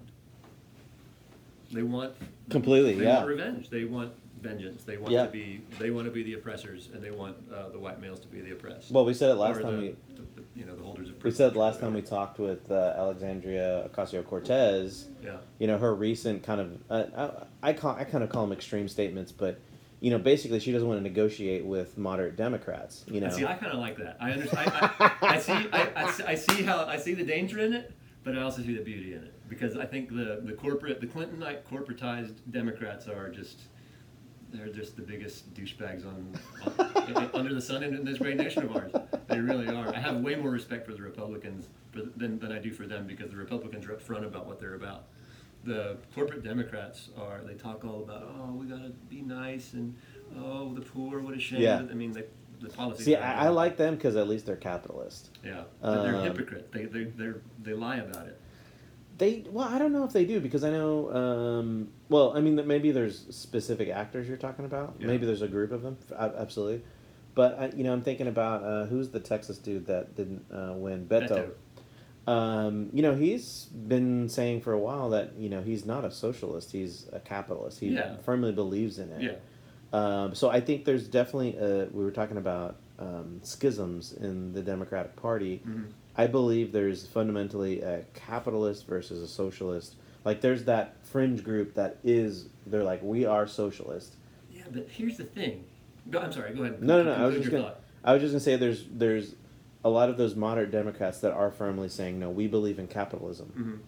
They 1.73 1.83
want 1.83 2.15
Completely, 2.51 2.95
they 2.95 3.05
yeah. 3.05 3.17
want 3.19 3.29
revenge. 3.29 3.71
They 3.71 3.85
want 3.85 4.13
vengeance. 4.41 4.83
They 4.83 4.97
want 4.97 5.13
Yeah. 5.13 5.27
to 5.27 5.31
be 5.31 5.61
they 5.79 5.91
want 5.91 6.07
to 6.07 6.11
be 6.11 6.23
the 6.25 6.33
oppressors, 6.35 6.89
and 6.93 7.03
they 7.03 7.13
want 7.13 7.37
uh, 7.55 7.69
the 7.69 7.79
white 7.79 8.01
males 8.01 8.19
to 8.21 8.29
be 8.29 8.41
the 8.41 8.53
oppressed. 8.53 8.91
Well, 8.91 9.05
we 9.05 9.15
said 9.15 9.31
it 9.31 9.35
last 9.35 9.59
Or 9.59 9.63
time 9.63 9.77
the, 9.77 9.83
we 9.83 9.89
the- 10.17 10.23
the- 10.41 10.43
you 10.57 10.65
know 10.67 10.75
the 10.75 10.83
holders 10.83 11.09
of 11.11 11.23
we 11.23 11.31
said 11.31 11.55
last 11.55 11.79
time 11.81 11.95
we 11.95 12.03
talked 12.03 12.39
with 12.41 12.69
uh, 12.73 12.95
Alexandria 12.97 13.89
Ocasio 13.95 14.25
Cortez. 14.27 15.09
yeah 15.23 15.37
You 15.61 15.69
know 15.69 15.79
her 15.79 15.95
recent 15.95 16.43
kind 16.43 16.61
of 16.61 16.79
uh, 16.91 17.45
I 17.63 17.71
I, 17.71 17.73
call, 17.73 17.95
I 17.95 18.03
kind 18.05 18.25
of 18.25 18.31
call 18.31 18.43
them 18.47 18.53
extreme 18.53 18.89
statements, 18.89 19.31
but 19.31 19.61
you 20.01 20.11
know 20.11 20.19
basically 20.19 20.59
she 20.59 20.73
doesn't 20.73 20.89
want 20.89 20.99
to 20.99 21.05
negotiate 21.05 21.65
with 21.65 21.97
moderate 21.97 22.35
Democrats. 22.35 23.05
You 23.07 23.21
know. 23.21 23.31
See, 23.31 23.45
I 23.47 23.55
kind 23.55 23.73
of 23.73 23.79
like 23.79 23.97
that. 23.99 24.17
I 24.21 24.33
understand. 24.33 24.71
I, 24.75 24.91
I, 25.23 25.35
I 25.35 25.39
see. 25.39 25.53
I, 25.73 25.89
I 25.95 26.11
see- 26.11 26.25
I 26.25 26.35
see 26.35 26.63
how 26.65 26.85
I 26.87 26.97
see 26.97 27.15
the 27.15 27.25
danger 27.25 27.61
in 27.61 27.73
it, 27.73 27.93
but 28.25 28.37
I 28.37 28.43
also 28.43 28.63
see 28.63 28.75
the 28.75 28.83
beauty 28.83 29.15
in 29.15 29.23
it 29.23 29.35
because 29.51 29.77
I 29.77 29.85
think 29.85 30.09
the 30.09 30.41
the 30.43 30.53
corporate, 30.55 31.01
the 31.03 31.07
Clintonite 31.07 31.65
corporatized 31.71 32.37
Democrats 32.51 33.07
are 33.09 33.29
just 33.29 33.63
they're 34.53 34.69
just 34.69 34.97
the 34.97 35.03
biggest 35.03 35.53
douchebags 35.55 36.05
on, 36.07 36.35
on 37.15 37.31
under 37.35 37.55
the 37.55 37.61
sun 37.61 37.83
in 37.83 38.05
this 38.05 38.19
great 38.19 38.37
nation 38.37 38.63
of 38.65 38.75
ours. 38.75 38.93
They 39.29 39.39
really 39.39 39.69
are. 39.69 39.95
I 39.95 40.01
have 40.01 40.17
way 40.17 40.35
more 40.37 40.51
respect 40.51 40.87
for 40.87 40.93
the 40.93 41.03
Republicans 41.03 41.69
for, 41.93 42.03
than 42.17 42.39
than 42.39 42.53
I 42.53 42.59
do 42.59 42.73
for 42.73 42.87
them 42.87 43.07
because 43.07 43.31
the 43.31 43.37
Republicans 43.37 43.85
are 43.87 43.91
upfront 43.95 44.25
about 44.25 44.47
what 44.47 44.59
they're 44.61 44.75
about. 44.75 45.05
The 45.65 45.99
corporate 46.15 46.43
Democrats 46.43 47.11
are. 47.19 47.43
They 47.45 47.55
talk 47.55 47.85
all 47.85 48.03
about 48.03 48.23
oh 48.39 48.53
we 48.53 48.67
gotta 48.67 48.91
be 49.09 49.21
nice 49.21 49.75
and 49.75 49.95
oh 50.39 50.73
the 50.73 50.81
poor 50.81 51.21
what 51.21 51.35
a 51.35 51.41
shame. 51.41 51.61
Yeah. 51.61 51.79
I 51.91 51.95
mean 51.95 52.13
the 52.13 52.25
the 52.61 52.69
policies. 52.69 53.07
See, 53.07 53.17
I, 53.17 53.47
I 53.47 53.49
like 53.49 53.77
them 53.77 53.97
because 53.97 54.17
at 54.17 54.29
least 54.29 54.47
they're 54.47 54.57
capitalist. 54.57 55.31
yeah, 55.45 55.65
but 55.81 56.03
they're 56.03 56.15
Um, 56.17 56.23
hypocrite. 56.25 56.71
They 56.73 56.85
they 56.85 57.05
they 57.05 57.33
they 57.63 57.73
lie 57.73 57.97
about 57.97 58.27
it. 58.29 58.41
They 59.21 59.45
well, 59.51 59.69
I 59.69 59.79
don't 59.79 59.93
know 59.93 60.05
if 60.05 60.15
they 60.15 60.25
do 60.25 60.41
because 60.41 60.65
I 60.65 60.71
know. 60.71 61.13
Um, 61.13 61.89
well, 62.09 62.33
I 62.35 62.41
mean, 62.41 62.57
that 62.57 62.67
maybe 62.67 62.91
there's 62.91 63.27
specific 63.29 63.91
actors 63.91 64.27
you're 64.27 64.39
talking 64.39 64.65
about. 64.65 64.95
Yeah. 64.99 65.09
Maybe 65.09 65.27
there's 65.27 65.43
a 65.43 65.49
group 65.49 65.73
of 65.73 65.83
them. 65.83 65.99
Absolutely, 66.19 66.81
but 67.35 67.59
uh, 67.59 67.69
you 67.77 67.85
know, 67.85 67.93
I'm 67.93 68.01
thinking 68.01 68.29
about 68.29 68.65
uh, 68.65 68.87
who's 68.87 69.11
the 69.11 69.21
Texas 69.21 69.59
dude 69.59 69.87
that 69.89 70.17
didn't 70.17 70.47
uh, 70.51 70.73
win 70.73 71.05
Beto. 71.07 71.51
Um, 72.27 72.89
you 72.95 73.03
know, 73.03 73.15
he's 73.15 73.65
been 73.67 74.31
saying 74.31 74.63
for 74.63 74.73
a 74.73 74.79
while 74.79 75.11
that 75.11 75.35
you 75.37 75.51
know 75.51 75.61
he's 75.61 75.85
not 75.85 76.07
a 76.07 76.11
socialist; 76.11 76.73
he's 76.73 77.07
a 77.13 77.21
capitalist. 77.21 77.79
He 77.79 77.89
Yeah. 77.89 78.17
firmly 78.25 78.53
believes 78.53 78.99
in 78.99 79.11
it. 79.13 79.23
Yeah. 79.23 79.35
Um, 79.93 80.35
so 80.35 80.49
I 80.49 80.61
think 80.63 80.87
there's 80.87 81.07
definitely 81.09 81.59
a, 81.59 81.89
we 81.93 82.05
were 82.05 82.11
talking 82.13 82.39
about 82.39 82.77
um, 82.99 83.41
schisms 83.43 84.15
in 84.15 84.55
the 84.55 84.63
Democratic 84.63 85.15
Party. 85.17 85.61
Mhm. 85.67 85.89
I 86.17 86.27
believe 86.27 86.73
there's 86.73 87.07
fundamentally 87.07 87.81
a 87.83 88.05
capitalist 88.15 88.87
versus 88.87 89.23
a 89.23 89.29
socialist. 89.29 89.95
Like 90.25 90.41
there's 90.41 90.65
that 90.65 90.97
fringe 91.07 91.43
group 91.43 91.75
that 91.75 91.99
is 92.05 92.47
they're 92.67 92.85
like 92.85 93.03
we 93.03 93.25
are 93.25 93.47
socialist. 93.47 94.15
Yeah, 94.53 94.63
but 94.71 94.87
here's 94.89 95.17
the 95.17 95.25
thing. 95.25 95.65
Go, 96.11 96.19
I'm 96.19 96.33
sorry. 96.33 96.53
Go 96.55 96.63
ahead. 96.65 96.83
No, 96.83 97.03
no, 97.03 97.15
no. 97.17 97.23
I 97.23 97.27
was 97.27 97.37
just 97.37 97.51
gonna 97.51 97.63
thought. 97.65 97.81
I 98.05 98.13
was 98.13 98.21
just 98.23 98.33
gonna 98.33 98.41
say 98.41 98.57
there's 98.57 98.85
there's 98.91 99.35
a 99.85 99.89
lot 99.89 100.11
of 100.11 100.19
those 100.19 100.35
moderate 100.37 100.71
Democrats 100.71 101.21
that 101.21 101.33
are 101.33 101.51
firmly 101.51 101.89
saying 101.89 102.19
no, 102.19 102.29
we 102.29 102.47
believe 102.47 102.79
in 102.79 102.87
capitalism. 102.87 103.53
Mhm. 103.57 103.79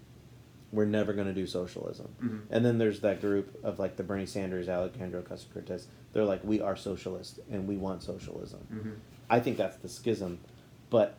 We're 0.75 0.87
never 0.87 1.13
going 1.13 1.27
to 1.27 1.35
do 1.35 1.47
socialism. 1.47 2.09
Mhm. 2.23 2.41
And 2.49 2.65
then 2.65 2.79
there's 2.79 3.01
that 3.01 3.21
group 3.21 3.63
of 3.63 3.79
like 3.79 3.97
the 3.97 4.03
Bernie 4.03 4.25
Sanders, 4.25 4.71
Alejandro 4.71 5.21
Ocasio 5.21 5.53
Cortez. 5.53 5.87
They're 6.15 6.25
like 6.25 6.43
we 6.45 6.63
are 6.63 6.77
socialist 6.77 7.41
and 7.51 7.69
we 7.69 7.77
want 7.77 8.03
socialism. 8.03 8.61
Mhm. 8.73 8.93
I 9.29 9.39
think 9.41 9.59
that's 9.59 9.77
the 9.77 9.89
schism, 9.91 10.39
but 10.89 11.19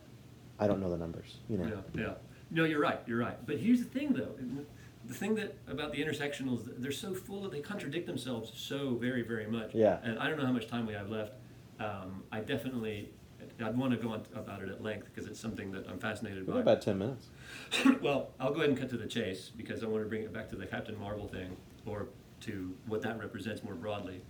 I 0.58 0.66
don't 0.66 0.80
know 0.80 0.90
the 0.90 0.96
numbers. 0.96 1.38
You 1.48 1.58
know. 1.58 1.82
Yeah, 1.94 2.00
yeah. 2.00 2.14
No, 2.50 2.64
you're 2.64 2.80
right. 2.80 3.00
You're 3.06 3.18
right. 3.18 3.44
But 3.46 3.58
here's 3.58 3.80
the 3.80 3.88
thing, 3.88 4.12
though. 4.12 4.34
The 5.06 5.14
thing 5.14 5.34
that 5.34 5.56
about 5.68 5.92
the 5.92 6.02
intersectionals, 6.02 6.68
they're 6.78 6.92
so 6.92 7.14
full 7.14 7.42
that 7.42 7.52
they 7.52 7.60
contradict 7.60 8.06
themselves 8.06 8.52
so 8.54 8.94
very, 8.94 9.22
very 9.22 9.46
much. 9.46 9.74
Yeah. 9.74 9.98
And 10.02 10.18
I 10.18 10.28
don't 10.28 10.38
know 10.38 10.46
how 10.46 10.52
much 10.52 10.68
time 10.68 10.86
we 10.86 10.94
have 10.94 11.10
left. 11.10 11.34
Um, 11.80 12.22
I 12.30 12.40
definitely, 12.40 13.10
I'd 13.62 13.76
want 13.76 13.92
to 13.92 13.98
go 13.98 14.10
on 14.12 14.22
about 14.34 14.62
it 14.62 14.68
at 14.68 14.82
length 14.82 15.08
because 15.12 15.28
it's 15.28 15.40
something 15.40 15.72
that 15.72 15.86
I'm 15.88 15.98
fascinated 15.98 16.46
by. 16.46 16.60
about 16.60 16.80
ten 16.80 16.98
minutes. 16.98 17.28
well, 18.00 18.30
I'll 18.38 18.50
go 18.50 18.58
ahead 18.58 18.70
and 18.70 18.78
cut 18.78 18.88
to 18.90 18.96
the 18.96 19.06
chase 19.06 19.50
because 19.54 19.82
I 19.82 19.86
want 19.86 20.04
to 20.04 20.08
bring 20.08 20.22
it 20.22 20.32
back 20.32 20.48
to 20.50 20.56
the 20.56 20.66
Captain 20.66 20.98
Marvel 20.98 21.26
thing, 21.26 21.56
or 21.84 22.06
to 22.42 22.74
what 22.86 23.02
that 23.02 23.18
represents 23.18 23.64
more 23.64 23.74
broadly, 23.74 24.20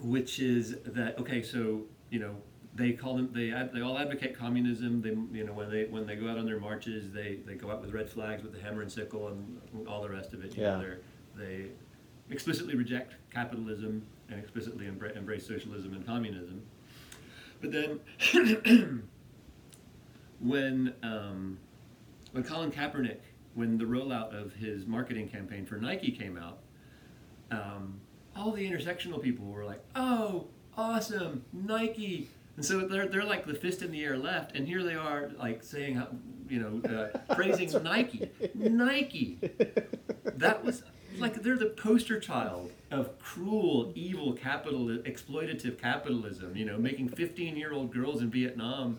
which 0.00 0.40
is 0.40 0.76
that 0.86 1.18
okay? 1.18 1.42
So 1.42 1.82
you 2.10 2.18
know 2.18 2.36
they 2.76 2.92
call 2.92 3.16
them 3.16 3.30
they 3.32 3.50
they 3.72 3.80
all 3.80 3.98
advocate 3.98 4.36
communism. 4.38 5.00
They 5.02 5.10
you 5.38 5.44
know 5.44 5.52
when 5.52 5.70
they 5.70 5.84
when 5.84 6.06
they 6.06 6.14
go 6.16 6.28
out 6.28 6.38
on 6.38 6.46
their 6.46 6.60
marches, 6.60 7.10
they 7.12 7.38
they 7.46 7.54
go 7.54 7.70
out 7.70 7.80
with 7.80 7.92
red 7.92 8.08
flags 8.08 8.42
with 8.42 8.52
the 8.52 8.60
hammer 8.60 8.82
and 8.82 8.90
sickle 8.92 9.28
and 9.28 9.60
all 9.88 10.02
the 10.02 10.10
rest 10.10 10.32
of 10.32 10.44
it. 10.44 10.56
You 10.56 10.62
know, 10.62 10.72
Yeah. 10.72 10.78
they're, 10.78 10.98
they 11.46 11.66
explicitly 12.30 12.74
reject 12.76 13.14
capitalism 13.32 14.06
and 14.28 14.38
explicitly 14.40 14.86
embra- 14.86 15.16
embrace 15.16 15.46
socialism 15.46 15.94
and 15.94 16.04
communism. 16.06 16.62
But 17.60 17.72
then 17.72 18.00
when 20.40 20.92
um, 21.02 21.58
when 22.32 22.44
Colin 22.44 22.70
Kaepernick, 22.70 23.20
when 23.54 23.78
the 23.78 23.84
rollout 23.84 24.34
of 24.38 24.52
his 24.54 24.86
marketing 24.86 25.28
campaign 25.28 25.64
for 25.64 25.76
Nike 25.76 26.10
came 26.10 26.36
out, 26.36 26.58
um, 27.50 28.00
all 28.34 28.52
the 28.52 28.68
intersectional 28.70 29.22
people 29.22 29.46
were 29.46 29.64
like, 29.64 29.82
"Oh, 29.94 30.48
awesome, 30.76 31.44
Nike!" 31.52 32.28
And 32.56 32.64
so 32.64 32.80
they're 32.80 33.06
they're 33.06 33.24
like 33.24 33.46
the 33.46 33.54
fist 33.54 33.82
in 33.82 33.90
the 33.90 34.02
air 34.02 34.16
left, 34.16 34.56
and 34.56 34.66
here 34.66 34.82
they 34.82 34.94
are 34.94 35.30
like 35.38 35.62
saying, 35.62 36.02
you 36.48 36.58
know, 36.58 36.88
uh, 36.88 37.18
praising 37.34 37.70
Nike, 37.82 38.30
Nike. 38.54 39.38
That 40.24 40.64
was 40.64 40.82
like 41.18 41.42
they're 41.42 41.58
the 41.58 41.66
poster 41.66 42.18
child 42.18 42.72
of 42.90 43.18
cruel, 43.18 43.92
evil 43.94 44.32
capital 44.32 44.86
exploitative 44.86 45.78
capitalism. 45.78 46.56
You 46.56 46.64
know, 46.64 46.78
making 46.78 47.10
fifteen-year-old 47.10 47.92
girls 47.92 48.22
in 48.22 48.30
Vietnam 48.30 48.98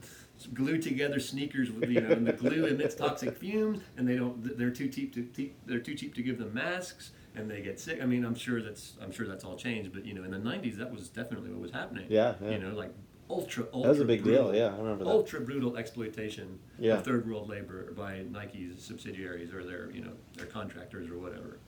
glue 0.54 0.78
together 0.78 1.20
sneakers 1.20 1.72
with 1.72 1.90
you 1.90 2.02
know, 2.02 2.12
and 2.12 2.28
the 2.28 2.34
glue 2.34 2.66
emits 2.66 2.96
toxic 2.96 3.36
fumes, 3.38 3.82
and 3.98 4.08
they 4.08 4.16
don't. 4.16 4.58
They're 4.58 4.70
too 4.70 4.88
cheap 4.88 5.14
to 5.16 5.50
they're 5.66 5.80
too 5.80 5.96
cheap 5.96 6.14
to 6.16 6.22
give 6.22 6.38
them 6.38 6.54
masks, 6.54 7.12
and 7.36 7.50
they 7.50 7.62
get 7.62 7.80
sick. 7.80 8.02
I 8.02 8.06
mean, 8.06 8.24
I'm 8.24 8.36
sure 8.36 8.62
that's 8.62 8.94
I'm 9.02 9.12
sure 9.12 9.28
that's 9.28 9.44
all 9.44 9.56
changed, 9.56 9.94
but 9.94 10.06
you 10.06 10.14
know, 10.14 10.24
in 10.24 10.32
the 10.32 10.38
'90s, 10.38 10.78
that 10.78 10.92
was 10.92 11.10
definitely 11.10 11.50
what 11.50 11.62
was 11.62 11.72
happening. 11.72 12.06
Yeah, 12.10 12.36
yeah. 12.42 12.52
You 12.52 12.60
know, 12.60 12.76
like 12.76 12.94
ultra 13.30 13.66
ultra. 13.74 13.82
That 13.82 13.90
was 13.90 14.00
a 14.00 14.06
big 14.06 14.24
brutal, 14.24 14.52
deal. 14.52 14.60
Yeah, 14.60 14.74
I 14.74 14.78
remember 14.78 15.04
that. 15.06 15.10
Ultra 15.10 15.42
brutal 15.42 15.78
exploitation 15.78 16.60
Yeah. 16.80 16.96
of 16.98 17.06
third 17.06 17.28
world 17.28 17.50
labor 17.50 17.92
by 17.94 18.22
Nike's 18.30 18.84
subsidiaries 18.84 19.54
or 19.54 19.64
their 19.64 19.92
you 19.92 20.02
know 20.02 20.14
their 20.36 20.48
contractors 20.48 21.10
or 21.10 21.18
whatever. 21.18 21.60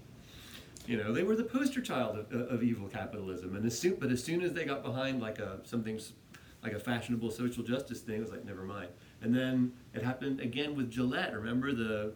You 0.88 0.98
know, 0.98 1.14
they 1.14 1.23
were 1.23 1.36
the 1.36 1.44
poster 1.44 1.81
child 1.81 2.18
of, 2.18 2.34
uh, 2.34 2.45
of 2.53 2.64
evil 2.64 2.88
capitalism, 2.88 3.56
and 3.56 3.65
as 3.65 3.77
soon, 3.77 3.95
but 3.95 4.10
as 4.10 4.23
soon 4.23 4.41
as 4.41 4.53
they 4.53 4.65
got 4.65 4.81
behind 4.84 5.22
like 5.22 5.38
a 5.40 5.60
something 5.64 5.99
like 6.64 6.73
a 6.73 6.80
fashionable 6.80 7.31
social 7.31 7.64
justice 7.64 8.02
thing, 8.02 8.18
it 8.18 8.22
was 8.22 8.31
like 8.31 8.45
never 8.45 8.64
mind. 8.64 8.90
And 9.22 9.36
then 9.36 9.73
it 9.94 10.03
happened 10.03 10.40
again 10.40 10.76
with 10.76 10.90
Gillette. 10.90 11.34
Remember 11.34 11.73
the, 11.73 12.14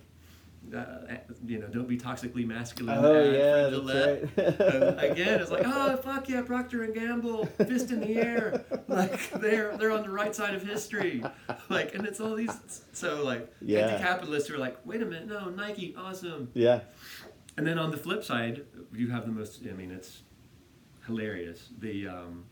uh, 0.75 1.15
you 1.45 1.59
know, 1.59 1.67
don't 1.67 1.87
be 1.87 1.97
toxically 1.97 2.45
masculine. 2.47 2.97
Oh, 3.03 3.31
yeah, 3.31 3.69
that's 3.69 4.35
right. 4.37 5.11
Again, 5.11 5.39
it's 5.41 5.51
like, 5.51 5.63
oh 5.65 5.97
fuck 5.97 6.29
yeah, 6.29 6.41
Procter 6.41 6.83
and 6.83 6.93
Gamble, 6.93 7.45
fist 7.45 7.91
in 7.91 7.99
the 7.99 8.15
air, 8.15 8.63
like 8.87 9.29
they're 9.33 9.75
they're 9.77 9.91
on 9.91 10.03
the 10.03 10.09
right 10.09 10.35
side 10.35 10.55
of 10.55 10.63
history, 10.63 11.23
like, 11.69 11.93
and 11.95 12.05
it's 12.07 12.19
all 12.19 12.35
these 12.35 12.81
so 12.93 13.23
like 13.23 13.51
Yeah. 13.61 13.87
anti-capitalists 13.87 14.49
who 14.49 14.55
are 14.55 14.59
like, 14.59 14.77
wait 14.85 15.01
a 15.01 15.05
minute, 15.05 15.27
no, 15.27 15.49
Nike, 15.49 15.95
awesome. 15.97 16.49
Yeah. 16.53 16.81
And 17.57 17.67
then 17.67 17.77
on 17.77 17.91
the 17.91 17.97
flip 17.97 18.23
side, 18.23 18.63
you 18.93 19.11
have 19.11 19.25
the 19.27 19.31
most. 19.31 19.61
I 19.69 19.73
mean, 19.73 19.91
it's 19.91 20.23
hilarious. 21.05 21.69
The 21.79 22.07
um, 22.07 22.45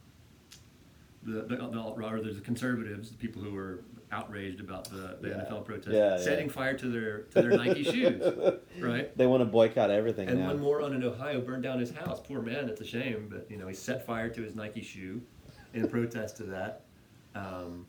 the 1.24 1.42
the, 1.42 1.56
the 1.56 1.80
or 1.82 2.20
the 2.22 2.40
conservatives, 2.42 3.10
the 3.10 3.18
people 3.18 3.42
who 3.42 3.52
were 3.52 3.82
outraged 4.12 4.60
about 4.60 4.86
the, 4.90 5.18
the 5.22 5.30
Yeah. 5.30 5.46
NFL 5.50 5.66
protest, 5.66 5.90
Yeah, 5.96 6.12
yeah. 6.12 6.18
setting 6.18 6.50
fire 6.50 6.78
to 6.78 6.88
their 6.90 7.20
to 7.24 7.42
their 7.42 7.52
Nike 7.58 7.84
shoes, 7.84 8.22
right? 8.80 9.16
They 9.18 9.26
want 9.28 9.42
to 9.42 9.46
boycott 9.46 9.90
everything 9.90 10.28
And 10.30 10.40
now. 10.40 10.48
one 10.48 10.60
moron 10.60 10.94
in 10.94 11.04
Ohio 11.04 11.42
burned 11.42 11.64
down 11.64 11.80
his 11.80 11.92
house. 11.92 12.20
Poor 12.22 12.42
man, 12.42 12.68
it's 12.70 12.82
a 12.82 12.86
shame, 12.86 13.28
but 13.32 13.50
you 13.50 13.58
know 13.58 13.68
he 13.68 13.74
set 13.74 14.06
fire 14.06 14.30
to 14.30 14.42
his 14.42 14.56
Nike 14.56 14.82
shoe 14.82 15.22
in 15.74 15.88
protest 15.88 16.38
to 16.38 16.44
that. 16.44 16.82
Um, 17.36 17.86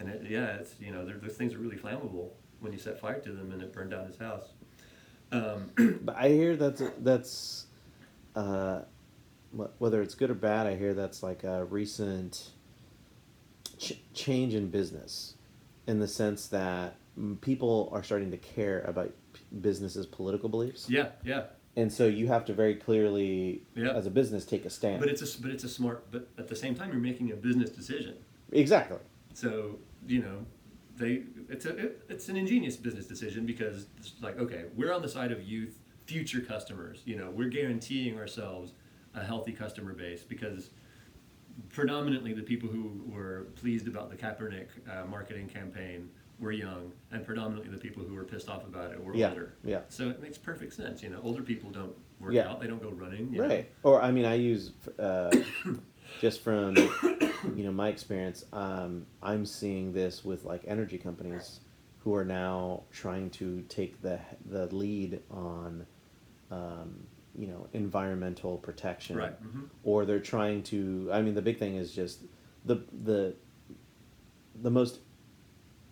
and 0.00 0.08
it, 0.08 0.26
yeah, 0.28 0.56
it's 0.56 0.74
you 0.80 0.90
know 0.92 1.04
those 1.04 1.34
things 1.36 1.54
are 1.54 1.58
really 1.58 1.76
flammable 1.76 2.30
when 2.60 2.72
you 2.72 2.78
set 2.78 2.98
fire 3.00 3.20
to 3.20 3.32
them, 3.32 3.52
and 3.52 3.62
it 3.62 3.72
burned 3.72 3.90
down 3.92 4.06
his 4.06 4.16
house. 4.16 4.46
Um, 5.30 5.70
But 6.02 6.16
I 6.16 6.28
hear 6.30 6.56
that's 6.56 6.82
that's 6.98 7.66
uh, 8.34 8.80
whether 9.78 10.02
it's 10.02 10.14
good 10.14 10.30
or 10.30 10.34
bad. 10.34 10.66
I 10.66 10.74
hear 10.76 10.94
that's 10.94 11.22
like 11.22 11.44
a 11.44 11.64
recent 11.64 12.50
ch- 13.78 14.00
change 14.14 14.54
in 14.54 14.68
business, 14.70 15.34
in 15.86 15.98
the 16.00 16.08
sense 16.08 16.48
that 16.48 16.96
people 17.40 17.88
are 17.92 18.02
starting 18.02 18.30
to 18.30 18.36
care 18.36 18.80
about 18.82 19.12
p- 19.32 19.40
businesses' 19.60 20.06
political 20.06 20.48
beliefs, 20.48 20.88
yeah, 20.88 21.08
yeah. 21.24 21.44
and 21.76 21.92
so 21.92 22.06
you 22.06 22.26
have 22.28 22.44
to 22.46 22.52
very 22.54 22.74
clearly, 22.74 23.62
Yeah. 23.74 23.92
as 23.92 24.06
a 24.06 24.10
business, 24.10 24.44
take 24.44 24.64
a 24.64 24.70
stand. 24.70 25.00
But 25.00 25.08
it's 25.08 25.22
a 25.36 25.42
but 25.42 25.50
it's 25.50 25.64
a 25.64 25.68
smart. 25.68 26.10
But 26.10 26.28
at 26.38 26.48
the 26.48 26.56
same 26.56 26.74
time, 26.74 26.90
you're 26.92 27.00
making 27.00 27.32
a 27.32 27.36
business 27.36 27.70
decision. 27.70 28.14
exactly. 28.52 28.98
So 29.34 29.78
you 30.06 30.22
know, 30.22 30.44
they 30.96 31.22
it's 31.48 31.66
a 31.66 31.76
it, 31.76 32.02
it's 32.08 32.28
an 32.28 32.36
ingenious 32.36 32.76
business 32.76 33.06
decision 33.06 33.46
because 33.46 33.86
it's 33.98 34.12
like 34.20 34.38
okay, 34.38 34.64
we're 34.76 34.92
on 34.92 35.02
the 35.02 35.08
side 35.08 35.32
of 35.32 35.42
youth, 35.42 35.78
future 36.06 36.40
customers. 36.40 37.02
You 37.04 37.16
know, 37.16 37.30
we're 37.30 37.48
guaranteeing 37.48 38.16
ourselves 38.18 38.72
a 39.14 39.24
healthy 39.24 39.52
customer 39.52 39.94
base 39.94 40.22
because 40.22 40.70
predominantly 41.70 42.32
the 42.32 42.42
people 42.42 42.68
who 42.68 43.02
were 43.06 43.48
pleased 43.56 43.88
about 43.88 44.10
the 44.10 44.16
Kaepernick 44.16 44.68
uh, 44.90 45.04
marketing 45.06 45.48
campaign 45.48 46.08
were 46.38 46.52
young, 46.52 46.92
and 47.10 47.24
predominantly 47.26 47.68
the 47.70 47.78
people 47.78 48.04
who 48.04 48.14
were 48.14 48.24
pissed 48.24 48.48
off 48.48 48.64
about 48.64 48.92
it 48.92 49.02
were 49.02 49.14
Yeah, 49.14 49.30
older. 49.30 49.54
yeah. 49.64 49.80
So 49.88 50.08
it 50.08 50.22
makes 50.22 50.38
perfect 50.38 50.72
sense. 50.72 51.02
You 51.02 51.10
know, 51.10 51.20
older 51.22 51.42
people 51.42 51.70
don't 51.70 51.94
work 52.20 52.32
Yeah. 52.32 52.48
out; 52.48 52.60
they 52.60 52.66
don't 52.68 52.82
go 52.82 52.90
running. 52.90 53.32
you 53.32 53.42
know. 53.42 53.48
Right. 53.48 53.70
Or 53.82 54.00
I 54.00 54.10
mean, 54.12 54.24
I 54.24 54.34
use 54.34 54.72
uh, 55.00 55.30
just 56.20 56.42
from 56.42 56.76
you 57.56 57.64
know 57.64 57.72
my 57.72 57.88
experience. 57.88 58.44
Um, 58.52 59.06
I'm 59.22 59.44
seeing 59.44 59.92
this 59.92 60.24
with 60.24 60.44
like 60.44 60.62
energy 60.66 60.96
companies 60.98 61.60
who 62.00 62.14
are 62.14 62.24
now 62.24 62.84
trying 62.92 63.30
to 63.30 63.62
take 63.68 64.00
the 64.00 64.20
the 64.46 64.66
lead 64.74 65.20
on 65.30 65.84
um, 66.52 67.04
you 67.38 67.46
know 67.46 67.68
environmental 67.72 68.58
protection. 68.58 69.16
Right, 69.16 69.42
mhm. 69.42 69.68
Or 69.84 70.04
they're 70.04 70.20
trying 70.34 70.62
to. 70.64 71.08
I 71.12 71.22
mean, 71.22 71.34
the 71.34 71.42
big 71.42 71.58
thing 71.58 71.76
is 71.76 71.92
just 71.94 72.24
the 72.64 72.82
the 73.04 73.34
the 74.60 74.70
most 74.70 74.98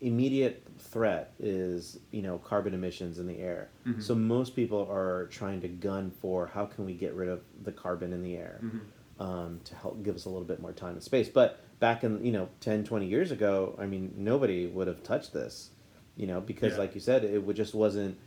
immediate 0.00 0.62
threat 0.78 1.32
is 1.38 1.98
you 2.10 2.20
know 2.20 2.36
carbon 2.38 2.74
emissions 2.74 3.18
in 3.18 3.26
the 3.26 3.38
air 3.38 3.70
Mhm. 3.86 4.02
so 4.02 4.14
most 4.14 4.54
people 4.54 4.86
are 4.90 5.26
trying 5.28 5.60
to 5.62 5.68
gun 5.68 6.10
for 6.10 6.46
how 6.48 6.66
can 6.66 6.84
we 6.84 6.92
get 6.92 7.14
rid 7.14 7.30
of 7.30 7.40
the 7.62 7.72
carbon 7.72 8.12
in 8.12 8.22
the 8.22 8.36
air 8.36 8.60
Mhm. 8.62 8.80
um, 9.24 9.60
to 9.64 9.74
help 9.74 10.02
give 10.02 10.14
us 10.14 10.26
a 10.26 10.28
little 10.28 10.44
bit 10.44 10.60
more 10.60 10.72
time 10.72 10.92
and 10.94 11.02
space 11.02 11.30
but 11.30 11.58
back 11.80 12.04
in 12.04 12.22
you 12.22 12.30
know 12.32 12.50
10 12.60 12.84
20 12.84 13.06
years 13.06 13.30
ago 13.30 13.74
i 13.78 13.86
mean 13.86 14.12
nobody 14.18 14.66
would 14.66 14.86
have 14.86 15.02
touched 15.02 15.32
this 15.32 15.70
you 16.14 16.26
know 16.26 16.42
because 16.42 16.72
Yeah. 16.74 16.80
like 16.80 16.94
you 16.94 17.00
said 17.00 17.24
it 17.24 17.42
would 17.42 17.56
just 17.56 17.74
wasn't 17.74 18.18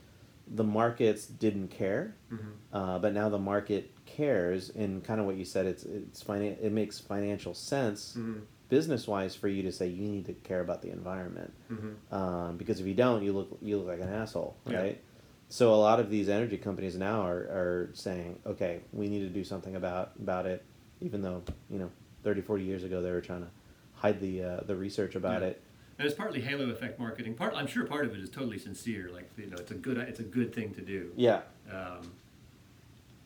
the 0.55 0.63
markets 0.63 1.25
didn't 1.27 1.67
care 1.69 2.15
Mhm. 2.31 2.39
uh, 2.73 2.99
but 2.99 3.13
now 3.13 3.29
the 3.29 3.37
market 3.39 3.91
cares 4.05 4.69
and 4.71 5.03
kind 5.03 5.19
of 5.19 5.25
what 5.25 5.35
you 5.35 5.45
said 5.45 5.65
it's 5.65 5.83
it's 5.83 6.23
finan- 6.23 6.57
it 6.61 6.71
makes 6.71 6.99
financial 6.99 7.53
sense 7.53 8.15
Mhm. 8.17 8.41
business 8.69 9.07
wise 9.07 9.35
for 9.35 9.47
you 9.47 9.61
to 9.63 9.71
say 9.71 9.87
you 9.87 10.07
need 10.07 10.25
to 10.25 10.33
care 10.33 10.61
about 10.61 10.81
the 10.81 10.89
environment 10.91 11.53
Mhm. 11.71 12.13
um, 12.13 12.57
because 12.57 12.79
if 12.79 12.87
you 12.87 12.93
don't 12.95 13.23
you 13.23 13.31
look 13.33 13.57
you 13.61 13.77
look 13.77 13.87
like 13.87 14.01
an 14.01 14.09
asshole 14.09 14.55
Yeah. 14.67 14.77
right 14.81 15.01
so 15.49 15.73
a 15.73 15.77
lot 15.77 15.99
of 15.99 16.09
these 16.09 16.29
energy 16.29 16.57
companies 16.57 16.95
now 16.97 17.21
are, 17.21 17.41
are 17.59 17.89
saying 17.93 18.39
okay 18.45 18.81
we 18.91 19.07
need 19.07 19.19
to 19.21 19.29
do 19.29 19.43
something 19.43 19.75
about 19.75 20.13
about 20.19 20.45
it 20.47 20.63
even 21.01 21.21
though 21.21 21.43
you 21.69 21.77
know 21.79 21.91
30 22.23 22.41
40 22.41 22.63
years 22.63 22.83
ago 22.83 23.01
they 23.01 23.11
were 23.11 23.21
trying 23.21 23.41
to 23.41 23.49
hide 23.93 24.19
the 24.19 24.43
uh, 24.43 24.59
the 24.65 24.75
research 24.75 25.15
about 25.15 25.41
Yeah. 25.41 25.49
it 25.49 25.61
And 25.99 26.07
it's 26.07 26.15
partly 26.15 26.39
halo 26.39 26.69
effect 26.69 26.97
marketing. 26.97 27.35
Part, 27.35 27.53
I'm 27.55 27.67
sure 27.67 27.85
part 27.85 28.05
of 28.05 28.13
it 28.15 28.21
is 28.21 28.29
totally 28.29 28.57
sincere. 28.57 29.09
Like 29.13 29.29
you 29.37 29.47
know, 29.47 29.57
it's 29.57 29.71
a 29.71 29.75
good, 29.75 29.97
it's 29.97 30.21
a 30.21 30.23
good 30.23 30.55
thing 30.55 30.73
to 30.75 30.81
do. 30.81 31.11
yeah 31.17 31.41
Um, 31.69 32.13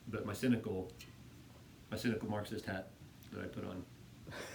but 0.07 0.25
my 0.25 0.33
cynical, 0.33 0.91
my 1.91 1.97
cynical 1.97 2.27
Marxist 2.29 2.65
hat 2.65 2.87
that 3.31 3.41
I 3.43 3.47
put 3.47 3.63
on 3.63 3.83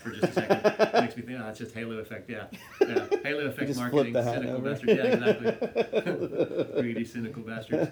for 0.02 0.10
just 0.10 0.24
a 0.24 0.32
second 0.32 0.92
makes 1.00 1.16
me 1.16 1.22
think, 1.22 1.38
ah, 1.40 1.50
it's 1.50 1.60
just 1.60 1.72
halo 1.74 1.98
effect. 1.98 2.28
Yeah, 2.28 2.46
yeah. 2.80 3.06
Halo 3.22 3.46
effect 3.46 3.76
marketing. 3.76 4.12
the 4.12 4.22
hat 4.24 4.34
Cynical 4.34 4.56
over. 4.56 4.70
bastards. 4.70 4.92
Yeah, 4.98 5.04
exactly. 5.04 6.64
Greedy, 6.82 7.04
cynical 7.04 7.42
bastards. 7.44 7.88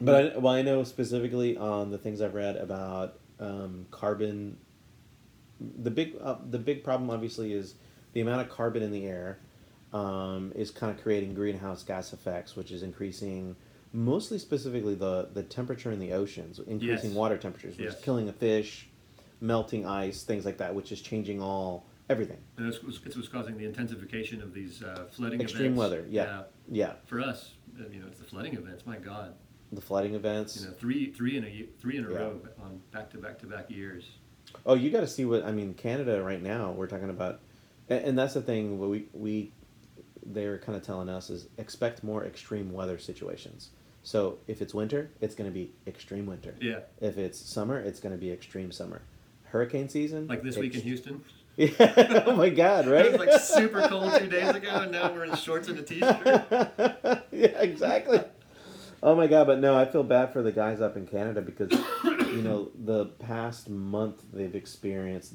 but 0.00 0.34
I, 0.34 0.38
well 0.38 0.52
i 0.52 0.62
know 0.62 0.82
specifically 0.84 1.56
on 1.56 1.90
the 1.90 1.98
things 1.98 2.20
i've 2.20 2.34
read 2.34 2.56
about 2.56 3.18
um, 3.40 3.86
carbon 3.90 4.56
the 5.82 5.90
big 5.90 6.16
uh, 6.20 6.36
the 6.50 6.58
big 6.58 6.82
problem 6.84 7.10
obviously 7.10 7.52
is 7.52 7.74
the 8.12 8.20
amount 8.20 8.40
of 8.42 8.48
carbon 8.48 8.82
in 8.82 8.90
the 8.90 9.06
air 9.06 9.38
um, 9.92 10.52
is 10.54 10.70
kind 10.70 10.94
of 10.96 11.02
creating 11.02 11.34
greenhouse 11.34 11.82
gas 11.82 12.12
effects, 12.12 12.56
which 12.56 12.70
is 12.70 12.82
increasing 12.82 13.56
mostly 13.92 14.38
specifically 14.38 14.94
the 14.94 15.28
the 15.32 15.42
temperature 15.42 15.90
in 15.92 15.98
the 15.98 16.12
oceans, 16.12 16.58
increasing 16.60 17.10
Yes. 17.10 17.16
water 17.16 17.36
temperatures, 17.38 17.76
which 17.76 17.86
Yes. 17.86 17.98
is 17.98 18.04
killing 18.04 18.26
the 18.26 18.32
fish, 18.32 18.88
melting 19.40 19.86
ice, 19.86 20.22
things 20.22 20.44
like 20.44 20.58
that, 20.58 20.74
which 20.74 20.92
is 20.92 21.00
changing 21.00 21.40
all 21.42 21.86
everything. 22.08 22.38
And 22.56 22.66
it's, 22.66 22.78
it's 23.04 23.16
what's 23.16 23.28
causing 23.28 23.56
the 23.56 23.64
intensification 23.64 24.42
of 24.42 24.52
these 24.54 24.82
uh, 24.82 25.06
flooding 25.10 25.40
Extreme 25.40 25.72
events. 25.72 25.78
weather, 25.78 26.06
yeah, 26.08 26.42
yeah, 26.70 26.92
For 27.06 27.20
us, 27.20 27.54
uh, 27.80 27.88
you 27.90 28.00
know, 28.00 28.06
it's 28.06 28.18
the 28.18 28.24
flooding 28.24 28.54
events. 28.54 28.84
My 28.86 28.96
God, 28.96 29.34
the 29.72 29.80
flooding 29.80 30.14
events. 30.14 30.60
you 30.60 30.66
know, 30.68 30.72
three, 30.74 31.10
three 31.12 31.36
in 31.36 31.44
a 31.44 31.66
three 31.80 31.96
in 31.96 32.04
a 32.04 32.10
Yeah. 32.10 32.18
row 32.18 32.40
on 32.62 32.80
back 32.92 33.10
to 33.10 33.18
back 33.18 33.38
to 33.40 33.46
back 33.46 33.70
years. 33.70 34.04
Oh, 34.64 34.74
you 34.74 34.90
got 34.90 35.00
to 35.00 35.06
see 35.06 35.24
what 35.24 35.44
I 35.44 35.52
mean. 35.52 35.74
Canada 35.74 36.22
right 36.22 36.42
now, 36.42 36.70
we're 36.72 36.86
talking 36.86 37.10
about, 37.10 37.40
and, 37.88 38.04
and 38.04 38.18
that's 38.18 38.34
the 38.34 38.42
thing. 38.42 38.78
What 38.78 38.90
we 38.90 39.06
we 39.12 39.52
they're 40.24 40.58
kind 40.58 40.76
of 40.76 40.84
telling 40.84 41.08
us 41.08 41.30
is 41.30 41.48
expect 41.58 42.04
more 42.04 42.24
extreme 42.24 42.72
weather 42.72 42.98
situations. 42.98 43.70
So 44.02 44.38
if 44.46 44.60
it's 44.60 44.74
winter, 44.74 45.10
it's 45.20 45.34
going 45.34 45.48
to 45.48 45.54
be 45.54 45.72
extreme 45.86 46.26
winter. 46.26 46.54
Yeah. 46.60 46.80
If 47.00 47.18
it's 47.18 47.38
summer, 47.38 47.78
it's 47.78 48.00
going 48.00 48.14
to 48.14 48.18
be 48.18 48.30
extreme 48.30 48.72
summer. 48.72 49.02
Hurricane 49.44 49.88
season, 49.88 50.26
Like 50.26 50.42
this 50.42 50.56
week 50.56 50.74
in 50.74 50.80
Houston. 50.80 51.24
Yeah. 51.56 52.22
oh 52.26 52.34
my 52.34 52.48
God! 52.48 52.86
Right? 52.86 53.06
It 53.06 53.12
was 53.12 53.20
like 53.20 53.40
super 53.40 53.86
cold 53.86 54.18
two 54.18 54.26
days 54.26 54.48
ago, 54.48 54.70
and 54.70 54.92
now 54.92 55.12
we're 55.12 55.24
in 55.24 55.36
shorts 55.36 55.68
and 55.68 55.78
a 55.78 55.82
t-shirt. 55.82 56.24
yeah, 57.30 57.60
exactly. 57.60 58.20
Oh 59.02 59.14
my 59.14 59.26
god, 59.26 59.48
but 59.48 59.58
no, 59.58 59.76
I 59.76 59.84
feel 59.84 60.02
bad 60.02 60.32
for 60.32 60.42
the 60.42 60.52
guys 60.52 60.80
up 60.80 60.96
in 60.96 61.06
Canada 61.06 61.42
because 61.42 61.70
you 62.32 62.42
know 62.42 62.70
the 62.84 63.06
past 63.06 63.68
month 63.68 64.22
they've 64.32 64.54
experienced 64.54 65.34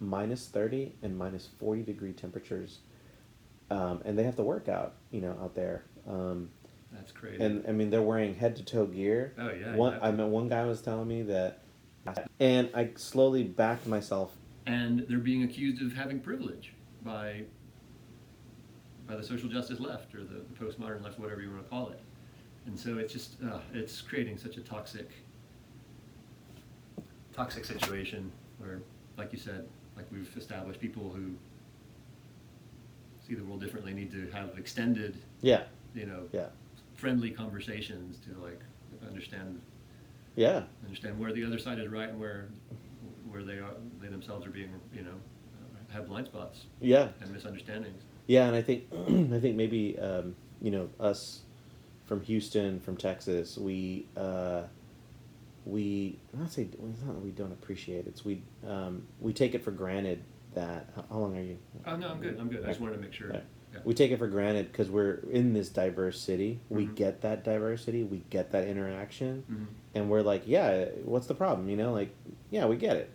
minus 0.00 0.48
thirty 0.48 0.94
and 1.02 1.16
minus 1.16 1.46
forty 1.58 1.82
degree 1.82 2.12
temperatures, 2.12 2.78
um, 3.70 4.00
and 4.04 4.18
they 4.18 4.24
have 4.24 4.36
to 4.36 4.42
work 4.42 4.68
out, 4.68 4.94
you 5.10 5.20
know, 5.20 5.36
out 5.42 5.54
there. 5.54 5.84
Um, 6.08 6.50
That's 6.92 7.12
crazy. 7.12 7.42
and 7.42 7.64
I 7.68 7.72
mean, 7.72 7.90
they're 7.90 8.02
wearing 8.02 8.34
head 8.34 8.56
to 8.56 8.64
toe 8.64 8.86
gear. 8.86 9.34
Oh, 9.38 9.50
yeah, 9.50 9.74
One, 9.76 9.98
I 10.00 10.10
mean, 10.10 10.30
one 10.30 10.48
guy 10.48 10.64
was 10.64 10.80
telling 10.80 11.06
me 11.08 11.22
that, 11.22 11.60
and 12.40 12.70
I 12.74 12.90
slowly 12.96 13.42
backed 13.44 13.86
myself. 13.86 14.32
and 14.66 15.04
they're 15.08 15.18
being 15.18 15.42
accused 15.44 15.82
of 15.82 15.92
having 15.92 16.20
privilege 16.20 16.72
by 17.04 17.42
by 19.06 19.16
the 19.16 19.22
social 19.22 19.48
justice 19.48 19.80
left 19.80 20.14
or 20.14 20.18
the, 20.24 20.42
the 20.50 20.64
postmodern 20.64 21.02
left, 21.02 21.18
whatever 21.18 21.40
you 21.40 21.50
want 21.50 21.62
to 21.64 21.68
call 21.70 21.88
it. 21.90 22.00
And 22.66 22.78
so 22.78 22.98
it's 22.98 23.12
just 23.12 23.36
uh, 23.42 23.58
it's 23.72 24.00
creating 24.02 24.36
such 24.36 24.56
a 24.58 24.60
toxic 24.60 25.10
toxic 27.38 27.64
situation 27.64 28.32
where, 28.58 28.80
like 29.16 29.32
you 29.32 29.38
said, 29.38 29.64
like 29.96 30.06
we've 30.10 30.28
established, 30.36 30.80
people 30.80 31.08
who 31.14 31.34
see 33.26 33.34
the 33.34 33.44
world 33.44 33.60
differently 33.60 33.94
need 33.94 34.10
to 34.10 34.28
have 34.32 34.58
extended, 34.58 35.16
Yeah, 35.40 35.62
you 35.94 36.06
know, 36.06 36.22
yeah, 36.32 36.46
friendly 36.96 37.30
conversations 37.30 38.18
to 38.26 38.36
like 38.42 38.60
understand 39.06 39.60
yeah. 40.34 40.62
understand 40.84 41.18
where 41.18 41.32
the 41.32 41.44
other 41.44 41.58
side 41.58 41.78
is 41.78 41.88
right 41.88 42.08
and 42.08 42.18
where 42.18 42.48
where 43.30 43.44
they 43.44 43.58
are 43.58 43.74
they 44.00 44.08
themselves 44.08 44.44
are 44.46 44.50
being 44.50 44.70
you 44.92 45.02
know 45.02 45.14
have 45.90 46.06
blind 46.08 46.26
spots 46.26 46.64
Yeah, 46.80 47.08
and 47.20 47.32
misunderstandings. 47.32 48.02
Yeah, 48.26 48.46
and 48.48 48.56
I 48.56 48.62
think 48.62 48.84
I 49.36 49.38
think 49.38 49.54
maybe 49.56 49.96
um, 50.00 50.34
you 50.60 50.72
know 50.72 50.88
us 50.98 51.42
from 52.06 52.20
Houston, 52.22 52.80
from 52.80 52.96
Texas, 52.96 53.56
we 53.56 54.06
uh, 54.16 54.62
we 55.68 56.18
not 56.32 56.50
say 56.50 56.68
well, 56.78 56.90
it's 56.90 57.02
not 57.04 57.14
that 57.14 57.22
we 57.24 57.30
don't 57.30 57.52
appreciate 57.52 58.00
it. 58.00 58.06
It's 58.08 58.24
we 58.24 58.42
um, 58.66 59.02
we 59.20 59.32
take 59.32 59.54
it 59.54 59.62
for 59.62 59.70
granted 59.70 60.22
that 60.54 60.88
how, 60.96 61.04
how 61.10 61.18
long 61.18 61.36
are 61.36 61.42
you? 61.42 61.58
Oh 61.86 61.96
no, 61.96 62.08
I'm 62.08 62.20
good. 62.20 62.38
I'm 62.40 62.48
good. 62.48 62.64
I 62.64 62.68
just 62.68 62.80
wanted 62.80 62.94
to 62.96 63.00
make 63.02 63.12
sure. 63.12 63.28
Right. 63.30 63.44
Yeah. 63.74 63.80
We 63.84 63.92
take 63.92 64.10
it 64.10 64.18
for 64.18 64.28
granted 64.28 64.72
because 64.72 64.88
we're 64.88 65.20
in 65.30 65.52
this 65.52 65.68
diverse 65.68 66.18
city. 66.18 66.60
We 66.70 66.86
Mhm. 66.86 66.94
get 66.96 67.20
that 67.20 67.44
diversity. 67.44 68.02
We 68.02 68.22
get 68.30 68.50
that 68.52 68.66
interaction, 68.66 69.44
Mhm. 69.50 69.66
and 69.94 70.10
we're 70.10 70.22
like, 70.22 70.44
yeah, 70.46 70.86
what's 71.04 71.26
the 71.26 71.34
problem? 71.34 71.68
You 71.68 71.76
know, 71.76 71.92
like, 71.92 72.10
yeah, 72.50 72.64
we 72.66 72.76
get 72.76 72.96
it. 72.96 73.10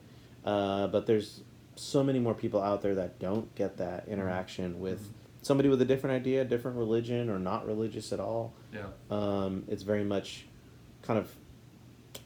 Uh, 0.45 0.87
but 0.87 1.07
there's 1.07 1.41
so 1.75 2.03
many 2.03 2.19
more 2.19 2.35
people 2.35 2.61
out 2.61 2.83
there 2.83 2.93
that 2.95 3.17
don't 3.17 3.53
get 3.55 3.77
that 3.77 4.07
interaction 4.07 4.79
with 4.79 5.01
Mhm. 5.01 5.13
somebody 5.41 5.69
with 5.69 5.81
a 5.81 5.85
different 5.85 6.15
idea, 6.15 6.45
different 6.45 6.77
religion, 6.77 7.31
or 7.31 7.39
not 7.39 7.65
religious 7.65 8.13
at 8.13 8.19
all. 8.19 8.53
Yeah. 8.71 8.89
Um, 9.09 9.63
it's 9.67 9.81
very 9.81 10.03
much 10.03 10.45
kind 11.01 11.17
of 11.17 11.35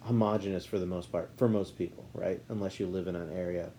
homogenous 0.01 0.65
for 0.65 0.79
the 0.79 0.85
most 0.85 1.11
part, 1.11 1.31
for 1.37 1.49
most 1.49 1.77
people, 1.77 2.07
right? 2.13 2.41
Unless 2.49 2.79
you 2.79 2.87
live 2.87 3.07
in 3.07 3.15
an 3.15 3.31
area 3.35 3.71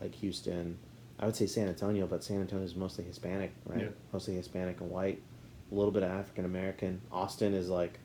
like 0.00 0.14
Houston. 0.16 0.78
I 1.18 1.26
would 1.26 1.36
say 1.36 1.46
San 1.46 1.68
Antonio, 1.68 2.06
but 2.06 2.24
San 2.24 2.40
Antonio 2.40 2.64
is 2.64 2.74
mostly 2.74 3.04
Hispanic, 3.04 3.52
right? 3.66 3.82
Yeah. 3.82 3.88
Mostly 4.12 4.34
Hispanic 4.34 4.80
and 4.80 4.90
white, 4.90 5.22
a 5.70 5.74
little 5.74 5.92
bit 5.92 6.02
of 6.02 6.10
African 6.10 6.44
American. 6.44 7.00
Austin 7.12 7.54
is 7.54 7.68
like 7.68 8.00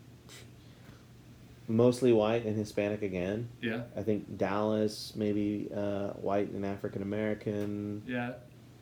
mostly 1.68 2.12
white 2.12 2.46
and 2.46 2.58
Hispanic 2.58 3.02
again. 3.02 3.50
Yeah. 3.62 3.84
I 3.96 4.04
think 4.04 4.38
Dallas 4.38 5.14
maybe 5.16 5.70
uh, 5.76 6.10
white 6.14 6.50
and 6.52 6.66
African 6.66 7.02
American. 7.02 8.04
Yeah. 8.08 8.34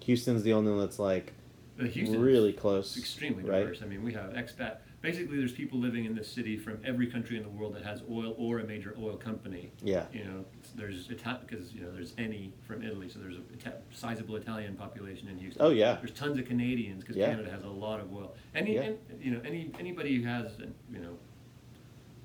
Houston's 0.04 0.44
the 0.44 0.54
only 0.54 0.72
one 0.72 0.80
that's 0.80 1.00
like 1.00 1.34
Houston 1.80 2.22
really 2.22 2.54
close, 2.54 2.98
extremely 2.98 3.44
right? 3.44 3.60
diverse. 3.60 3.82
I 3.84 3.86
mean, 3.86 4.04
we 4.04 4.14
have 4.14 4.32
expat. 4.32 4.78
Basically, 5.08 5.38
there's 5.38 5.54
people 5.54 5.80
living 5.80 6.04
in 6.04 6.16
this 6.16 6.30
city 6.30 6.58
from 6.58 6.80
every 6.84 7.08
country 7.08 7.38
in 7.38 7.44
the 7.44 7.48
world 7.48 7.74
that 7.76 7.84
has 7.86 8.02
oil 8.12 8.36
or 8.38 8.60
a 8.60 8.66
major 8.66 8.94
oil 9.02 9.16
company. 9.16 9.72
Yeah. 9.82 10.04
You 10.12 10.26
know, 10.26 10.46
there's 10.76 11.08
because 11.08 11.72
you 11.74 11.80
know 11.82 11.94
there's 11.94 12.14
any 12.18 12.52
from 12.68 12.84
Italy, 12.84 13.08
so 13.08 13.20
there's 13.20 13.38
a 13.38 13.74
sizable 13.96 14.36
Italian 14.36 14.76
population 14.76 15.30
in 15.30 15.38
Houston. 15.38 15.62
Oh, 15.66 15.70
yeah. 15.70 15.96
There's 15.96 16.12
tons 16.12 16.38
of 16.38 16.46
Canadians 16.46 17.04
because 17.06 17.16
Yeah. 17.16 17.28
Canada 17.28 17.50
has 17.50 17.64
a 17.64 17.70
lot 17.70 18.02
of 18.02 18.14
oil. 18.14 18.36
Any, 18.54 18.74
Yeah. 18.76 18.82
and, 18.82 18.98
you 19.22 19.32
know, 19.32 19.40
any 19.46 19.72
anybody 19.80 20.14
who 20.18 20.28
has 20.28 20.58
you 20.92 21.00
know 21.00 21.18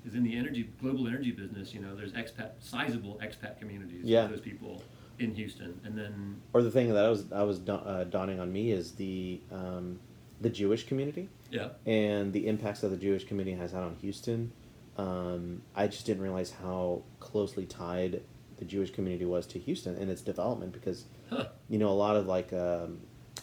is 0.05 0.13
in 0.13 0.23
the 0.23 0.35
energy 0.35 0.69
global 0.81 1.07
energy 1.07 1.31
business. 1.31 1.73
You 1.73 1.79
know, 1.79 1.95
there's 1.95 2.11
expat 2.11 2.49
sizable 2.59 3.17
expat 3.23 3.59
communities. 3.59 4.03
Yeah. 4.03 4.27
those 4.27 4.41
people 4.41 4.83
in 5.19 5.33
Houston, 5.35 5.79
and 5.85 5.97
then 5.97 6.41
Or 6.51 6.61
the 6.61 6.71
thing 6.71 6.93
that 6.93 7.05
I 7.05 7.09
was 7.09 7.31
I 7.31 7.43
was 7.43 7.61
uh, 7.69 8.03
dawning 8.09 8.41
on 8.41 8.51
me 8.51 8.71
is 8.71 8.91
the 8.91 9.39
um, 9.53 10.01
the 10.41 10.49
Jewish 10.49 10.85
community 10.85 11.29
yeah, 11.53 11.69
and 11.85 12.33
the 12.33 12.47
impacts 12.47 12.81
that 12.81 12.89
the 12.89 12.97
Jewish 12.97 13.25
community 13.25 13.55
has 13.57 13.71
had 13.71 13.83
on 13.83 13.95
Houston. 14.01 14.51
Um, 14.97 15.61
I 15.75 15.87
just 15.87 16.05
didn't 16.05 16.21
realize 16.21 16.51
how 16.51 17.03
closely 17.19 17.65
tied 17.65 18.21
the 18.57 18.65
Jewish 18.65 18.91
community 18.91 19.25
was 19.25 19.47
to 19.47 19.59
Houston 19.59 19.95
and 19.95 20.09
its 20.11 20.21
development 20.21 20.71
because 20.73 21.05
huh. 21.29 21.45
you 21.69 21.79
know 21.79 21.89
a 21.89 21.99
lot 22.05 22.15
of 22.15 22.27
like 22.27 22.53
um, 22.53 22.99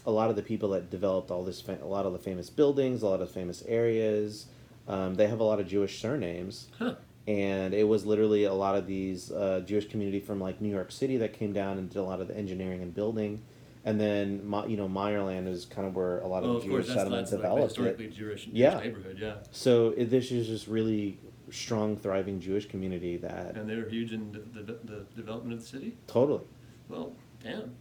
a 0.07 0.11
lot 0.11 0.31
of 0.31 0.37
the 0.37 0.43
people 0.43 0.71
that 0.71 0.91
developed 0.91 1.31
all 1.31 1.45
this 1.45 1.61
fa- 1.61 1.79
a 1.83 1.87
lot 1.87 2.07
of 2.07 2.13
the 2.13 2.19
famous 2.19 2.49
buildings 2.51 3.03
a 3.03 3.07
lot 3.09 3.21
of 3.21 3.31
famous 3.31 3.63
areas 3.67 4.47
um, 4.89 5.15
they 5.15 5.27
have 5.27 5.41
a 5.41 5.45
lot 5.45 5.61
of 5.61 5.67
jewish 5.69 6.01
surnames 6.01 6.69
Huh. 6.79 6.95
and 7.27 7.75
it 7.75 7.87
was 7.87 8.07
literally 8.07 8.45
a 8.45 8.55
lot 8.55 8.77
of 8.77 8.87
these 8.87 9.31
uh, 9.33 9.63
jewish 9.67 9.89
community 9.89 10.21
from 10.21 10.41
like 10.41 10.61
new 10.61 10.71
york 10.71 10.91
city 10.91 11.17
that 11.19 11.33
came 11.33 11.53
down 11.53 11.79
and 11.79 11.91
did 11.91 11.99
a 11.99 12.03
lot 12.03 12.21
of 12.21 12.29
the 12.29 12.37
engineering 12.37 12.83
and 12.83 12.95
building 12.95 13.43
and 13.85 14.01
then 14.01 14.41
you 14.69 14.77
know 14.77 14.89
Meyerland 14.89 15.49
is 15.49 15.65
kind 15.65 15.87
of 15.89 15.95
where 15.97 16.21
a 16.21 16.27
lot 16.29 16.43
of 16.43 16.51
Well, 16.51 16.59
the 16.61 16.65
of 16.67 16.71
course, 16.71 16.85
jewish 16.85 16.87
that's, 16.89 16.99
settlements 17.01 17.33
like 17.33 17.41
developed 17.41 17.65
historically 17.69 18.05
it. 18.07 18.13
Jewish, 18.15 18.45
Jewish 18.45 18.55
Yeah. 18.55 18.79
neighborhood. 18.81 19.19
Yeah, 19.21 19.35
so 19.53 19.95
it, 19.97 20.11
this 20.11 20.31
is 20.31 20.47
just 20.47 20.67
really 20.69 21.19
strong 21.51 21.97
thriving 21.97 22.39
jewish 22.41 22.67
community 22.69 23.17
that 23.17 23.57
and 23.57 23.69
they 23.69 23.75
were 23.75 23.89
huge 23.89 24.13
in 24.13 24.31
the, 24.31 24.39
the, 24.63 24.73
the 24.85 25.05
development 25.17 25.55
of 25.55 25.61
the 25.61 25.67
city. 25.67 25.97
totally 26.07 26.43
Well, 26.89 27.13
damn, 27.43 27.75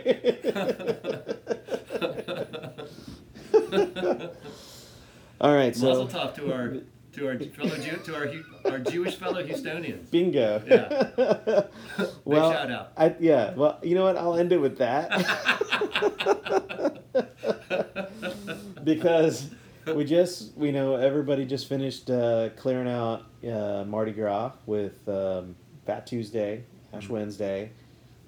all 5.42 5.54
right 5.56 5.76
so 5.76 5.88
Mazel 5.88 6.08
tov 6.08 6.34
to 6.36 6.52
our 6.54 6.78
to 7.16 7.28
our 7.28 7.40
fellow 7.40 7.78
Jew, 7.78 7.98
to 7.98 8.16
our 8.16 8.30
our 8.72 8.80
Jewish 8.80 9.16
fellow 9.16 9.42
Houstonians. 9.44 10.10
Bingo. 10.12 10.62
Yeah. 10.68 11.64
well, 12.26 12.52
shout 12.52 12.72
out. 12.72 12.92
I, 12.98 13.16
yeah. 13.20 13.54
Well, 13.54 13.80
you 13.82 13.96
know 13.96 14.04
what? 14.04 14.18
I'll 14.18 14.36
end 14.36 14.52
it 14.52 14.58
with 14.58 14.78
that 14.80 15.10
because 18.84 19.50
we 19.96 20.04
just, 20.04 20.56
we 20.58 20.72
know, 20.72 20.96
everybody 20.96 21.46
just 21.46 21.70
finished 21.70 22.10
uh, 22.10 22.50
clearing 22.58 22.90
out 22.90 23.24
uh, 23.48 23.86
Mardi 23.88 24.12
Gras 24.12 24.52
with 24.66 25.08
um, 25.08 25.56
Fat 25.86 26.08
Tuesday, 26.08 26.64
Ash 26.94 27.04
Mm-hmm. 27.04 27.14
Wednesday. 27.14 27.72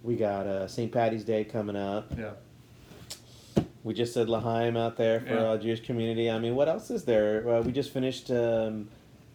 We 0.04 0.16
got 0.16 0.46
uh, 0.48 0.68
St. 0.68 0.92
Patty's 0.92 1.24
Day 1.24 1.44
coming 1.44 1.76
up. 1.76 2.14
Yeah. 2.18 2.32
We 3.84 3.94
just 3.94 4.14
said 4.14 4.28
L'chaim 4.30 4.76
out 4.76 4.98
there 4.98 5.20
for 5.22 5.34
Yeah. 5.34 5.46
our 5.46 5.58
Jewish 5.58 5.82
community. 5.82 6.30
I 6.30 6.40
mean, 6.40 6.56
what 6.56 6.68
else 6.68 6.90
is 6.92 7.04
there? 7.06 7.48
Uh, 7.50 7.62
we 7.62 7.72
just 7.72 7.92
finished 7.92 8.30
um, 8.32 8.90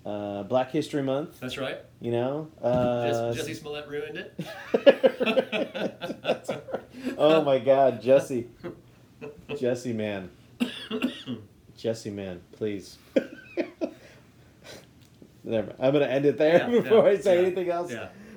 uh, 0.05 0.43
Black 0.43 0.71
History 0.71 1.03
Month. 1.03 1.41
That's 1.41 1.57
right. 1.57 1.79
You 2.01 2.11
know, 2.13 2.49
uh, 2.61 3.33
Jesse 3.33 3.55
Smollett 3.55 3.89
ruined 3.89 4.19
it. 4.19 4.35
oh 7.19 7.43
my 7.45 7.59
God, 7.59 8.03
Jesse, 8.03 8.49
Jesse, 9.57 9.93
man, 9.93 10.29
Jesse, 11.77 12.11
man, 12.11 12.41
please. 12.53 12.99
Never. 15.45 15.75
I'm 15.81 15.93
gonna 15.93 16.07
end 16.07 16.25
it 16.27 16.39
there 16.39 16.59
Yeah, 16.59 16.81
before 16.81 17.05
yeah, 17.05 17.11
I 17.11 17.17
say 17.19 17.39
anything 17.45 17.69
else. 17.69 17.93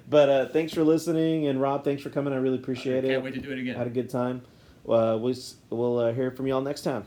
But 0.08 0.30
uh, 0.30 0.48
thanks 0.50 0.74
for 0.74 0.84
listening, 0.84 1.48
and 1.48 1.60
Rob, 1.62 1.84
thanks 1.84 2.02
for 2.04 2.10
coming. 2.10 2.34
I 2.34 2.38
really 2.38 2.58
appreciate 2.58 3.04
it. 3.06 3.10
Can't 3.10 3.14
it. 3.18 3.24
wait 3.24 3.34
to 3.36 3.42
do 3.42 3.52
it 3.52 3.60
again. 3.60 3.76
Had 3.76 3.88
a 3.88 3.92
good 3.92 4.10
time. 4.10 4.42
Uh, 4.88 5.18
we'll 5.20 5.36
we'll 5.70 6.00
uh, 6.00 6.14
hear 6.14 6.32
from 6.32 6.48
y'all 6.48 6.62
next 6.62 6.82
time. 6.82 7.06